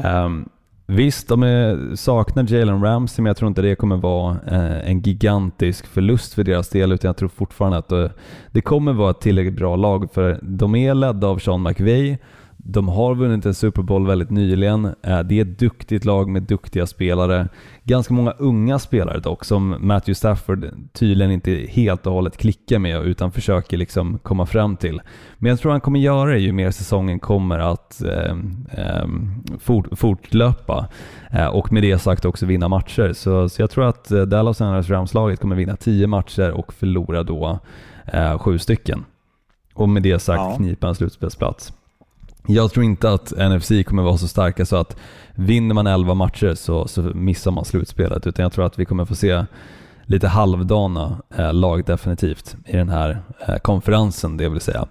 Um, 0.04 0.48
Visst, 0.86 1.28
de 1.28 1.42
är, 1.42 1.96
saknar 1.96 2.52
Jalen 2.52 2.82
Ramsey, 2.82 3.22
men 3.22 3.30
jag 3.30 3.36
tror 3.36 3.48
inte 3.48 3.62
det 3.62 3.74
kommer 3.74 3.96
vara 3.96 4.36
eh, 4.46 4.90
en 4.90 5.00
gigantisk 5.00 5.86
förlust 5.86 6.34
för 6.34 6.44
deras 6.44 6.68
del, 6.68 6.92
utan 6.92 7.08
jag 7.08 7.16
tror 7.16 7.28
fortfarande 7.28 7.78
att 7.78 7.88
det, 7.88 8.12
det 8.50 8.60
kommer 8.60 8.92
vara 8.92 9.10
ett 9.10 9.20
tillräckligt 9.20 9.56
bra 9.56 9.76
lag, 9.76 10.12
för 10.12 10.38
de 10.42 10.74
är 10.74 10.94
ledda 10.94 11.26
av 11.26 11.38
Sean 11.38 11.62
McVay. 11.62 12.18
De 12.56 12.88
har 12.88 13.14
vunnit 13.14 13.46
en 13.46 13.54
Super 13.54 13.82
Bowl 13.82 14.06
väldigt 14.06 14.30
nyligen. 14.30 14.84
Eh, 14.84 15.20
Det 15.20 15.38
är 15.38 15.42
ett 15.42 15.58
duktigt 15.58 16.04
lag 16.04 16.28
med 16.28 16.42
duktiga 16.42 16.86
spelare. 16.86 17.48
Ganska 17.84 18.14
många 18.14 18.30
unga 18.30 18.78
spelare 18.78 19.20
dock, 19.20 19.44
som 19.44 19.76
Matthew 19.80 20.14
Stafford 20.14 20.70
tydligen 20.92 21.32
inte 21.32 21.66
helt 21.70 22.06
och 22.06 22.12
hållet 22.12 22.36
klickar 22.36 22.78
med 22.78 23.02
utan 23.02 23.32
försöker 23.32 23.76
liksom 23.76 24.18
komma 24.18 24.46
fram 24.46 24.76
till. 24.76 25.00
Men 25.38 25.50
jag 25.50 25.60
tror 25.60 25.72
han 25.72 25.80
kommer 25.80 25.98
göra 25.98 26.30
det 26.30 26.38
ju 26.38 26.52
mer 26.52 26.70
säsongen 26.70 27.20
kommer 27.20 27.58
att 27.58 28.02
eh, 28.02 28.36
eh, 28.78 29.06
fort, 29.58 29.86
fortlöpa. 29.98 30.88
Eh, 31.32 31.46
och 31.46 31.72
med 31.72 31.82
det 31.82 31.98
sagt 31.98 32.24
också 32.24 32.46
vinna 32.46 32.68
matcher. 32.68 33.12
Så, 33.12 33.48
så 33.48 33.62
jag 33.62 33.70
tror 33.70 33.88
att 33.88 34.10
eh, 34.10 34.22
Dallas 34.22 34.60
Angeles 34.60 34.90
Rams-laget 34.90 35.40
kommer 35.40 35.56
vinna 35.56 35.76
10 35.76 36.06
matcher 36.06 36.50
och 36.50 36.72
förlora 36.74 37.22
då 37.22 37.58
eh, 38.12 38.38
sju 38.38 38.58
stycken. 38.58 39.04
Och 39.74 39.88
med 39.88 40.02
det 40.02 40.18
sagt 40.18 40.40
Ja. 40.40 40.56
knipa 40.56 40.88
en 40.88 40.94
slutspelsplats. 40.94 41.72
Jag 42.46 42.70
tror 42.70 42.84
inte 42.84 43.10
att 43.10 43.30
NFC 43.30 43.72
kommer 43.86 44.02
vara 44.02 44.18
så 44.18 44.28
starka 44.28 44.66
så 44.66 44.76
att 44.76 44.96
vinner 45.34 45.74
man 45.74 45.86
11 45.86 46.14
matcher 46.14 46.54
så, 46.54 46.88
så 46.88 47.02
missar 47.02 47.50
man 47.50 47.64
slutspelet, 47.64 48.26
utan 48.26 48.42
jag 48.42 48.52
tror 48.52 48.66
att 48.66 48.78
vi 48.78 48.84
kommer 48.84 49.04
få 49.04 49.14
se 49.14 49.44
lite 50.04 50.28
halvdana 50.28 51.22
eh, 51.36 51.52
lag 51.52 51.84
definitivt 51.84 52.56
i 52.66 52.76
den 52.76 52.88
här 52.88 53.22
eh, 53.48 53.56
konferensen, 53.56 54.36
det 54.36 54.48
vill 54.48 54.60
säga. 54.60 54.86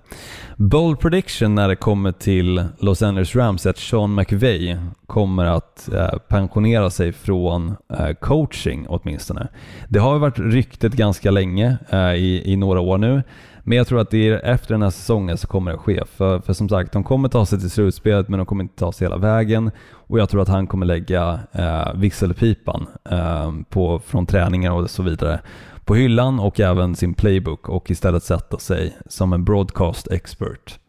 Bold 0.58 1.00
prediction 1.00 1.56
när 1.56 1.68
det 1.68 1.76
kommer 1.76 2.12
till 2.12 2.64
Los 2.80 3.02
Angeles 3.02 3.36
Rams 3.36 3.66
är 3.66 3.70
att 3.70 3.78
Sean 3.78 4.16
McVay 4.16 4.78
kommer 5.08 5.46
att 5.46 5.90
eh, 5.94 6.18
pensionera 6.28 6.90
sig 6.90 7.12
från 7.12 7.76
eh, 7.94 8.14
coaching 8.14 8.86
åtminstone. 8.90 9.48
Det 9.88 10.00
har 10.00 10.14
ju 10.14 10.20
varit 10.20 10.40
ryktet 10.40 10.94
ganska 10.94 11.32
länge, 11.32 11.78
eh, 11.90 12.14
i, 12.14 12.42
i 12.46 12.56
några 12.56 12.80
år 12.80 12.98
nu, 12.98 13.24
men 13.64 13.78
jag 13.78 13.88
tror 13.88 14.00
att 14.00 14.10
det 14.10 14.30
är 14.30 14.40
efter 14.40 14.74
den 14.74 14.82
här 14.82 14.90
säsongen 14.90 15.38
så 15.38 15.48
kommer 15.48 15.72
det 15.72 15.78
ske. 15.78 16.04
För, 16.06 16.40
för 16.40 16.54
som 16.54 16.70
sagt, 16.70 16.94
de 16.94 17.04
kommer 17.04 17.30
ta 17.30 17.46
sig 17.46 17.60
till 17.60 17.70
slutspelet 17.70 18.30
men 18.30 18.38
de 18.38 18.46
kommer 18.46 18.64
inte 18.64 18.76
ta 18.76 18.92
sig 18.92 19.06
hela 19.06 19.18
vägen. 19.18 19.72
Och 19.92 20.20
jag 20.20 20.30
tror 20.30 20.42
att 20.42 20.48
han 20.48 20.68
kommer 20.68 20.86
lägga 20.86 21.40
eh, 21.52 21.94
visselpipan 21.96 22.88
eh, 23.10 23.52
på, 23.70 24.00
från 24.00 24.26
träningar 24.26 24.72
och 24.72 24.90
så 24.90 25.04
vidare 25.04 25.40
på 25.86 25.96
hyllan 25.96 26.40
och 26.40 26.60
även 26.60 26.96
sin 26.96 27.14
playbook 27.14 27.70
och 27.70 27.92
istället 27.92 28.24
sätta 28.24 28.58
sig 28.58 28.98
som 29.06 29.34
en 29.34 29.46
broadcast 29.46 30.12
expert 30.12 30.80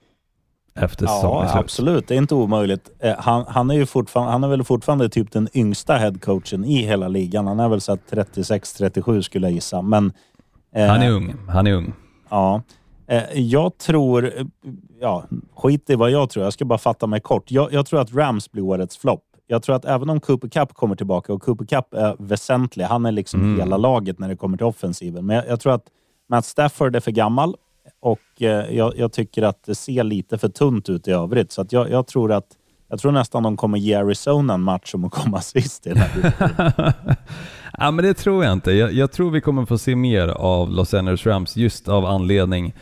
efter 0.75 1.07
säsongen 1.07 1.49
Ja, 1.53 1.59
absolut. 1.59 2.09
Det 2.09 2.15
är 2.15 2.19
inte 2.19 2.35
omöjligt. 2.35 2.91
Eh, 2.99 3.15
Han, 3.19 3.45
han, 3.49 3.71
är 3.71 3.75
ju 3.75 3.87
fortfarande, 3.87 4.33
han 4.33 4.45
är 4.45 4.49
väl 4.49 4.65
fortfarande 4.65 5.09
typ 5.09 5.33
den 5.33 5.49
yngsta 5.55 5.95
headcoachen 5.95 6.65
i 6.65 6.83
hela 6.83 7.09
ligan. 7.09 7.47
Han 7.47 7.61
är 7.61 7.69
väl 7.69 7.81
så 7.81 7.97
36-37 7.97 9.21
skulle 9.21 9.47
jag 9.47 9.55
gissa. 9.55 9.83
Men, 9.83 10.13
eh, 10.75 10.87
Han 10.87 11.03
är 11.03 11.11
ung. 11.11 11.35
Han 11.49 11.67
är 11.67 11.73
ung. 11.73 11.93
Ja. 12.33 12.63
Eh, 13.07 13.23
Jag 13.41 13.79
tror, 13.79 14.25
eh, 14.39 14.47
ja, 15.01 15.25
skit 15.57 15.91
i 15.91 15.95
vad 15.95 16.11
jag 16.11 16.31
tror. 16.31 16.45
Jag 16.45 16.53
ska 16.53 16.65
bara 16.65 16.79
fatta 16.79 17.07
mig 17.07 17.21
kort. 17.21 17.51
Jag, 17.51 17.73
jag 17.73 17.87
tror 17.87 18.01
att 18.01 18.15
Rams 18.15 18.51
blir 18.53 18.63
årets 18.63 18.97
flopp. 18.99 19.25
Jag 19.47 19.63
tror 19.63 19.77
att 19.77 19.85
även 19.85 20.11
om 20.11 20.21
Cooper 20.21 20.49
Cup 20.49 20.75
kommer 20.75 20.97
tillbaka 20.97 21.33
och 21.33 21.43
Cooper 21.43 21.65
Cup 21.65 21.95
är 21.95 22.17
väsentlig. 22.19 22.85
Han 22.85 23.07
är 23.07 23.13
liksom 23.13 23.41
Mm. 23.41 23.59
hela 23.61 23.77
laget 23.77 24.19
när 24.19 24.29
det 24.29 24.37
kommer 24.37 24.57
till 24.57 24.67
offensiven. 24.67 25.27
Men 25.27 25.37
jag, 25.37 25.49
jag 25.49 25.61
tror 25.61 25.73
att 25.75 25.85
Matt 26.29 26.45
Stafford 26.45 26.97
är 26.97 27.01
för 27.01 27.11
gammal 27.11 27.57
och 28.01 28.43
eh, 28.43 28.77
jag, 28.77 28.97
jag 28.99 29.13
tycker 29.13 29.43
att 29.43 29.63
det 29.65 29.75
ser 29.75 30.05
lite 30.05 30.39
för 30.39 30.49
tunt 30.49 30.89
ut 30.89 31.09
i 31.09 31.11
övrigt. 31.11 31.53
Så 31.53 31.67
jag, 31.71 31.91
jag 31.91 32.07
tror 32.07 32.33
att 32.33 32.47
jag 32.93 33.01
tror 33.01 33.13
nästan 33.13 33.43
de 33.43 33.57
kommer 33.57 33.79
ge 33.79 33.95
Arizona 33.95 34.55
en 34.55 34.63
match 34.63 34.95
om 34.95 35.05
att 35.05 35.13
komma 35.13 35.41
sist 35.43 35.87
i 35.87 35.89
den 35.89 35.99
här 35.99 36.11
divisionen. 36.15 36.93
ja, 37.79 37.91
men 37.91 38.05
det 38.05 38.15
tror 38.15 38.45
jag 38.45 38.53
inte. 38.53 38.73
Jag, 38.73 38.93
jag 38.93 39.13
tror 39.13 39.31
vi 39.31 39.41
kommer 39.41 39.67
få 39.67 39.79
se 39.79 39.97
mer 39.97 40.29
av 40.29 40.71
Los 40.71 40.95
Angeles 40.95 41.27
Rams 41.27 41.57
just 41.57 41.89
av 41.89 42.05
anledning 42.05 42.75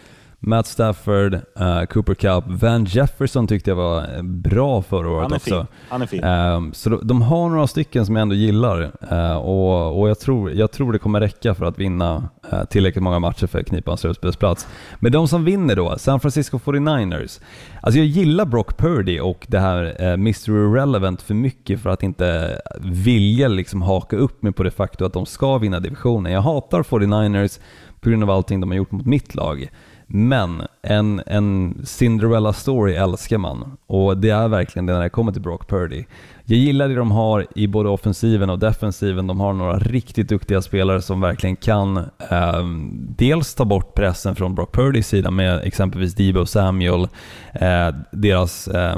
Matt 0.43 0.67
Stafford, 0.67 1.35
eh, 1.35 1.83
Cooper 1.85 2.15
Cup, 2.15 2.45
Van 2.47 2.85
Jefferson 2.85 3.47
tyckte 3.47 3.71
jag 3.71 3.77
var 3.77 4.23
bra 4.23 4.83
förra 4.83 5.11
året 5.11 5.23
Han 5.23 5.33
är 5.33 5.37
också. 5.37 5.51
fin. 5.51 5.67
Han 5.89 6.03
är 6.03 6.07
fin. 6.07 6.25
Ehm, 6.25 6.73
så 6.73 6.91
de, 6.91 7.01
de 7.03 7.23
har 7.23 7.49
några 7.49 7.67
stycken 7.67 8.07
som 8.07 8.17
jag 8.17 8.23
ändå 8.23 8.35
gillar 8.35 8.91
eh, 9.11 9.37
och, 9.37 10.01
och 10.01 10.09
jag, 10.09 10.19
tror, 10.21 10.53
jag 10.53 10.73
tror 10.73 10.93
det 10.93 10.99
kommer 10.99 11.21
räcka 11.21 11.55
för 11.55 11.65
att 11.65 11.79
vinna 11.79 12.29
eh, 12.53 12.65
tillräckligt 12.65 13.03
många 13.03 13.19
matcher 13.19 13.47
för 13.47 13.59
att 13.59 13.67
knipa 13.67 13.91
en 13.91 13.97
slutspelsplats. 13.97 14.67
Men 15.01 15.13
de 15.13 15.29
som 15.29 15.45
vinner 15.45 15.77
då, 15.77 15.99
San 15.99 16.21
Francisco 16.21 16.59
49ers. 16.59 17.41
Alltså 17.83 17.99
jag 17.99 18.07
gillar 18.07 18.45
Brock 18.45 18.77
Purdy 18.77 19.21
och 19.21 19.47
det 19.49 19.59
här 19.59 19.97
eh, 19.99 20.13
Mr. 20.13 20.51
Irrelevant 20.51 21.23
för 21.23 21.35
mycket 21.35 21.81
för 21.81 21.91
att 21.91 22.03
inte 22.03 22.59
vilja 22.81 23.49
liksom 23.49 23.83
haka 23.83 24.17
upp 24.17 24.43
mig 24.43 24.53
på 24.53 24.63
det 24.63 24.71
faktum 24.71 25.07
att 25.07 25.13
de 25.13 25.27
ska 25.27 25.59
vinna 25.59 25.81
divisionen. 25.81 26.33
Jag 26.33 26.41
hatar 26.43 26.83
49ers 26.83 27.61
på 28.01 28.11
grund 28.11 28.23
av 28.23 28.31
allting 28.31 28.61
de 28.61 28.71
har 28.71 28.77
gjort 28.77 28.91
mot 28.93 29.07
mitt 29.07 29.35
lag. 29.35 29.71
Men 30.13 30.63
en, 30.83 31.23
en 31.27 31.81
Cinderella 31.85 32.53
story 32.53 32.95
älskar 32.95 33.39
man 33.39 33.77
och 33.87 34.17
det 34.17 34.31
är 34.31 34.49
verkligen 34.49 34.87
det 34.87 34.93
när 34.93 35.01
det 35.01 35.11
kommer 35.11 35.33
till 35.33 35.43
Brock 35.43 35.69
Purdy. 35.69 36.05
Jag 36.45 36.59
gillar 36.59 36.89
det 36.89 36.95
de 36.95 37.11
har 37.11 37.47
i 37.55 37.67
både 37.67 37.89
offensiven 37.89 38.51
och 38.51 38.59
defensiven. 38.59 39.27
De 39.27 39.41
har 39.41 39.53
några 39.53 39.79
riktigt 39.79 40.29
duktiga 40.29 40.63
spelare 40.63 41.03
som 41.03 41.21
verkligen 41.21 41.57
kan 41.57 41.97
eh, 42.31 42.65
dels 42.93 43.55
ta 43.55 43.65
bort 43.65 43.95
pressen 43.95 44.37
från 44.37 44.55
Brock 44.55 44.73
Purdys 44.73 45.09
sida 45.09 45.31
med 45.31 45.61
exempelvis 45.65 46.15
Debo 46.15 46.47
Samuel, 46.47 47.09
eh, 47.53 47.89
deras 48.11 48.69
eh, 48.69 48.97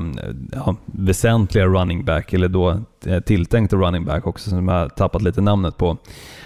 ja, 0.53 0.77
väsentliga 0.87 1.67
running 1.67 2.05
back, 2.05 2.33
eller 2.33 2.49
då 2.49 2.81
eh, 3.07 3.21
tilltänkta 3.21 3.77
running 3.77 4.05
back 4.05 4.27
också 4.27 4.51
som 4.51 4.69
jag 4.69 4.75
har 4.75 4.89
tappat 4.89 5.23
lite 5.23 5.41
namnet 5.41 5.77
på. 5.77 5.97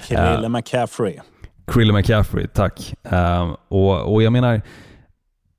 Krille 0.09 0.49
McCaffrey. 0.49 1.19
Krille 1.67 1.93
McCaffrey, 1.93 2.47
tack. 2.47 2.95
Ehm, 3.03 3.55
och, 3.69 4.13
och 4.15 4.23
jag 4.23 4.33
menar, 4.33 4.63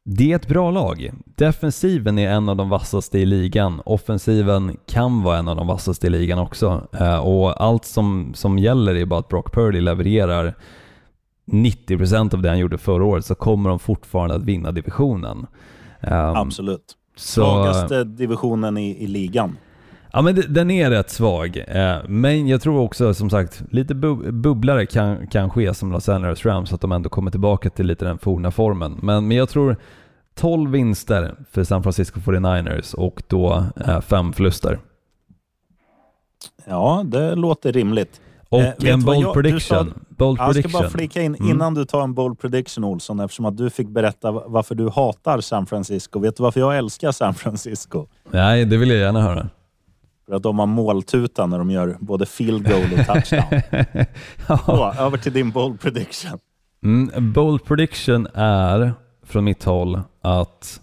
det 0.03 0.31
är 0.31 0.35
ett 0.35 0.47
bra 0.47 0.71
lag. 0.71 1.11
Defensiven 1.25 2.19
är 2.19 2.29
en 2.29 2.49
av 2.49 2.55
de 2.55 2.69
vassaste 2.69 3.19
i 3.19 3.25
ligan. 3.25 3.81
Offensiven 3.85 4.77
kan 4.85 5.23
vara 5.23 5.37
en 5.37 5.47
av 5.47 5.55
de 5.55 5.67
vassaste 5.67 6.07
i 6.07 6.09
ligan 6.09 6.39
också. 6.39 6.87
Eh, 6.99 7.17
och 7.17 7.61
allt 7.63 7.85
som, 7.85 8.31
som 8.35 8.59
gäller 8.59 8.95
är 8.95 9.05
bara 9.05 9.19
att 9.19 9.27
Brock 9.27 9.53
Purdy 9.53 9.81
levererar 9.81 10.53
90% 11.51 12.33
av 12.33 12.41
det 12.41 12.49
han 12.49 12.59
gjorde 12.59 12.77
förra 12.77 13.05
året 13.05 13.25
så 13.25 13.35
kommer 13.35 13.69
de 13.69 13.79
fortfarande 13.79 14.35
att 14.35 14.43
vinna 14.43 14.71
divisionen. 14.71 15.47
Ehm, 16.01 16.35
Absolut. 16.35 16.95
så, 17.15 17.41
Svagaste 17.41 18.03
divisionen 18.03 18.77
i, 18.77 19.03
i 19.03 19.07
ligan. 19.07 19.57
Ja 20.11 20.21
men 20.21 20.43
den 20.49 20.71
är 20.71 20.89
rätt 20.89 21.09
svag. 21.09 21.63
Eh, 21.67 21.95
Men 22.07 22.47
jag 22.47 22.61
tror 22.61 22.79
också 22.79 23.13
som 23.13 23.29
sagt, 23.29 23.63
lite 23.71 23.93
bu- 23.93 24.31
bubblare 24.31 24.85
kan, 24.85 25.27
kan 25.27 25.49
ske 25.49 25.73
som 25.73 25.91
Los 25.91 26.09
Angeles 26.09 26.45
Rams, 26.45 26.73
att 26.73 26.81
de 26.81 26.91
ändå 26.91 27.09
kommer 27.09 27.31
tillbaka 27.31 27.69
till 27.69 27.85
lite 27.87 28.05
den 28.05 28.17
forna 28.17 28.51
formen. 28.51 28.99
Men, 29.01 29.27
men 29.27 29.37
jag 29.37 29.49
tror 29.49 29.75
12 30.35 30.71
vinster 30.71 31.35
för 31.51 31.63
San 31.63 31.83
Francisco 31.83 32.19
49ers 32.19 32.95
och 32.95 33.23
då 33.27 33.65
eh, 33.87 34.01
fem 34.01 34.33
förluster. 34.33 34.79
Ja, 36.65 37.03
det 37.05 37.35
låter 37.35 37.71
rimligt. 37.73 38.21
Och 38.49 38.59
Eh, 38.61 38.73
en 38.93 39.03
bold 39.03 39.21
jag- 39.25 39.33
prediction. 39.33 39.59
sa- 39.89 39.99
bold 40.09 40.39
Jag 40.39 40.45
ska 40.45 40.53
prediction. 40.53 40.81
bara 40.81 40.89
flika 40.89 41.21
in 41.21 41.35
Mm. 41.35 41.49
innan 41.51 41.73
du 41.73 41.85
tar 41.85 42.01
en 42.03 42.13
bold 42.13 42.39
prediction 42.39 42.83
Olsson, 42.83 43.19
eftersom 43.19 43.45
att 43.45 43.57
du 43.57 43.69
fick 43.69 43.87
berätta 43.87 44.31
varför 44.31 44.75
du 44.75 44.89
hatar 44.89 45.41
San 45.41 45.65
Francisco. 45.65 46.19
Vet 46.19 46.37
du 46.37 46.43
varför 46.43 46.59
jag 46.59 46.77
älskar 46.77 47.11
San 47.11 47.33
Francisco? 47.33 48.05
Nej, 48.31 48.65
det 48.65 48.77
vill 48.77 48.89
jag 48.89 48.97
gärna 48.99 49.21
höra. 49.21 49.49
För 50.27 50.35
att 50.35 50.43
de 50.43 50.59
har 50.59 50.65
måltuta 50.65 51.45
när 51.45 51.57
de 51.57 51.71
gör 51.71 51.97
både 51.99 52.25
field 52.25 52.69
goal 52.69 52.93
och 52.99 53.05
touchdown. 53.05 53.61
Så, 54.65 54.93
över 54.99 55.17
till 55.17 55.33
din 55.33 55.51
bold 55.51 55.79
prediction. 55.79 56.39
Mm, 56.83 57.33
bold 57.33 57.65
prediction 57.65 58.27
är 58.33 58.93
från 59.23 59.43
mitt 59.43 59.63
håll 59.63 60.01
att 60.21 60.81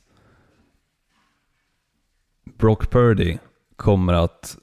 Brock 2.59 2.91
Purdy 2.91 3.39
kommer 3.77 4.13
att 4.13 4.57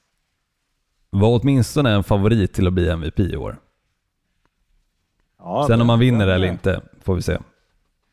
vara 1.10 1.40
åtminstone 1.40 1.92
en 1.92 2.04
favorit 2.04 2.54
till 2.54 2.68
att 2.68 2.74
bli 2.74 2.90
MVP 2.90 3.20
i 3.20 3.38
år. 3.38 3.60
Ja, 5.40 5.66
Sen 5.68 5.82
om 5.82 5.88
man 5.88 6.00
vinner 6.00 6.28
eller 6.28 6.48
inte 6.48 6.82
får 7.02 7.16
vi 7.16 7.22
se. 7.22 7.38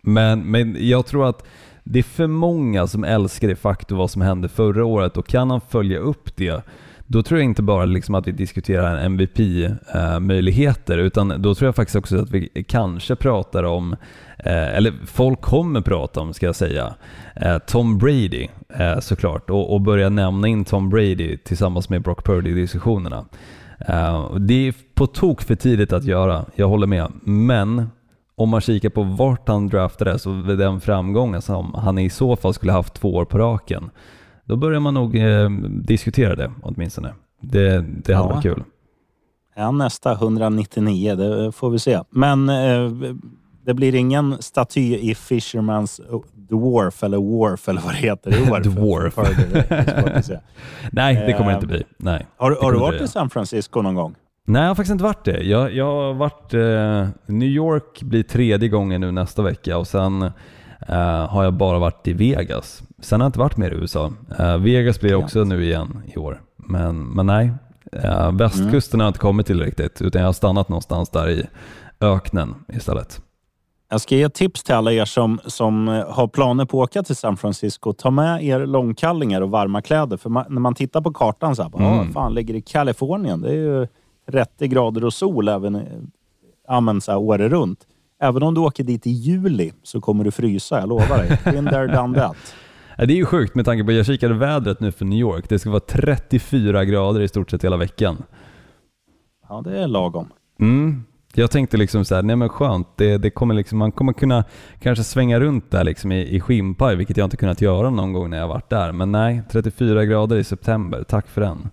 Men, 0.03 0.51
men 0.51 0.89
jag 0.89 1.07
tror 1.07 1.29
att 1.29 1.47
det 1.91 1.99
är 1.99 2.03
för 2.03 2.27
många 2.27 2.87
som 2.87 3.05
älskar 3.05 3.49
det 3.49 3.57
faktum 3.57 3.99
vad 3.99 4.11
som 4.11 4.23
hände 4.23 4.49
förra 4.49 4.85
året 4.85 5.17
och 5.17 5.27
kan 5.27 5.51
han 5.51 5.61
följa 5.61 5.99
upp 5.99 6.37
det 6.37 6.65
då 7.11 7.23
tror 7.23 7.41
jag 7.41 7.45
inte 7.45 7.63
bara 7.63 7.85
liksom 7.85 8.15
att 8.15 8.27
vi 8.27 8.33
diskuterar 8.33 8.99
MVP-möjligheter 8.99 10.99
eh, 10.99 11.05
utan 11.05 11.43
då 11.43 11.55
tror 11.55 11.69
jag 11.69 11.77
faktiskt 11.77 11.97
också 11.97 12.23
att 12.23 12.31
vi 12.31 12.65
kanske 12.69 13.17
pratar 13.17 13.65
om, 13.65 13.93
eh, 14.39 14.77
eller 14.77 14.93
folk 15.07 15.41
kommer 15.41 15.81
prata 15.81 16.21
om 16.21 16.35
ska 16.35 16.47
jag 16.47 16.57
säga, 16.57 16.95
eh, 17.37 17.59
Tom 17.59 17.99
Brady 17.99 18.49
såklart 19.01 19.51
och, 19.51 19.81
börja 19.81 20.09
nämna 20.09 20.49
in 20.49 20.65
Tom 20.65 20.91
Brady 20.91 21.37
tillsammans 21.37 21.89
med 21.89 22.03
Brock 22.03 22.25
Purdy 22.25 22.51
i 22.51 22.55
diskussionerna. 22.55 23.25
Det 24.39 24.69
är 24.69 24.75
på 24.95 25.07
tok 25.07 25.43
för 25.43 25.55
tidigt 25.55 25.93
att 25.93 26.05
göra, 26.05 26.45
jag 26.55 26.69
håller 26.69 26.87
med. 26.87 27.13
Men 27.25 27.91
om 28.39 28.49
man 28.49 28.61
kikar 28.61 28.89
på 28.89 29.03
vart 29.03 29.49
han 29.49 29.69
draftades 29.69 30.27
och 30.27 30.35
den 30.57 30.81
framgången 30.81 31.43
som 31.43 31.75
han 31.75 31.99
i 31.99 32.11
så 32.11 32.37
fall 32.37 32.55
skulle 32.55 32.73
haft 32.73 32.95
två 32.95 33.15
år 33.15 33.25
på 33.25 33.39
raken, 33.39 33.91
då 34.45 34.57
börjar 34.57 34.81
man 34.81 34.95
nog 34.95 35.17
eh, 35.17 35.51
diskutera 35.83 36.35
det 36.37 36.51
åtminstone. 36.63 37.15
Det, 37.43 37.85
det 38.05 38.15
hade 38.15 38.29
Ja. 38.29 38.35
varit 38.35 38.43
kul. 38.43 38.63
Han 39.57 39.79
nästa 39.79 40.13
199? 40.13 41.15
Det 41.15 41.53
får 41.53 41.71
vi 41.71 41.79
se. 41.79 42.01
Men 42.11 42.49
eh, 42.49 42.91
det 43.67 43.75
blir 43.75 43.95
ingen 43.95 44.43
staty 44.43 44.97
i 44.97 45.15
Fishermans 45.15 46.01
Dwarf 46.35 47.03
eller 47.05 47.19
Wharf 47.39 47.69
eller 47.69 47.81
vad 47.81 47.93
det 47.93 47.99
heter 47.99 48.31
i 48.49 48.51
år. 48.51 48.61
Dwarf. 48.61 49.15
för. 49.15 49.25
Det. 49.53 50.41
Nej, 50.93 51.15
det 51.27 51.33
kommer 51.33 51.45
det 51.51 51.51
Eh, 51.51 51.55
inte 51.57 51.67
bli. 51.67 51.83
Nej. 51.97 52.27
Har, 52.37 52.59
har 52.63 52.73
du 52.73 52.79
varit 52.79 53.03
i 53.03 53.09
San 53.09 53.31
Francisco 53.31 53.83
någon 53.83 53.95
gång? 53.95 54.15
Nej, 54.49 54.63
jag 54.63 54.69
har 54.69 54.75
faktiskt 54.75 54.93
inte 54.93 55.05
varit 55.05 55.25
det. 55.25 55.43
Jag, 55.43 55.75
jag 55.75 55.85
har 55.85 56.15
varit... 56.15 56.55
Eh, 56.55 57.09
New 57.35 57.49
York 57.49 58.03
blir 58.03 58.23
tredje 58.23 58.69
gången 58.69 59.01
nu 59.01 59.11
nästa 59.13 59.43
vecka 59.43 59.79
och 59.79 59.87
sen 59.87 60.23
eh, 60.89 61.27
har 61.29 61.45
jag 61.45 61.55
bara 61.55 61.79
varit 61.79 62.09
i 62.09 62.13
Vegas. 62.13 62.83
Sen 63.01 63.21
har 63.21 63.25
jag 63.25 63.29
inte 63.29 63.39
varit 63.39 63.57
mer 63.57 63.71
i 63.71 63.75
USA. 63.75 64.13
Eh, 64.39 64.57
Vegas 64.59 65.01
blir 65.01 65.15
också 65.15 65.45
nu 65.45 65.65
igen 65.65 66.03
i 66.15 66.19
år. 66.19 66.41
Men, 66.57 67.05
men 67.05 67.27
nej, 67.27 67.51
eh, 67.93 68.33
västkusten 68.33 69.01
har 69.01 69.05
jag 69.05 69.11
inte 69.11 69.19
kommit 69.19 69.47
till 69.47 69.63
riktigt 69.63 70.03
utan 70.03 70.21
jag 70.21 70.29
har 70.29 70.33
stannat 70.33 70.69
någonstans 70.69 71.11
där 71.11 71.31
i 71.31 71.47
öknen 72.01 72.55
istället. 72.73 73.21
Jag 73.91 74.01
ska 74.01 74.15
ge 74.17 74.23
ett 74.23 74.35
tips 74.35 74.63
till 74.63 74.75
alla 74.75 74.93
er 74.93 75.05
som, 75.05 75.41
som 75.47 75.89
eh, 75.89 76.11
har 76.11 76.27
planer 76.29 76.65
på 76.65 76.83
att 76.83 76.89
åka 76.91 77.03
till 77.03 77.17
San 77.17 77.37
Francisco. 77.37 77.93
Ta 77.93 78.11
med 78.11 78.45
er 78.45 78.67
långkallingar 78.67 79.41
och 79.41 79.51
varma 79.51 79.83
kläder. 79.83 80.17
För 80.17 80.31
man, 80.31 80.45
när 80.49 80.61
man 80.61 80.75
tittar 80.75 81.01
på 81.01 81.13
kartan 81.13 81.57
så 81.57 81.63
här, 81.63 81.71
bara, 81.71 81.85
Mm. 81.85 81.99
"Ah, 82.11 82.13
fan 82.13 82.35
ligger 82.35 82.55
i 82.55 82.61
Kalifornien? 82.63 83.41
Det 83.41 83.49
är 83.49 83.55
ju 83.55 83.87
30 84.31 84.69
grader 84.69 85.05
och 85.05 85.13
sol 85.15 85.49
även 85.49 85.77
i- 85.77 85.89
ja, 86.69 87.01
så 87.01 87.11
här, 87.13 87.19
året 87.19 87.51
runt. 87.53 87.87
Även 88.21 88.43
om 88.43 88.55
du 88.55 88.61
åker 88.61 88.85
dit 88.85 89.07
i 89.07 89.11
juli 89.11 89.73
så 89.83 90.01
kommer 90.01 90.25
du 90.25 90.31
frysa, 90.31 90.81
jag 90.81 90.89
lovar 90.89 91.19
dig. 91.19 91.39
Been 91.45 91.67
there, 91.67 91.87
done 91.97 92.19
that. 92.19 92.37
Ja, 92.97 93.07
Det 93.07 93.13
är 93.13 93.17
ju 93.17 93.25
sjukt 93.25 93.55
med 93.55 93.65
tanke 93.65 93.85
på 93.85 93.91
att 93.91 93.97
jag 93.97 94.07
kikade 94.07 94.35
vädret 94.35 94.81
nu 94.81 94.93
för 94.93 95.05
New 95.05 95.19
York. 95.19 95.49
Det 95.49 95.59
ska 95.59 95.71
vara 95.71 95.81
34 95.81 96.85
grader 96.85 97.21
i 97.21 97.29
stort 97.29 97.51
sett 97.51 97.65
hela 97.65 97.77
veckan. 97.77 98.23
Ja, 99.49 99.61
det 99.65 99.79
är 99.79 99.87
lagom. 99.87 100.29
Mm. 100.61 101.05
Jag 101.35 101.51
tänkte 101.51 101.77
liksom 101.77 102.05
så 102.05 102.15
här, 102.15 102.23
nej 102.23 102.37
men 102.37 102.49
skönt, 102.49 102.89
det, 102.97 103.19
det 103.19 103.31
kommer 103.31 103.55
liksom, 103.55 103.79
man 103.79 103.93
kommer 103.93 104.13
kunna 104.13 104.45
kanske 104.81 105.05
svänga 105.05 105.41
runt 105.41 105.71
där 105.71 105.85
liksom 105.85 106.13
i, 106.13 106.37
i 106.37 106.41
skinnpaj, 106.41 106.97
vilket 106.97 107.17
jag 107.17 107.25
inte 107.27 107.37
kunnat 107.37 107.61
göra 107.61 107.91
någon 107.91 108.13
gång 108.13 108.31
när 108.31 108.39
jag 108.39 108.49
varit 108.49 108.71
där. 108.71 108.93
Men 108.93 109.13
nej, 109.13 109.43
34 109.51 110.05
grader 110.05 110.37
i 110.37 110.45
september, 110.45 111.03
tack 111.09 111.29
för 111.29 111.41
den. 111.41 111.71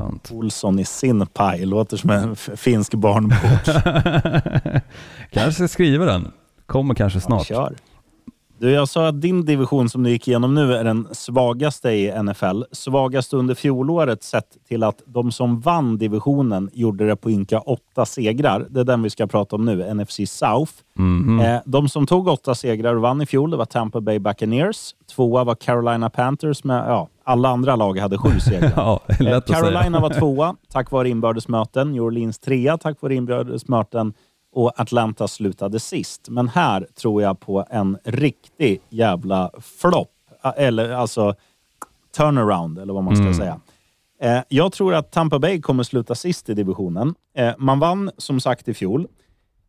Skönt. 0.00 0.30
Olsson 0.32 0.78
i 0.78 0.84
sin 0.84 1.26
paj. 1.26 1.66
Låter 1.66 1.96
som 1.96 2.10
en 2.10 2.36
finsk 2.36 2.94
barnbok. 2.94 4.82
kanske 5.30 5.68
skriva 5.68 6.04
den. 6.04 6.32
Kommer 6.66 6.94
kanske 6.94 7.20
snart. 7.20 7.46
Kör. 7.46 7.74
Du, 8.58 8.70
jag 8.70 8.88
sa 8.88 9.08
att 9.08 9.20
din 9.20 9.44
division 9.44 9.88
som 9.88 10.02
du 10.02 10.10
gick 10.10 10.28
igenom 10.28 10.54
nu 10.54 10.74
är 10.74 10.84
den 10.84 11.08
svagaste 11.12 11.90
i 11.90 12.22
NFL. 12.22 12.62
Svagaste 12.72 13.36
under 13.36 13.54
fjolåret 13.54 14.22
sett 14.22 14.56
till 14.68 14.82
att 14.82 15.02
de 15.06 15.32
som 15.32 15.60
vann 15.60 15.98
divisionen 15.98 16.70
gjorde 16.72 17.06
det 17.06 17.16
på 17.16 17.30
ynka 17.30 17.60
åtta 17.60 18.06
segrar. 18.06 18.66
Det 18.70 18.80
är 18.80 18.84
den 18.84 19.02
vi 19.02 19.10
ska 19.10 19.26
prata 19.26 19.56
om 19.56 19.64
nu, 19.64 19.94
NFC 19.94 20.20
South. 20.26 20.72
Mhm. 20.94 21.40
Eh, 21.40 21.60
de 21.64 21.88
som 21.88 22.06
tog 22.06 22.28
åtta 22.28 22.54
segrar 22.54 22.94
och 22.94 23.02
vann 23.02 23.22
i 23.22 23.26
fjol, 23.26 23.50
det 23.50 23.56
var 23.56 23.64
Tampa 23.64 24.00
Bay 24.00 24.18
Buccaneers. 24.18 24.94
Tvåa 25.14 25.44
var 25.44 25.54
Carolina 25.54 26.10
Panthers 26.10 26.64
med, 26.64 26.84
ja, 26.88 27.08
alla 27.30 27.48
andra 27.48 27.76
lag 27.76 27.98
hade 27.98 28.18
sju 28.18 28.40
segrar. 28.40 28.72
Ja. 29.18 29.40
Carolina 29.40 30.00
var 30.00 30.10
tvåa 30.10 30.56
tack 30.68 30.90
vare 30.90 31.08
inbördesmöten. 31.08 31.92
New 31.92 32.02
Orleans 32.02 32.38
trea 32.38 32.78
tack 32.78 33.02
vare 33.02 33.14
inbördesmöten. 33.14 34.12
Och 34.52 34.80
Atlanta 34.80 35.28
slutade 35.28 35.80
sist. 35.80 36.28
Men 36.28 36.48
här 36.48 36.86
tror 37.00 37.22
jag 37.22 37.40
på 37.40 37.66
en 37.70 37.98
riktig 38.04 38.80
jävla 38.88 39.50
flopp. 39.80 40.10
Eller 40.56 40.90
alltså 40.90 41.34
turnaround, 42.16 42.78
eller 42.78 42.92
vad 42.92 43.04
man 43.04 43.16
ska 43.16 43.34
säga. 43.34 43.60
Eh, 44.22 44.42
jag 44.48 44.72
tror 44.72 44.94
att 44.94 45.12
Tampa 45.12 45.38
Bay 45.38 45.60
kommer 45.60 45.82
sluta 45.82 46.14
sist 46.14 46.48
i 46.48 46.54
divisionen. 46.54 47.14
Eh, 47.36 47.52
man 47.58 47.78
vann 47.78 48.10
som 48.16 48.40
sagt 48.40 48.68
i 48.68 48.74
fjol. 48.74 49.06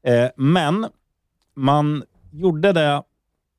Eh, 0.04 0.30
men 0.36 0.88
man 1.56 2.04
gjorde 2.32 2.74
det 2.74 3.04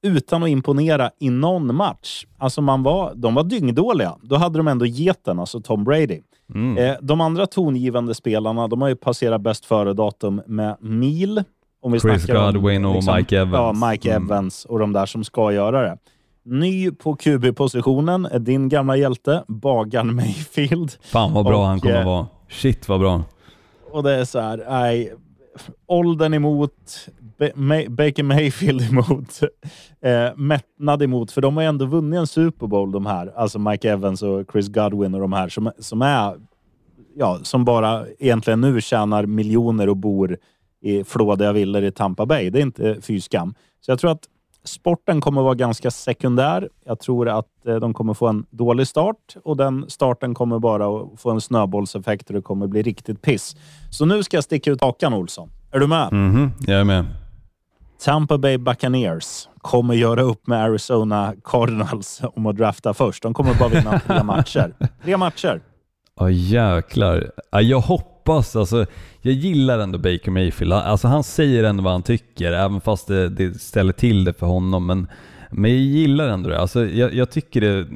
utan 0.02 0.42
att 0.42 0.48
imponera 0.48 1.10
i 1.18 1.30
någon 1.30 1.74
match. 1.74 2.26
Alltså 2.38 2.62
man 2.62 2.82
var, 2.82 3.12
de 3.14 3.34
var 3.34 3.44
dyngdåliga. 3.44 4.16
Då 4.22 4.36
hade 4.36 4.58
de 4.58 4.68
ändå 4.68 4.86
geten, 4.86 5.38
alltså 5.38 5.60
Tom 5.60 5.84
Brady. 5.84 6.20
Mm. 6.54 6.78
Eh, 6.78 6.96
de 7.02 7.20
andra 7.20 7.46
tongivande 7.46 8.14
spelarna, 8.14 8.68
de 8.68 8.82
har 8.82 8.88
ju 8.88 8.96
passerat 8.96 9.40
bäst 9.40 9.64
före-datum 9.66 10.42
med 10.46 10.76
mil. 10.80 11.42
Om 11.82 11.92
vi 11.92 12.00
Chris 12.00 12.22
snackar 12.22 12.46
om, 12.46 12.54
Godwin 12.54 12.84
och 12.84 13.16
Mike 13.16 13.38
Evans. 13.38 13.80
Ja, 13.80 13.88
Mike 13.90 14.10
Mm. 14.10 14.26
Evans 14.26 14.64
och 14.64 14.78
de 14.78 14.92
där 14.92 15.06
som 15.06 15.24
ska 15.24 15.52
göra 15.52 15.82
det. 15.82 15.98
Ny 16.44 16.90
på 16.90 17.16
QB-positionen 17.16 18.26
är 18.26 18.38
din 18.38 18.68
gamla 18.68 18.96
hjälte, 18.96 19.44
Bagan 19.48 20.14
Mayfield. 20.14 20.92
Fan 21.02 21.32
vad 21.32 21.44
bra 21.44 21.58
Och, 21.60 21.66
han 21.66 21.80
kommer 21.80 22.00
eh, 22.00 22.06
vara. 22.06 22.26
Shit 22.48 22.88
vad 22.88 23.00
bra. 23.00 23.22
Och 23.92 24.02
det 24.02 24.14
är 24.14 24.24
så 24.24 24.40
här, 24.40 24.64
nej, 24.70 25.12
åldern 25.86 26.34
emot, 26.34 27.08
May, 27.54 27.88
Baker 27.88 28.22
Mayfield 28.22 28.82
emot, 28.90 29.40
eh, 30.02 30.36
mättnad 30.36 31.02
emot, 31.02 31.32
för 31.32 31.40
de 31.40 31.56
har 31.56 31.62
ju 31.62 31.68
ändå 31.68 31.84
vunnit 31.84 32.18
en 32.18 32.26
Super 32.26 32.66
Bowl 32.66 32.92
de 32.92 33.06
här, 33.06 33.32
alltså 33.36 33.58
Mike 33.58 33.90
Evans 33.90 34.22
och 34.22 34.44
Chris 34.52 34.68
Godwin 34.68 35.14
och 35.14 35.20
de 35.20 35.32
här 35.32 35.48
som, 35.48 35.72
som 35.78 36.02
är, 36.02 36.34
ja, 37.16 37.38
som 37.42 37.64
bara 37.64 38.04
egentligen 38.18 38.60
nu 38.60 38.80
tjänar 38.80 39.26
miljoner 39.26 39.88
och 39.88 39.96
bor 39.96 40.36
i 40.82 41.04
flådiga 41.04 41.52
villor 41.52 41.82
i 41.82 41.92
Tampa 41.92 42.26
Bay. 42.26 42.50
Det 42.50 42.58
är 42.58 42.62
inte 42.62 42.90
eh, 42.90 42.96
fy 43.00 43.20
skam. 43.20 43.54
Så 43.80 43.90
jag 43.90 43.98
tror 43.98 44.10
att 44.10 44.28
sporten 44.64 45.20
kommer 45.20 45.42
vara 45.42 45.54
ganska 45.54 45.90
sekundär. 45.90 46.68
Jag 46.84 47.00
tror 47.00 47.28
att 47.28 47.66
eh, 47.66 47.76
de 47.76 47.94
kommer 47.94 48.14
få 48.14 48.26
en 48.26 48.46
dålig 48.50 48.86
start 48.86 49.36
och 49.44 49.56
den 49.56 49.84
starten 49.88 50.34
kommer 50.34 50.58
bara 50.58 50.86
att 50.86 51.20
få 51.20 51.30
en 51.30 51.40
snöbollseffekt 51.40 52.28
och 52.28 52.34
det 52.34 52.42
kommer 52.42 52.66
bli 52.66 52.82
riktigt 52.82 53.22
piss. 53.22 53.56
Så 53.90 54.04
nu 54.06 54.22
ska 54.22 54.36
jag 54.36 54.44
sticka 54.44 54.70
ut 54.70 54.80
hakan, 54.80 55.14
Olsson. 55.14 55.50
Är 55.72 55.78
du 55.78 55.86
med? 55.86 56.12
Mhm, 56.12 56.52
jag 56.66 56.80
är 56.80 56.84
med. 56.84 57.21
Tampa 58.04 58.38
Bay 58.38 58.58
Buccaneers 58.58 59.48
kommer 59.58 59.94
göra 59.94 60.22
upp 60.22 60.46
med 60.46 60.64
Arizona 60.64 61.34
Cardinals 61.44 62.20
om 62.36 62.46
att 62.46 62.56
drafta 62.56 62.94
först. 62.94 63.22
De 63.22 63.34
kommer 63.34 63.54
bara 63.54 63.68
vinna 63.68 64.00
tre 64.06 64.22
matcher. 64.22 64.74
Tre 65.04 65.16
matcher. 65.16 65.60
Ja 66.16 66.30
jäklar. 66.30 67.30
Ja, 67.50 67.60
jag 67.60 67.80
hoppas, 67.80 68.56
alltså, 68.56 68.86
jag 69.20 69.34
gillar 69.34 69.78
ändå 69.78 69.98
Baker 69.98 70.30
Mayfield. 70.30 70.72
Alltså, 70.72 71.08
han 71.08 71.24
säger 71.24 71.64
ändå 71.64 71.82
vad 71.82 71.92
han 71.92 72.02
tycker, 72.02 72.52
även 72.52 72.80
fast 72.80 73.06
det, 73.06 73.28
det 73.28 73.60
ställer 73.60 73.92
till 73.92 74.24
det 74.24 74.32
för 74.32 74.46
honom. 74.46 74.86
Men, 74.86 75.06
men 75.50 75.70
jag 75.70 75.80
gillar 75.80 76.28
ändå 76.28 76.48
det. 76.48 76.60
Alltså, 76.60 76.86
jag, 76.86 77.14
jag 77.14 77.30
tycker 77.30 77.60
det, 77.60 77.86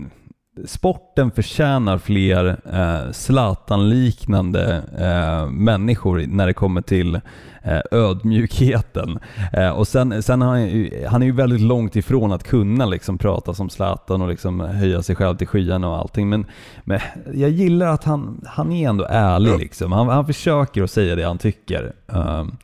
sporten 0.64 1.30
förtjänar 1.30 1.98
fler 1.98 2.56
eh, 2.72 3.12
Zlatan-liknande 3.12 4.82
eh, 4.98 5.50
människor 5.50 6.24
när 6.28 6.46
det 6.46 6.52
kommer 6.54 6.82
till 6.82 7.20
eh, 7.62 7.80
ödmjukheten. 7.90 9.18
Eh, 9.52 9.70
och 9.70 9.88
sen, 9.88 10.22
sen 10.22 10.42
han, 10.42 10.68
ju, 10.68 11.06
han 11.06 11.22
är 11.22 11.26
ju 11.26 11.32
väldigt 11.32 11.60
långt 11.60 11.96
ifrån 11.96 12.32
att 12.32 12.42
kunna 12.42 12.86
liksom 12.86 13.18
prata 13.18 13.54
som 13.54 13.70
Zlatan 13.70 14.22
och 14.22 14.28
liksom 14.28 14.60
höja 14.60 15.02
sig 15.02 15.16
själv 15.16 15.36
till 15.36 15.46
skyarna 15.46 15.88
och 15.88 15.96
allting. 15.96 16.28
Men, 16.28 16.46
men 16.84 17.00
jag 17.34 17.50
gillar 17.50 17.86
att 17.86 18.04
han, 18.04 18.44
han 18.46 18.72
är 18.72 18.88
ändå 18.88 19.06
ärlig. 19.10 19.58
Liksom. 19.58 19.92
Han, 19.92 20.08
han 20.08 20.26
försöker 20.26 20.82
att 20.82 20.90
säga 20.90 21.16
det 21.16 21.22
han 21.24 21.38
tycker. 21.38 21.92
Um, 22.06 22.56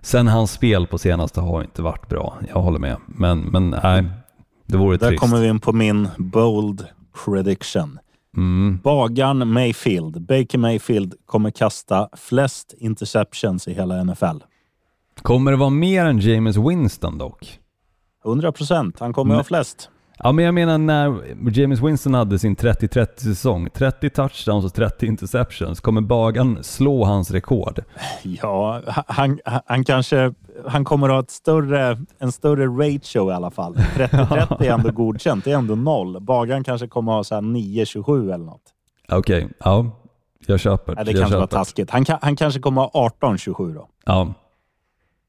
sen 0.00 0.28
hans 0.28 0.52
spel 0.52 0.86
på 0.86 0.98
senaste 0.98 1.40
har 1.40 1.62
inte 1.62 1.82
varit 1.82 2.08
bra, 2.08 2.38
jag 2.48 2.60
håller 2.60 2.78
med. 2.78 2.96
Men, 3.06 3.40
men 3.40 3.70
nej, 3.82 4.04
det 4.66 4.76
vore 4.76 4.96
Där 4.96 5.08
trist. 5.08 5.20
kommer 5.20 5.40
vi 5.40 5.48
in 5.48 5.60
på 5.60 5.72
min 5.72 6.08
bold 6.16 6.86
prediction. 7.24 7.98
Mm. 8.36 8.80
Bagaren 8.84 9.52
Mayfield, 9.52 10.22
Baker 10.26 10.58
Mayfield, 10.58 11.14
kommer 11.26 11.50
kasta 11.50 12.08
flest 12.16 12.74
interceptions 12.78 13.68
i 13.68 13.72
hela 13.74 14.04
NFL. 14.04 14.36
Kommer 15.22 15.50
det 15.50 15.56
vara 15.56 15.70
mer 15.70 16.04
än 16.04 16.18
James 16.18 16.56
Winston 16.56 17.18
dock? 17.18 17.58
100 18.24 18.52
procent. 18.52 19.00
Han 19.00 19.12
kommer 19.12 19.28
Men- 19.28 19.36
ha 19.36 19.44
flest. 19.44 19.88
Ja, 20.18 20.32
men 20.32 20.44
jag 20.44 20.54
menar 20.54 20.78
när 20.78 21.22
James 21.50 21.80
Winston 21.80 22.14
hade 22.14 22.38
sin 22.38 22.56
30-30 22.56 23.06
säsong, 23.16 23.68
30 23.74 24.10
touchdowns 24.10 24.64
och 24.64 24.74
30 24.74 25.06
interceptions, 25.06 25.80
kommer 25.80 26.00
Bagan 26.00 26.64
slå 26.64 27.04
hans 27.04 27.30
rekord? 27.30 27.84
Ja, 28.22 28.82
han, 29.06 29.40
han 29.66 29.84
kanske 29.84 30.34
han 30.66 30.84
kommer 30.84 31.08
ha 31.08 31.20
ett 31.20 31.30
större, 31.30 31.98
en 32.18 32.32
större 32.32 32.66
ratio 32.66 33.30
i 33.30 33.34
alla 33.34 33.50
fall. 33.50 33.74
30-30 33.74 34.62
är 34.62 34.72
ändå 34.72 34.90
godkänt. 34.90 35.44
Det 35.44 35.52
är 35.52 35.56
ändå 35.56 35.74
noll. 35.74 36.20
Bagaren 36.20 36.64
kanske 36.64 36.88
kommer 36.88 37.12
ha 37.12 37.24
så 37.24 37.34
här 37.34 37.42
9-27 37.42 38.34
eller 38.34 38.44
något. 38.44 38.62
Okej, 39.08 39.48
ja. 39.64 39.90
Jag 40.46 40.60
köper. 40.60 40.94
Nej, 40.94 41.04
det 41.04 41.10
jag 41.10 41.20
kanske 41.20 41.36
var 41.36 41.42
köper. 41.42 41.56
taskigt. 41.56 41.90
Han, 41.90 42.04
han 42.20 42.36
kanske 42.36 42.60
kommer 42.60 42.80
ha 42.82 43.10
18-27 43.20 43.74
då. 43.74 43.88
Ja. 44.04 44.34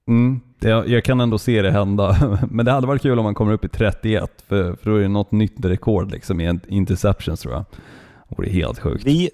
Mm, 0.08 0.42
det, 0.60 0.70
jag 0.70 1.04
kan 1.04 1.20
ändå 1.22 1.38
se 1.38 1.62
det 1.62 1.72
hända. 1.72 2.38
Men 2.52 2.66
det 2.66 2.72
hade 2.72 2.88
varit 2.88 3.02
kul 3.02 3.20
om 3.20 3.24
man 3.24 3.36
kommer 3.36 3.54
upp 3.54 3.66
i 3.66 3.70
31, 3.70 4.44
för, 4.48 4.76
för 4.76 4.90
då 4.90 4.98
är 4.98 5.02
det 5.02 5.08
något 5.08 5.32
nytt 5.32 5.66
rekord 5.66 6.12
liksom, 6.12 6.42
i 6.42 6.60
interceptions 6.68 7.40
tror 7.40 7.54
jag. 7.54 7.66
Det 8.30 8.36
vore 8.38 8.50
helt 8.50 8.80
sjukt. 8.80 9.06
Vi, 9.06 9.30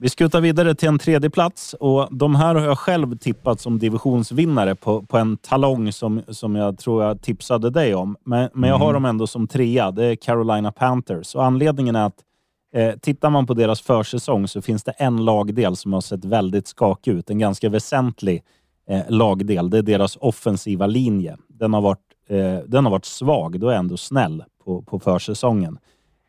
vi 0.00 0.08
skutar 0.08 0.40
vidare 0.40 0.74
till 0.74 0.88
en 0.88 0.98
tredje 0.98 1.30
plats 1.30 1.74
och 1.80 2.08
de 2.10 2.34
här 2.34 2.54
har 2.54 2.64
jag 2.64 2.78
själv 2.78 3.18
tippat 3.18 3.60
som 3.60 3.78
divisionsvinnare 3.78 4.74
på, 4.74 5.02
på 5.02 5.18
en 5.18 5.36
talong 5.36 5.92
som, 5.92 6.22
som 6.28 6.56
jag 6.56 6.78
tror 6.78 7.04
jag 7.04 7.22
tipsade 7.22 7.70
dig 7.70 7.94
om. 7.94 8.16
Men, 8.24 8.48
men 8.54 8.70
jag 8.70 8.78
har 8.78 8.92
dem 8.92 9.04
ändå 9.04 9.26
som 9.26 9.46
trea. 9.46 9.90
Det 9.90 10.04
är 10.04 10.16
Carolina 10.16 10.72
Panthers 10.72 11.34
och 11.34 11.44
anledningen 11.44 11.96
är 11.96 12.06
att 12.06 12.22
eh, 12.74 12.94
tittar 12.94 13.30
man 13.30 13.46
på 13.46 13.54
deras 13.54 13.80
försäsong 13.80 14.48
så 14.48 14.62
finns 14.62 14.84
det 14.84 14.92
en 14.92 15.24
lagdel 15.24 15.76
som 15.76 15.92
har 15.92 16.00
sett 16.00 16.24
väldigt 16.24 16.66
skakig 16.66 17.10
ut. 17.10 17.30
En 17.30 17.38
ganska 17.38 17.68
väsentlig 17.68 18.42
eh, 18.88 19.02
lagdel. 19.08 19.70
Det 19.70 19.78
är 19.78 19.82
deras 19.82 20.18
offensiva 20.20 20.86
linje. 20.86 21.36
Den 21.48 21.74
har 21.74 21.80
varit, 21.80 22.06
eh, 22.28 22.58
den 22.66 22.84
har 22.84 22.90
varit 22.90 23.04
svag. 23.04 23.60
Då 23.60 23.68
är 23.68 23.72
jag 23.72 23.78
ändå 23.78 23.96
snäll 23.96 24.44
på, 24.64 24.82
på 24.82 24.98
försäsongen. 24.98 25.78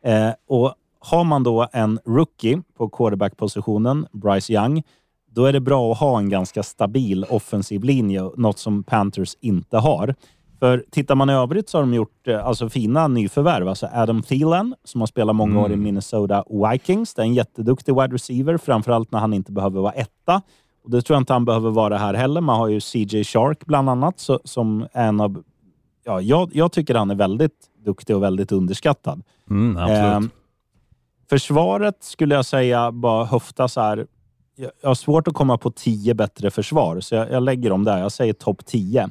Eh, 0.04 0.30
och 0.48 0.74
har 0.98 1.24
man 1.24 1.42
då 1.42 1.68
en 1.72 1.98
rookie 2.04 2.62
på 2.76 2.88
quarterback-positionen, 2.88 4.06
Bryce 4.12 4.52
Young, 4.52 4.82
då 5.30 5.44
är 5.44 5.52
det 5.52 5.60
bra 5.60 5.92
att 5.92 5.98
ha 5.98 6.18
en 6.18 6.28
ganska 6.28 6.62
stabil 6.62 7.24
offensiv 7.24 7.84
linje, 7.84 8.30
något 8.36 8.58
som 8.58 8.82
Panthers 8.82 9.36
inte 9.40 9.76
har. 9.76 10.14
För 10.58 10.84
tittar 10.90 11.14
man 11.14 11.30
i 11.30 11.32
övrigt 11.32 11.68
så 11.68 11.78
har 11.78 11.82
de 11.82 11.94
gjort 11.94 12.28
eh, 12.28 12.46
alltså, 12.46 12.68
fina 12.68 13.08
nyförvärv. 13.08 13.68
Alltså 13.68 13.88
Adam 13.92 14.22
Thielen, 14.22 14.74
som 14.84 15.00
har 15.00 15.06
spelat 15.06 15.36
många 15.36 15.60
år 15.60 15.72
i 15.72 15.76
Minnesota 15.76 16.44
Vikings. 16.50 17.14
Det 17.14 17.22
är 17.22 17.26
en 17.26 17.34
jätteduktig 17.34 17.94
wide 17.94 18.14
receiver, 18.14 18.56
framförallt 18.56 19.12
när 19.12 19.18
han 19.18 19.34
inte 19.34 19.52
behöver 19.52 19.80
vara 19.80 19.92
etta. 19.92 20.42
Och 20.82 20.90
det 20.90 21.02
tror 21.02 21.14
jag 21.14 21.20
inte 21.20 21.32
han 21.32 21.44
behöver 21.44 21.70
vara 21.70 21.98
här 21.98 22.14
heller. 22.14 22.40
Man 22.40 22.56
har 22.56 22.68
ju 22.68 22.80
CJ 22.80 23.24
Shark 23.24 23.66
bland 23.66 23.90
annat, 23.90 24.20
så, 24.20 24.40
som 24.44 24.86
en 24.92 25.20
av... 25.20 25.42
Ja, 26.04 26.20
jag, 26.20 26.50
jag 26.52 26.72
tycker 26.72 26.94
han 26.94 27.10
är 27.10 27.14
väldigt 27.14 27.70
duktig 27.84 28.16
och 28.16 28.22
väldigt 28.22 28.52
underskattad. 28.52 29.22
Mm, 29.50 29.76
absolut. 29.76 30.02
Ehm, 30.02 30.30
försvaret 31.30 31.96
skulle 32.00 32.34
jag 32.34 32.44
säga 32.44 32.92
bara 32.92 33.24
höfta 33.24 33.68
så 33.68 33.80
här. 33.80 34.06
Jag 34.56 34.70
jag 34.80 34.90
har 34.90 34.94
svårt 34.94 35.28
att 35.28 35.34
komma 35.34 35.58
på 35.58 35.70
tio 35.70 36.14
bättre 36.14 36.50
försvar, 36.50 37.00
så 37.00 37.14
jag, 37.14 37.30
jag 37.30 37.42
lägger 37.42 37.70
dem 37.70 37.84
där. 37.84 37.98
Jag 37.98 38.12
säger 38.12 38.32
topp 38.32 38.66
10. 38.66 39.08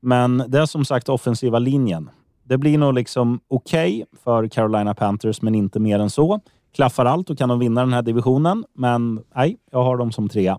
Men 0.00 0.44
det 0.48 0.58
är 0.58 0.66
som 0.66 0.84
sagt 0.84 1.08
offensiva 1.08 1.58
linjen. 1.58 2.10
Det 2.44 2.58
blir 2.58 2.78
nog 2.78 2.94
liksom 2.94 3.40
okej 3.48 4.04
för 4.24 4.48
Carolina 4.48 4.94
Panthers, 4.94 5.42
men 5.42 5.54
inte 5.54 5.80
mer 5.80 5.98
än 5.98 6.10
så. 6.10 6.40
Klaffar 6.74 7.04
allt 7.04 7.30
och 7.30 7.38
kan 7.38 7.48
de 7.48 7.58
vinna 7.58 7.80
den 7.80 7.92
här 7.92 8.02
divisionen, 8.02 8.64
men 8.74 9.24
nej, 9.34 9.56
jag 9.70 9.84
har 9.84 9.96
dem 9.96 10.12
som 10.12 10.28
trea. 10.28 10.58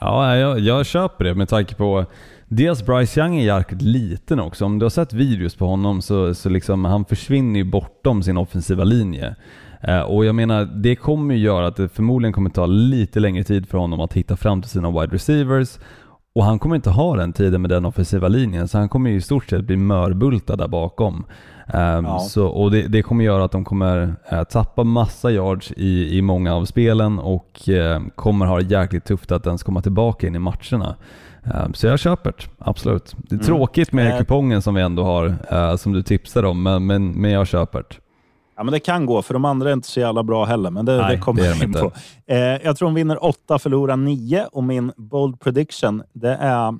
Ja, 0.00 0.36
jag, 0.36 0.58
jag 0.58 0.86
köper 0.86 1.24
det 1.24 1.34
med 1.34 1.48
tanke 1.48 1.74
på 1.74 2.06
dels 2.48 2.86
Bryce 2.86 3.20
Young 3.20 3.38
är 3.38 3.56
jäkligt 3.56 3.82
liten 3.82 4.40
också. 4.40 4.64
Om 4.64 4.78
du 4.78 4.84
har 4.84 4.90
sett 4.90 5.12
videos 5.12 5.56
på 5.56 5.66
honom 5.66 6.02
så, 6.02 6.34
så 6.34 6.48
liksom 6.48 6.84
han 6.84 7.04
försvinner 7.04 7.60
ju 7.60 7.64
bortom 7.64 8.22
sin 8.22 8.36
offensiva 8.36 8.84
linje. 8.84 9.36
Eh, 9.80 10.00
och 10.00 10.24
jag 10.24 10.34
menar, 10.34 10.64
det 10.64 10.96
kommer 10.96 11.34
ju 11.34 11.40
göra 11.40 11.66
att 11.66 11.76
det 11.76 11.88
förmodligen 11.88 12.32
kommer 12.32 12.50
ta 12.50 12.66
lite 12.66 13.20
längre 13.20 13.44
tid 13.44 13.68
för 13.68 13.78
honom 13.78 14.00
att 14.00 14.12
hitta 14.12 14.36
fram 14.36 14.62
till 14.62 14.70
sina 14.70 14.90
wide 14.90 15.14
receivers. 15.14 15.78
Och 16.34 16.44
han 16.44 16.58
kommer 16.58 16.76
inte 16.76 16.90
ha 16.90 17.16
den 17.16 17.32
tiden 17.32 17.60
med 17.60 17.70
den 17.70 17.84
offensiva 17.84 18.28
linjen, 18.28 18.68
så 18.68 18.78
han 18.78 18.88
kommer 18.88 19.10
ju 19.10 19.16
i 19.16 19.20
stort 19.20 19.50
sett 19.50 19.64
bli 19.64 19.76
mörbultad 19.76 20.56
där 20.56 20.68
bakom. 20.68 21.24
Ehm, 21.72 22.04
Ja. 22.04 22.18
så, 22.18 22.46
och 22.46 22.70
det, 22.70 22.82
det 22.88 23.02
kommer 23.02 23.24
göra 23.24 23.44
att 23.44 23.52
de 23.52 23.64
kommer 23.64 24.14
eh, 24.30 24.42
tappa 24.44 24.84
massa 24.84 25.30
yards 25.30 25.72
i, 25.76 26.18
i 26.18 26.22
många 26.22 26.54
av 26.54 26.64
spelen 26.64 27.18
och 27.18 27.68
eh, 27.68 28.02
kommer 28.14 28.46
ha 28.46 28.56
det 28.60 28.64
jäkligt 28.64 29.04
tufft 29.04 29.32
att 29.32 29.46
ens 29.46 29.62
komma 29.62 29.82
tillbaka 29.82 30.26
in 30.26 30.34
i 30.34 30.38
matcherna. 30.38 30.96
Ehm, 31.54 31.74
så 31.74 31.86
jag 31.86 31.98
köper 31.98 32.30
det, 32.32 32.44
absolut. 32.58 33.16
Det 33.18 33.34
är 33.34 33.38
tråkigt 33.38 33.92
med 33.92 34.12
Eh. 34.12 34.18
kupongen 34.18 34.62
som 34.62 34.74
vi 34.74 34.82
ändå 34.82 35.04
har, 35.04 35.34
eh, 35.50 35.76
som 35.76 35.92
du 35.92 36.02
tipsade 36.02 36.48
om, 36.48 36.62
men, 36.62 36.86
men, 36.86 37.08
men 37.12 37.30
jag 37.30 37.46
köper 37.46 37.78
det. 37.78 37.94
Ja, 38.56 38.62
men 38.64 38.72
det 38.72 38.80
kan 38.80 39.06
gå, 39.06 39.22
för 39.22 39.34
de 39.34 39.44
andra 39.44 39.68
är 39.68 39.72
inte 39.72 39.88
så 39.88 40.00
jävla 40.00 40.22
bra 40.22 40.44
heller, 40.44 40.70
men 40.70 40.84
det, 40.84 40.96
Nej, 40.96 41.16
det 41.16 41.22
kommer 41.22 41.42
det 41.42 41.48
de 41.48 41.56
in 41.56 41.62
inte. 41.62 41.78
på. 41.80 41.92
Eh, 42.26 42.38
jag 42.38 42.76
tror 42.76 42.88
de 42.88 42.94
vinner 42.94 43.24
åtta, 43.24 43.58
förlorar 43.58 43.96
nio 43.96 44.44
och 44.52 44.64
min 44.64 44.92
bold 44.96 45.40
prediction, 45.40 46.02
det 46.12 46.36
är... 46.40 46.74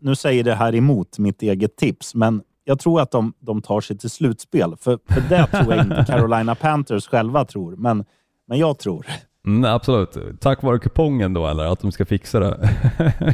Nu 0.00 0.14
säger 0.14 0.44
det 0.44 0.54
här 0.54 0.74
emot 0.74 1.18
mitt 1.18 1.42
eget 1.42 1.76
tips, 1.76 2.14
men 2.14 2.42
jag 2.64 2.78
tror 2.78 3.00
att 3.00 3.10
de, 3.10 3.32
de 3.38 3.62
tar 3.62 3.80
sig 3.80 3.98
till 3.98 4.10
slutspel. 4.10 4.76
För, 4.80 4.98
för 5.08 5.20
det 5.28 5.46
tror 5.46 5.74
jag 5.74 5.84
inte 5.84 6.04
Carolina 6.06 6.54
Panthers 6.54 7.06
själva 7.06 7.44
tror, 7.44 7.76
men, 7.76 8.04
men 8.46 8.58
jag 8.58 8.78
tror. 8.78 9.06
Mm, 9.46 9.74
absolut. 9.74 10.16
Tack 10.40 10.62
vare 10.62 10.78
kupongen 10.78 11.34
då 11.34 11.46
eller? 11.46 11.64
Att 11.64 11.80
de 11.80 11.92
ska 11.92 12.04
fixa 12.04 12.40
det? 12.40 12.68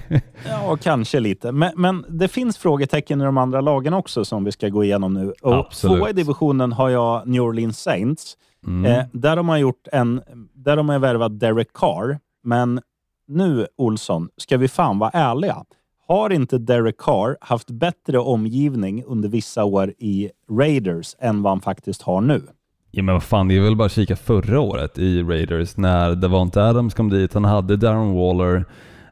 Ja, 0.49 0.77
kanske 0.77 1.21
lite. 1.21 1.53
Men, 1.53 1.73
men 1.77 2.05
det 2.09 2.29
finns 2.29 2.59
frågetecken 2.59 3.21
i 3.21 3.25
de 3.25 3.39
andra 3.39 3.61
lagen 3.61 3.95
också 3.95 4.25
som 4.25 4.45
vi 4.45 4.53
ska 4.53 4.69
gå 4.69 4.85
igenom 4.85 5.15
nu. 5.15 5.33
Och 5.43 5.55
Absolut. 5.55 5.99
Tvåa 5.99 6.11
i 6.11 6.13
divisionen 6.13 6.73
har 6.73 6.89
jag 6.89 7.27
New 7.27 7.43
Orleans 7.43 7.83
Saints. 7.83 8.37
Mm. 8.67 8.93
Eh, 8.93 9.05
där 9.13 9.37
har 9.37 9.45
man 9.45 9.61
gjort 9.61 9.89
en... 9.93 10.23
Där 10.55 10.77
har 10.77 10.85
man 10.85 11.01
värvat 11.01 11.41
Derek 11.41 11.73
Carr. 11.73 12.19
Men 12.43 12.81
nu, 13.29 13.67
Olsson, 13.77 14.29
ska 14.37 14.57
vi 14.57 14.69
fan 14.69 14.99
vara 14.99 15.11
ärliga. 15.11 15.65
Har 16.09 16.31
inte 16.33 16.59
Derek 16.59 16.97
Carr 16.99 17.37
haft 17.41 17.71
bättre 17.71 18.19
omgivning 18.19 19.05
under 19.07 19.29
vissa 19.29 19.65
år 19.65 19.95
i 19.99 20.31
Raiders 20.51 21.17
än 21.19 21.43
vad 21.43 21.53
han 21.53 21.61
faktiskt 21.61 22.03
har 22.03 22.21
nu? 22.21 22.43
Ja 22.91 23.03
men 23.03 23.15
vad 23.15 23.23
fan, 23.23 23.49
det 23.49 23.57
är 23.57 23.61
väl 23.61 23.77
bara 23.77 23.87
att 23.87 23.93
kika 23.93 24.17
förra 24.17 24.61
året 24.61 24.99
i 24.99 25.23
Raiders 25.23 25.77
när 25.77 26.15
Davante 26.15 26.63
Adams 26.63 26.95
kom 26.95 27.09
dit, 27.09 27.35
han 27.35 27.45
hade 27.45 27.77
Darren 27.77 28.15
Waller, 28.15 28.65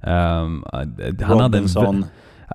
ehm, 0.02 0.64
han, 1.22 1.40
hade 1.40 1.58
en, 1.58 2.04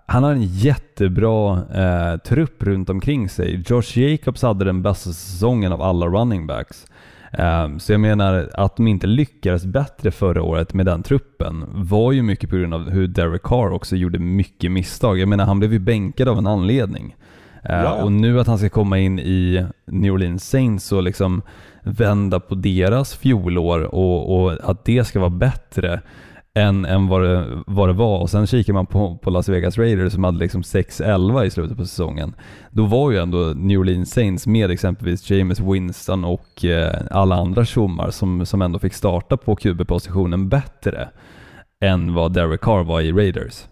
han 0.07 0.23
hade 0.23 0.35
en 0.35 0.43
jättebra 0.43 1.61
eh, 1.73 2.17
trupp 2.17 2.63
runt 2.63 2.89
omkring 2.89 3.29
sig. 3.29 3.63
Josh 3.67 3.97
Jacobs 3.97 4.41
hade 4.41 4.65
den 4.65 4.81
bästa 4.81 5.09
säsongen 5.09 5.71
av 5.71 5.81
alla 5.81 6.05
running 6.05 6.47
backs. 6.47 6.85
Ehm, 7.32 7.79
så 7.79 7.91
jag 7.91 8.01
menar 8.01 8.49
att 8.53 8.75
de 8.75 8.88
inte 8.88 9.07
lyckades 9.07 9.65
bättre 9.65 10.11
förra 10.11 10.43
året 10.43 10.73
med 10.73 10.86
den 10.86 11.03
truppen 11.03 11.65
var 11.67 12.11
ju 12.11 12.21
mycket 12.21 12.49
på 12.49 12.55
grund 12.55 12.73
av 12.73 12.89
hur 12.89 13.07
Derek 13.07 13.43
Carr 13.43 13.71
också 13.71 13.95
gjorde 13.95 14.19
mycket 14.19 14.71
misstag. 14.71 15.19
Jag 15.19 15.29
menar 15.29 15.45
han 15.45 15.59
blev 15.59 15.73
ju 15.73 15.79
bänkad 15.79 16.27
av 16.27 16.38
en 16.38 16.47
anledning. 16.47 17.15
Eh, 17.63 17.82
Ja. 17.82 18.03
Och 18.03 18.11
nu 18.11 18.39
att 18.39 18.47
han 18.47 18.57
ska 18.57 18.69
komma 18.69 18.99
in 18.99 19.19
i 19.19 19.65
New 19.86 20.13
Orleans 20.13 20.49
Saints 20.49 20.91
och 20.91 21.03
liksom 21.03 21.41
vända 21.84 22.39
på 22.39 22.55
deras 22.55 23.15
fjolår 23.15 23.95
och, 23.95 24.43
och 24.43 24.69
att 24.69 24.86
det 24.86 25.03
ska 25.03 25.19
vara 25.19 25.29
bättre 25.29 26.01
än, 26.54 26.86
än 26.86 27.08
vad, 27.08 27.24
det, 27.24 27.64
vad 27.68 27.89
det 27.89 27.93
var. 27.93 28.20
Och 28.20 28.30
sen 28.30 28.47
kikar 28.47 28.74
man 28.74 28.86
på, 28.86 29.18
på 29.18 29.30
Las 29.30 29.49
Vegas 29.49 29.78
Raiders 29.78 30.14
som 30.14 30.24
hade 30.24 30.39
liksom 30.39 30.62
6-11 30.62 31.43
i 31.43 31.49
slutet 31.49 31.78
på 31.78 31.86
säsongen. 31.86 32.36
Då 32.72 32.86
var 32.86 33.12
ju 33.12 33.18
ändå 33.18 33.38
New 33.38 33.80
Orleans 33.80 34.12
Saints 34.12 34.47
med 34.47 34.72
exempelvis 34.72 35.30
James 35.30 35.60
Winston 35.60 36.26
och 36.26 36.66
eh, 36.66 37.02
alla 37.12 37.36
andra 37.36 37.66
tjommar 37.66 38.12
som, 38.12 38.45
som 38.45 38.62
ändå 38.62 38.80
fick 38.80 38.93
starta 38.93 39.38
på 39.38 39.56
QB-positionen 39.56 40.49
bättre 40.49 41.10
än 41.82 42.14
vad 42.14 42.34
Derek 42.34 42.62
Carr 42.62 42.84
var 42.84 43.02
i 43.02 43.12
Raiders. 43.12 43.66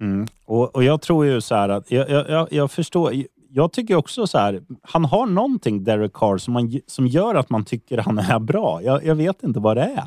Mm. 0.00 0.26
Och, 0.46 0.76
och 0.76 0.84
jag 0.84 1.02
tror 1.02 1.26
ju 1.26 1.40
så 1.40 1.54
här 1.54 1.68
att 1.68 1.90
jag, 1.90 2.10
jag, 2.10 2.30
jag, 2.30 2.48
jag 2.50 2.70
förstår. 2.70 3.12
jag 3.50 3.72
tycker 3.72 3.94
också 3.96 4.26
så 4.26 4.38
här, 4.38 4.62
han 4.82 5.04
har 5.04 5.26
någonting 5.26 5.84
Derek 5.84 6.12
Carr 6.12 6.38
som, 6.38 6.54
man, 6.54 6.80
som 6.86 7.06
gör 7.06 7.34
att 7.34 7.50
man 7.50 7.64
tycker 7.64 7.98
han 7.98 8.18
är 8.18 8.38
bra. 8.38 8.82
Jag, 8.82 9.04
jag 9.04 9.14
vet 9.14 9.42
inte 9.42 9.60
vad 9.60 9.76
det 9.76 9.82
är. 9.82 10.04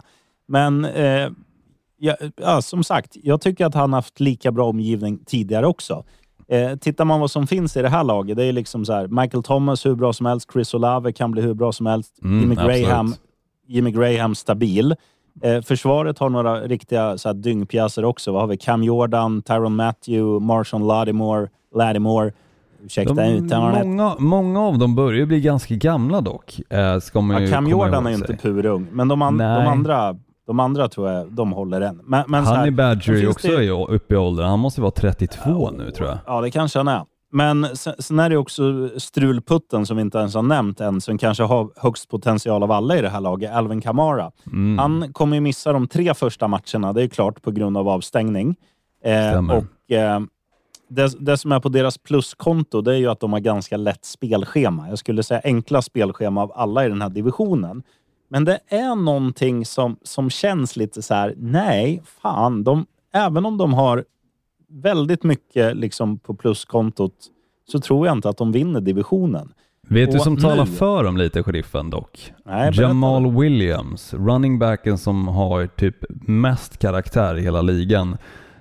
Men 0.48 0.86
eh, 0.86 1.30
ja, 1.98 2.16
ja, 2.36 2.62
som 2.62 2.84
sagt, 2.84 3.12
jag 3.24 3.42
tycker 3.42 3.66
att 3.66 3.74
han 3.76 3.94
haft 3.94 4.20
lika 4.20 4.52
bra 4.52 4.70
omgivning 4.70 5.20
tidigare 5.26 5.68
också. 5.68 6.04
Eh, 6.48 6.76
tittar 6.76 7.06
man 7.06 7.20
vad 7.20 7.32
som 7.32 7.48
finns 7.48 7.78
i 7.78 7.82
det 7.82 7.90
här 7.90 8.04
laget, 8.04 8.38
det 8.38 8.44
är 8.44 8.54
liksom 8.54 8.86
så 8.86 8.94
här, 8.94 9.08
Michael 9.08 9.44
Thomas 9.44 9.86
hur 9.86 9.96
bra 9.96 10.14
som 10.14 10.26
helst, 10.26 10.52
Chris 10.54 10.74
Olave 10.74 11.12
kan 11.12 11.32
bli 11.32 11.42
hur 11.42 11.54
bra 11.54 11.72
som 11.72 11.86
helst, 11.86 12.20
Mm, 12.24 12.40
Jimmy, 12.42 12.56
Graham, 12.56 13.06
absolut. 13.06 13.22
Jimmy 13.68 13.92
Graham 13.92 14.36
stabil. 14.36 14.96
Eh, 15.42 15.62
försvaret 15.62 16.20
har 16.20 16.30
några 16.30 16.62
riktiga 16.62 17.18
så 17.18 17.30
här, 17.30 17.34
dyngpjäser 17.34 18.06
också. 18.06 18.32
Vad 18.32 18.42
har 18.42 18.48
vi? 18.48 18.58
Cam 18.58 18.84
Jordan, 18.84 19.42
Tyron 19.42 19.76
Matthew, 19.76 20.46
Marshawn 20.46 20.88
Lattimore, 20.88 21.48
Lattimore. 21.76 22.32
Ursäkta 22.86 23.14
De, 23.14 23.82
många, 23.84 24.16
många 24.20 24.62
av 24.62 24.78
dem 24.78 24.96
börjar 24.96 25.26
bli 25.26 25.42
ganska 25.42 25.76
gamla 25.76 26.22
dock. 26.22 26.62
Eh, 26.70 27.00
ska 27.00 27.22
man 27.22 27.42
ju 27.42 27.48
Ja, 27.48 27.52
Cam 27.54 27.68
Jordan 27.68 28.06
är 28.06 28.10
ju 28.10 28.16
inte 28.16 28.38
purung, 28.38 28.88
men 28.92 29.08
de, 29.08 29.22
an, 29.22 29.38
de, 29.38 29.44
andra, 29.68 30.16
de 30.48 30.60
andra 30.60 30.88
tror 30.88 31.10
jag 31.10 31.32
de 31.32 31.52
håller 31.52 31.82
än. 31.82 32.02
Men, 32.04 32.24
men 32.28 32.46
så 32.46 32.54
här, 32.54 32.72
Badger 32.72 33.14
är 33.14 33.18
finns 33.18 33.36
också 33.36 33.48
det- 33.48 33.70
uppe 33.96 34.14
i 34.14 34.18
åldern. 34.18 34.46
Han 34.48 34.60
måste 34.60 34.82
vara 34.82 34.92
32 34.92 35.72
nu 35.72 35.92
tror 35.92 36.08
jag. 36.08 36.18
Ja, 36.26 36.42
det 36.42 36.52
kanske 36.52 36.80
han 36.80 36.88
är. 36.88 37.02
Men 37.32 37.68
sen, 37.76 38.20
är 38.20 38.30
det 38.30 38.38
också 38.38 38.90
strulputten 38.98 39.86
som 39.86 39.98
vi 39.98 40.02
inte 40.02 40.18
ens 40.18 40.36
har 40.36 40.42
nämnt 40.42 40.82
än, 40.82 41.02
som 41.02 41.18
kanske 41.18 41.44
har 41.44 41.70
högst 41.76 42.10
potential 42.10 42.64
av 42.64 42.72
alla 42.72 42.98
i 42.98 43.02
det 43.02 43.10
här 43.10 43.22
laget, 43.22 43.52
Alvin 43.54 43.82
Kamara. 43.82 44.32
Mm. 44.46 44.78
Han 44.78 45.14
kommer 45.14 45.36
ju 45.38 45.42
missa 45.42 45.74
de 45.74 45.88
tre 45.88 46.14
första 46.14 46.48
matcherna, 46.48 46.94
det 46.94 47.04
är 47.04 47.08
klart, 47.08 47.42
på 47.42 47.52
grund 47.52 47.78
av 47.78 47.90
avstängning. 47.90 48.56
Eh, 49.04 49.38
och 49.38 49.92
eh, 49.92 50.20
det, 50.90 51.26
det 51.26 51.38
som 51.38 51.52
är 51.52 51.60
på 51.60 51.70
deras 51.70 51.98
pluskonto, 51.98 52.82
det 52.82 52.92
är 52.94 52.98
ju 52.98 53.08
att 53.08 53.20
de 53.20 53.34
har 53.34 53.40
ganska 53.40 53.78
lätt 53.78 54.06
spelschema. 54.06 54.90
Jag 54.90 54.98
skulle 55.00 55.24
säga 55.24 55.42
enkla 55.44 55.82
spelschema 55.82 56.42
av 56.44 56.52
alla 56.56 56.86
i 56.86 56.90
den 56.90 57.02
här 57.02 57.10
divisionen. 57.10 57.84
Men 58.28 58.46
det 58.46 58.60
är 58.68 58.96
någonting 58.96 59.66
som, 59.66 59.98
som 60.04 60.30
känns 60.30 60.76
lite 60.76 61.02
så 61.02 61.14
här, 61.14 61.34
nej, 61.38 62.02
fan, 62.22 62.64
de, 62.64 62.86
även 63.14 63.46
om 63.46 63.58
de 63.58 63.74
har 63.74 64.06
väldigt 64.70 65.24
mycket 65.24 65.78
liksom 65.78 66.20
på 66.20 66.34
pluskontot 66.34 67.14
så 67.72 67.80
tror 67.80 68.08
jag 68.08 68.18
inte 68.18 68.30
att 68.30 68.38
de 68.38 68.52
vinner 68.52 68.82
divisionen. 68.82 69.54
Vet 69.88 70.12
du 70.12 70.20
som 70.20 70.38
talar 70.38 70.66
nu- 70.66 70.72
för 70.72 71.04
dem 71.04 71.18
lite, 71.18 71.44
sheriffen 71.44 71.90
dock? 71.90 72.34
Nej. 72.46 72.72
Jamal 72.74 73.32
Williams, 73.40 74.14
running 74.14 74.60
backen 74.60 74.98
som 74.98 75.28
har 75.28 75.68
typ 75.68 75.96
mest 76.28 76.78
karaktär 76.78 77.38
i 77.38 77.42
hela 77.42 77.62
ligan. 77.62 78.18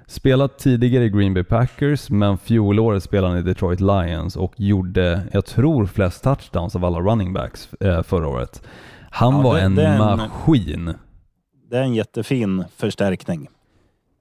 Spelat 0.06 0.58
tidigare 0.58 1.04
i 1.04 1.08
Green 1.08 1.34
Bay 1.34 1.44
Packers, 1.44 2.10
men 2.10 2.38
fjolåret 2.38 3.02
spelade 3.02 3.28
han 3.32 3.38
i 3.38 3.42
Detroit 3.42 3.80
Lions 3.80 4.36
och 4.36 4.52
gjorde, 4.56 5.22
jag 5.32 5.44
tror, 5.46 5.86
flest 5.86 6.24
touchdowns 6.24 6.76
av 6.76 6.84
alla 6.84 7.00
running 7.00 7.32
backs 7.32 7.74
eh, 7.74 8.02
förra 8.02 8.28
året. 8.28 8.62
Han 9.16 9.34
Ja, 9.36 9.42
var 9.42 9.54
det- 9.54 9.60
en 9.62 9.74
det 9.74 9.98
maskin. 9.98 10.94
Det 11.70 11.78
är 11.78 11.82
en 11.82 11.94
jättefin 11.94 12.64
förstärkning. 12.76 13.48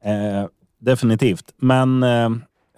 Eh, 0.03 0.45
definitivt. 0.79 1.53
Men 1.57 2.03
eh, 2.03 2.29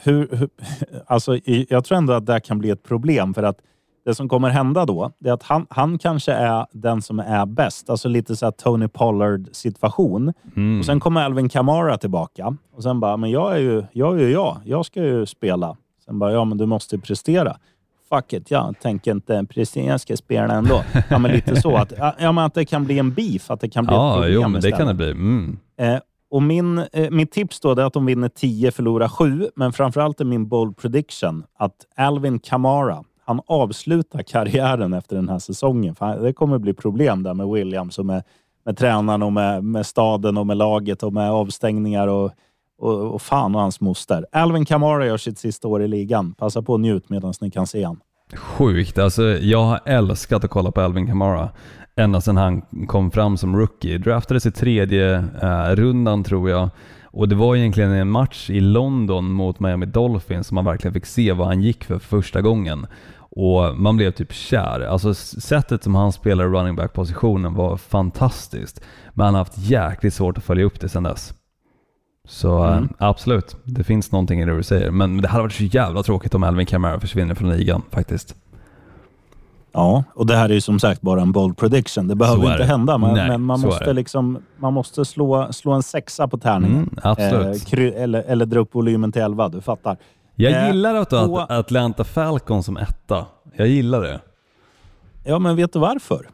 hur, 0.03 0.27
hur, 0.35 0.49
alltså, 1.07 1.37
jag 1.69 1.83
tror 1.85 1.97
ändå 1.97 2.13
att 2.13 2.25
det 2.25 2.39
kan 2.39 2.59
bli 2.59 2.69
ett 2.69 2.83
problem 2.83 3.33
för 3.33 3.43
att 3.43 3.57
det 4.05 4.15
som 4.15 4.29
kommer 4.29 4.49
hända 4.49 4.85
då, 4.85 5.11
det 5.19 5.29
är 5.29 5.33
att 5.33 5.43
han, 5.43 5.65
han 5.69 5.97
kanske 5.97 6.31
är 6.33 6.65
den 6.71 7.01
som 7.01 7.19
är 7.19 7.45
bäst. 7.45 7.89
Alltså 7.89 8.09
lite 8.09 8.35
så 8.35 8.45
här 8.45 8.51
Tony 8.51 8.87
Pollard 8.87 9.47
situation. 9.51 10.33
Mm. 10.55 10.79
Och 10.79 10.85
sen 10.85 10.99
kommer 10.99 11.21
Alvin 11.23 11.49
Kamara 11.49 11.97
tillbaka 11.97 12.57
och 12.75 12.83
sen 12.83 12.99
bara, 12.99 13.17
men 13.17 13.31
jag 13.31 13.53
är 13.55 13.59
ju 13.59 13.83
jag. 13.91 14.19
Är 14.19 14.23
ju 14.23 14.31
jag. 14.31 14.57
jag 14.65 14.85
ska 14.85 15.03
ju 15.03 15.25
spela. 15.25 15.77
Sen 16.05 16.19
bara, 16.19 16.31
ja 16.31 16.45
men 16.45 16.57
du 16.57 16.65
måste 16.65 16.97
prestera. 16.97 17.57
Fuck 18.09 18.33
it, 18.33 18.51
jag 18.51 18.79
tänker 18.81 19.11
inte 19.11 19.45
prestera, 19.49 19.85
jag 19.85 20.01
ska 20.01 20.17
spela 20.17 20.53
ändå. 20.53 20.83
Ja 21.09 21.17
men 21.17 21.31
lite 21.31 21.61
så. 21.61 21.75
Att, 21.77 21.93
ja, 21.97 22.31
men 22.31 22.37
att 22.37 22.53
det 22.53 22.65
kan 22.65 22.85
bli 22.85 22.99
en 22.99 23.13
beef, 23.13 23.51
att 23.51 23.59
det 23.59 23.69
kan 23.69 23.85
bli 23.85 23.93
ett 23.95 23.99
Ja, 23.99 24.13
problem 24.13 24.33
jo, 24.33 24.41
men 24.41 24.51
det 24.51 24.57
istället. 24.57 24.77
kan 24.77 24.87
det 24.87 24.93
bli. 24.93 25.11
Mm. 25.11 25.57
Eh, 25.77 25.99
och 26.31 26.43
min, 26.43 26.77
eh, 26.93 27.11
mitt 27.11 27.31
tips 27.31 27.59
då 27.59 27.71
är 27.71 27.79
att 27.81 27.93
de 27.93 28.05
vinner 28.05 28.29
10, 28.29 28.71
förlorar 28.71 29.07
7. 29.07 29.47
Men 29.55 29.73
framförallt 29.73 30.21
är 30.21 30.25
min 30.25 30.47
bold 30.47 30.77
prediction 30.77 31.43
att 31.57 31.75
Alvin 31.95 32.39
Kamara, 32.39 33.03
han 33.25 33.41
avslutar 33.47 34.21
karriären 34.23 34.93
efter 34.93 35.15
den 35.15 35.29
här 35.29 35.39
säsongen. 35.39 35.95
För 35.95 36.19
det 36.19 36.33
kommer 36.33 36.57
bli 36.57 36.73
problem 36.73 37.23
där 37.23 37.33
med 37.33 37.47
Williams 37.47 37.99
och 37.99 38.05
med, 38.05 38.23
med 38.65 38.77
tränaren 38.77 39.23
och 39.23 39.33
med, 39.33 39.63
med 39.63 39.85
staden 39.85 40.37
och 40.37 40.47
med 40.47 40.57
laget 40.57 41.03
och 41.03 41.13
med 41.13 41.31
avstängningar 41.31 42.07
och, 42.07 42.31
och, 42.77 43.13
och 43.13 43.21
fan 43.21 43.55
och 43.55 43.61
hans 43.61 43.81
moster. 43.81 44.25
Alvin 44.31 44.65
Kamara 44.65 45.05
gör 45.05 45.17
sitt 45.17 45.37
sista 45.37 45.67
år 45.67 45.83
i 45.83 45.87
ligan. 45.87 46.33
Passa 46.33 46.61
på 46.61 46.73
och 46.73 46.79
njut 46.79 47.09
medan 47.09 47.33
ni 47.41 47.51
kan 47.51 47.67
se 47.67 47.83
han. 47.83 47.99
Sjukt. 48.35 48.97
Alltså, 48.97 49.23
jag 49.23 49.63
har 49.63 49.79
älskat 49.85 50.43
att 50.43 50.49
kolla 50.49 50.71
på 50.71 50.81
Alvin 50.81 51.07
Kamara 51.07 51.49
ända 51.95 52.21
sedan 52.21 52.37
han 52.37 52.61
kom 52.87 53.11
fram 53.11 53.37
som 53.37 53.55
rookie. 53.55 53.97
Draftades 53.97 54.45
i 54.45 54.51
tredje 54.51 55.15
eh, 55.41 55.75
rundan 55.75 56.23
tror 56.23 56.49
jag. 56.49 56.69
Och 57.03 57.29
det 57.29 57.35
var 57.35 57.55
egentligen 57.55 57.91
en 57.91 58.09
match 58.09 58.49
i 58.49 58.59
London 58.59 59.31
mot 59.31 59.59
Miami 59.59 59.85
Dolphins 59.85 60.47
som 60.47 60.55
man 60.55 60.65
verkligen 60.65 60.93
fick 60.93 61.05
se 61.05 61.31
vad 61.31 61.47
han 61.47 61.61
gick 61.61 61.83
för 61.83 61.99
första 61.99 62.41
gången. 62.41 62.87
Och 63.17 63.77
man 63.77 63.97
blev 63.97 64.11
typ 64.11 64.33
kär. 64.33 64.81
Alltså 64.81 65.13
sättet 65.13 65.83
som 65.83 65.95
han 65.95 66.11
spelade 66.11 66.49
running 66.49 66.75
back 66.75 66.93
positionen 66.93 67.53
var 67.53 67.77
fantastiskt. 67.77 68.81
Men 69.13 69.25
han 69.25 69.33
har 69.33 69.41
haft 69.41 69.57
jäkligt 69.57 70.13
svårt 70.13 70.37
att 70.37 70.43
följa 70.43 70.65
upp 70.65 70.79
det 70.79 70.89
sedan 70.89 71.03
dess. 71.03 71.33
Så 72.27 72.65
eh, 72.65 72.77
Mm. 72.77 72.89
absolut, 72.97 73.55
det 73.63 73.83
finns 73.83 74.11
någonting 74.11 74.41
i 74.41 74.45
det 74.45 74.55
du 74.57 74.63
säger. 74.63 74.91
Men 74.91 75.21
det 75.21 75.27
hade 75.27 75.43
varit 75.43 75.53
så 75.53 75.63
jävla 75.63 76.03
tråkigt 76.03 76.35
om 76.35 76.43
Alvin 76.43 76.65
Kamara 76.65 76.99
försvinner 76.99 77.35
från 77.35 77.49
ligan 77.49 77.81
faktiskt. 77.91 78.35
Ja, 79.71 80.03
och 80.13 80.25
det 80.25 80.35
här 80.35 80.49
är 80.49 80.53
ju 80.53 80.61
som 80.61 80.79
sagt 80.79 81.01
bara 81.01 81.21
en 81.21 81.31
bold 81.31 81.57
prediction. 81.57 82.07
Det 82.07 82.15
behöver 82.15 82.43
inte 82.45 82.57
det. 82.57 82.63
hända, 82.63 82.97
men, 82.97 83.13
Nej, 83.13 83.27
men 83.27 83.41
man, 83.41 83.59
måste 83.61 83.93
liksom, 83.93 84.37
man 84.57 84.73
måste 84.73 85.05
slå, 85.05 85.53
slå 85.53 85.71
en 85.71 85.83
sexa 85.83 86.27
på 86.27 86.37
tärningen. 86.37 86.89
Mm. 87.03 87.45
Eh, 87.51 87.53
kry, 87.65 87.89
eller, 87.89 88.23
eller 88.23 88.45
dra 88.45 88.59
upp 88.59 88.75
volymen 88.75 89.11
till 89.11 89.21
11, 89.21 89.49
du 89.49 89.61
fattar. 89.61 89.97
Jag 90.35 90.51
Eh, 90.53 90.67
gillar 90.67 90.95
att 90.95 91.09
du 91.09 91.15
har 91.15 91.45
Atlanta 91.51 92.03
Falcon 92.03 92.63
som 92.63 92.77
etta. 92.77 93.25
Jag 93.55 93.67
gillar 93.67 94.01
det. 94.01 94.19
Ja, 95.23 95.39
men 95.39 95.55
vet 95.55 95.73
du 95.73 95.79
varför? 95.79 96.29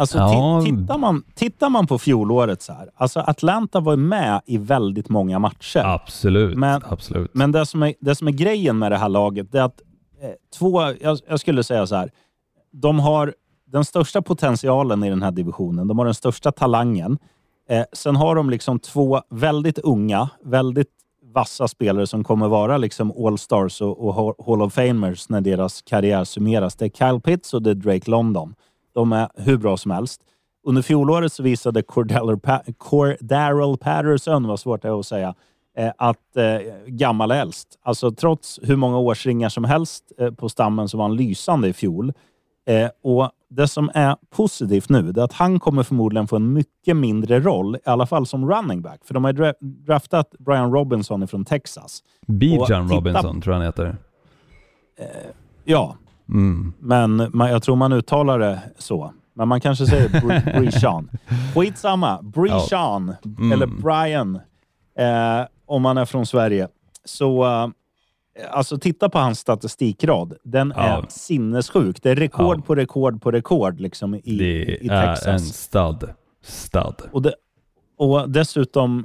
Alltså, 0.00 0.18
Ja. 0.18 0.60
ti- 0.64 0.64
tittar, 0.80 0.98
man, 0.98 1.22
tittar 1.34 1.70
man 1.70 1.86
på 1.86 1.98
fjolåret 1.98 2.62
så 2.62 2.72
här. 2.72 2.90
Alltså 2.96 3.20
Atlanta 3.20 3.80
var 3.80 3.96
med 3.96 4.40
i 4.46 4.58
väldigt 4.58 5.08
många 5.08 5.38
matcher. 5.38 5.82
Absolut. 5.84 6.58
Men- 6.58 6.82
absolut. 6.88 7.30
Men 7.34 7.52
det 7.52 7.66
som, 7.66 7.82
är, 7.82 7.94
det 8.00 8.14
som 8.14 8.28
är 8.28 8.32
grejen 8.32 8.78
med 8.78 8.92
det 8.92 8.96
här 8.98 9.08
laget, 9.08 9.52
det 9.52 9.58
är 9.58 9.62
att 9.62 9.80
eh, 10.22 10.30
två, 10.58 10.82
jag, 11.00 11.18
jag 11.28 11.40
skulle 11.40 11.62
säga 11.62 11.86
så 11.86 11.96
här. 11.96 12.10
De 12.72 12.98
har 13.00 13.34
den 13.66 13.84
största 13.84 14.22
potentialen 14.22 15.04
i 15.04 15.10
den 15.10 15.22
här 15.22 15.30
divisionen. 15.30 15.88
De 15.88 15.98
har 15.98 16.04
den 16.04 16.14
största 16.14 16.52
talangen. 16.52 17.18
Eh, 17.68 17.84
sen 17.92 18.16
har 18.16 18.34
de 18.34 18.50
liksom 18.50 18.78
två 18.78 19.20
väldigt 19.30 19.78
unga, 19.78 20.28
väldigt 20.44 20.88
vassa 21.34 21.68
spelare 21.68 22.06
som 22.06 22.24
kommer 22.24 22.48
vara 22.48 22.76
liksom 22.76 23.12
All-Stars 23.26 23.80
och, 23.80 24.06
och 24.06 24.14
Hall- 24.14 24.34
Hall 24.46 24.62
of 24.62 24.72
Famers 24.74 25.28
när 25.28 25.40
deras 25.40 25.82
karriär 25.82 26.24
summeras. 26.24 26.76
Det 26.76 26.84
är 26.84 26.88
Kyle 27.10 27.20
Pitts 27.20 27.54
och 27.54 27.62
det 27.62 27.70
är 27.70 27.74
Drake 27.74 28.10
London. 28.10 28.54
De 28.92 29.12
är 29.12 29.28
hur 29.36 29.56
bra 29.56 29.76
som 29.76 29.90
helst. 29.90 30.20
Under 30.66 30.82
fjolåret 30.82 31.32
så 31.32 31.42
visade 31.42 31.82
Cordarrelle 31.82 33.76
Patterson, 33.76 34.46
vad 34.46 34.60
svårt 34.60 34.82
det 34.82 34.88
är 34.88 35.00
att 35.00 35.06
säga, 35.06 35.34
eh, 35.76 35.90
att 35.98 36.36
eh, 36.36 36.58
gammal 36.86 37.30
är 37.30 37.40
äldst. 37.40 37.68
Alltså 37.82 38.10
trots 38.10 38.60
hur 38.62 38.76
många 38.76 38.98
årsringar 38.98 39.48
som 39.48 39.64
helst 39.64 40.12
eh, 40.18 40.30
på 40.30 40.48
stammen 40.48 40.88
så 40.88 40.96
var 40.96 41.04
han 41.04 41.16
lysande 41.16 41.68
i 41.68 41.72
fjol. 41.72 42.12
Eh, 42.66 42.88
och 43.02 43.30
Det 43.50 43.68
som 43.68 43.90
är 43.94 44.16
positivt 44.30 44.88
nu 44.88 45.08
är 45.08 45.18
att 45.18 45.32
han 45.32 45.60
kommer 45.60 45.82
förmodligen 45.82 46.28
få 46.28 46.36
en 46.36 46.52
mycket 46.52 46.96
mindre 46.96 47.40
roll, 47.40 47.76
i 47.76 47.78
alla 47.84 48.06
fall 48.06 48.26
som 48.26 48.50
running 48.50 48.82
back. 48.82 49.00
För 49.04 49.14
de 49.14 49.24
har 49.24 49.32
dra- 49.32 49.54
draftat 49.60 50.30
Brian 50.38 50.72
Robinson 50.72 51.28
från 51.28 51.44
Texas. 51.44 52.02
Bijan 52.26 52.88
Robinson 52.88 53.40
tror 53.40 53.54
jag 53.54 53.58
han 53.60 53.66
heter. 53.66 53.96
Ja, 55.64 55.96
Mm. 56.30 56.72
men 56.78 57.30
man, 57.32 57.50
jag 57.50 57.62
tror 57.62 57.76
man 57.76 57.92
uttalar 57.92 58.38
det 58.38 58.60
så. 58.78 59.12
Men 59.34 59.48
man 59.48 59.60
kanske 59.60 59.86
säger 59.86 60.08
Br- 60.08 60.58
Brishan. 60.60 61.10
Skitsamma. 61.54 62.22
Brishan, 62.22 63.14
Mm. 63.38 63.52
eller 63.52 63.66
Brian, 63.66 64.36
eh, 64.98 65.46
om 65.66 65.82
man 65.82 65.98
är 65.98 66.04
från 66.04 66.26
Sverige. 66.26 66.68
Så 67.04 67.44
eh, 67.44 67.68
alltså 68.50 68.78
titta 68.78 69.08
på 69.08 69.18
hans 69.18 69.38
statistikrad. 69.38 70.34
Den 70.44 70.72
Ja. 70.76 70.82
är 70.82 71.04
sinnessjuk. 71.08 72.02
Det 72.02 72.10
är 72.10 72.16
rekord 72.16 72.58
Ja. 72.58 72.62
på 72.66 72.74
rekord 72.74 73.22
på 73.22 73.30
rekord 73.30 73.80
liksom, 73.80 74.14
i, 74.14 74.20
Det 74.38 74.44
i 74.84 74.88
är 74.88 75.06
Texas. 75.06 75.26
en 75.26 75.40
stad. 75.40 76.10
Stad. 76.42 77.02
Och, 77.12 77.22
det, 77.22 77.34
och 77.98 78.30
dessutom, 78.30 79.04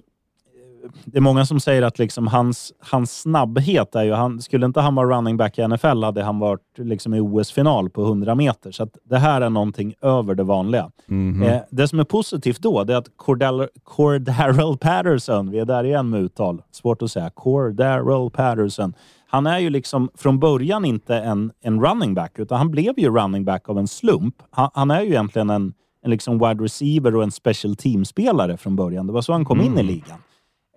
det 1.06 1.18
är 1.18 1.22
många 1.22 1.46
som 1.46 1.60
säger 1.60 1.82
att 1.82 2.00
liksom 2.00 2.28
hans, 2.28 2.74
hans 2.80 3.22
snabbhet 3.22 3.96
är 3.96 4.04
ju... 4.04 4.14
Han, 4.14 4.42
skulle 4.42 4.66
inte 4.66 4.82
han 4.82 4.96
vara 4.96 5.18
running 5.18 5.38
back 5.38 5.60
i 5.60 5.68
NFL 5.68 6.04
hade 6.04 6.24
han 6.24 6.40
varit 6.40 6.78
liksom 6.78 7.14
i 7.14 7.20
OS-final 7.20 7.90
på 7.90 8.02
100 8.02 8.36
meter. 8.36 8.72
Så 8.72 8.88
det 9.04 9.18
här 9.18 9.42
är 9.42 9.50
någonting 9.50 9.94
över 10.02 10.36
det 10.36 10.44
vanliga. 10.44 10.92
Mhm. 11.06 11.44
Eh, 11.44 11.62
det 11.70 11.88
som 11.88 12.00
är 12.00 12.04
positivt 12.04 12.60
då, 12.60 12.84
det 12.84 12.94
är 12.94 12.98
att 12.98 13.10
Cordell, 13.16 13.68
Cordarrelle 13.84 14.78
Patterson, 14.78 15.52
vi 15.52 15.60
är 15.60 15.66
där 15.66 15.84
igen 15.84 16.10
med 16.10 16.22
uttal, 16.22 16.62
svårt 16.72 17.02
att 17.02 17.12
säga, 17.12 17.30
Cordarrelle 17.30 18.30
Patterson, 18.30 18.94
Han 19.28 19.48
är 19.48 19.60
ju 19.60 19.70
liksom 19.70 20.10
från 20.16 20.40
början 20.40 20.86
inte 20.86 21.16
en, 21.16 21.52
en 21.62 21.86
running 21.86 22.14
back, 22.14 22.40
utan 22.40 22.58
han 22.58 22.72
blev 22.72 23.00
ju 23.00 23.10
running 23.10 23.46
back 23.46 23.70
av 23.70 23.80
en 23.80 23.88
slump. 23.88 24.36
Han, 24.50 24.70
han 24.74 24.92
är 24.92 25.02
ju 25.02 25.08
egentligen 25.08 25.50
en, 25.50 25.74
en 26.02 26.12
liksom 26.12 26.40
wide 26.40 26.64
receiver 26.64 27.16
och 27.16 27.24
en 27.24 27.32
special 27.32 27.76
team-spelare 27.76 28.58
från 28.58 28.76
början. 28.76 29.08
Det 29.08 29.14
var 29.14 29.22
så 29.22 29.34
han 29.34 29.46
kom 29.46 29.62
in 29.62 29.78
i 29.78 29.84
ligan. 29.84 30.18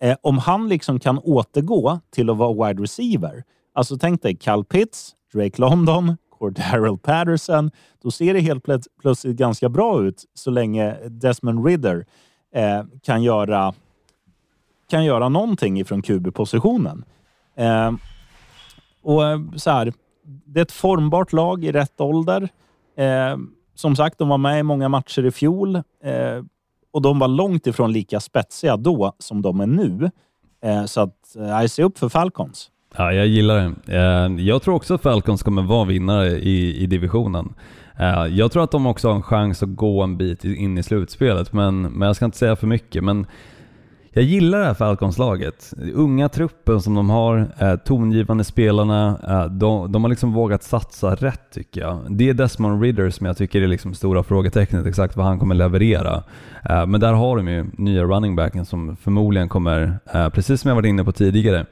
Eh, 0.01 0.17
om 0.23 0.39
han 0.39 0.69
liksom 0.69 1.01
kan 1.01 1.19
återgå 1.19 2.01
till 2.11 2.31
att 2.31 2.37
vara 2.37 2.69
wide 2.69 2.83
receiver, 2.83 3.45
alltså 3.75 3.97
tänk 3.99 4.23
dig 4.23 4.37
Cal 4.37 4.65
Pitts, 4.65 5.15
Drake 5.35 5.61
London, 5.61 6.17
Cordero 6.39 6.97
Patterson, 6.97 7.71
då 8.03 8.11
ser 8.11 8.35
det 8.35 8.41
helt 8.41 8.65
plöts- 8.65 8.89
plötsligt 9.01 9.37
ganska 9.37 9.69
bra 9.69 10.03
ut 10.05 10.25
så 10.35 10.51
länge 10.51 10.97
Desmond 11.09 11.67
Ridder 11.67 12.07
eh, 12.55 12.83
kan 13.03 13.23
göra 13.23 13.75
kan 14.91 15.05
göra 15.05 15.29
någonting 15.29 15.81
ifrån 15.81 16.03
QB-positionen. 16.03 17.05
Eh, 17.57 17.93
och 19.03 19.27
eh, 19.27 19.39
så 19.57 19.71
här, 19.71 19.93
det 20.25 20.61
är 20.61 20.63
ett 20.63 20.73
formbart 20.73 21.33
lag 21.33 21.65
i 21.65 21.73
rätt 21.73 22.01
ålder. 22.01 22.49
Eh, 22.97 23.37
som 23.75 23.97
sagt, 23.97 24.19
de 24.19 24.29
var 24.29 24.39
med 24.39 24.61
i 24.61 24.63
många 24.63 24.89
matcher 24.89 25.25
i 25.25 25.31
fjol 25.31 25.77
eh, 25.77 26.43
och 26.93 27.03
de 27.03 27.19
var 27.19 27.29
långt 27.29 27.67
ifrån 27.67 27.93
lika 27.93 28.21
spetsiga 28.21 28.77
då 28.77 29.13
som 29.19 29.43
de 29.43 29.61
är 29.61 29.67
nu. 29.67 30.11
Eh, 30.65 30.85
så 30.85 31.01
att 31.01 31.37
eh, 31.37 31.67
se 31.67 31.83
upp 31.83 31.99
för 31.99 32.09
Falcons. 32.09 32.71
Ja, 32.97 33.13
jag 33.13 33.27
gillar 33.27 33.57
det. 33.87 33.97
Eh, 34.39 34.47
Jag 34.47 34.63
tror 34.63 34.75
också 34.75 34.95
att 34.95 35.03
Falcons 35.03 35.43
kommer 35.43 35.63
vara 35.63 35.85
vinnare 35.85 36.29
i, 36.29 36.83
i 36.83 36.87
divisionen. 36.87 37.55
Eh, 37.99 38.27
Jag 38.27 38.53
tror 38.53 38.65
att 38.65 38.71
de 38.71 38.87
också 38.87 39.09
har 39.09 39.15
en 39.15 39.23
chans 39.23 39.63
att 39.63 39.77
gå 39.77 40.03
en 40.03 40.17
bit 40.17 40.45
in 40.45 40.79
i 40.79 40.83
slutspelet, 40.83 41.53
men, 41.53 41.83
men 41.83 42.07
jag 42.07 42.17
ska 42.17 42.25
inte 42.25 42.39
säga 42.39 42.57
för 42.57 42.67
mycket. 42.67 43.05
Men 43.05 43.27
jag 44.19 44.25
gillar 44.25 44.59
det 44.59 44.65
här 44.65 44.75
Falcons-laget. 44.75 45.75
Unga 45.95 46.29
truppen 46.29 46.81
som 46.81 46.95
de 46.95 47.11
har, 47.11 47.47
eh, 47.59 47.77
tongivande 47.77 48.45
spelarna, 48.45 49.19
eh, 49.29 49.45
de, 49.45 49.93
de 49.93 50.05
har 50.05 50.09
liksom 50.09 50.33
vågat 50.33 50.63
satsa 50.63 51.15
rätt 51.15 51.41
tycker 51.53 51.81
jag. 51.81 51.99
Det 52.09 52.29
är 52.29 52.35
Desmond 52.35 52.83
Ridder 52.83 53.11
som 53.11 53.27
jag 53.27 53.37
tycker 53.37 53.63
är 53.63 53.67
liksom 53.67 53.95
stora 53.95 54.23
frågetecknet, 54.23 54.87
exakt 54.87 55.17
vad 55.17 55.27
han 55.27 55.39
kommer 55.39 55.55
leverera. 55.55 56.23
Eh, 56.71 56.87
men 56.87 57.01
där 57.01 57.13
har 57.13 57.37
de 57.37 57.49
ju 57.49 57.67
nya 57.73 58.05
running 58.05 58.37
backen 58.37 58.65
som 58.65 58.97
förmodligen 58.97 59.49
kommer, 59.49 59.99
eh, 60.15 60.29
precis 60.29 60.61
som 60.61 60.69
jag 60.69 60.77
varit 60.77 60.89
inne 60.89 61.05
på 61.05 61.13
tidigare, 61.13 61.67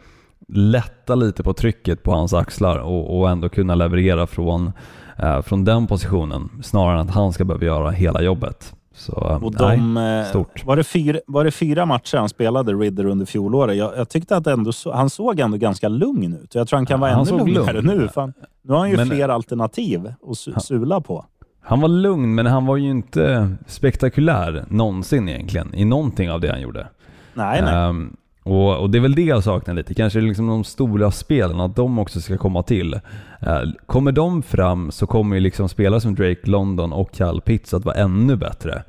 lätta 0.49 1.15
lite 1.15 1.43
på 1.43 1.53
trycket 1.53 2.03
på 2.03 2.13
hans 2.13 2.35
axlar 2.35 2.79
och, 2.79 3.19
och 3.19 3.31
ändå 3.31 3.49
kunna 3.49 3.75
leverera 3.75 4.27
från, 4.27 4.73
eh, 5.17 5.43
från 5.43 5.65
den 5.65 5.87
positionen 5.87 6.51
snarare 6.63 7.01
än 7.01 7.09
att 7.09 7.15
han 7.15 7.33
ska 7.33 7.45
behöva 7.45 7.65
göra 7.65 7.91
hela 7.91 8.23
jobbet. 8.23 8.75
Så, 8.99 9.13
Och 9.43 9.55
nej, 9.61 9.77
de, 9.77 9.97
eh, 9.97 10.25
stort. 10.25 10.65
var, 10.67 10.77
det 10.77 10.85
fyra, 10.85 11.19
var 11.27 11.45
det 11.45 11.51
fyra 11.51 11.87
matcher 11.87 12.17
han 12.19 12.29
spelade, 12.29 12.73
Ridder, 12.73 13.05
under 13.07 13.27
fjolåret? 13.27 13.77
Jag, 13.77 13.97
jag 13.97 14.09
tyckte 14.09 14.37
att 14.37 14.47
ändå, 14.47 14.73
han 14.93 15.11
såg 15.11 15.41
ändå 15.41 15.57
ganska 15.57 15.89
lugn 15.89 16.33
ut. 16.43 16.55
Jag 16.55 16.69
tror 16.69 16.77
han 16.77 16.87
kan 16.87 17.01
vara 17.01 17.13
Han 17.15 17.29
ännu 17.29 17.39
lugnare 17.39 17.81
lugn. 17.83 17.99
nu. 17.99 18.09
Fan, 18.09 18.33
nu 18.63 18.73
har 18.73 18.79
han 18.81 18.91
ju 18.91 18.97
Men- 18.97 19.09
fler 19.09 19.29
alternativ 19.29 20.07
att 20.07 20.29
su- 20.29 20.59
sula 20.59 21.01
på. 21.01 21.25
Han 21.63 21.81
var 21.81 21.89
lugn, 21.89 22.35
men 22.35 22.47
han 22.47 22.67
var 22.67 22.77
ju 22.77 22.91
inte 22.91 23.51
spektakulär 23.67 24.65
någonsin 24.69 25.29
egentligen 25.29 25.75
i 25.75 25.85
någonting 25.85 26.31
av 26.31 26.41
det 26.41 26.51
han 26.51 26.61
gjorde. 26.61 26.87
Nej, 27.35 27.63
nej. 27.63 27.75
Ehm, 27.75 28.17
och, 28.47 28.77
och 28.77 28.91
det 28.91 28.99
är 28.99 29.03
väl 29.03 29.15
det 29.15 29.23
jag 29.23 29.45
saknar 29.45 29.75
lite. 29.75 29.95
Kanske 29.95 30.21
liksom 30.21 30.47
de 30.47 30.65
stora 30.65 31.11
spelen, 31.11 31.61
att 31.61 31.77
de 31.77 31.99
också 31.99 32.21
ska 32.21 32.39
komma 32.39 32.63
till. 32.63 32.95
Eh, 33.41 33.61
kommer 33.87 34.13
de 34.13 34.43
fram 34.43 34.91
så 34.91 35.07
kommer 35.07 35.37
ju 35.37 35.41
liksom 35.41 35.69
spelare 35.69 36.01
som 36.01 36.15
Drake 36.15 36.41
London 36.51 36.93
och 36.93 37.13
Cal 37.13 37.41
Pitts 37.41 37.75
att 37.75 37.85
vara 37.85 37.97
ännu 37.97 38.37
bättre 38.37 38.83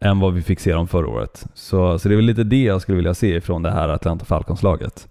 än 0.00 0.20
vad 0.20 0.34
vi 0.34 0.42
fick 0.42 0.60
se 0.60 0.72
dem 0.72 0.88
förra 0.88 1.08
året. 1.08 1.46
Så, 1.54 1.98
så 1.98 2.08
det 2.08 2.14
är 2.14 2.16
väl 2.16 2.24
lite 2.24 2.44
det 2.44 2.62
jag 2.62 2.82
skulle 2.82 2.96
vilja 2.96 3.14
se 3.14 3.36
ifrån 3.36 3.62
det 3.62 3.70
här 3.70 3.88
Atlanta 3.88 4.24
Falcons-laget. 4.24 5.08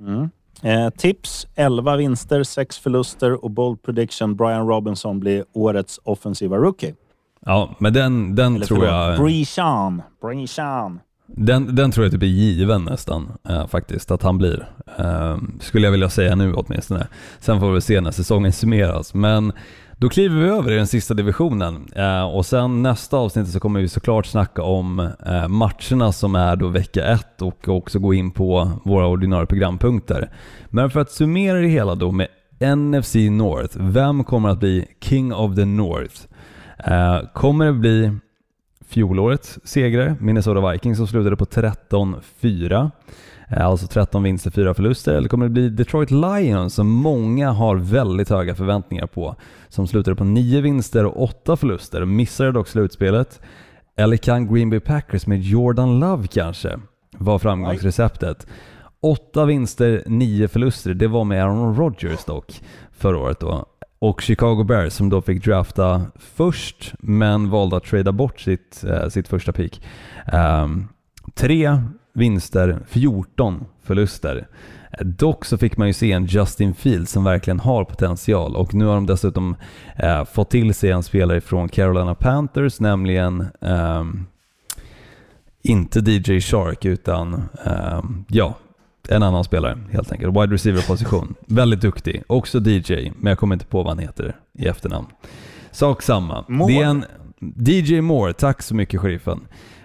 Mm. 0.00 0.30
Eh, 0.62 0.90
tips 0.90 1.46
11 1.54 1.96
vinster, 1.96 2.42
6 2.42 2.78
förluster 2.78 3.44
och 3.44 3.50
bold 3.50 3.82
prediction 3.82 4.36
Brian 4.36 4.68
Robinson 4.68 5.20
blir 5.20 5.44
årets 5.52 6.00
offensiva 6.04 6.56
rookie. 6.56 6.94
Ja, 7.40 7.74
men 7.78 7.92
den, 7.92 8.34
den 8.34 8.56
Eller 8.56 8.66
tror 8.66 8.76
förlåt, 8.76 8.94
jag... 8.94 9.18
Breeshan. 9.18 10.02
Breeshan. 10.20 11.00
Den, 11.26 11.74
den 11.74 11.90
tror 11.90 12.04
jag 12.04 12.12
typ 12.12 12.22
är 12.22 12.26
given 12.26 12.84
nästan 12.84 13.32
eh, 13.48 13.66
faktiskt, 13.66 14.10
att 14.10 14.22
han 14.22 14.38
blir. 14.38 14.68
Eh, 14.98 15.36
skulle 15.60 15.86
jag 15.86 15.92
vilja 15.92 16.10
säga 16.10 16.34
nu 16.34 16.54
åtminstone. 16.54 17.06
Sen 17.38 17.60
får 17.60 17.72
vi 17.72 17.80
se 17.80 18.00
när 18.00 18.10
säsongen 18.10 18.52
summeras. 18.52 19.14
Men 19.14 19.52
då 19.98 20.08
kliver 20.08 20.40
vi 20.40 20.48
över 20.48 20.72
i 20.72 20.76
den 20.76 20.86
sista 20.86 21.14
divisionen 21.14 21.88
eh, 21.96 22.24
och 22.24 22.46
sen 22.46 22.82
nästa 22.82 23.16
avsnitt 23.16 23.48
så 23.48 23.60
kommer 23.60 23.80
vi 23.80 23.88
såklart 23.88 24.26
snacka 24.26 24.62
om 24.62 25.00
eh, 25.26 25.48
matcherna 25.48 26.12
som 26.12 26.34
är 26.34 26.56
då 26.56 26.68
vecka 26.68 27.04
ett 27.04 27.42
och 27.42 27.68
också 27.68 27.98
gå 27.98 28.14
in 28.14 28.30
på 28.30 28.70
våra 28.84 29.06
ordinarie 29.06 29.46
programpunkter. 29.46 30.30
Men 30.68 30.90
för 30.90 31.00
att 31.00 31.10
summera 31.10 31.58
det 31.58 31.68
hela 31.68 31.94
då 31.94 32.12
med 32.12 32.28
NFC 32.60 33.14
North, 33.14 33.76
vem 33.80 34.24
kommer 34.24 34.48
att 34.48 34.58
bli 34.58 34.88
King 35.00 35.34
of 35.34 35.56
the 35.56 35.64
North? 35.64 36.20
Eh, 36.78 37.20
kommer 37.34 37.66
det 37.66 37.72
bli 37.72 38.12
fjolårets 38.88 39.58
segrare, 39.64 40.16
Minnesota 40.20 40.70
Vikings 40.70 40.98
som 40.98 41.06
slutade 41.06 41.36
på 41.36 41.44
13-4. 41.44 42.90
Eh, 43.48 43.66
alltså 43.66 43.86
13 43.86 44.22
vinster, 44.22 44.50
4 44.50 44.74
förluster. 44.74 45.14
Eller 45.14 45.28
kommer 45.28 45.46
det 45.46 45.50
bli 45.50 45.68
Detroit 45.68 46.10
Lions 46.10 46.74
som 46.74 46.88
många 46.88 47.50
har 47.50 47.76
väldigt 47.76 48.30
höga 48.30 48.54
förväntningar 48.54 49.06
på? 49.06 49.36
Som 49.68 49.86
slutade 49.86 50.16
på 50.16 50.24
9 50.24 50.60
vinster 50.60 51.04
och 51.04 51.22
8 51.22 51.56
förluster. 51.56 52.04
Missade 52.04 52.52
dock 52.52 52.68
slutspelet. 52.68 53.40
Eller 53.96 54.16
kan 54.16 54.54
Green 54.54 54.70
Bay 54.70 54.80
Packers 54.80 55.26
med 55.26 55.40
Jordan 55.42 56.00
Love 56.00 56.26
kanske 56.26 56.78
vara 57.18 57.38
framgångsreceptet? 57.38 58.46
8 59.02 59.44
vinster, 59.44 60.02
9 60.06 60.48
förluster. 60.48 60.94
Det 60.94 61.06
var 61.06 61.24
med 61.24 61.44
Aaron 61.44 61.76
Rodgers 61.76 62.24
dock 62.24 62.60
förra 62.90 63.18
året 63.18 63.40
då. 63.40 63.66
Och 64.06 64.20
Chicago 64.20 64.64
Bears 64.64 64.92
som 64.92 65.08
då 65.08 65.22
fick 65.22 65.44
drafta 65.44 66.02
först 66.16 66.94
men 66.98 67.50
valde 67.50 67.76
att 67.76 67.84
trada 67.84 68.12
bort 68.12 68.40
sitt, 68.40 68.84
eh, 68.84 69.08
sitt 69.08 69.28
första 69.28 69.52
pick. 69.52 69.82
Um, 70.32 70.88
tre 71.34 71.82
vinster, 72.14 72.78
14 72.86 73.64
förluster. 73.82 74.48
Dock 75.00 75.44
så 75.44 75.58
fick 75.58 75.76
man 75.76 75.86
ju 75.86 75.92
se 75.92 76.12
en 76.12 76.26
Justin 76.26 76.74
Fields 76.74 77.12
som 77.12 77.24
verkligen 77.24 77.60
har 77.60 77.84
potential 77.84 78.56
och 78.56 78.74
nu 78.74 78.84
har 78.84 78.94
de 78.94 79.06
dessutom 79.06 79.56
eh, 79.96 80.24
fått 80.24 80.50
till 80.50 80.74
sig 80.74 80.90
en 80.90 81.02
spelare 81.02 81.40
från 81.40 81.68
Carolina 81.68 82.14
Panthers, 82.14 82.80
nämligen 82.80 83.40
eh, 83.60 84.04
inte 85.62 85.98
DJ 85.98 86.40
Shark 86.40 86.84
utan 86.84 87.48
ehm, 87.64 88.24
ja, 88.28 88.54
en 89.08 89.22
annan 89.22 89.44
spelare 89.44 89.78
helt 89.90 90.12
enkelt. 90.12 90.36
Wide 90.36 90.54
receiver-position. 90.54 91.34
Väldigt 91.46 91.80
duktig. 91.80 92.22
Också 92.26 92.58
DJ, 92.58 93.12
men 93.16 93.30
jag 93.30 93.38
kommer 93.38 93.54
inte 93.54 93.66
på 93.66 93.78
vad 93.78 93.86
han 93.86 93.98
heter 93.98 94.36
i 94.58 94.66
efternamn. 94.66 95.06
Sak 95.70 96.02
samma. 96.02 96.44
Moore. 96.48 96.72
Det 96.72 96.82
är 96.82 96.86
en 96.86 97.04
DJ 97.40 98.00
Moore, 98.00 98.32
tack 98.32 98.62
så 98.62 98.74
mycket 98.74 99.00
sheriffen. 99.00 99.40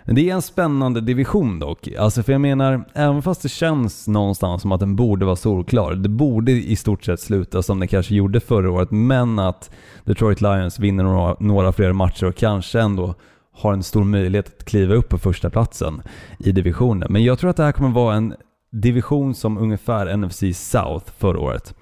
Men 0.05 0.15
det 0.15 0.29
är 0.29 0.33
en 0.33 0.41
spännande 0.41 1.01
division 1.01 1.59
dock. 1.59 1.87
Alltså 1.99 2.23
för 2.23 2.31
jag 2.31 2.41
menar, 2.41 2.85
även 2.93 3.21
fast 3.21 3.41
det 3.41 3.49
känns 3.49 4.07
någonstans 4.07 4.61
som 4.61 4.71
att 4.71 4.79
den 4.79 4.95
borde 4.95 5.25
vara 5.25 5.35
solklar. 5.35 5.93
Det 5.93 6.09
borde 6.09 6.51
i 6.51 6.75
stort 6.75 7.03
sett 7.03 7.19
sluta 7.19 7.63
som 7.63 7.79
det 7.79 7.87
kanske 7.87 8.15
gjorde 8.15 8.39
förra 8.39 8.71
året, 8.71 8.91
men 8.91 9.39
att 9.39 9.71
Detroit 10.05 10.41
Lions 10.41 10.79
vinner 10.79 11.03
några, 11.03 11.35
några 11.39 11.71
fler 11.71 11.93
matcher 11.93 12.25
och 12.25 12.35
kanske 12.35 12.79
ändå 12.79 13.15
har 13.53 13.73
en 13.73 13.83
stor 13.83 14.03
möjlighet 14.03 14.47
att 14.47 14.65
kliva 14.65 14.93
upp 14.93 15.09
på 15.09 15.17
första 15.17 15.49
platsen 15.49 16.01
i 16.39 16.51
divisionen. 16.51 17.07
Men 17.11 17.23
jag 17.23 17.39
tror 17.39 17.49
att 17.49 17.57
det 17.57 17.63
här 17.63 17.71
kommer 17.71 17.89
vara 17.89 18.15
en 18.15 18.33
division 18.71 19.35
som 19.35 19.57
ungefär 19.57 20.17
NFC 20.17 20.43
South 20.53 21.11
förra 21.17 21.39
året. 21.39 21.75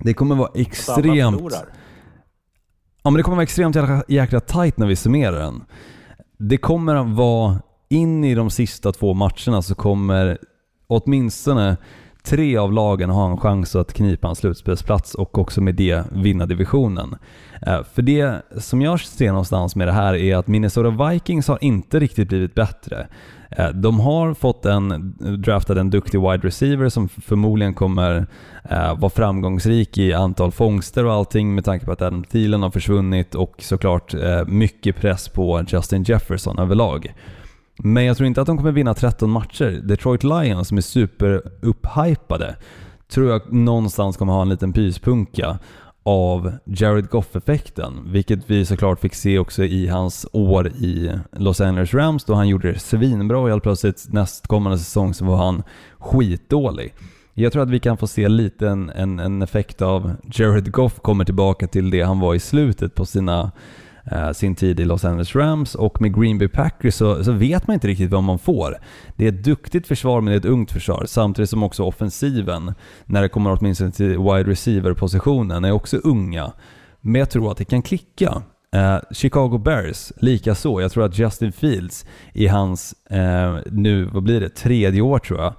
Det 0.00 0.14
kommer 0.14 0.34
vara 0.34 0.50
extremt... 0.54 1.42
Ja 3.02 3.10
men 3.10 3.14
det 3.14 3.22
kommer 3.22 3.36
vara 3.36 3.42
extremt 3.42 3.76
jäkla, 3.76 4.04
jäkla 4.08 4.40
tight 4.40 4.78
när 4.78 4.86
vi 4.86 4.96
summerar 4.96 5.38
den. 5.38 5.64
Det 6.38 6.56
kommer 6.56 6.94
att 6.94 7.16
vara 7.16 7.60
in 7.88 8.24
i 8.24 8.34
de 8.34 8.50
sista 8.50 8.92
två 8.92 9.14
matcherna 9.14 9.62
så 9.62 9.74
kommer 9.74 10.38
åtminstone 10.86 11.76
tre 12.24 12.56
av 12.56 12.72
lagen 12.72 13.10
ha 13.10 13.30
en 13.30 13.36
chans 13.36 13.76
att 13.76 13.92
knipa 13.92 14.28
en 14.28 14.34
slutspelsplats 14.34 15.14
och 15.14 15.38
också 15.38 15.60
med 15.60 15.74
det 15.74 16.04
vinna 16.12 16.46
divisionen. 16.46 17.16
Eh, 17.66 17.82
För 17.94 18.02
det 18.02 18.42
som 18.58 18.82
jag 18.82 19.00
ser 19.00 19.28
någonstans 19.28 19.76
med 19.76 19.88
det 19.88 19.92
här 19.92 20.14
är 20.14 20.36
att 20.36 20.46
Minnesota 20.46 21.08
Vikings 21.10 21.48
har 21.48 21.58
inte 21.64 22.00
riktigt 22.00 22.28
blivit 22.28 22.54
bättre. 22.54 23.06
Eh, 23.56 23.68
de 23.68 24.00
har 24.00 24.34
fått 24.34 24.66
en, 24.66 25.14
draftat 25.38 25.76
en 25.76 25.90
duktig 25.90 26.20
wide 26.20 26.46
receiver 26.46 26.88
som 26.88 27.08
förmodligen 27.08 27.74
kommer 27.74 28.26
eh, 28.70 28.98
vara 28.98 29.10
framgångsrik 29.10 29.98
i 29.98 30.12
antal 30.12 30.52
fångster 30.52 31.04
och 31.04 31.12
allting 31.12 31.54
med 31.54 31.64
tanke 31.64 31.86
på 31.86 31.92
att 31.92 32.02
Adam 32.02 32.24
Thielen 32.24 32.62
har 32.62 32.70
försvunnit 32.70 33.34
och 33.34 33.54
såklart 33.58 34.14
eh, 34.14 34.44
mycket 34.46 34.96
press 34.96 35.28
på 35.28 35.64
Justin 35.68 36.02
Jefferson 36.02 36.58
överlag. 36.58 37.14
Men 37.78 38.04
jag 38.04 38.16
tror 38.16 38.26
inte 38.26 38.40
att 38.40 38.46
de 38.46 38.56
kommer 38.56 38.72
vinna 38.72 38.94
13 38.94 39.30
matcher. 39.30 39.80
Detroit 39.84 40.24
Lions 40.24 40.68
som 40.68 40.76
är 40.76 40.82
super-upphypade 40.82 42.54
tror 43.08 43.30
jag 43.30 43.52
någonstans 43.52 44.16
kommer 44.16 44.32
ha 44.32 44.42
en 44.42 44.48
liten 44.48 44.72
pyspunka 44.72 45.58
av 46.04 46.52
Jared 46.64 47.10
Goff-effekten, 47.10 48.12
vilket 48.12 48.50
vi 48.50 48.66
såklart 48.66 49.00
fick 49.00 49.14
se 49.14 49.38
också 49.38 49.64
i 49.64 49.88
hans 49.88 50.26
år 50.32 50.68
i 50.68 51.10
Los 51.32 51.60
Angeles 51.60 51.94
Rams 51.94 52.24
då 52.24 52.34
han 52.34 52.48
gjorde 52.48 52.72
det 52.72 52.78
svinbra 52.78 53.38
och 53.38 53.48
helt 53.48 53.62
plötsligt 53.62 54.12
nästkommande 54.12 54.78
säsong 54.78 55.14
så 55.14 55.24
var 55.24 55.36
han 55.36 55.62
skitdålig. 55.98 56.94
Jag 57.34 57.52
tror 57.52 57.62
att 57.62 57.70
vi 57.70 57.80
kan 57.80 57.96
få 57.96 58.06
se 58.06 58.28
lite 58.28 58.68
en, 58.68 58.90
en, 58.90 59.18
en 59.18 59.42
effekt 59.42 59.82
av 59.82 60.12
Jared 60.32 60.72
Goff 60.72 61.00
kommer 61.00 61.24
tillbaka 61.24 61.66
till 61.66 61.90
det 61.90 62.02
han 62.02 62.20
var 62.20 62.34
i 62.34 62.40
slutet 62.40 62.94
på 62.94 63.06
sina 63.06 63.52
Eh, 64.10 64.32
sin 64.32 64.54
tid 64.54 64.80
i 64.80 64.84
Los 64.84 65.04
Angeles 65.04 65.36
Rams 65.36 65.74
och 65.74 66.00
med 66.00 66.20
Green 66.20 66.38
Bay 66.38 66.48
Packers 66.48 66.94
så, 66.94 67.24
så, 67.24 67.32
vet 67.32 67.66
man 67.66 67.74
inte 67.74 67.88
riktigt 67.88 68.10
vad 68.10 68.22
man 68.22 68.38
får. 68.38 68.76
Det 69.16 69.24
är 69.24 69.28
ett 69.28 69.44
duktigt 69.44 69.86
försvar 69.86 70.20
men 70.20 70.30
det 70.30 70.36
är 70.36 70.38
ett 70.38 70.44
ungt 70.44 70.72
försvar 70.72 71.04
samtidigt 71.08 71.50
som 71.50 71.62
också 71.62 71.82
offensiven, 71.82 72.74
när 73.04 73.22
det 73.22 73.28
kommer 73.28 73.58
åtminstone 73.58 73.92
till 73.92 74.18
wide 74.18 74.50
receiver-positionen, 74.50 75.64
är 75.64 75.72
också 75.72 75.96
unga. 75.96 76.52
Men 77.00 77.18
jag 77.18 77.30
tror 77.30 77.50
att 77.50 77.58
det 77.58 77.64
kan 77.64 77.82
klicka. 77.82 78.42
Eh, 78.74 78.98
Chicago 79.10 79.58
Bears, 79.58 80.12
lika 80.16 80.54
så. 80.54 80.80
Jag 80.80 80.92
tror 80.92 81.04
att 81.04 81.18
Justin 81.18 81.52
Fields 81.52 82.06
i 82.32 82.46
hans, 82.46 82.94
eh, 83.10 83.56
nu, 83.66 84.04
vad 84.04 84.22
blir 84.22 84.40
det, 84.40 84.48
tredje 84.48 85.00
år 85.00 85.18
tror 85.18 85.40
jag, 85.40 85.54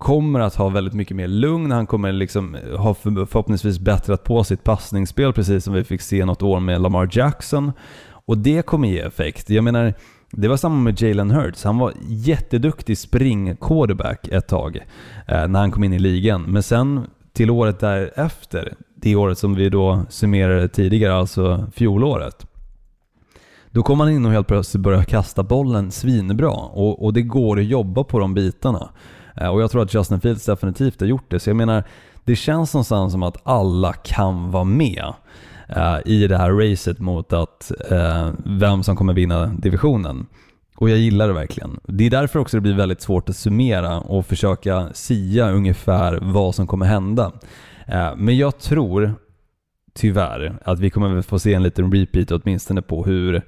kommer 0.00 0.40
att 0.40 0.54
ha 0.54 0.68
väldigt 0.68 0.94
mycket 0.94 1.16
mer 1.16 1.28
lugn. 1.28 1.70
Han 1.70 1.86
kommer 1.86 2.12
liksom 2.12 2.56
ha 2.76 2.94
förhoppningsvis 2.94 3.78
bättrat 3.78 4.24
på 4.24 4.44
sitt 4.44 4.64
passningsspel, 4.64 5.32
precis 5.32 5.64
som 5.64 5.74
vi 5.74 5.84
fick 5.84 6.00
se 6.00 6.24
något 6.24 6.42
år 6.42 6.60
med 6.60 6.80
Lamar 6.80 7.08
Jackson. 7.12 7.72
Och 8.26 8.38
det 8.38 8.66
kommer 8.66 8.88
ge 8.88 9.00
effekt. 9.00 9.50
Jag 9.50 9.64
menar, 9.64 9.94
det 10.30 10.48
var 10.48 10.56
samma 10.56 10.76
med 10.76 11.02
Jalen 11.02 11.30
Hurts. 11.30 11.64
Han 11.64 11.78
var 11.78 11.92
jätteduktig 12.08 12.98
spring-quarterback 12.98 14.28
ett 14.28 14.48
tag 14.48 14.76
eh, 15.26 15.48
när 15.48 15.60
han 15.60 15.70
kom 15.70 15.84
in 15.84 15.92
i 15.92 15.98
ligan. 15.98 16.42
Men 16.42 16.62
sen 16.62 17.06
till 17.32 17.50
året 17.50 17.80
därefter, 17.80 18.74
det 18.94 19.16
året 19.16 19.38
som 19.38 19.54
vi 19.54 19.68
då 19.68 20.02
summerade 20.08 20.68
tidigare, 20.68 21.14
alltså 21.14 21.66
fjolåret, 21.74 22.46
då 23.70 23.82
kom 23.82 24.00
han 24.00 24.10
in 24.10 24.26
och 24.26 24.32
helt 24.32 24.46
plötsligt 24.46 24.82
började 24.82 25.04
kasta 25.04 25.42
bollen 25.42 25.90
svinbra 25.90 26.50
och, 26.50 27.04
och 27.04 27.12
det 27.12 27.22
går 27.22 27.58
att 27.58 27.64
jobba 27.64 28.04
på 28.04 28.18
de 28.18 28.34
bitarna. 28.34 28.90
Eh, 29.36 29.48
och 29.48 29.62
jag 29.62 29.70
tror 29.70 29.82
att 29.82 29.94
Justin 29.94 30.20
Fields 30.20 30.46
definitivt 30.46 31.00
har 31.00 31.06
gjort 31.06 31.30
det. 31.30 31.40
Så 31.40 31.50
jag 31.50 31.56
menar, 31.56 31.84
det 32.24 32.36
känns 32.36 32.74
någonstans 32.74 33.12
som 33.12 33.22
att 33.22 33.36
alla 33.42 33.92
kan 33.92 34.50
vara 34.50 34.64
med 34.64 35.12
eh, 35.68 35.98
i 36.04 36.26
det 36.26 36.36
här 36.36 36.52
racet 36.52 36.98
mot 36.98 37.32
att 37.32 37.72
eh, 37.90 38.30
vem 38.44 38.82
som 38.82 38.96
kommer 38.96 39.12
vinna 39.12 39.46
divisionen. 39.46 40.26
Och 40.76 40.90
jag 40.90 40.98
gillar 40.98 41.28
det 41.28 41.34
verkligen. 41.34 41.80
Det 41.84 42.06
är 42.06 42.10
därför 42.10 42.38
också 42.38 42.56
det 42.56 42.60
blir 42.60 42.74
väldigt 42.74 43.02
svårt 43.02 43.28
att 43.28 43.36
summera 43.36 44.00
och 44.00 44.26
försöka 44.26 44.88
sia 44.92 45.50
ungefär 45.50 46.18
vad 46.22 46.54
som 46.54 46.66
kommer 46.66 46.86
hända. 46.86 47.32
Men 48.16 48.36
jag 48.36 48.58
tror 48.58 49.14
tyvärr 49.94 50.58
att 50.64 50.80
vi 50.80 50.90
kommer 50.90 51.22
få 51.22 51.38
se 51.38 51.54
en 51.54 51.62
liten 51.62 51.92
repeat 51.92 52.30
åtminstone 52.30 52.82
på 52.82 53.04
hur 53.04 53.42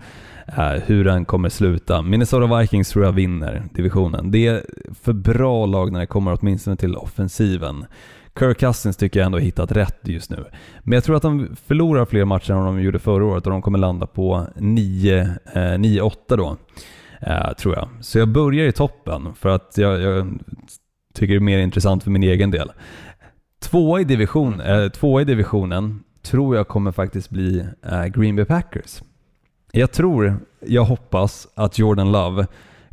Eh, 0.46 0.82
hur 0.86 1.04
den 1.04 1.24
kommer 1.24 1.48
sluta. 1.48 2.02
Minnesota 2.02 2.58
Vikings 2.58 2.90
tror 2.90 3.04
jag 3.04 3.12
vinner 3.12 3.62
divisionen. 3.74 4.30
Det 4.30 4.46
är 4.46 4.64
för 5.02 5.12
bra 5.12 5.66
lag 5.66 5.92
när 5.92 6.00
det 6.00 6.06
kommer 6.06 6.38
åtminstone 6.40 6.76
till 6.76 6.96
offensiven. 6.96 7.84
Kirk 8.38 8.58
Cousins 8.58 8.96
tycker 8.96 9.20
jag 9.20 9.26
ändå 9.26 9.38
har 9.38 9.42
hittat 9.42 9.72
rätt 9.72 10.00
just 10.02 10.30
nu. 10.30 10.44
Men 10.82 10.92
jag 10.92 11.04
tror 11.04 11.16
att 11.16 11.22
de 11.22 11.56
förlorar 11.66 12.04
fler 12.04 12.24
matcher 12.24 12.52
än 12.52 12.64
de 12.64 12.82
gjorde 12.82 12.98
förra 12.98 13.24
året 13.24 13.46
och 13.46 13.52
de 13.52 13.62
kommer 13.62 13.78
landa 13.78 14.06
på 14.06 14.46
9-8 14.56 16.12
eh, 16.30 16.36
då. 16.36 16.56
Eh, 17.20 17.52
tror 17.52 17.74
jag. 17.74 17.88
Så 18.00 18.18
jag 18.18 18.28
börjar 18.28 18.66
i 18.66 18.72
toppen 18.72 19.34
för 19.34 19.48
att 19.48 19.74
jag, 19.76 20.00
jag 20.00 20.38
tycker 21.14 21.34
det 21.34 21.38
är 21.38 21.40
mer 21.40 21.58
intressant 21.58 22.04
för 22.04 22.10
min 22.10 22.22
egen 22.22 22.50
del. 22.50 22.72
Tvåa 23.60 24.00
i, 24.00 24.04
division, 24.04 24.60
eh, 24.60 24.88
tvåa 24.88 25.22
i 25.22 25.24
divisionen 25.24 26.02
tror 26.22 26.56
jag 26.56 26.68
kommer 26.68 26.92
faktiskt 26.92 27.30
bli 27.30 27.66
eh, 27.86 28.04
Green 28.04 28.36
Bay 28.36 28.44
Packers. 28.44 29.02
Jag 29.74 29.92
tror, 29.92 30.36
jag 30.60 30.84
hoppas 30.84 31.48
att 31.54 31.78
Jordan 31.78 32.12
Love 32.12 32.46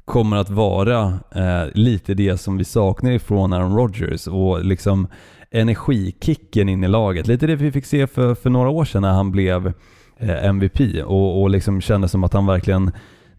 kommer 0.06 0.38
att 0.38 0.50
vara 0.50 1.20
eh, 1.36 1.64
lite 1.74 2.14
det 2.14 2.38
som 2.38 2.58
vi 2.58 2.66
saknar 2.66 3.12
ifrån 3.12 3.54
Aaron 3.54 3.76
Rodgers 3.76 4.28
och 4.28 4.66
liksom 4.66 5.08
energikicken 5.52 6.70
in 6.70 6.84
i 6.84 6.88
laget. 6.88 7.28
Lite 7.28 7.48
det 7.48 7.56
vi 7.56 7.72
fick 7.72 7.86
se 7.86 8.08
för, 8.08 8.36
för 8.36 8.50
några 8.50 8.70
år 8.70 8.86
sedan 8.86 9.02
när 9.02 9.12
han 9.12 9.32
blev 9.32 9.74
eh, 10.18 10.46
MVP 10.46 10.80
och, 11.06 11.42
och 11.42 11.50
liksom 11.50 11.82
kände 11.82 12.08
som 12.08 12.24
att 12.24 12.34
han 12.34 12.46
verkligen 12.46 12.92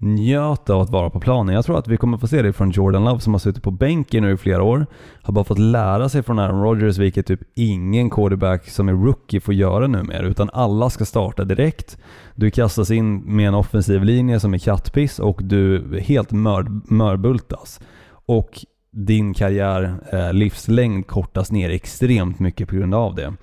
njöt 0.03 0.71
av 0.71 0.81
att 0.81 0.91
vara 0.91 1.11
på 1.11 1.21
planen. 1.21 1.55
Jag 1.55 1.65
tror 1.65 1.79
att 1.79 1.89
vi 1.89 1.97
kommer 1.97 2.19
få 2.19 2.27
se 2.27 2.43
det 2.43 2.53
från 2.53 2.71
Jordan 2.71 3.05
Love 3.05 3.21
som 3.21 3.35
har 3.35 3.39
suttit 3.39 3.63
på 3.63 3.71
bänken 3.71 4.23
nu 4.23 4.33
i 4.33 4.37
flera 4.37 4.63
år. 4.63 4.87
Har 5.23 5.33
bara 5.33 5.45
fått 5.45 5.59
lära 5.59 6.09
sig 6.09 6.23
från 6.23 6.39
Aaron 6.39 6.63
Rodgers, 6.63 6.99
vilket 6.99 7.27
typ 7.27 7.41
ingen 7.55 8.11
quarterback 8.11 8.69
som 8.69 8.89
är 8.89 8.93
rookie 8.93 9.41
får 9.41 9.55
göra 9.55 9.87
numera, 9.87 10.27
utan 10.27 10.51
alla 10.53 10.91
ska 10.91 11.05
starta 11.05 11.45
direkt. 11.45 11.99
Du 12.35 12.51
kastas 12.51 12.91
in 12.91 13.17
med 13.17 13.49
en 13.49 13.55
offensiv 13.55 14.05
linje 14.05 14.41
som 14.41 14.55
är 14.55 14.59
kattpiss 14.59 15.19
och 15.19 15.41
du 15.43 15.99
helt 16.01 16.33
mör, 16.33 16.67
mörbultas. 16.95 17.81
Och 18.27 18.65
din 18.93 19.35
karriär, 19.35 19.95
eh, 20.13 20.33
livslängd 20.33 21.07
kortas 21.07 21.53
ner 21.53 21.71
extremt 21.71 22.39
mycket 22.39 22.69
på 22.69 22.77
grund 22.77 22.95
av 22.95 23.15
det. 23.15 23.35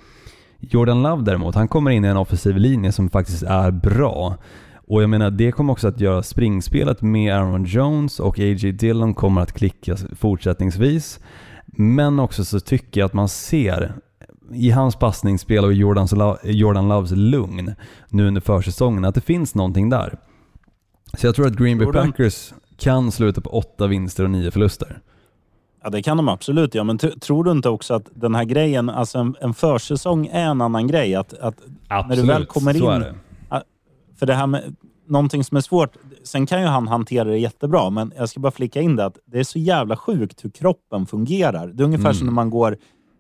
Jordan 0.60 1.03
Love 1.03 1.24
däremot, 1.24 1.55
han 1.55 1.68
kommer 1.68 1.91
in 1.91 2.05
i 2.05 2.08
en 2.08 2.18
offensiv 2.18 2.58
linje 2.58 2.91
som 2.91 3.10
faktiskt 3.10 3.43
är 3.43 3.72
bra. 3.72 4.38
Och 4.88 5.04
jag 5.04 5.10
menar, 5.10 5.32
det 5.32 5.52
kommer 5.52 5.74
också 5.74 5.88
att 5.88 6.00
göra 6.00 6.24
springspelet 6.24 7.02
med 7.02 7.36
Aaron 7.36 7.66
Jones 7.66 8.20
och 8.20 8.40
A.J. 8.40 8.72
Dillon 8.72 9.14
kommer 9.14 9.42
att 9.42 9.54
klicka 9.54 9.98
fortsättningsvis. 10.16 11.20
Men 11.66 12.20
också 12.20 12.46
så 12.46 12.60
tycker 12.60 13.02
jag 13.02 13.06
att 13.06 13.14
man 13.14 13.30
ser 13.30 13.94
i 14.54 14.72
hans 14.72 14.96
passningsspel 14.96 15.66
och 15.66 15.74
Jordans, 15.74 16.14
Jordan 16.44 16.88
Loves 16.88 17.12
lugn 17.12 17.76
nu 18.10 18.28
under 18.28 18.42
försäsongen 18.42 19.06
att 19.06 19.16
det 19.16 19.22
finns 19.22 19.56
någonting 19.56 19.90
där. 19.90 20.18
Så 21.18 21.28
jag 21.28 21.36
tror 21.36 21.48
att 21.48 21.56
Green 21.56 21.78
Bay 21.78 21.88
Packers 21.92 22.54
kan 22.78 23.12
sluta 23.12 23.42
på 23.42 23.50
åtta 23.50 23.88
vinster 23.88 24.24
och 24.24 24.30
nio 24.30 24.52
förluster. 24.52 25.00
Ja, 25.84 25.90
det 25.90 26.02
kan 26.02 26.18
de 26.18 26.30
absolut. 26.30 26.76
Ja. 26.76 26.84
Men 26.84 26.98
tror 26.98 27.44
du 27.44 27.52
inte 27.52 27.70
också 27.70 27.94
att 27.94 28.10
den 28.14 28.36
här 28.36 28.44
grejen, 28.44 28.90
alltså 28.90 29.18
en, 29.20 29.36
en 29.42 29.54
försäsong 29.54 30.28
är 30.28 30.46
en 30.46 30.62
annan 30.62 30.88
grej? 30.88 31.16
Att, 31.16 31.34
att 31.34 31.56
absolut, 31.88 32.10
när 32.10 32.34
du 32.34 32.40
väl 32.40 32.46
kommer 32.46 33.06
in. 33.06 33.16
För 34.20 34.26
det 34.26 34.34
här 34.34 34.47
med 34.47 34.76
någonting 35.07 35.43
som 35.43 35.57
är 35.57 35.61
svårt. 35.61 35.97
Sen 36.24 36.45
kan 36.45 36.61
ju 36.61 36.68
han 36.68 36.88
hantera 36.88 37.24
det 37.24 37.38
jättebra, 37.38 37.89
men 37.89 38.13
jag 38.18 38.30
ska 38.30 38.39
bara 38.39 38.51
flika 38.51 38.82
in 38.82 38.95
det 38.95 39.05
att 39.05 39.18
det 39.26 39.39
är 39.39 39.43
så 39.43 39.59
jävla 39.59 39.97
sjukt 39.97 40.45
hur 40.45 40.49
kroppen 40.49 41.05
fungerar. 41.05 41.68
Det 41.68 41.84
är 41.84 41.86
ungefär 41.86 42.05
mm. 42.05 42.13
som 42.13 42.28
när 42.28 42.34
man 42.34 42.49
går... 42.49 42.78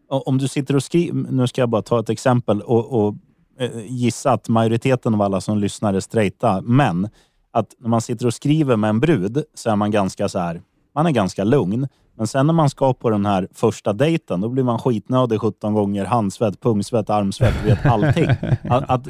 Om 0.09 0.37
du 0.37 0.47
sitter 0.47 0.75
och 0.75 0.83
skriver... 0.83 1.31
Nu 1.31 1.47
ska 1.47 1.61
jag 1.61 1.69
bara 1.69 1.81
ta 1.81 1.99
ett 1.99 2.09
exempel 2.09 2.61
och, 2.61 3.05
och 3.05 3.15
eh, 3.59 3.69
gissa 3.85 4.31
att 4.31 4.49
majoriteten 4.49 5.13
av 5.13 5.21
alla 5.21 5.41
som 5.41 5.57
lyssnar 5.57 5.93
är 5.93 5.99
straighta, 5.99 6.61
men 6.61 7.09
att 7.51 7.75
när 7.79 7.89
man 7.89 8.01
sitter 8.01 8.25
och 8.25 8.33
skriver 8.33 8.75
med 8.75 8.89
en 8.89 8.99
brud 8.99 9.43
så 9.53 9.69
är 9.69 9.75
man 9.75 9.91
ganska 9.91 10.29
så 10.29 10.39
här, 10.39 10.61
man 10.95 11.05
är 11.05 11.11
ganska 11.11 11.43
lugn. 11.43 11.87
Men 12.17 12.27
sen 12.27 12.47
när 12.47 12.53
man 12.53 12.69
ska 12.69 12.93
på 12.93 13.09
den 13.09 13.25
här 13.25 13.47
första 13.53 13.93
dejten, 13.93 14.41
då 14.41 14.49
blir 14.49 14.63
man 14.63 14.79
skitnödig 14.79 15.41
17 15.41 15.73
gånger. 15.73 16.05
Handsvett, 16.05 16.61
pungsvett, 16.61 17.09
armsvett, 17.09 17.65
vet 17.65 17.85
allting. 17.85 18.27
Att, 18.69 18.89
att 18.89 19.07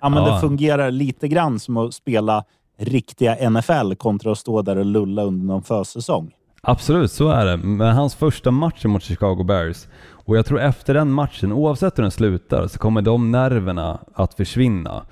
Ja, 0.00 0.08
men 0.08 0.24
ja. 0.24 0.34
Det 0.34 0.40
fungerar 0.40 0.90
lite 0.90 1.28
grann 1.28 1.58
som 1.58 1.76
att 1.76 1.94
spela 1.94 2.44
riktiga 2.78 3.50
NFL 3.50 3.94
kontra 3.94 4.32
att 4.32 4.38
stå 4.38 4.62
där 4.62 4.78
och 4.78 4.86
lulla 4.86 5.22
under 5.22 5.46
någon 5.46 5.62
försäsong. 5.62 6.30
Absolut, 6.62 7.12
så 7.12 7.30
är 7.30 7.46
det. 7.46 7.56
Men 7.56 7.96
hans 7.96 8.14
första 8.14 8.50
match 8.50 8.84
mot 8.84 9.02
Chicago 9.02 9.44
Bears 9.44 9.86
och 10.28 10.36
jag 10.36 10.46
tror 10.46 10.60
efter 10.60 10.94
den 10.94 11.10
matchen, 11.10 11.52
oavsett 11.52 11.98
hur 11.98 12.02
den 12.02 12.10
slutar, 12.10 12.66
så 12.66 12.78
kommer 12.78 13.02
de 13.02 13.30
nerverna 13.30 13.98
att 14.14 14.34
försvinna. 14.34 15.02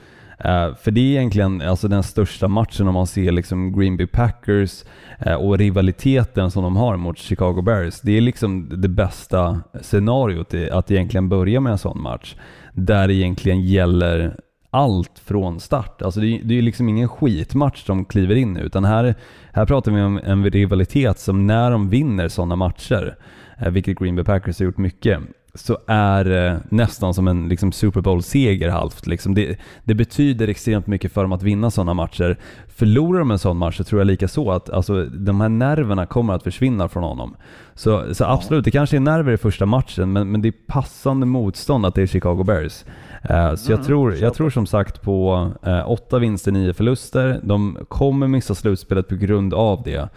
Uh, 0.45 0.75
för 0.75 0.91
det 0.91 1.01
är 1.01 1.19
egentligen 1.19 1.63
alltså 1.63 1.89
den 1.89 2.03
största 2.03 2.49
matchen 2.49 2.89
om 2.89 2.95
man 2.95 3.07
ser 3.07 3.33
liksom 3.33 3.79
Green 3.79 3.97
Bay 3.97 4.07
Packers 4.07 4.85
uh, 5.27 5.35
och 5.35 5.59
rivaliteten 5.59 6.51
som 6.51 6.63
de 6.63 6.77
har 6.77 6.97
mot 6.97 7.19
Chicago 7.19 7.63
Bears. 7.63 8.01
Det 8.01 8.17
är 8.17 8.21
liksom 8.21 8.81
det 8.83 8.89
bästa 8.89 9.61
scenariot 9.81 10.55
att 10.73 10.91
egentligen 10.91 11.29
börja 11.29 11.61
med 11.61 11.73
en 11.73 11.79
sån 11.79 12.03
match. 12.03 12.35
Där 12.73 13.09
det 13.09 13.15
egentligen 13.15 13.61
gäller 13.61 14.37
allt 14.77 15.19
från 15.19 15.61
start. 15.61 16.03
Alltså 16.03 16.21
det, 16.21 16.27
är, 16.27 16.41
det 16.45 16.59
är 16.59 16.63
liksom 16.63 16.89
ingen 16.89 17.09
skitmatch 17.09 17.85
de 17.87 18.05
kliver 18.05 18.35
in 18.35 18.57
i, 18.57 18.61
utan 18.61 18.85
här, 18.85 19.15
här 19.53 19.67
pratar 19.67 19.93
vi 19.93 20.03
om 20.03 20.21
en 20.25 20.51
rivalitet 20.51 21.19
som 21.19 21.47
när 21.47 21.71
de 21.71 21.89
vinner 21.89 22.29
sådana 22.29 22.57
matcher, 22.57 23.17
eh, 23.59 23.71
vilket 23.71 23.99
Green 23.99 24.17
Bay 24.17 24.25
Packers 24.25 24.59
har 24.59 24.65
gjort 24.67 24.79
mycket, 24.79 25.21
så 25.57 25.79
är 25.87 26.25
det 26.25 26.61
nästan 26.69 27.15
som 27.15 27.29
en 27.29 27.49
liksom 27.49 27.73
Super 27.73 28.01
Bowl-seger 28.01 28.69
halvt. 28.71 29.07
Liksom 29.07 29.35
det, 29.35 29.59
det, 29.85 29.95
betyder 29.95 30.49
extremt 30.49 30.87
mycket 30.87 31.13
för 31.13 31.23
dem 31.23 31.33
att 31.33 31.43
vinna 31.43 31.71
sådana 31.71 31.95
matcher. 31.95 32.39
Förlorar 32.69 33.19
de 33.19 33.31
en 33.31 33.39
sån 33.39 33.57
match 33.57 33.77
så 33.77 33.85
tror 33.85 34.01
jag 34.01 34.07
lika 34.07 34.29
så 34.29 34.53
att 34.53 34.71
alltså, 34.71 35.05
de 35.05 35.41
här 35.41 35.49
nerverna 35.49 36.07
kommer 36.07 36.35
att 36.35 36.43
försvinna 36.43 36.89
från 36.89 37.03
honom. 37.03 37.37
Så, 37.75 38.15
så 38.15 38.25
absolut, 38.25 38.65
det 38.65 38.71
kanske 38.71 38.97
är 38.97 39.01
nerver 39.01 39.33
i 39.33 39.37
första 39.37 39.67
matchen, 39.67 40.13
men, 40.13 40.31
men 40.31 40.43
det 40.43 40.49
är 40.49 40.55
passande 40.67 41.27
motstånd 41.27 41.87
att 41.87 41.95
det 41.95 42.03
är 42.03 42.07
Chicago 42.07 42.45
Bears. 42.45 42.85
Uh, 43.31 43.55
så 43.55 43.73
jag, 43.73 43.79
mm, 43.79 43.87
tror, 43.87 44.15
jag 44.15 44.35
tror 44.35 44.51
som 44.51 44.67
sagt 44.67 45.03
på 45.03 45.51
uh, 45.67 45.91
åtta 45.91 46.19
vinster, 46.19 46.53
nio 46.53 46.75
förluster. 46.75 47.41
De 47.43 47.79
kommer 47.89 48.29
missa 48.29 48.55
slutspelet 48.55 49.09
på 49.09 49.15
grund 49.15 49.55
av 49.55 49.83
det. 49.85 50.09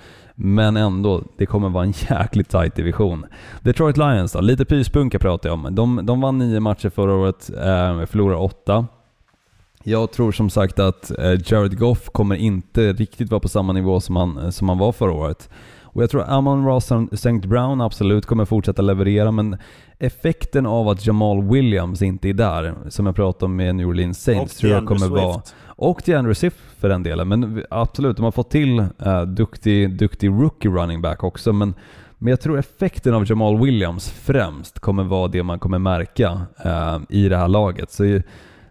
Men 0.42 0.78
ändå, 0.78 1.24
det 1.38 1.46
kommer 1.46 1.70
vara 1.70 1.84
en 1.84 1.94
jäkligt 2.10 2.50
tight 2.50 2.76
division. 2.76 3.26
Detroit 3.62 3.98
Lions 3.98 4.32
då, 4.32 4.42
lite 4.42 4.66
pyspunka 4.66 5.20
pratar 5.20 5.50
jag 5.50 5.54
om. 5.54 5.76
De, 5.76 6.06
de 6.06 6.22
vann 6.22 6.38
nio 6.38 6.60
matcher 6.60 6.90
förra 6.90 7.14
året, 7.14 7.50
eh, 7.50 8.06
förlorade 8.06 8.40
åtta. 8.40 8.86
Jag 9.84 10.12
tror 10.12 10.32
som 10.32 10.50
sagt 10.50 10.80
att 10.80 11.12
eh, 11.20 11.32
Jared 11.46 11.80
Goff 11.80 12.10
kommer 12.10 12.36
inte 12.36 12.94
riktigt 12.94 13.32
vara 13.32 13.40
på 13.40 13.50
samma 13.50 13.74
nivå 13.74 14.00
som 14.00 14.16
han, 14.16 14.52
som 14.52 14.70
han 14.70 14.78
var 14.78 14.92
förra 14.92 15.12
året. 15.12 15.50
Och 15.84 16.04
jag 16.04 16.10
tror 16.10 16.24
Amon 16.28 16.66
Ross 16.66 16.92
St. 17.12 17.32
Brown 17.48 17.82
absolut 17.82 18.26
kommer 18.26 18.46
fortsätta 18.46 18.82
leverera, 18.82 19.32
men 19.32 19.58
effekten 20.00 20.66
av 20.66 20.90
att 20.90 21.06
Jamal 21.06 21.44
Williams 21.44 22.02
inte 22.02 22.30
är 22.30 22.34
där, 22.34 22.76
som 22.90 23.06
jag 23.06 23.16
pratade 23.16 23.46
om 23.46 23.56
med 23.56 23.76
New 23.76 23.88
Orleans 23.88 24.24
Saints, 24.24 24.54
Och 24.54 24.60
tror 24.60 24.74
jag 24.74 24.86
kommer 24.86 25.08
vara... 25.08 25.42
Och 25.82 26.02
DeAndre 26.06 26.36
Swift 26.36 26.58
för 26.78 26.90
den 26.90 27.04
delen, 27.04 27.28
men 27.28 27.64
absolut, 27.70 28.18
de 28.18 28.24
har 28.24 28.32
fått 28.32 28.52
till 28.52 28.80
uh, 28.80 29.22
duktig, 29.22 29.98
duktig 29.98 30.30
rookie 30.30 30.72
running 30.72 31.02
back 31.02 31.24
också, 31.24 31.54
men 31.54 31.74
men 32.22 32.32
jag 32.32 32.42
tror 32.42 32.60
effekten 32.60 33.14
av 33.14 33.30
Jamal 33.30 33.60
Williams 33.60 34.10
främst 34.10 34.80
kommer 34.80 35.04
vara 35.04 35.28
det 35.28 35.44
man 35.44 35.60
kommer 35.60 35.80
märka 35.80 36.42
eh, 36.66 37.00
i 37.10 37.30
det 37.30 37.38
här 37.38 37.48
laget. 37.48 37.92
Så, 37.92 38.22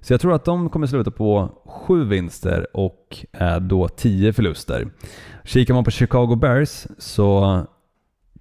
så 0.01 0.13
jag 0.13 0.21
tror 0.21 0.35
att 0.35 0.45
de 0.45 0.69
kommer 0.69 0.87
sluta 0.87 1.11
på 1.11 1.49
sju 1.67 2.05
vinster 2.05 2.77
och 2.77 3.27
eh, 3.33 3.57
då 3.57 3.89
tio 3.89 4.33
förluster. 4.33 4.89
Kikar 5.45 5.75
man 5.75 5.85
på 5.85 5.91
Chicago 5.91 6.37
Bears 6.37 6.87
så 6.99 7.61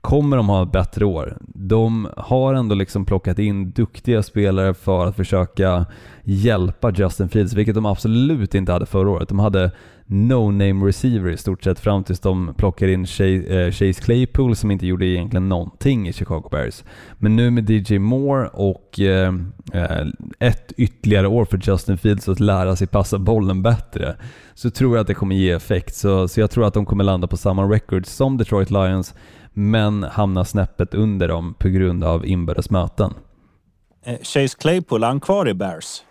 kommer 0.07 0.37
de 0.37 0.49
ha 0.49 0.63
ett 0.63 0.71
bättre 0.71 1.05
år. 1.05 1.37
De 1.41 2.07
har 2.17 2.53
ändå 2.53 2.75
liksom 2.75 3.05
plockat 3.05 3.39
in 3.39 3.71
duktiga 3.71 4.23
spelare 4.23 4.73
för 4.73 5.07
att 5.07 5.15
försöka 5.15 5.85
hjälpa 6.23 6.91
Justin 6.91 7.29
Fields, 7.29 7.53
vilket 7.53 7.75
de 7.75 7.85
absolut 7.85 8.55
inte 8.55 8.71
hade 8.71 8.85
förra 8.85 9.09
året. 9.09 9.29
De 9.29 9.39
hade 9.39 9.71
no-name 10.05 10.87
receiver 10.87 11.29
i 11.29 11.37
stort 11.37 11.63
sett 11.63 11.79
fram 11.79 12.03
tills 12.03 12.19
de 12.19 12.53
plockade 12.57 12.91
in 12.91 13.01
eh, 13.01 13.71
Chase, 13.71 13.93
Claypool 13.93 14.55
som 14.55 14.71
inte 14.71 14.87
gjorde 14.87 15.05
egentligen 15.05 15.49
någonting 15.49 16.07
i 16.07 16.13
Chicago 16.13 16.47
Bears. 16.51 16.83
Men 17.17 17.35
nu 17.35 17.51
med 17.51 17.69
DJ 17.69 17.99
Moore 17.99 18.47
och 18.47 18.99
eh, 18.99 19.33
eh, 19.73 20.07
ett 20.39 20.73
ytterligare 20.77 21.27
år 21.27 21.45
för 21.45 21.59
Justin 21.63 21.97
Fields 21.97 22.29
att 22.29 22.39
lära 22.39 22.75
sig 22.75 22.87
passa 22.87 23.17
bollen 23.17 23.61
bättre 23.61 24.15
så 24.53 24.69
tror 24.69 24.95
jag 24.95 25.01
att 25.01 25.07
det 25.07 25.13
kommer 25.13 25.35
ge 25.35 25.51
effekt. 25.51 25.95
Så, 25.95 26.27
så 26.27 26.39
jag 26.39 26.51
tror 26.51 26.65
att 26.65 26.73
de 26.73 26.85
kommer 26.85 27.03
landa 27.03 27.27
på 27.27 27.37
samma 27.37 27.63
record 27.63 28.05
som 28.05 28.37
Detroit 28.37 28.71
Lions 28.71 29.13
men 29.57 30.03
hamna 30.03 30.45
snäppet 30.45 30.93
under 30.93 31.27
dem 31.27 31.53
på 31.59 31.67
grund 31.69 32.03
av 32.03 32.25
inbördes 32.25 32.69
möten. 32.69 33.13
Eh, 34.05 34.17
Chase 34.17 34.57
Claypool, 34.59 35.03
är 35.03 35.07
han 35.07 35.19
kvar 35.19 35.49
i 35.49 35.53
Bears? 35.53 36.03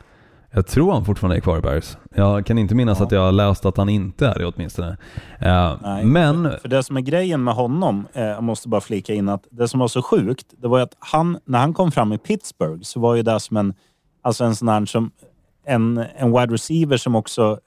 Jag 0.51 0.67
tror 0.67 0.93
han 0.93 1.05
fortfarande 1.05 1.37
är 1.37 1.41
kvar 1.41 1.59
i 1.59 1.61
Bears. 1.61 1.97
Jag 2.15 2.47
kan 2.47 2.59
inte 2.59 2.75
minnas 2.75 2.99
Ja. 3.01 3.05
att 3.07 3.13
jag 3.13 3.21
har 3.21 3.33
läst 3.33 3.67
att 3.67 3.77
han 3.77 3.89
inte 3.89 4.27
är 4.29 4.39
det 4.39 4.47
åtminstone. 4.47 4.97
Eh, 5.41 5.77
Nej, 5.83 6.05
men 6.05 6.51
För, 6.63 6.69
det 6.69 6.83
som 6.83 6.97
är 6.97 7.01
grejen 7.01 7.45
med 7.45 7.55
honom, 7.55 8.07
eh, 8.13 8.25
jag 8.25 8.43
måste 8.43 8.69
bara 8.69 8.81
flika 8.81 9.15
in 9.15 9.29
att 9.29 9.47
det 9.51 9.69
som 9.69 9.81
var 9.81 9.89
så 9.89 10.03
sjukt, 10.03 10.47
det 10.59 10.69
var 10.69 10.81
att 10.81 10.97
han, 10.99 11.39
när 11.45 11.59
han 11.59 11.75
kom 11.75 11.93
fram 11.93 12.13
i 12.13 12.19
Pittsburgh 12.19 12.83
så 12.83 13.01
var 13.01 13.15
ju 13.15 13.23
det 13.23 13.41
som 13.41 13.57
en, 13.57 13.75
alltså 14.23 14.45
en 14.45 14.57
sån 14.57 14.69
här 14.69 14.85
som, 14.87 15.11
en, 15.67 16.05
en 16.17 16.33
wide 16.33 16.55
receiver 16.55 16.97
som 16.97 17.15
också 17.15 17.59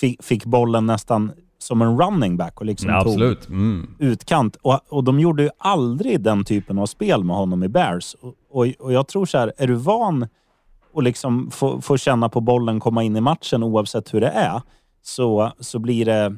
fick, 0.00 0.22
fick 0.24 0.44
bollen 0.44 0.86
nästan 0.86 1.32
som 1.62 1.82
en 1.82 2.00
running 2.00 2.36
back 2.36 2.60
och 2.60 2.66
liksom 2.66 2.88
ja, 2.90 3.02
tog. 3.02 3.20
Mm. 3.48 3.94
utkant. 3.98 4.56
Och, 4.62 4.80
och 4.88 5.04
de 5.04 5.20
gjorde 5.20 5.42
ju 5.42 5.50
aldrig 5.58 6.20
den 6.20 6.44
typen 6.44 6.78
av 6.78 6.86
spel 6.86 7.24
med 7.24 7.36
honom 7.36 7.62
i 7.62 7.68
Bears. 7.68 8.14
Och, 8.20 8.34
och, 8.50 8.66
och 8.78 8.92
jag 8.92 9.08
tror 9.08 9.26
så 9.26 9.38
här, 9.38 9.52
är 9.56 9.66
du 9.66 9.74
van 9.74 10.26
att 10.94 11.04
liksom 11.04 11.50
få, 11.50 11.80
få 11.80 11.96
känna 11.96 12.28
på 12.28 12.40
bollen, 12.40 12.80
komma 12.80 13.02
in 13.02 13.16
i 13.16 13.20
matchen 13.20 13.62
oavsett 13.62 14.14
hur 14.14 14.20
det 14.20 14.28
är, 14.28 14.62
så, 15.02 15.52
så 15.60 15.78
blir 15.78 16.04
det... 16.04 16.36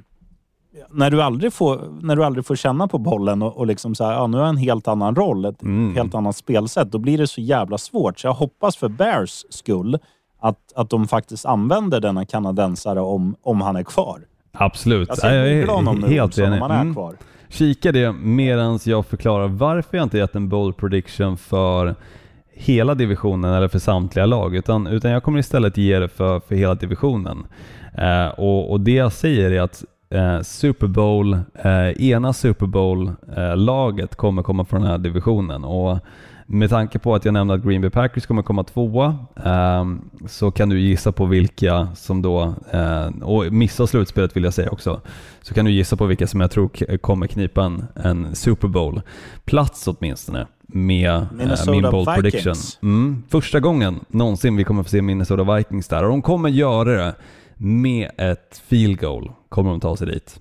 När 0.91 1.11
du 1.11 1.23
aldrig 1.23 1.53
får, 1.53 1.99
när 2.03 2.17
du 2.17 2.25
aldrig 2.25 2.47
får 2.47 2.57
känna 2.57 2.89
på 2.89 2.99
bollen 2.99 3.43
och, 3.43 3.57
och 3.57 3.67
liksom 3.67 3.95
så 3.95 4.05
här, 4.05 4.13
ja, 4.13 4.27
nu 4.27 4.37
har 4.37 4.45
jag 4.45 4.51
en 4.51 4.57
helt 4.57 4.89
annan 4.89 5.17
roll, 5.17 5.45
ett 5.45 5.63
Mm. 5.63 5.95
helt 5.95 6.15
annat 6.15 6.37
spelsätt, 6.37 6.93
då 6.93 6.99
blir 6.99 7.19
det 7.19 7.27
så 7.27 7.41
jävla 7.41 7.79
svårt. 7.79 8.19
Så 8.19 8.27
jag 8.27 8.35
hoppas 8.35 8.77
för 8.77 8.89
Bears 8.89 9.45
skull 9.51 9.99
att, 10.41 10.73
att 10.75 10.91
de 10.91 11.09
faktiskt 11.09 11.47
använder 11.47 12.01
denna 12.01 12.25
kanadensare 12.25 13.01
om, 13.01 13.37
om 13.43 13.61
han 13.61 13.77
är 13.77 13.83
kvar. 13.83 14.25
Absolut. 14.53 15.11
Alltså, 15.11 15.27
jag 15.29 15.67
honom 15.67 15.97
är 16.05 16.09
nu 16.09 16.15
helt 16.15 16.39
enig. 16.39 16.59
han 16.59 16.71
är 16.71 16.81
Mm. 16.81 16.95
kvar. 16.95 17.15
Kika 17.49 17.93
det 17.93 18.13
medan 18.13 18.79
jag 18.85 19.07
förklarar 19.07 19.49
varför 19.49 19.97
jag 19.97 20.05
inte 20.05 20.19
gett 20.19 20.35
en 20.35 20.49
bold 20.49 20.77
prediction 20.77 21.37
för 21.37 21.95
hela 22.55 22.95
divisionen 22.95 23.55
eller 23.55 23.69
för 23.69 23.79
samtliga 23.79 24.27
lag, 24.27 24.57
utan, 24.57 24.87
utan 24.87 25.11
jag 25.11 25.23
kommer 25.23 25.39
istället 25.39 25.77
ge 25.77 25.99
det 25.99 26.09
för, 26.09 26.41
för 26.41 26.55
hela 26.55 26.75
divisionen. 26.75 27.47
Eh, 27.99 28.27
och, 28.27 28.71
och 28.71 28.81
det 28.81 28.93
jag 28.95 29.13
säger 29.13 29.51
är 29.51 29.61
att 29.61 29.85
eh, 30.11 30.41
Super 30.41 30.87
Bowl, 30.87 31.33
eh, 31.55 32.03
ena 32.11 32.33
Super 32.33 32.67
Bowl-laget 32.67 34.17
kommer 34.17 34.43
komma 34.43 34.65
från 34.65 34.81
den 34.83 34.91
här 34.91 34.99
divisionen. 34.99 35.65
Och 35.65 35.99
med 36.53 36.71
tanke 36.71 36.99
på 36.99 37.15
att 37.15 37.25
jag 37.25 37.35
nämnde 37.35 37.55
att 37.55 37.63
Green 37.63 37.81
Bay 37.81 37.91
Packers 37.91 38.27
kommer 38.27 38.43
komma 38.43 38.65
tvåa 38.65 39.19
ehm, 39.45 40.11
så 40.27 40.51
kan 40.51 40.69
du 40.69 40.81
gissa 40.81 41.13
på 41.13 41.27
vilka 41.27 41.89
som 41.95 42.23
då, 42.23 42.55
eh, 42.71 43.07
och 43.23 43.53
missa 43.53 43.87
slutspelet 43.87 44.37
vill 44.37 44.45
jag 44.45 44.55
säga 44.55 44.71
också, 44.71 45.01
så 45.43 45.55
kan 45.55 45.65
du 45.65 45.71
gissa 45.71 45.97
på 45.97 46.07
vilka 46.07 46.27
som 46.27 46.41
jag 46.41 46.51
tror 46.51 46.97
kommer 46.97 47.27
knipa 47.27 47.65
en, 47.65 47.85
en 47.95 48.35
Super 48.35 48.69
Bowl-plats 48.69 49.89
åtminstone 49.89 50.47
med 50.67 51.11
eh, 51.11 51.25
Minnesota 51.33 51.71
min 51.71 51.83
bold 51.83 52.09
Vikings. 52.09 52.17
prediction. 52.17 52.55
Mm, 52.83 53.23
första 53.29 53.61
gången 53.61 54.01
någonsin 54.09 54.57
vi 54.57 54.65
kommer 54.65 54.83
få 54.83 54.89
se 54.89 55.03
Minnesota 55.03 55.57
Vikings 55.57 55.89
där 55.89 56.03
och 56.03 56.11
de 56.11 56.23
kommer 56.23 56.49
göra 56.49 56.85
det 56.85 57.15
med 57.57 58.11
ett 58.19 58.63
field 58.67 59.01
goal. 59.01 59.33
Kommer 59.49 59.71
de 59.71 59.81
ta 59.81 59.97
sig 59.97 60.07
dit? 60.07 60.41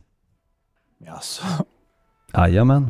Jaså? 1.06 1.44
Jajamän. 2.34 2.90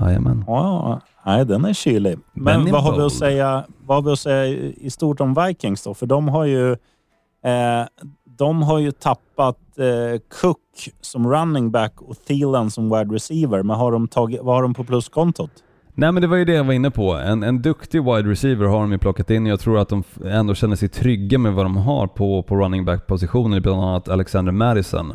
Jajamän. 0.00 0.44
Ja, 0.46 1.00
nej, 1.26 1.44
den 1.44 1.64
är 1.64 1.72
kylig. 1.72 2.18
Men 2.32 2.72
vad 2.72 2.82
har, 2.82 2.96
vi 2.96 3.02
att 3.02 3.12
säga, 3.12 3.64
vad 3.86 3.96
har 3.96 4.02
vi 4.02 4.12
att 4.12 4.18
säga 4.18 4.46
i 4.46 4.76
i 4.80 4.90
stort 4.90 5.20
om 5.20 5.34
Vikings 5.34 5.82
då? 5.82 5.94
För 5.94 6.06
de 6.06 6.28
har 6.28 6.44
ju, 6.44 6.72
eh, 6.72 7.86
de 8.24 8.62
har 8.62 8.78
ju 8.78 8.92
tappat 8.92 9.78
eh, 9.78 10.20
Cook 10.40 10.58
som 11.00 11.32
running 11.32 11.70
back 11.70 12.02
och 12.02 12.16
Thielen 12.26 12.70
som 12.70 12.90
wide 12.90 13.14
receiver. 13.14 13.62
Men 13.62 13.76
har 13.76 13.92
de 13.92 14.08
tagit, 14.08 14.40
vad 14.42 14.54
har 14.54 14.62
de 14.62 14.74
på 14.74 14.84
pluskontot? 14.84 15.50
Nej 15.98 16.12
men 16.12 16.20
det 16.20 16.26
var 16.26 16.36
ju 16.36 16.44
det 16.44 16.52
jag 16.52 16.64
var 16.64 16.72
inne 16.72 16.90
på. 16.90 17.14
En, 17.14 17.42
en 17.42 17.62
duktig 17.62 18.04
wide 18.04 18.30
receiver 18.30 18.66
har 18.66 18.80
de 18.80 18.92
ju 18.92 18.98
plockat 18.98 19.30
in. 19.30 19.46
Jag 19.46 19.60
tror 19.60 19.78
att 19.78 19.88
de 19.88 20.04
ändå 20.24 20.54
känner 20.54 20.76
sig 20.76 20.88
trygga 20.88 21.38
med 21.38 21.52
vad 21.52 21.64
de 21.64 21.76
har 21.76 22.06
på, 22.06 22.42
på 22.42 22.56
running 22.56 22.84
back 22.84 23.06
positionen 23.06 23.62
bland 23.62 23.82
annat 23.82 24.08
Alexander 24.08 24.52
Madison. 24.52 25.14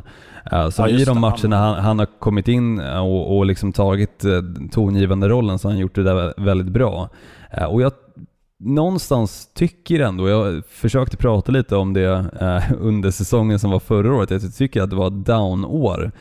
Uh, 0.54 0.70
så 0.70 0.82
Ja, 0.82 0.90
i 0.90 1.04
de 1.06 1.20
matcherna 1.20 1.58
han, 1.58 1.76
han 1.84 2.00
har 2.00 2.06
kommit 2.20 2.48
in 2.48 2.80
eh, 2.80 3.00
och, 3.00 3.38
och 3.38 3.46
liksom 3.46 3.74
tagit 3.74 4.26
uh, 4.26 4.42
tongivande 4.72 5.30
rollen 5.30 5.60
så 5.60 5.68
har 5.68 5.74
han 5.74 5.82
gjort 5.82 5.96
det 5.96 6.04
där 6.04 6.16
vä- 6.16 6.46
väldigt 6.46 6.74
bra. 6.74 7.10
Eh, 7.52 7.66
och 7.66 7.82
jag 7.82 7.92
någonstans 8.60 9.50
tycker 9.54 10.00
ändå, 10.00 10.30
jag 10.30 10.66
försökte 10.66 11.18
prata 11.18 11.52
lite 11.52 11.76
om 11.76 11.94
det 11.94 12.26
under 12.80 13.12
säsongen 13.12 13.60
som 13.60 13.72
var 13.72 13.80
förra 13.80 14.16
året, 14.16 14.32
att 14.32 14.44
jag 14.44 14.56
tycker 14.56 14.82
att 14.82 14.90
det 14.90 14.96
var 14.96 15.08
ett 15.08 15.26
down-år 15.26 16.12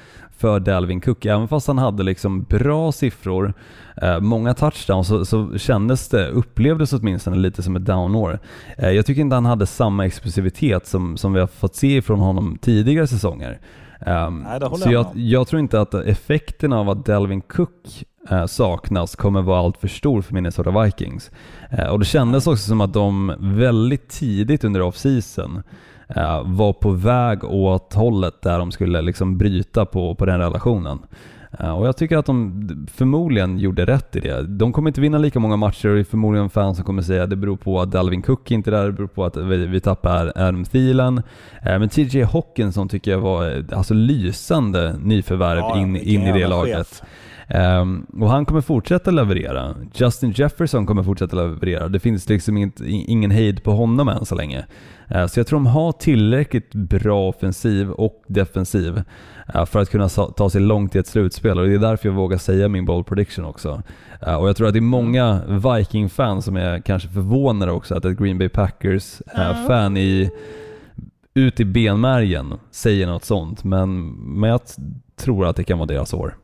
för 0.40 0.60
Dalvin 0.60 1.00
Cook. 1.00 1.26
Även 1.26 1.48
fast 1.48 1.66
han 1.66 1.78
hade 1.78 2.02
liksom 2.02 2.42
bra 2.42 2.92
siffror, 2.92 3.54
eh, 4.02 4.20
många 4.20 4.54
touchdowns, 4.54 5.08
så, 5.08 5.24
så 5.24 5.58
kändes 5.58 6.08
det, 6.08 6.28
upplevdes 6.28 6.92
åtminstone 6.92 7.36
lite 7.36 7.62
som 7.62 7.76
ett 7.76 7.84
down-år. 7.84 8.38
Eh, 8.78 8.90
jag 8.90 9.06
tycker 9.06 9.20
inte 9.20 9.34
han 9.34 9.44
hade 9.44 9.66
samma 9.66 10.06
explosivitet 10.06 10.86
som, 10.86 11.16
som 11.16 11.32
vi 11.32 11.40
har 11.40 11.46
fått 11.46 11.76
se 11.76 12.02
från 12.02 12.18
honom 12.18 12.58
tidigare 12.60 13.06
säsonger. 13.06 13.60
Um, 14.06 14.46
Nej, 14.48 14.60
så 14.78 14.92
jag 14.92 15.06
jag, 15.14 15.48
tror 15.48 15.60
inte 15.60 15.80
att 15.80 15.94
effekten 15.94 16.72
av 16.72 16.90
att 16.90 17.06
Dalvin 17.06 17.40
Cook 17.40 18.04
eh, 18.30 18.46
saknas 18.46 19.16
kommer 19.16 19.42
vara 19.42 19.60
allt 19.60 19.76
för 19.76 19.88
stor 19.88 20.22
för 20.22 20.34
Minnesota 20.34 20.82
Vikings. 20.82 21.30
Eh, 21.70 21.86
och 21.86 21.98
det 21.98 22.04
kändes 22.04 22.46
också 22.46 22.68
som 22.68 22.80
att 22.80 22.92
de 22.92 23.34
väldigt 23.38 24.08
tidigt 24.08 24.64
under 24.64 24.82
off-season 24.82 25.56
eh, 25.56 25.62
var 26.44 26.72
på 26.72 26.90
väg 26.90 27.44
åt 27.44 27.94
hållet 27.94 28.42
där 28.42 28.58
de 28.58 28.72
skulle 28.72 29.00
liksom 29.02 29.38
bryta 29.38 29.84
på, 29.86 30.14
på 30.14 30.26
den 30.26 30.38
relationen. 30.38 30.98
Eh, 31.60 31.70
och 31.78 31.86
jag 31.86 31.96
tycker 31.96 32.18
att 32.18 32.26
de 32.26 32.86
förmodligen 32.92 33.58
gjorde 33.58 33.84
rätt 33.84 34.16
i 34.16 34.20
det. 34.20 34.42
De 34.42 34.72
kommer 34.72 34.90
inte 34.90 35.00
vinna 35.00 35.18
lika 35.18 35.38
många 35.38 35.56
matcher 35.56 35.88
och 35.88 35.94
det 35.94 36.00
är 36.00 36.04
förmodligen 36.04 36.50
fans 36.50 36.76
som 36.76 36.86
kommer 36.86 37.02
säga 37.02 37.22
att 37.22 37.30
det 37.30 37.36
beror 37.36 37.56
på 37.56 37.80
att 37.80 37.90
Dalvin 37.92 38.22
Cook 38.22 38.50
inte 38.50 38.70
är 38.70 38.72
där, 38.72 38.86
det 38.86 38.92
beror 38.92 39.08
på 39.08 39.24
att 39.24 39.36
vi, 39.36 39.66
vi 39.66 39.80
tappar 39.80 40.32
Adam 40.36 40.64
Thielen. 40.64 41.18
Eh, 41.62 41.78
men 41.78 41.88
TJ 41.88 42.22
Hawkinson 42.22 42.88
tycker 42.88 43.10
jag 43.10 43.18
var 43.20 43.56
eh, 43.56 43.78
alltså 43.78 43.94
lysande 43.94 44.94
nyförvärv 45.02 45.58
Ja, 45.58 45.78
in, 45.78 45.96
in 45.96 46.22
i 46.22 46.32
det 46.32 46.46
laget. 46.46 46.76
chef. 46.76 47.02
Ehm, 47.50 48.06
och 48.20 48.30
han 48.30 48.44
kommer 48.44 48.60
fortsätta 48.60 49.10
leverera. 49.10 49.74
Justin 49.94 50.30
Jefferson 50.36 50.86
kommer 50.86 51.02
fortsätta 51.02 51.36
leverera. 51.36 51.88
Det 51.88 52.00
finns 52.00 52.28
liksom 52.28 52.56
inget, 52.56 52.80
i- 52.80 53.04
ingen 53.12 53.30
hejd 53.30 53.62
på 53.62 53.70
honom 53.72 54.08
än 54.08 54.24
så 54.24 54.34
länge. 54.34 54.64
Eh, 55.08 55.26
så 55.26 55.40
jag 55.40 55.46
tror 55.46 55.56
de 55.58 55.66
har 55.66 55.92
tillräckligt 55.92 56.74
bra 56.74 57.28
offensiv 57.28 57.90
och 57.90 58.22
defensiv 58.28 59.02
eh, 59.54 59.64
för 59.64 59.80
att 59.80 59.90
kunna 59.90 60.08
ta 60.08 60.50
sig 60.50 60.60
långt 60.60 60.96
i 60.96 60.98
ett 60.98 61.06
slutspel 61.06 61.58
och 61.58 61.66
det 61.66 61.74
är 61.74 61.78
därför 61.78 62.08
jag 62.08 62.14
vågar 62.16 62.38
säga 62.38 62.68
min 62.68 62.84
bold 62.84 63.06
prediction 63.06 63.44
också. 63.44 63.82
Eh, 64.26 64.34
och 64.34 64.48
jag 64.48 64.56
tror 64.56 64.66
att 64.66 64.72
det 64.74 64.78
är 64.78 64.80
många 64.80 65.40
Viking-fans 65.48 66.44
som 66.44 66.56
är 66.56 66.80
kanske 66.80 67.08
förvånade 67.08 67.72
också 67.72 67.94
att 67.94 68.04
ett 68.04 68.18
Green 68.18 68.38
Bay 68.38 68.48
Packers-fan 68.48 69.96
i 69.96 70.30
ut 71.34 71.60
i 71.60 71.64
benmärgen 71.64 72.54
säger 72.70 73.06
något 73.06 73.24
sånt, 73.24 73.64
men, 73.64 74.06
men 74.40 74.50
jag 74.50 74.60
tror 75.16 75.46
att 75.46 75.56
det 75.56 75.64
kan 75.64 75.78
vara 75.78 75.86
deras 75.86 76.14
år. 76.14 76.34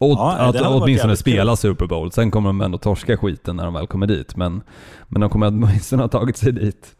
Och 0.00 0.10
Ja, 0.10 0.32
att 0.32 0.56
åtminstone 0.66 1.16
spela 1.16 1.56
Super 1.56 1.86
Bowl. 1.86 2.12
Sen 2.12 2.30
kommer 2.30 2.48
de 2.48 2.60
ändå 2.60 2.78
torska 2.78 3.16
skiten 3.16 3.56
när 3.56 3.64
de 3.64 3.74
väl 3.74 3.86
kommer 3.86 4.06
dit, 4.06 4.36
men, 4.36 4.62
men 5.08 5.20
de 5.20 5.30
kommer 5.30 5.46
åtminstone 5.48 6.02
ha 6.02 6.08
tagit 6.08 6.36
sig 6.36 6.52
dit. 6.52 6.96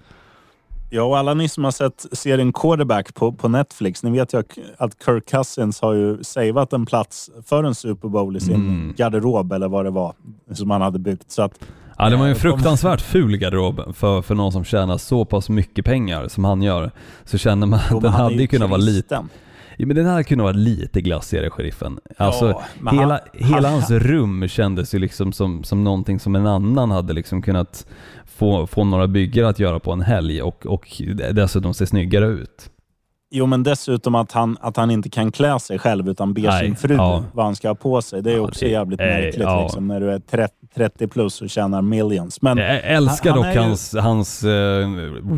Ja, 0.93 1.03
och 1.03 1.19
alla 1.19 1.35
ni 1.35 1.49
som 1.49 1.65
har 1.65 1.71
sett 1.71 2.07
serien 2.13 2.53
Quarterback 2.53 3.15
på, 3.15 3.33
på 3.33 3.49
Netflix, 3.49 4.03
ni 4.03 4.11
vet 4.11 4.35
ju 4.35 4.43
att 4.79 4.97
Kirk 5.05 5.31
Cousins 5.31 5.81
har 5.81 5.93
ju 5.95 6.25
savat 6.25 6.73
en 6.73 6.87
plats 6.87 7.31
för 7.47 7.65
en 7.65 7.75
Super 7.75 8.09
Bowl 8.09 8.37
i 8.37 8.41
sin 8.41 8.55
Mm. 8.55 8.95
garderob, 8.97 9.53
eller 9.53 9.69
vad 9.69 9.85
det 9.85 9.91
var, 9.91 10.15
som 10.53 10.71
han 10.71 10.81
hade 10.83 10.99
byggt. 10.99 11.31
Så 11.31 11.43
att, 11.43 11.53
Ja, 11.99 12.11
det 12.11 12.17
var 12.17 12.25
ju 12.25 12.31
en 12.31 12.37
Eh, 12.37 12.41
fruktansvärt 12.41 13.01
ful 13.01 13.37
garderob 13.37 13.95
för, 13.97 14.23
för 14.23 14.35
någon 14.35 14.53
som 14.53 14.65
tjänar 14.65 14.99
så 14.99 15.25
pass 15.25 15.49
mycket 15.49 15.85
pengar 15.85 16.29
som 16.29 16.45
han 16.45 16.63
gör. 16.63 16.91
Så 17.25 17.39
känner 17.39 17.67
man 17.67 17.81
att 17.91 18.03
den 18.03 18.13
hade 18.13 18.35
ju 18.35 18.47
kunnat 18.47 18.71
vara 18.71 18.81
lite... 18.81 19.23
Ja, 19.81 19.87
men 19.87 19.97
den 19.97 20.07
hade 20.07 20.25
kunnat 20.25 20.45
vara 20.45 20.53
lite 20.57 21.01
glassigare, 21.01 21.51
sheriffen. 21.51 21.99
Alltså, 22.17 22.47
Ja, 22.85 22.91
hela, 22.91 23.21
han- 23.33 23.49
hela 23.55 23.69
han- 23.69 23.79
hans 23.79 23.91
rum 23.91 24.49
kändes 24.49 24.95
ju 24.95 24.99
liksom 24.99 25.33
som, 25.33 25.65
som 25.65 25.85
någonting 25.85 26.21
som 26.21 26.37
en 26.37 26.47
annan 26.47 26.91
hade 26.91 27.13
liksom 27.13 27.43
kunnat 27.43 27.87
få, 28.25 28.67
få 28.67 28.85
några 28.85 29.07
byggare 29.07 29.49
att 29.49 29.59
göra 29.59 29.79
på 29.81 29.93
en 29.93 30.01
helg 30.01 30.43
och, 30.43 30.67
och 30.67 31.03
dessutom 31.33 31.75
se 31.75 31.87
snyggare 31.87 32.27
ut. 32.27 32.71
Jo, 33.33 33.47
men 33.47 33.63
dessutom 33.63 34.15
att 34.15 34.33
han, 34.33 34.57
att 34.61 34.77
han 34.77 34.91
inte 34.91 35.09
kan 35.09 35.33
klä 35.33 35.59
sig 35.61 35.79
själv 35.79 36.09
utan 36.09 36.35
ber 36.35 36.43
Nej, 36.43 36.65
sin 36.67 36.77
fru 36.77 36.95
ja. 36.95 37.25
vad 37.33 37.45
han 37.45 37.57
ska 37.57 37.69
ha 37.69 37.75
på 37.75 38.03
sig. 38.03 38.23
Det 38.23 38.33
är 38.33 38.37
Ja, 38.37 38.41
också 38.43 38.65
det- 38.65 38.71
jävligt 38.71 39.01
eh, 39.01 39.07
märkligt 39.07 39.43
ja. 39.43 39.63
liksom, 39.63 39.89
när 39.89 40.01
du 40.01 40.11
är 40.13 40.19
30, 40.19 40.55
30 40.75 41.07
plus 41.09 41.43
och 41.43 41.51
tjänar 41.51 41.83
millions. 41.83 42.43
Men 42.43 42.59
Jag 42.59 42.81
älskar 42.85 43.31
han- 43.31 43.37
dock 43.39 43.47
han 43.47 43.55
ju- 43.55 43.61
hans, 43.61 43.95
hans 43.95 44.45
eh, 44.45 44.89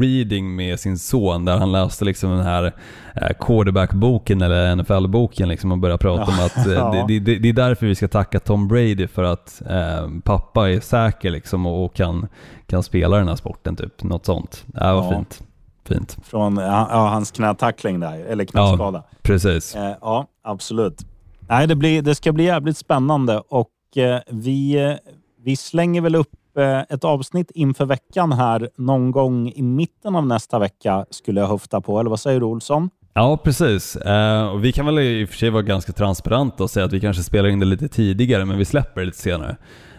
reading 0.00 0.56
med 0.56 0.80
sin 0.80 0.98
son 0.98 1.44
där 1.44 1.56
han 1.56 1.72
läste 1.72 2.04
liksom 2.04 2.30
den 2.30 2.40
här 2.46 2.64
uh, 2.64 2.72
quarterback-boken 3.38 4.42
eller 4.42 4.76
NFL-boken 4.76 5.48
liksom 5.48 5.72
och 5.72 5.78
började 5.78 5.98
prata 5.98 6.22
om 6.22 6.38
att 6.46 6.66
Ja. 6.74 7.04
det, 7.08 7.18
det, 7.18 7.38
det 7.38 7.48
är 7.48 7.52
därför 7.52 7.86
vi 7.86 7.94
ska 7.94 8.08
tacka 8.08 8.40
Tom 8.40 8.68
Brady 8.68 9.06
för 9.06 9.24
att 9.24 9.62
eh, 9.70 10.08
pappa 10.24 10.70
är 10.70 10.80
säker 10.80 11.30
liksom 11.30 11.66
och, 11.66 11.84
och 11.84 11.94
kan, 11.94 12.28
kan 12.66 12.82
spela 12.82 13.16
den 13.16 13.28
här 13.28 13.36
sporten 13.36 13.76
typ. 13.76 14.02
Något 14.02 14.26
sånt. 14.26 14.64
Vad 14.66 14.82
Ja. 14.88 15.10
fint. 15.16 15.42
Fint. 15.88 16.16
från 16.24 16.56
ja, 16.56 17.08
hans 17.08 17.30
knätackling 17.30 18.00
där, 18.00 18.24
eller 18.24 18.44
knäskada. 18.44 19.02
Precis. 19.22 19.76
Eh, 19.76 19.94
ja, 20.00 20.26
absolut. 20.42 21.06
Nej, 21.48 21.66
det, 21.66 21.76
blir, 21.76 22.02
det 22.02 22.14
ska 22.14 22.32
bli 22.32 22.44
jävligt 22.44 22.76
spännande 22.76 23.42
och 23.48 23.96
eh, 23.96 24.20
vi, 24.30 24.96
vi 25.44 25.56
slänger 25.56 26.00
väl 26.00 26.14
upp 26.14 26.56
eh, 26.58 26.80
ett 26.80 27.04
avsnitt 27.04 27.50
inför 27.54 27.84
veckan 27.84 28.32
här 28.32 28.68
någon 28.76 29.10
gång 29.10 29.48
i 29.48 29.62
mitten 29.62 30.16
av 30.16 30.26
nästa 30.26 30.58
vecka 30.58 31.06
skulle 31.10 31.40
jag 31.40 31.48
höfta 31.48 31.80
på. 31.80 32.00
Eller 32.00 32.10
vad 32.10 32.20
säger 32.20 32.40
du 32.40 32.46
Olsson? 32.46 32.90
Ja, 33.14 33.36
precis. 33.36 33.96
Eh, 33.96 34.56
vi 34.56 34.72
kan 34.72 34.86
väl 34.86 34.98
i 34.98 35.24
och 35.24 35.28
för 35.28 35.36
sig 35.36 35.50
vara 35.50 35.62
ganska 35.62 35.92
transparenta 35.92 36.62
och 36.62 36.70
säga 36.70 36.86
att 36.86 36.92
vi 36.92 37.00
kanske 37.00 37.22
spelar 37.22 37.48
in 37.48 37.60
det 37.60 37.66
lite 37.66 37.88
tidigare, 37.88 38.44
men 38.44 38.58
vi 38.58 38.64
släpper 38.64 39.00
det 39.00 39.06
lite 39.06 39.18
senare. 39.18 39.56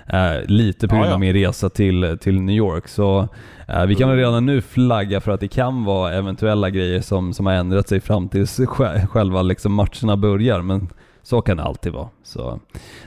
Eh, 0.07 0.45
lite 0.45 0.87
på 0.87 0.95
grund 0.95 1.11
av 1.11 1.19
min 1.19 1.33
resa 1.33 1.69
till, 1.69 2.17
till 2.21 2.41
New 2.41 2.55
York. 2.55 2.87
Så 2.87 3.27
eh, 3.67 3.85
vi 3.85 3.95
kan 3.95 4.09
väl 4.09 4.17
redan 4.17 4.45
nu 4.45 4.61
flagga 4.61 5.21
för 5.21 5.31
att 5.31 5.39
det 5.39 5.47
kan 5.47 5.83
vara 5.83 6.13
eventuella 6.13 6.69
grejer 6.69 7.01
som, 7.01 7.33
som 7.33 7.45
har 7.45 7.53
ändrat 7.53 7.87
sig 7.89 7.99
fram 8.01 8.29
tills 8.29 8.59
sj- 8.59 9.07
själva 9.07 9.41
liksom 9.41 9.73
matcherna 9.73 10.17
börjar. 10.17 10.61
Men 10.61 10.87
så 11.23 11.41
kan 11.41 11.57
det 11.57 11.63
alltid 11.63 11.91
vara. 11.93 12.07
Så, 12.23 12.59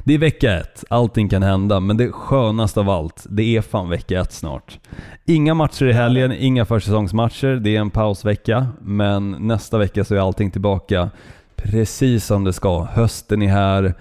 det 0.05 0.15
är 0.15 0.19
vecka 0.19 0.59
ett, 0.59 0.85
allting 0.91 1.29
kan 1.29 1.43
hända, 1.43 1.81
men 1.81 1.97
det 1.97 2.13
skönaste 2.13 2.81
av 2.81 2.91
allt, 2.91 3.27
det 3.29 3.57
är 3.57 3.61
fan 3.63 3.89
vecka 3.89 4.21
ett 4.21 4.33
snart. 4.33 4.79
Inga 5.25 5.55
matcher 5.55 5.87
i 5.87 5.93
helgen, 5.93 6.33
inga 6.33 6.65
försäsongsmatcher, 6.65 7.57
det 7.57 7.77
är 7.77 7.81
en 7.81 7.91
pausvecka, 7.91 8.67
men 8.81 9.31
nästa 9.31 9.79
vecka 9.79 10.05
så 10.05 10.15
är 10.15 10.19
allting 10.19 10.51
tillbaka 10.51 11.11
precis 11.57 12.27
som 12.27 12.45
det 12.45 12.53
ska. 12.53 12.85
Hösten 12.85 13.43
är 13.43 13.49
här. 13.49 13.95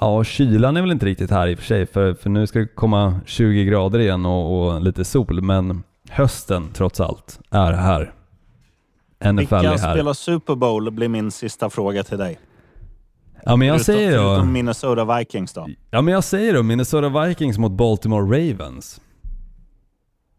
Ja, 0.00 0.24
kylan 0.24 0.76
är 0.76 0.80
väl 0.80 0.90
inte 0.92 1.06
riktigt 1.06 1.30
här 1.30 1.46
i 1.48 1.54
och 1.54 1.58
för 1.58 1.64
sig, 1.66 1.86
för, 1.86 2.14
för 2.14 2.30
nu 2.30 2.46
ska 2.46 2.58
det 2.58 2.66
komma 2.66 3.20
20 3.26 3.64
grader 3.64 3.98
igen 3.98 4.26
och, 4.26 4.66
och 4.66 4.80
lite 4.82 5.04
sol, 5.04 5.42
men 5.42 5.82
hösten 6.10 6.68
trots 6.74 7.00
allt 7.00 7.40
är 7.50 7.72
här. 7.72 8.12
NFL 9.24 9.38
Vilka 9.38 9.56
är 9.56 9.62
här. 9.78 9.92
spelar 9.94 10.12
Super 10.12 10.54
Bowl 10.54 10.90
blir 10.90 11.08
min 11.08 11.30
sista 11.30 11.70
fråga 11.70 12.02
till 12.02 12.18
dig. 12.18 12.38
Ja 13.44 13.56
men 13.56 13.68
jag 13.68 13.74
Förutom- 13.84 13.94
säger 13.94 14.16
då, 14.18 14.22
Förutom 14.28 14.52
Minnesota 14.52 15.18
Vikings 15.18 15.52
då. 15.52 15.68
ja, 15.90 16.02
men 16.02 16.14
jag 16.14 16.24
säger 16.24 16.54
då 16.54 16.62
Minnesota 16.62 17.08
Vikings 17.26 17.58
mot 17.58 17.72
Baltimore 17.72 18.22
Ravens. 18.38 19.00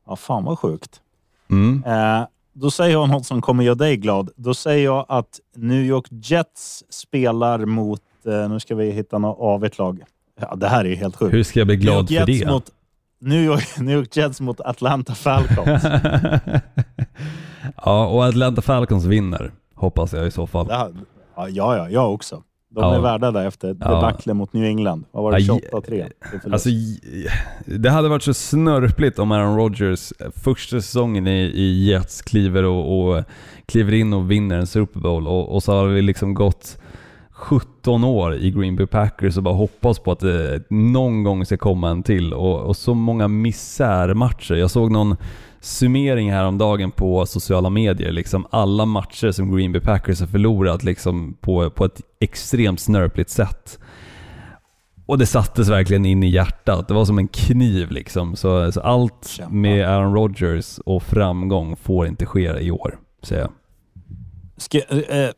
Ja, 0.08 0.16
fan 0.16 0.44
vad 0.44 0.60
sjukt. 0.60 1.02
Mm. 1.50 1.84
Eh, 1.86 2.28
då 2.54 2.72
säger 2.72 2.92
jag 2.92 3.10
något 3.10 3.26
som 3.26 3.42
kommer 3.42 3.64
göra 3.64 3.76
dig 3.76 3.98
glad. 3.98 4.30
Då 4.36 4.54
säger 4.54 4.86
jag 4.86 5.06
att 5.10 5.40
New 5.56 5.82
York 5.82 6.06
Jets 6.10 6.84
spelar 6.90 7.66
mot, 7.66 8.02
nu 8.32 8.60
ska 8.60 8.76
vi 8.76 8.92
hitta 8.92 9.18
något 9.18 9.38
avigt 9.40 9.78
lag. 9.78 10.04
Ja, 10.42 10.56
det 10.56 10.68
här 10.68 10.86
är 10.86 10.90
ju 10.90 10.96
helt 10.96 11.16
sjukt. 11.16 11.34
Hur 11.34 11.44
ska 11.44 11.60
jag 11.60 11.68
bli 11.68 11.76
glad 11.76 12.10
för 12.10 12.26
det? 12.26 12.48
Mot, 12.48 12.72
New, 13.22 13.44
York, 13.46 13.68
New 13.80 13.98
York 13.98 14.18
Jets 14.18 14.42
mot 14.42 14.60
Atlanta 14.62 15.16
Falcons. 15.16 15.84
ja, 17.86 18.08
och 18.08 18.26
Atlanta 18.26 18.62
Falcons 18.62 19.06
vinner, 19.06 19.52
hoppas 19.76 20.14
jag 20.14 20.28
i 20.28 20.32
så 20.32 20.48
fall. 20.48 20.68
Ja, 20.70 20.90
ja, 21.36 21.48
ja, 21.78 21.90
jag 21.90 22.14
också. 22.14 22.44
De 22.70 22.84
Ja. 22.84 22.96
är 22.96 23.00
värda 23.00 23.32
det 23.32 23.44
efter 23.44 23.68
Ja. 23.68 23.74
debaclet 23.74 24.36
mot 24.36 24.54
New 24.54 24.64
England. 24.64 25.06
Vad 25.12 25.24
var 25.24 25.32
det? 25.32 25.38
Aj. 25.38 25.48
28-3? 25.72 25.90
Det 25.90 26.36
är 26.36 26.40
förlust. 26.40 26.54
Alltså, 26.54 26.70
det 27.66 27.90
hade 27.90 28.10
varit 28.10 28.24
så 28.24 28.34
snörpligt 28.34 29.20
om 29.20 29.32
Aaron 29.32 29.58
Rodgers 29.58 30.14
första 30.44 30.82
säsongen 30.82 31.28
i, 31.28 31.40
i 31.42 31.90
Jets 31.90 32.22
kliver, 32.22 32.64
och, 32.64 33.10
och, 33.10 33.24
kliver 33.66 33.94
in 33.94 34.14
och 34.14 34.32
vinner 34.32 34.58
en 34.58 34.68
Super 34.68 35.00
Bowl 35.00 35.28
och, 35.28 35.56
och 35.56 35.64
så 35.64 35.72
har 35.72 35.88
vi 35.88 36.02
liksom 36.02 36.34
gått 36.34 36.78
17 37.38 38.04
år 38.04 38.36
i 38.36 38.52
Green 38.52 38.76
Bay 38.76 38.86
Packers 38.86 39.38
och 39.38 39.44
bara 39.44 39.56
hoppas 39.56 40.00
på 40.00 40.12
att 40.12 40.20
det 40.20 40.64
någon 40.70 41.24
gång 41.24 41.46
ska 41.46 41.58
komma 41.58 41.90
en 41.90 42.04
till 42.04 42.34
och, 42.34 42.62
och 42.62 42.78
så 42.78 42.94
många 42.94 43.28
misärmatcher. 43.28 44.56
Jag 44.56 44.72
såg 44.72 44.92
någon 44.92 45.16
summering 45.60 46.32
häromdagen 46.32 46.92
på 46.92 47.26
sociala 47.26 47.70
medier, 47.70 48.12
liksom 48.12 48.48
alla 48.50 48.86
matcher 48.86 49.32
som 49.32 49.56
Green 49.56 49.72
Bay 49.72 49.82
Packers 49.82 50.20
har 50.20 50.28
förlorat 50.28 50.84
liksom 50.84 51.38
på, 51.42 51.70
på 51.70 51.86
ett 51.86 52.02
extremt 52.20 52.80
snörpligt 52.80 53.30
sätt. 53.30 53.80
Och 55.06 55.18
det 55.18 55.26
sattes 55.26 55.70
verkligen 55.70 56.06
in 56.06 56.24
i 56.24 56.30
hjärtat. 56.30 56.88
Det 56.88 56.94
var 56.94 57.06
som 57.06 57.18
en 57.18 57.28
kniv 57.28 57.92
liksom. 57.92 58.36
Så, 58.36 58.72
så 58.72 58.82
allt 58.82 59.28
Kämpa. 59.28 59.54
med 59.54 59.90
Aaron 59.90 60.14
Rodgers 60.14 60.80
och 60.86 61.04
framgång 61.04 61.76
får 61.76 62.08
inte 62.08 62.26
ske 62.26 62.60
i 62.60 62.72
år, 62.72 63.00
säger 63.22 63.42
jag. 63.42 63.52
Ska, 64.58 64.78
eh, 64.78 65.30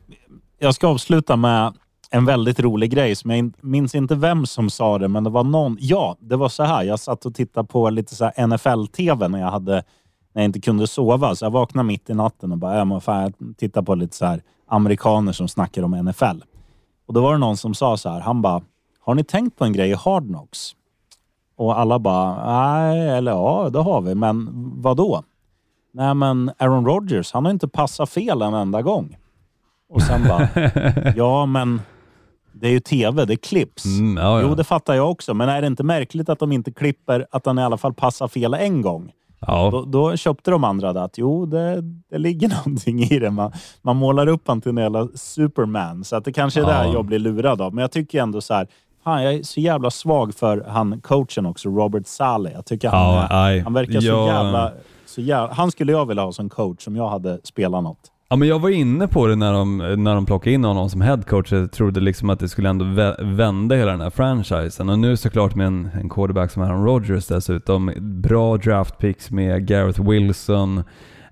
jag 0.58 0.74
ska 0.74 0.86
avsluta 0.88 1.36
med 1.36 1.72
en 2.10 2.24
väldigt 2.24 2.60
rolig 2.60 2.90
grej 2.90 3.16
som 3.16 3.30
jag 3.30 3.38
in, 3.38 3.52
minns 3.60 3.94
inte 3.94 4.14
vem 4.14 4.46
som 4.46 4.70
sa 4.70 4.98
det, 4.98 5.08
men 5.08 5.24
det 5.24 5.30
var 5.30 5.44
någon. 5.44 5.76
Ja, 5.80 6.16
det 6.20 6.36
var 6.36 6.48
så 6.48 6.62
här. 6.62 6.82
Jag 6.82 7.00
satt 7.00 7.26
och 7.26 7.34
tittade 7.34 7.68
på 7.68 7.90
lite 7.90 8.14
så 8.14 8.30
NFL-TV 8.36 9.28
när 9.28 9.40
jag 9.40 9.50
hade 9.50 9.84
när 10.32 10.42
jag 10.42 10.44
inte 10.44 10.60
kunde 10.60 10.86
sova. 10.86 11.34
Så 11.34 11.44
jag 11.44 11.50
vaknade 11.50 11.86
mitt 11.86 12.10
i 12.10 12.14
natten 12.14 12.52
och 12.52 12.58
bara, 12.58 12.76
ja, 12.76 12.84
men 12.84 13.00
fan, 13.00 13.22
jag 13.22 13.56
tittar 13.56 13.82
på 13.82 13.94
lite 13.94 14.16
så 14.16 14.26
här 14.26 14.42
amerikaner 14.66 15.32
som 15.32 15.48
snackar 15.48 15.82
om 15.82 15.90
NFL. 15.90 16.42
Och 17.06 17.14
då 17.14 17.20
var 17.20 17.32
det 17.32 17.38
någon 17.38 17.56
som 17.56 17.74
sa 17.74 17.96
så 17.96 18.08
här. 18.08 18.20
Han 18.20 18.42
bara, 18.42 18.62
har 19.00 19.14
ni 19.14 19.24
tänkt 19.24 19.58
på 19.58 19.64
en 19.64 19.72
grej 19.72 19.90
i 19.90 19.94
Hard 19.94 20.26
Knocks? 20.26 20.76
Och 21.56 21.78
alla 21.78 21.98
bara, 21.98 22.46
nej, 22.46 23.08
eller 23.08 23.32
ja, 23.32 23.70
det 23.72 23.78
har 23.78 24.00
vi, 24.00 24.14
men 24.14 24.48
vad 24.82 24.96
då? 24.96 25.22
Nej, 25.92 26.14
men 26.14 26.50
Aaron 26.58 26.86
Rodgers, 26.86 27.32
han 27.32 27.44
har 27.44 27.52
inte 27.52 27.68
passat 27.68 28.10
fel 28.10 28.42
en 28.42 28.54
enda 28.54 28.82
gång. 28.82 29.16
Och 29.88 30.02
sen 30.02 30.28
bara, 30.28 30.48
ja 31.16 31.46
men 31.46 31.80
det 32.52 32.66
är 32.66 32.70
ju 32.70 32.80
tv, 32.80 33.24
det 33.24 33.36
klipps. 33.36 33.84
Mm, 33.84 34.16
ja, 34.16 34.40
ja. 34.40 34.46
Jo, 34.48 34.54
det 34.54 34.64
fattar 34.64 34.94
jag 34.94 35.10
också, 35.10 35.34
men 35.34 35.48
är 35.48 35.60
det 35.60 35.66
inte 35.66 35.82
märkligt 35.82 36.28
att 36.28 36.38
de 36.38 36.52
inte 36.52 36.72
klipper 36.72 37.26
att 37.30 37.46
han 37.46 37.58
i 37.58 37.62
alla 37.62 37.76
fall 37.76 37.94
passar 37.94 38.28
fel 38.28 38.54
en 38.54 38.82
gång? 38.82 39.12
Ja, 39.46 39.68
Då, 39.72 39.82
då 39.84 40.16
köpte 40.16 40.50
de 40.50 40.64
andra 40.64 40.92
det 40.92 41.02
att 41.02 41.18
jo, 41.18 41.46
det, 41.46 41.80
det 42.10 42.18
ligger 42.18 42.48
någonting 42.56 43.02
i 43.02 43.18
det. 43.18 43.30
Man, 43.30 43.52
man 43.82 43.96
målar 43.96 44.26
upp 44.26 44.48
han 44.48 44.60
till 44.60 44.70
en 44.70 44.76
jävla 44.76 45.08
superman, 45.14 46.04
så 46.04 46.16
att 46.16 46.24
det 46.24 46.32
kanske 46.32 46.60
är 46.60 46.64
Ja. 46.64 46.68
där 46.68 46.92
jag 46.92 47.04
blir 47.04 47.18
lurad 47.18 47.60
av. 47.60 47.74
Men 47.74 47.82
jag 47.82 47.90
tycker 47.92 48.22
ändå 48.22 48.40
så 48.40 48.54
här, 48.54 48.66
fan, 49.04 49.22
jag 49.22 49.34
är 49.34 49.42
så 49.42 49.60
jävla 49.60 49.90
svag 49.90 50.34
för 50.34 50.64
han 50.68 51.00
coachen 51.00 51.46
också, 51.46 51.68
Robert 51.68 52.06
Saleh. 52.06 52.52
Jag 52.52 52.66
tycker 52.66 52.88
han, 52.88 53.62
han 53.64 53.72
verkar 53.72 54.00
så 54.00 54.06
jävla... 54.06 54.72
Så 55.06 55.20
jävla 55.20 55.54
han 55.54 55.70
skulle 55.70 55.92
jag 55.92 56.06
vilja 56.06 56.22
ha 56.22 56.32
som 56.32 56.48
coach 56.48 56.86
om 56.86 56.96
jag 56.96 57.08
hade 57.08 57.38
spelat 57.44 57.82
något. 57.82 58.10
Ja 58.32 58.36
men 58.36 58.48
jag 58.48 58.58
var 58.58 58.70
inne 58.70 59.08
på 59.08 59.26
det 59.26 59.36
när 59.36 59.52
de, 59.52 59.78
när 59.78 60.14
de 60.14 60.26
plockade 60.26 60.54
in 60.54 60.64
honom 60.64 60.90
som 60.90 61.00
headcoach. 61.00 61.52
Jag 61.52 61.72
trodde 61.72 62.00
liksom 62.00 62.30
att 62.30 62.40
det 62.40 62.48
skulle 62.48 62.68
ändå 62.68 62.84
vä- 62.84 63.34
vända 63.36 63.76
hela 63.76 63.90
den 63.90 64.00
här 64.00 64.10
franchisen. 64.10 64.88
Och 64.88 64.98
nu 64.98 65.16
såklart 65.16 65.54
med 65.54 65.66
en, 65.66 65.90
en 66.00 66.08
quarterback 66.08 66.50
som 66.50 66.62
Aaron 66.62 66.84
Rodgers 66.84 67.26
dessutom. 67.26 67.92
Bra 68.00 68.56
draft 68.56 68.98
picks 68.98 69.30
med 69.30 69.66
Gareth 69.66 70.08
Wilson 70.10 70.78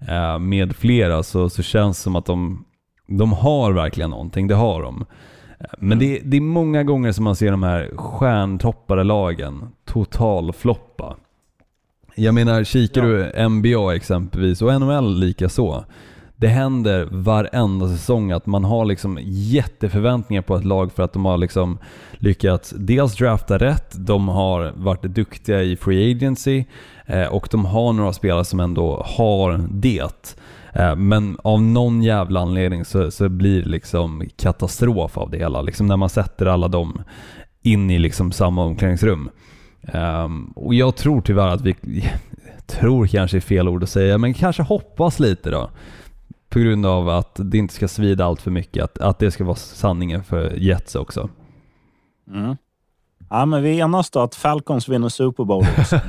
eh, 0.09 0.39
med 0.39 0.77
flera 0.77 1.23
så, 1.23 1.51
så 1.51 1.63
känns 1.63 1.97
det 1.99 2.03
som 2.03 2.17
att 2.17 2.27
de, 2.27 2.65
de 3.07 3.33
har 3.33 3.73
verkligen 3.73 4.11
någonting. 4.11 4.49
Det 4.49 4.55
har 4.55 4.83
de. 4.83 5.05
Men 5.79 5.99
det, 5.99 6.21
det 6.25 6.37
är 6.37 6.41
många 6.41 6.83
gånger 6.85 7.13
som 7.13 7.25
man 7.25 7.37
ser 7.37 7.51
de 7.51 7.63
här 7.63 7.91
stjärntoppade 7.97 9.05
lagen 9.05 9.69
totalfloppa. 9.85 11.17
Jag 12.15 12.35
menar, 12.35 12.65
kikar 12.65 13.03
du 13.03 13.49
NBA 13.49 13.95
exempelvis 13.95 14.63
och 14.63 14.81
NHL 14.81 15.19
lika 15.19 15.49
så. 15.49 15.85
Det 16.41 16.49
händer 16.49 17.09
varenda 17.11 17.89
säsong 17.89 18.33
att 18.33 18.47
man 18.47 18.65
har 18.65 18.85
liksom 18.85 19.19
jätteförväntningar 19.23 20.43
på 20.43 20.57
ett 20.57 20.65
lag 20.65 20.93
för 20.93 21.03
att 21.03 21.13
de 21.13 21.25
har 21.25 21.37
liksom 21.37 21.79
lyckats 22.13 22.75
dels 22.77 23.17
drafta 23.17 23.59
rätt, 23.59 24.07
de 24.07 24.29
har 24.29 24.73
varit 24.77 25.03
duktiga 25.03 25.63
i 25.63 25.77
free 25.77 26.15
agency 26.15 26.65
eh, 27.07 27.27
och 27.27 27.49
de 27.51 27.65
har 27.65 27.93
några 27.93 28.13
spelare 28.13 28.45
som 28.45 28.61
ändå 28.61 29.03
har 29.07 29.67
det. 29.71 30.37
Eh, 30.73 30.97
men 30.97 31.37
av 31.43 31.63
någon 31.63 32.03
jävla 32.03 32.41
anledning 32.41 32.85
så, 32.85 33.11
så 33.11 33.29
blir 33.29 33.63
det 33.63 33.69
liksom 33.69 34.23
katastrof 34.37 35.19
av 35.19 35.31
det 35.31 35.39
hela. 35.39 35.63
Liksom 35.63 35.87
när 35.87 35.97
man 35.97 36.09
sätter 36.09 36.47
alla 36.47 36.69
dem 36.69 37.03
in 37.63 37.91
i 37.91 37.99
liksom 37.99 38.33
samma 38.33 38.65
omklädningsrum. 38.65 39.31
Ehm, 39.83 40.45
och 40.45 40.75
jag 40.75 40.97
tror 40.97 41.21
tyvärr 41.21 41.49
att 41.49 41.61
vi, 41.61 41.77
tror 42.67 43.07
kanske 43.07 43.37
är 43.37 43.41
fel 43.41 43.69
ord 43.69 43.83
att 43.83 43.91
säga, 43.91 44.19
men 44.19 44.35
kanske 44.35 44.63
hoppas 44.63 45.21
lite 45.21 45.51
då. 45.51 45.71
På 46.49 46.59
grund 46.59 46.87
av 46.87 47.09
att 47.09 47.41
det 47.45 47.59
inte 47.59 47.75
ska 47.75 47.89
svida 47.89 48.25
allt 48.25 48.43
för 48.43 48.51
mycket, 48.51 48.85
att, 48.85 48.99
att 48.99 49.19
det 49.19 49.31
ska 49.31 49.45
vara 49.45 49.57
sanningen 49.57 50.25
för 50.25 50.51
Jets 50.51 50.95
också. 50.95 51.29
Mm. 52.35 52.57
Ja, 53.31 53.47
men 53.47 53.63
vi 53.63 53.79
enas 53.79 54.11
då 54.11 54.21
att 54.21 54.35
Falcons 54.35 54.89
vinner 54.89 55.09
Super 55.09 55.45
Bowl 55.45 55.65
också. 55.79 56.01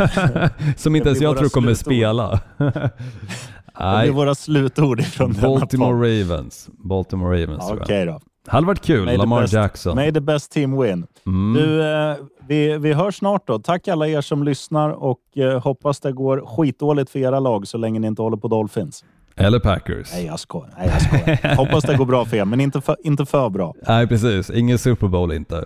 Som 0.77 0.95
inte 0.95 1.09
ens 1.09 1.21
jag 1.21 1.37
tror 1.37 1.49
kommer 1.49 1.73
slutord. 1.73 1.93
spela. 1.93 2.39
Det 2.57 4.01
blir 4.03 4.11
våra 4.11 4.35
slutord 4.35 4.97
denna 5.17 5.33
podd. 5.33 5.59
Baltimore 5.59 6.21
Ravens. 6.21 6.69
Baltimore 6.77 7.41
Ravens 7.43 7.65
Ja. 7.69 7.77
Okej 7.81 8.05
då. 8.05 8.19
Hade 8.47 8.67
varit 8.67 8.81
kul, 8.81 9.05
May 9.05 9.17
Lamar 9.17 9.41
best- 9.41 9.53
Jackson. 9.53 9.95
May 9.95 10.13
the 10.13 10.19
best 10.21 10.51
team 10.51 10.81
win. 10.81 11.07
Mm. 11.25 11.53
Du, 11.53 11.83
eh, 11.83 12.15
vi, 12.47 12.77
vi 12.77 12.93
hörs 12.93 13.15
snart 13.17 13.47
då. 13.47 13.59
Tack 13.59 13.87
alla 13.87 14.07
er 14.07 14.21
som 14.21 14.43
lyssnar 14.43 14.89
och 14.89 15.19
eh, 15.37 15.61
hoppas 15.61 15.99
det 15.99 16.11
går 16.11 16.43
skitdåligt 16.45 17.09
för 17.09 17.19
era 17.19 17.39
lag 17.39 17.67
så 17.67 17.77
länge 17.77 17.99
ni 17.99 18.07
inte 18.07 18.21
håller 18.21 18.37
på 18.37 18.47
Dolphins. 18.47 19.05
Eller 19.39 19.59
Packers. 19.59 20.11
Nej, 20.13 20.25
jag 20.25 20.39
skojar. 20.39 20.73
Nej, 20.77 20.87
jag 20.87 21.01
skojar. 21.01 21.55
hoppas 21.57 21.83
det 21.83 21.97
går 21.97 22.05
bra 22.05 22.25
för 22.25 22.37
er, 22.37 22.45
men 22.45 22.59
inte 22.61 22.81
för, 22.81 22.95
inte 23.03 23.25
för 23.25 23.49
bra. 23.49 23.73
Nej, 23.87 24.07
precis. 24.07 24.49
Ingen 24.49 24.77
Super 24.77 25.07
Bowl 25.07 25.31
inte. 25.33 25.65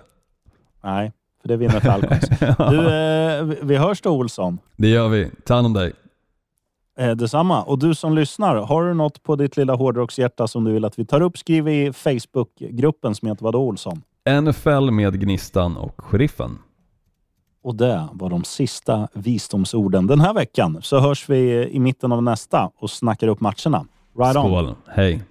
Nej, 0.84 1.12
för 1.42 1.48
det 1.48 1.56
vinner 1.56 1.80
Falcons. 1.80 2.28
Du, 2.70 2.88
eh, 2.94 3.66
vi- 3.66 3.76
hörs 3.76 4.00
då 4.00 4.10
Olsson. 4.10 4.58
Det 4.76 4.88
gör 4.88 5.08
vi. 5.08 5.30
Ta 5.46 5.54
hand 5.54 5.66
om 5.66 5.72
dig. 5.72 5.92
Eh, 6.98 7.10
detsamma. 7.10 7.62
Och 7.62 7.78
du 7.78 7.94
som 7.94 8.14
lyssnar, 8.14 8.56
har 8.56 8.84
du 8.84 8.94
något 8.94 9.22
på 9.22 9.36
ditt 9.36 9.56
lilla 9.56 9.74
hårdrockshjärta 9.74 10.46
som 10.48 10.64
du 10.64 10.72
vill 10.72 10.84
att 10.84 10.98
vi 10.98 11.04
tar 11.04 11.20
upp, 11.20 11.38
skriv 11.38 11.68
i 11.68 11.92
Facebookgruppen 11.92 13.14
som 13.14 13.28
heter 13.28 13.44
vadå 13.44 13.58
Olsson? 13.60 14.02
NFL 14.42 14.90
med 14.90 15.20
Gnistan 15.20 15.76
och 15.76 16.00
Sheriffen. 16.04 16.58
Och 17.64 17.74
det 17.74 18.08
var 18.12 18.30
de 18.30 18.44
sista 18.44 19.08
visdomsorden 19.12 20.06
den 20.06 20.20
här 20.20 20.34
veckan. 20.34 20.78
Så 20.82 21.00
hörs 21.00 21.28
vi 21.28 21.68
i 21.68 21.78
mitten 21.78 22.12
av 22.12 22.22
nästa 22.22 22.70
och 22.78 22.90
snackar 22.90 23.28
upp 23.28 23.40
matcherna. 23.40 23.86
Right 24.18 24.36
on! 24.36 24.42
Skål. 24.42 24.74
Hej. 24.88 25.22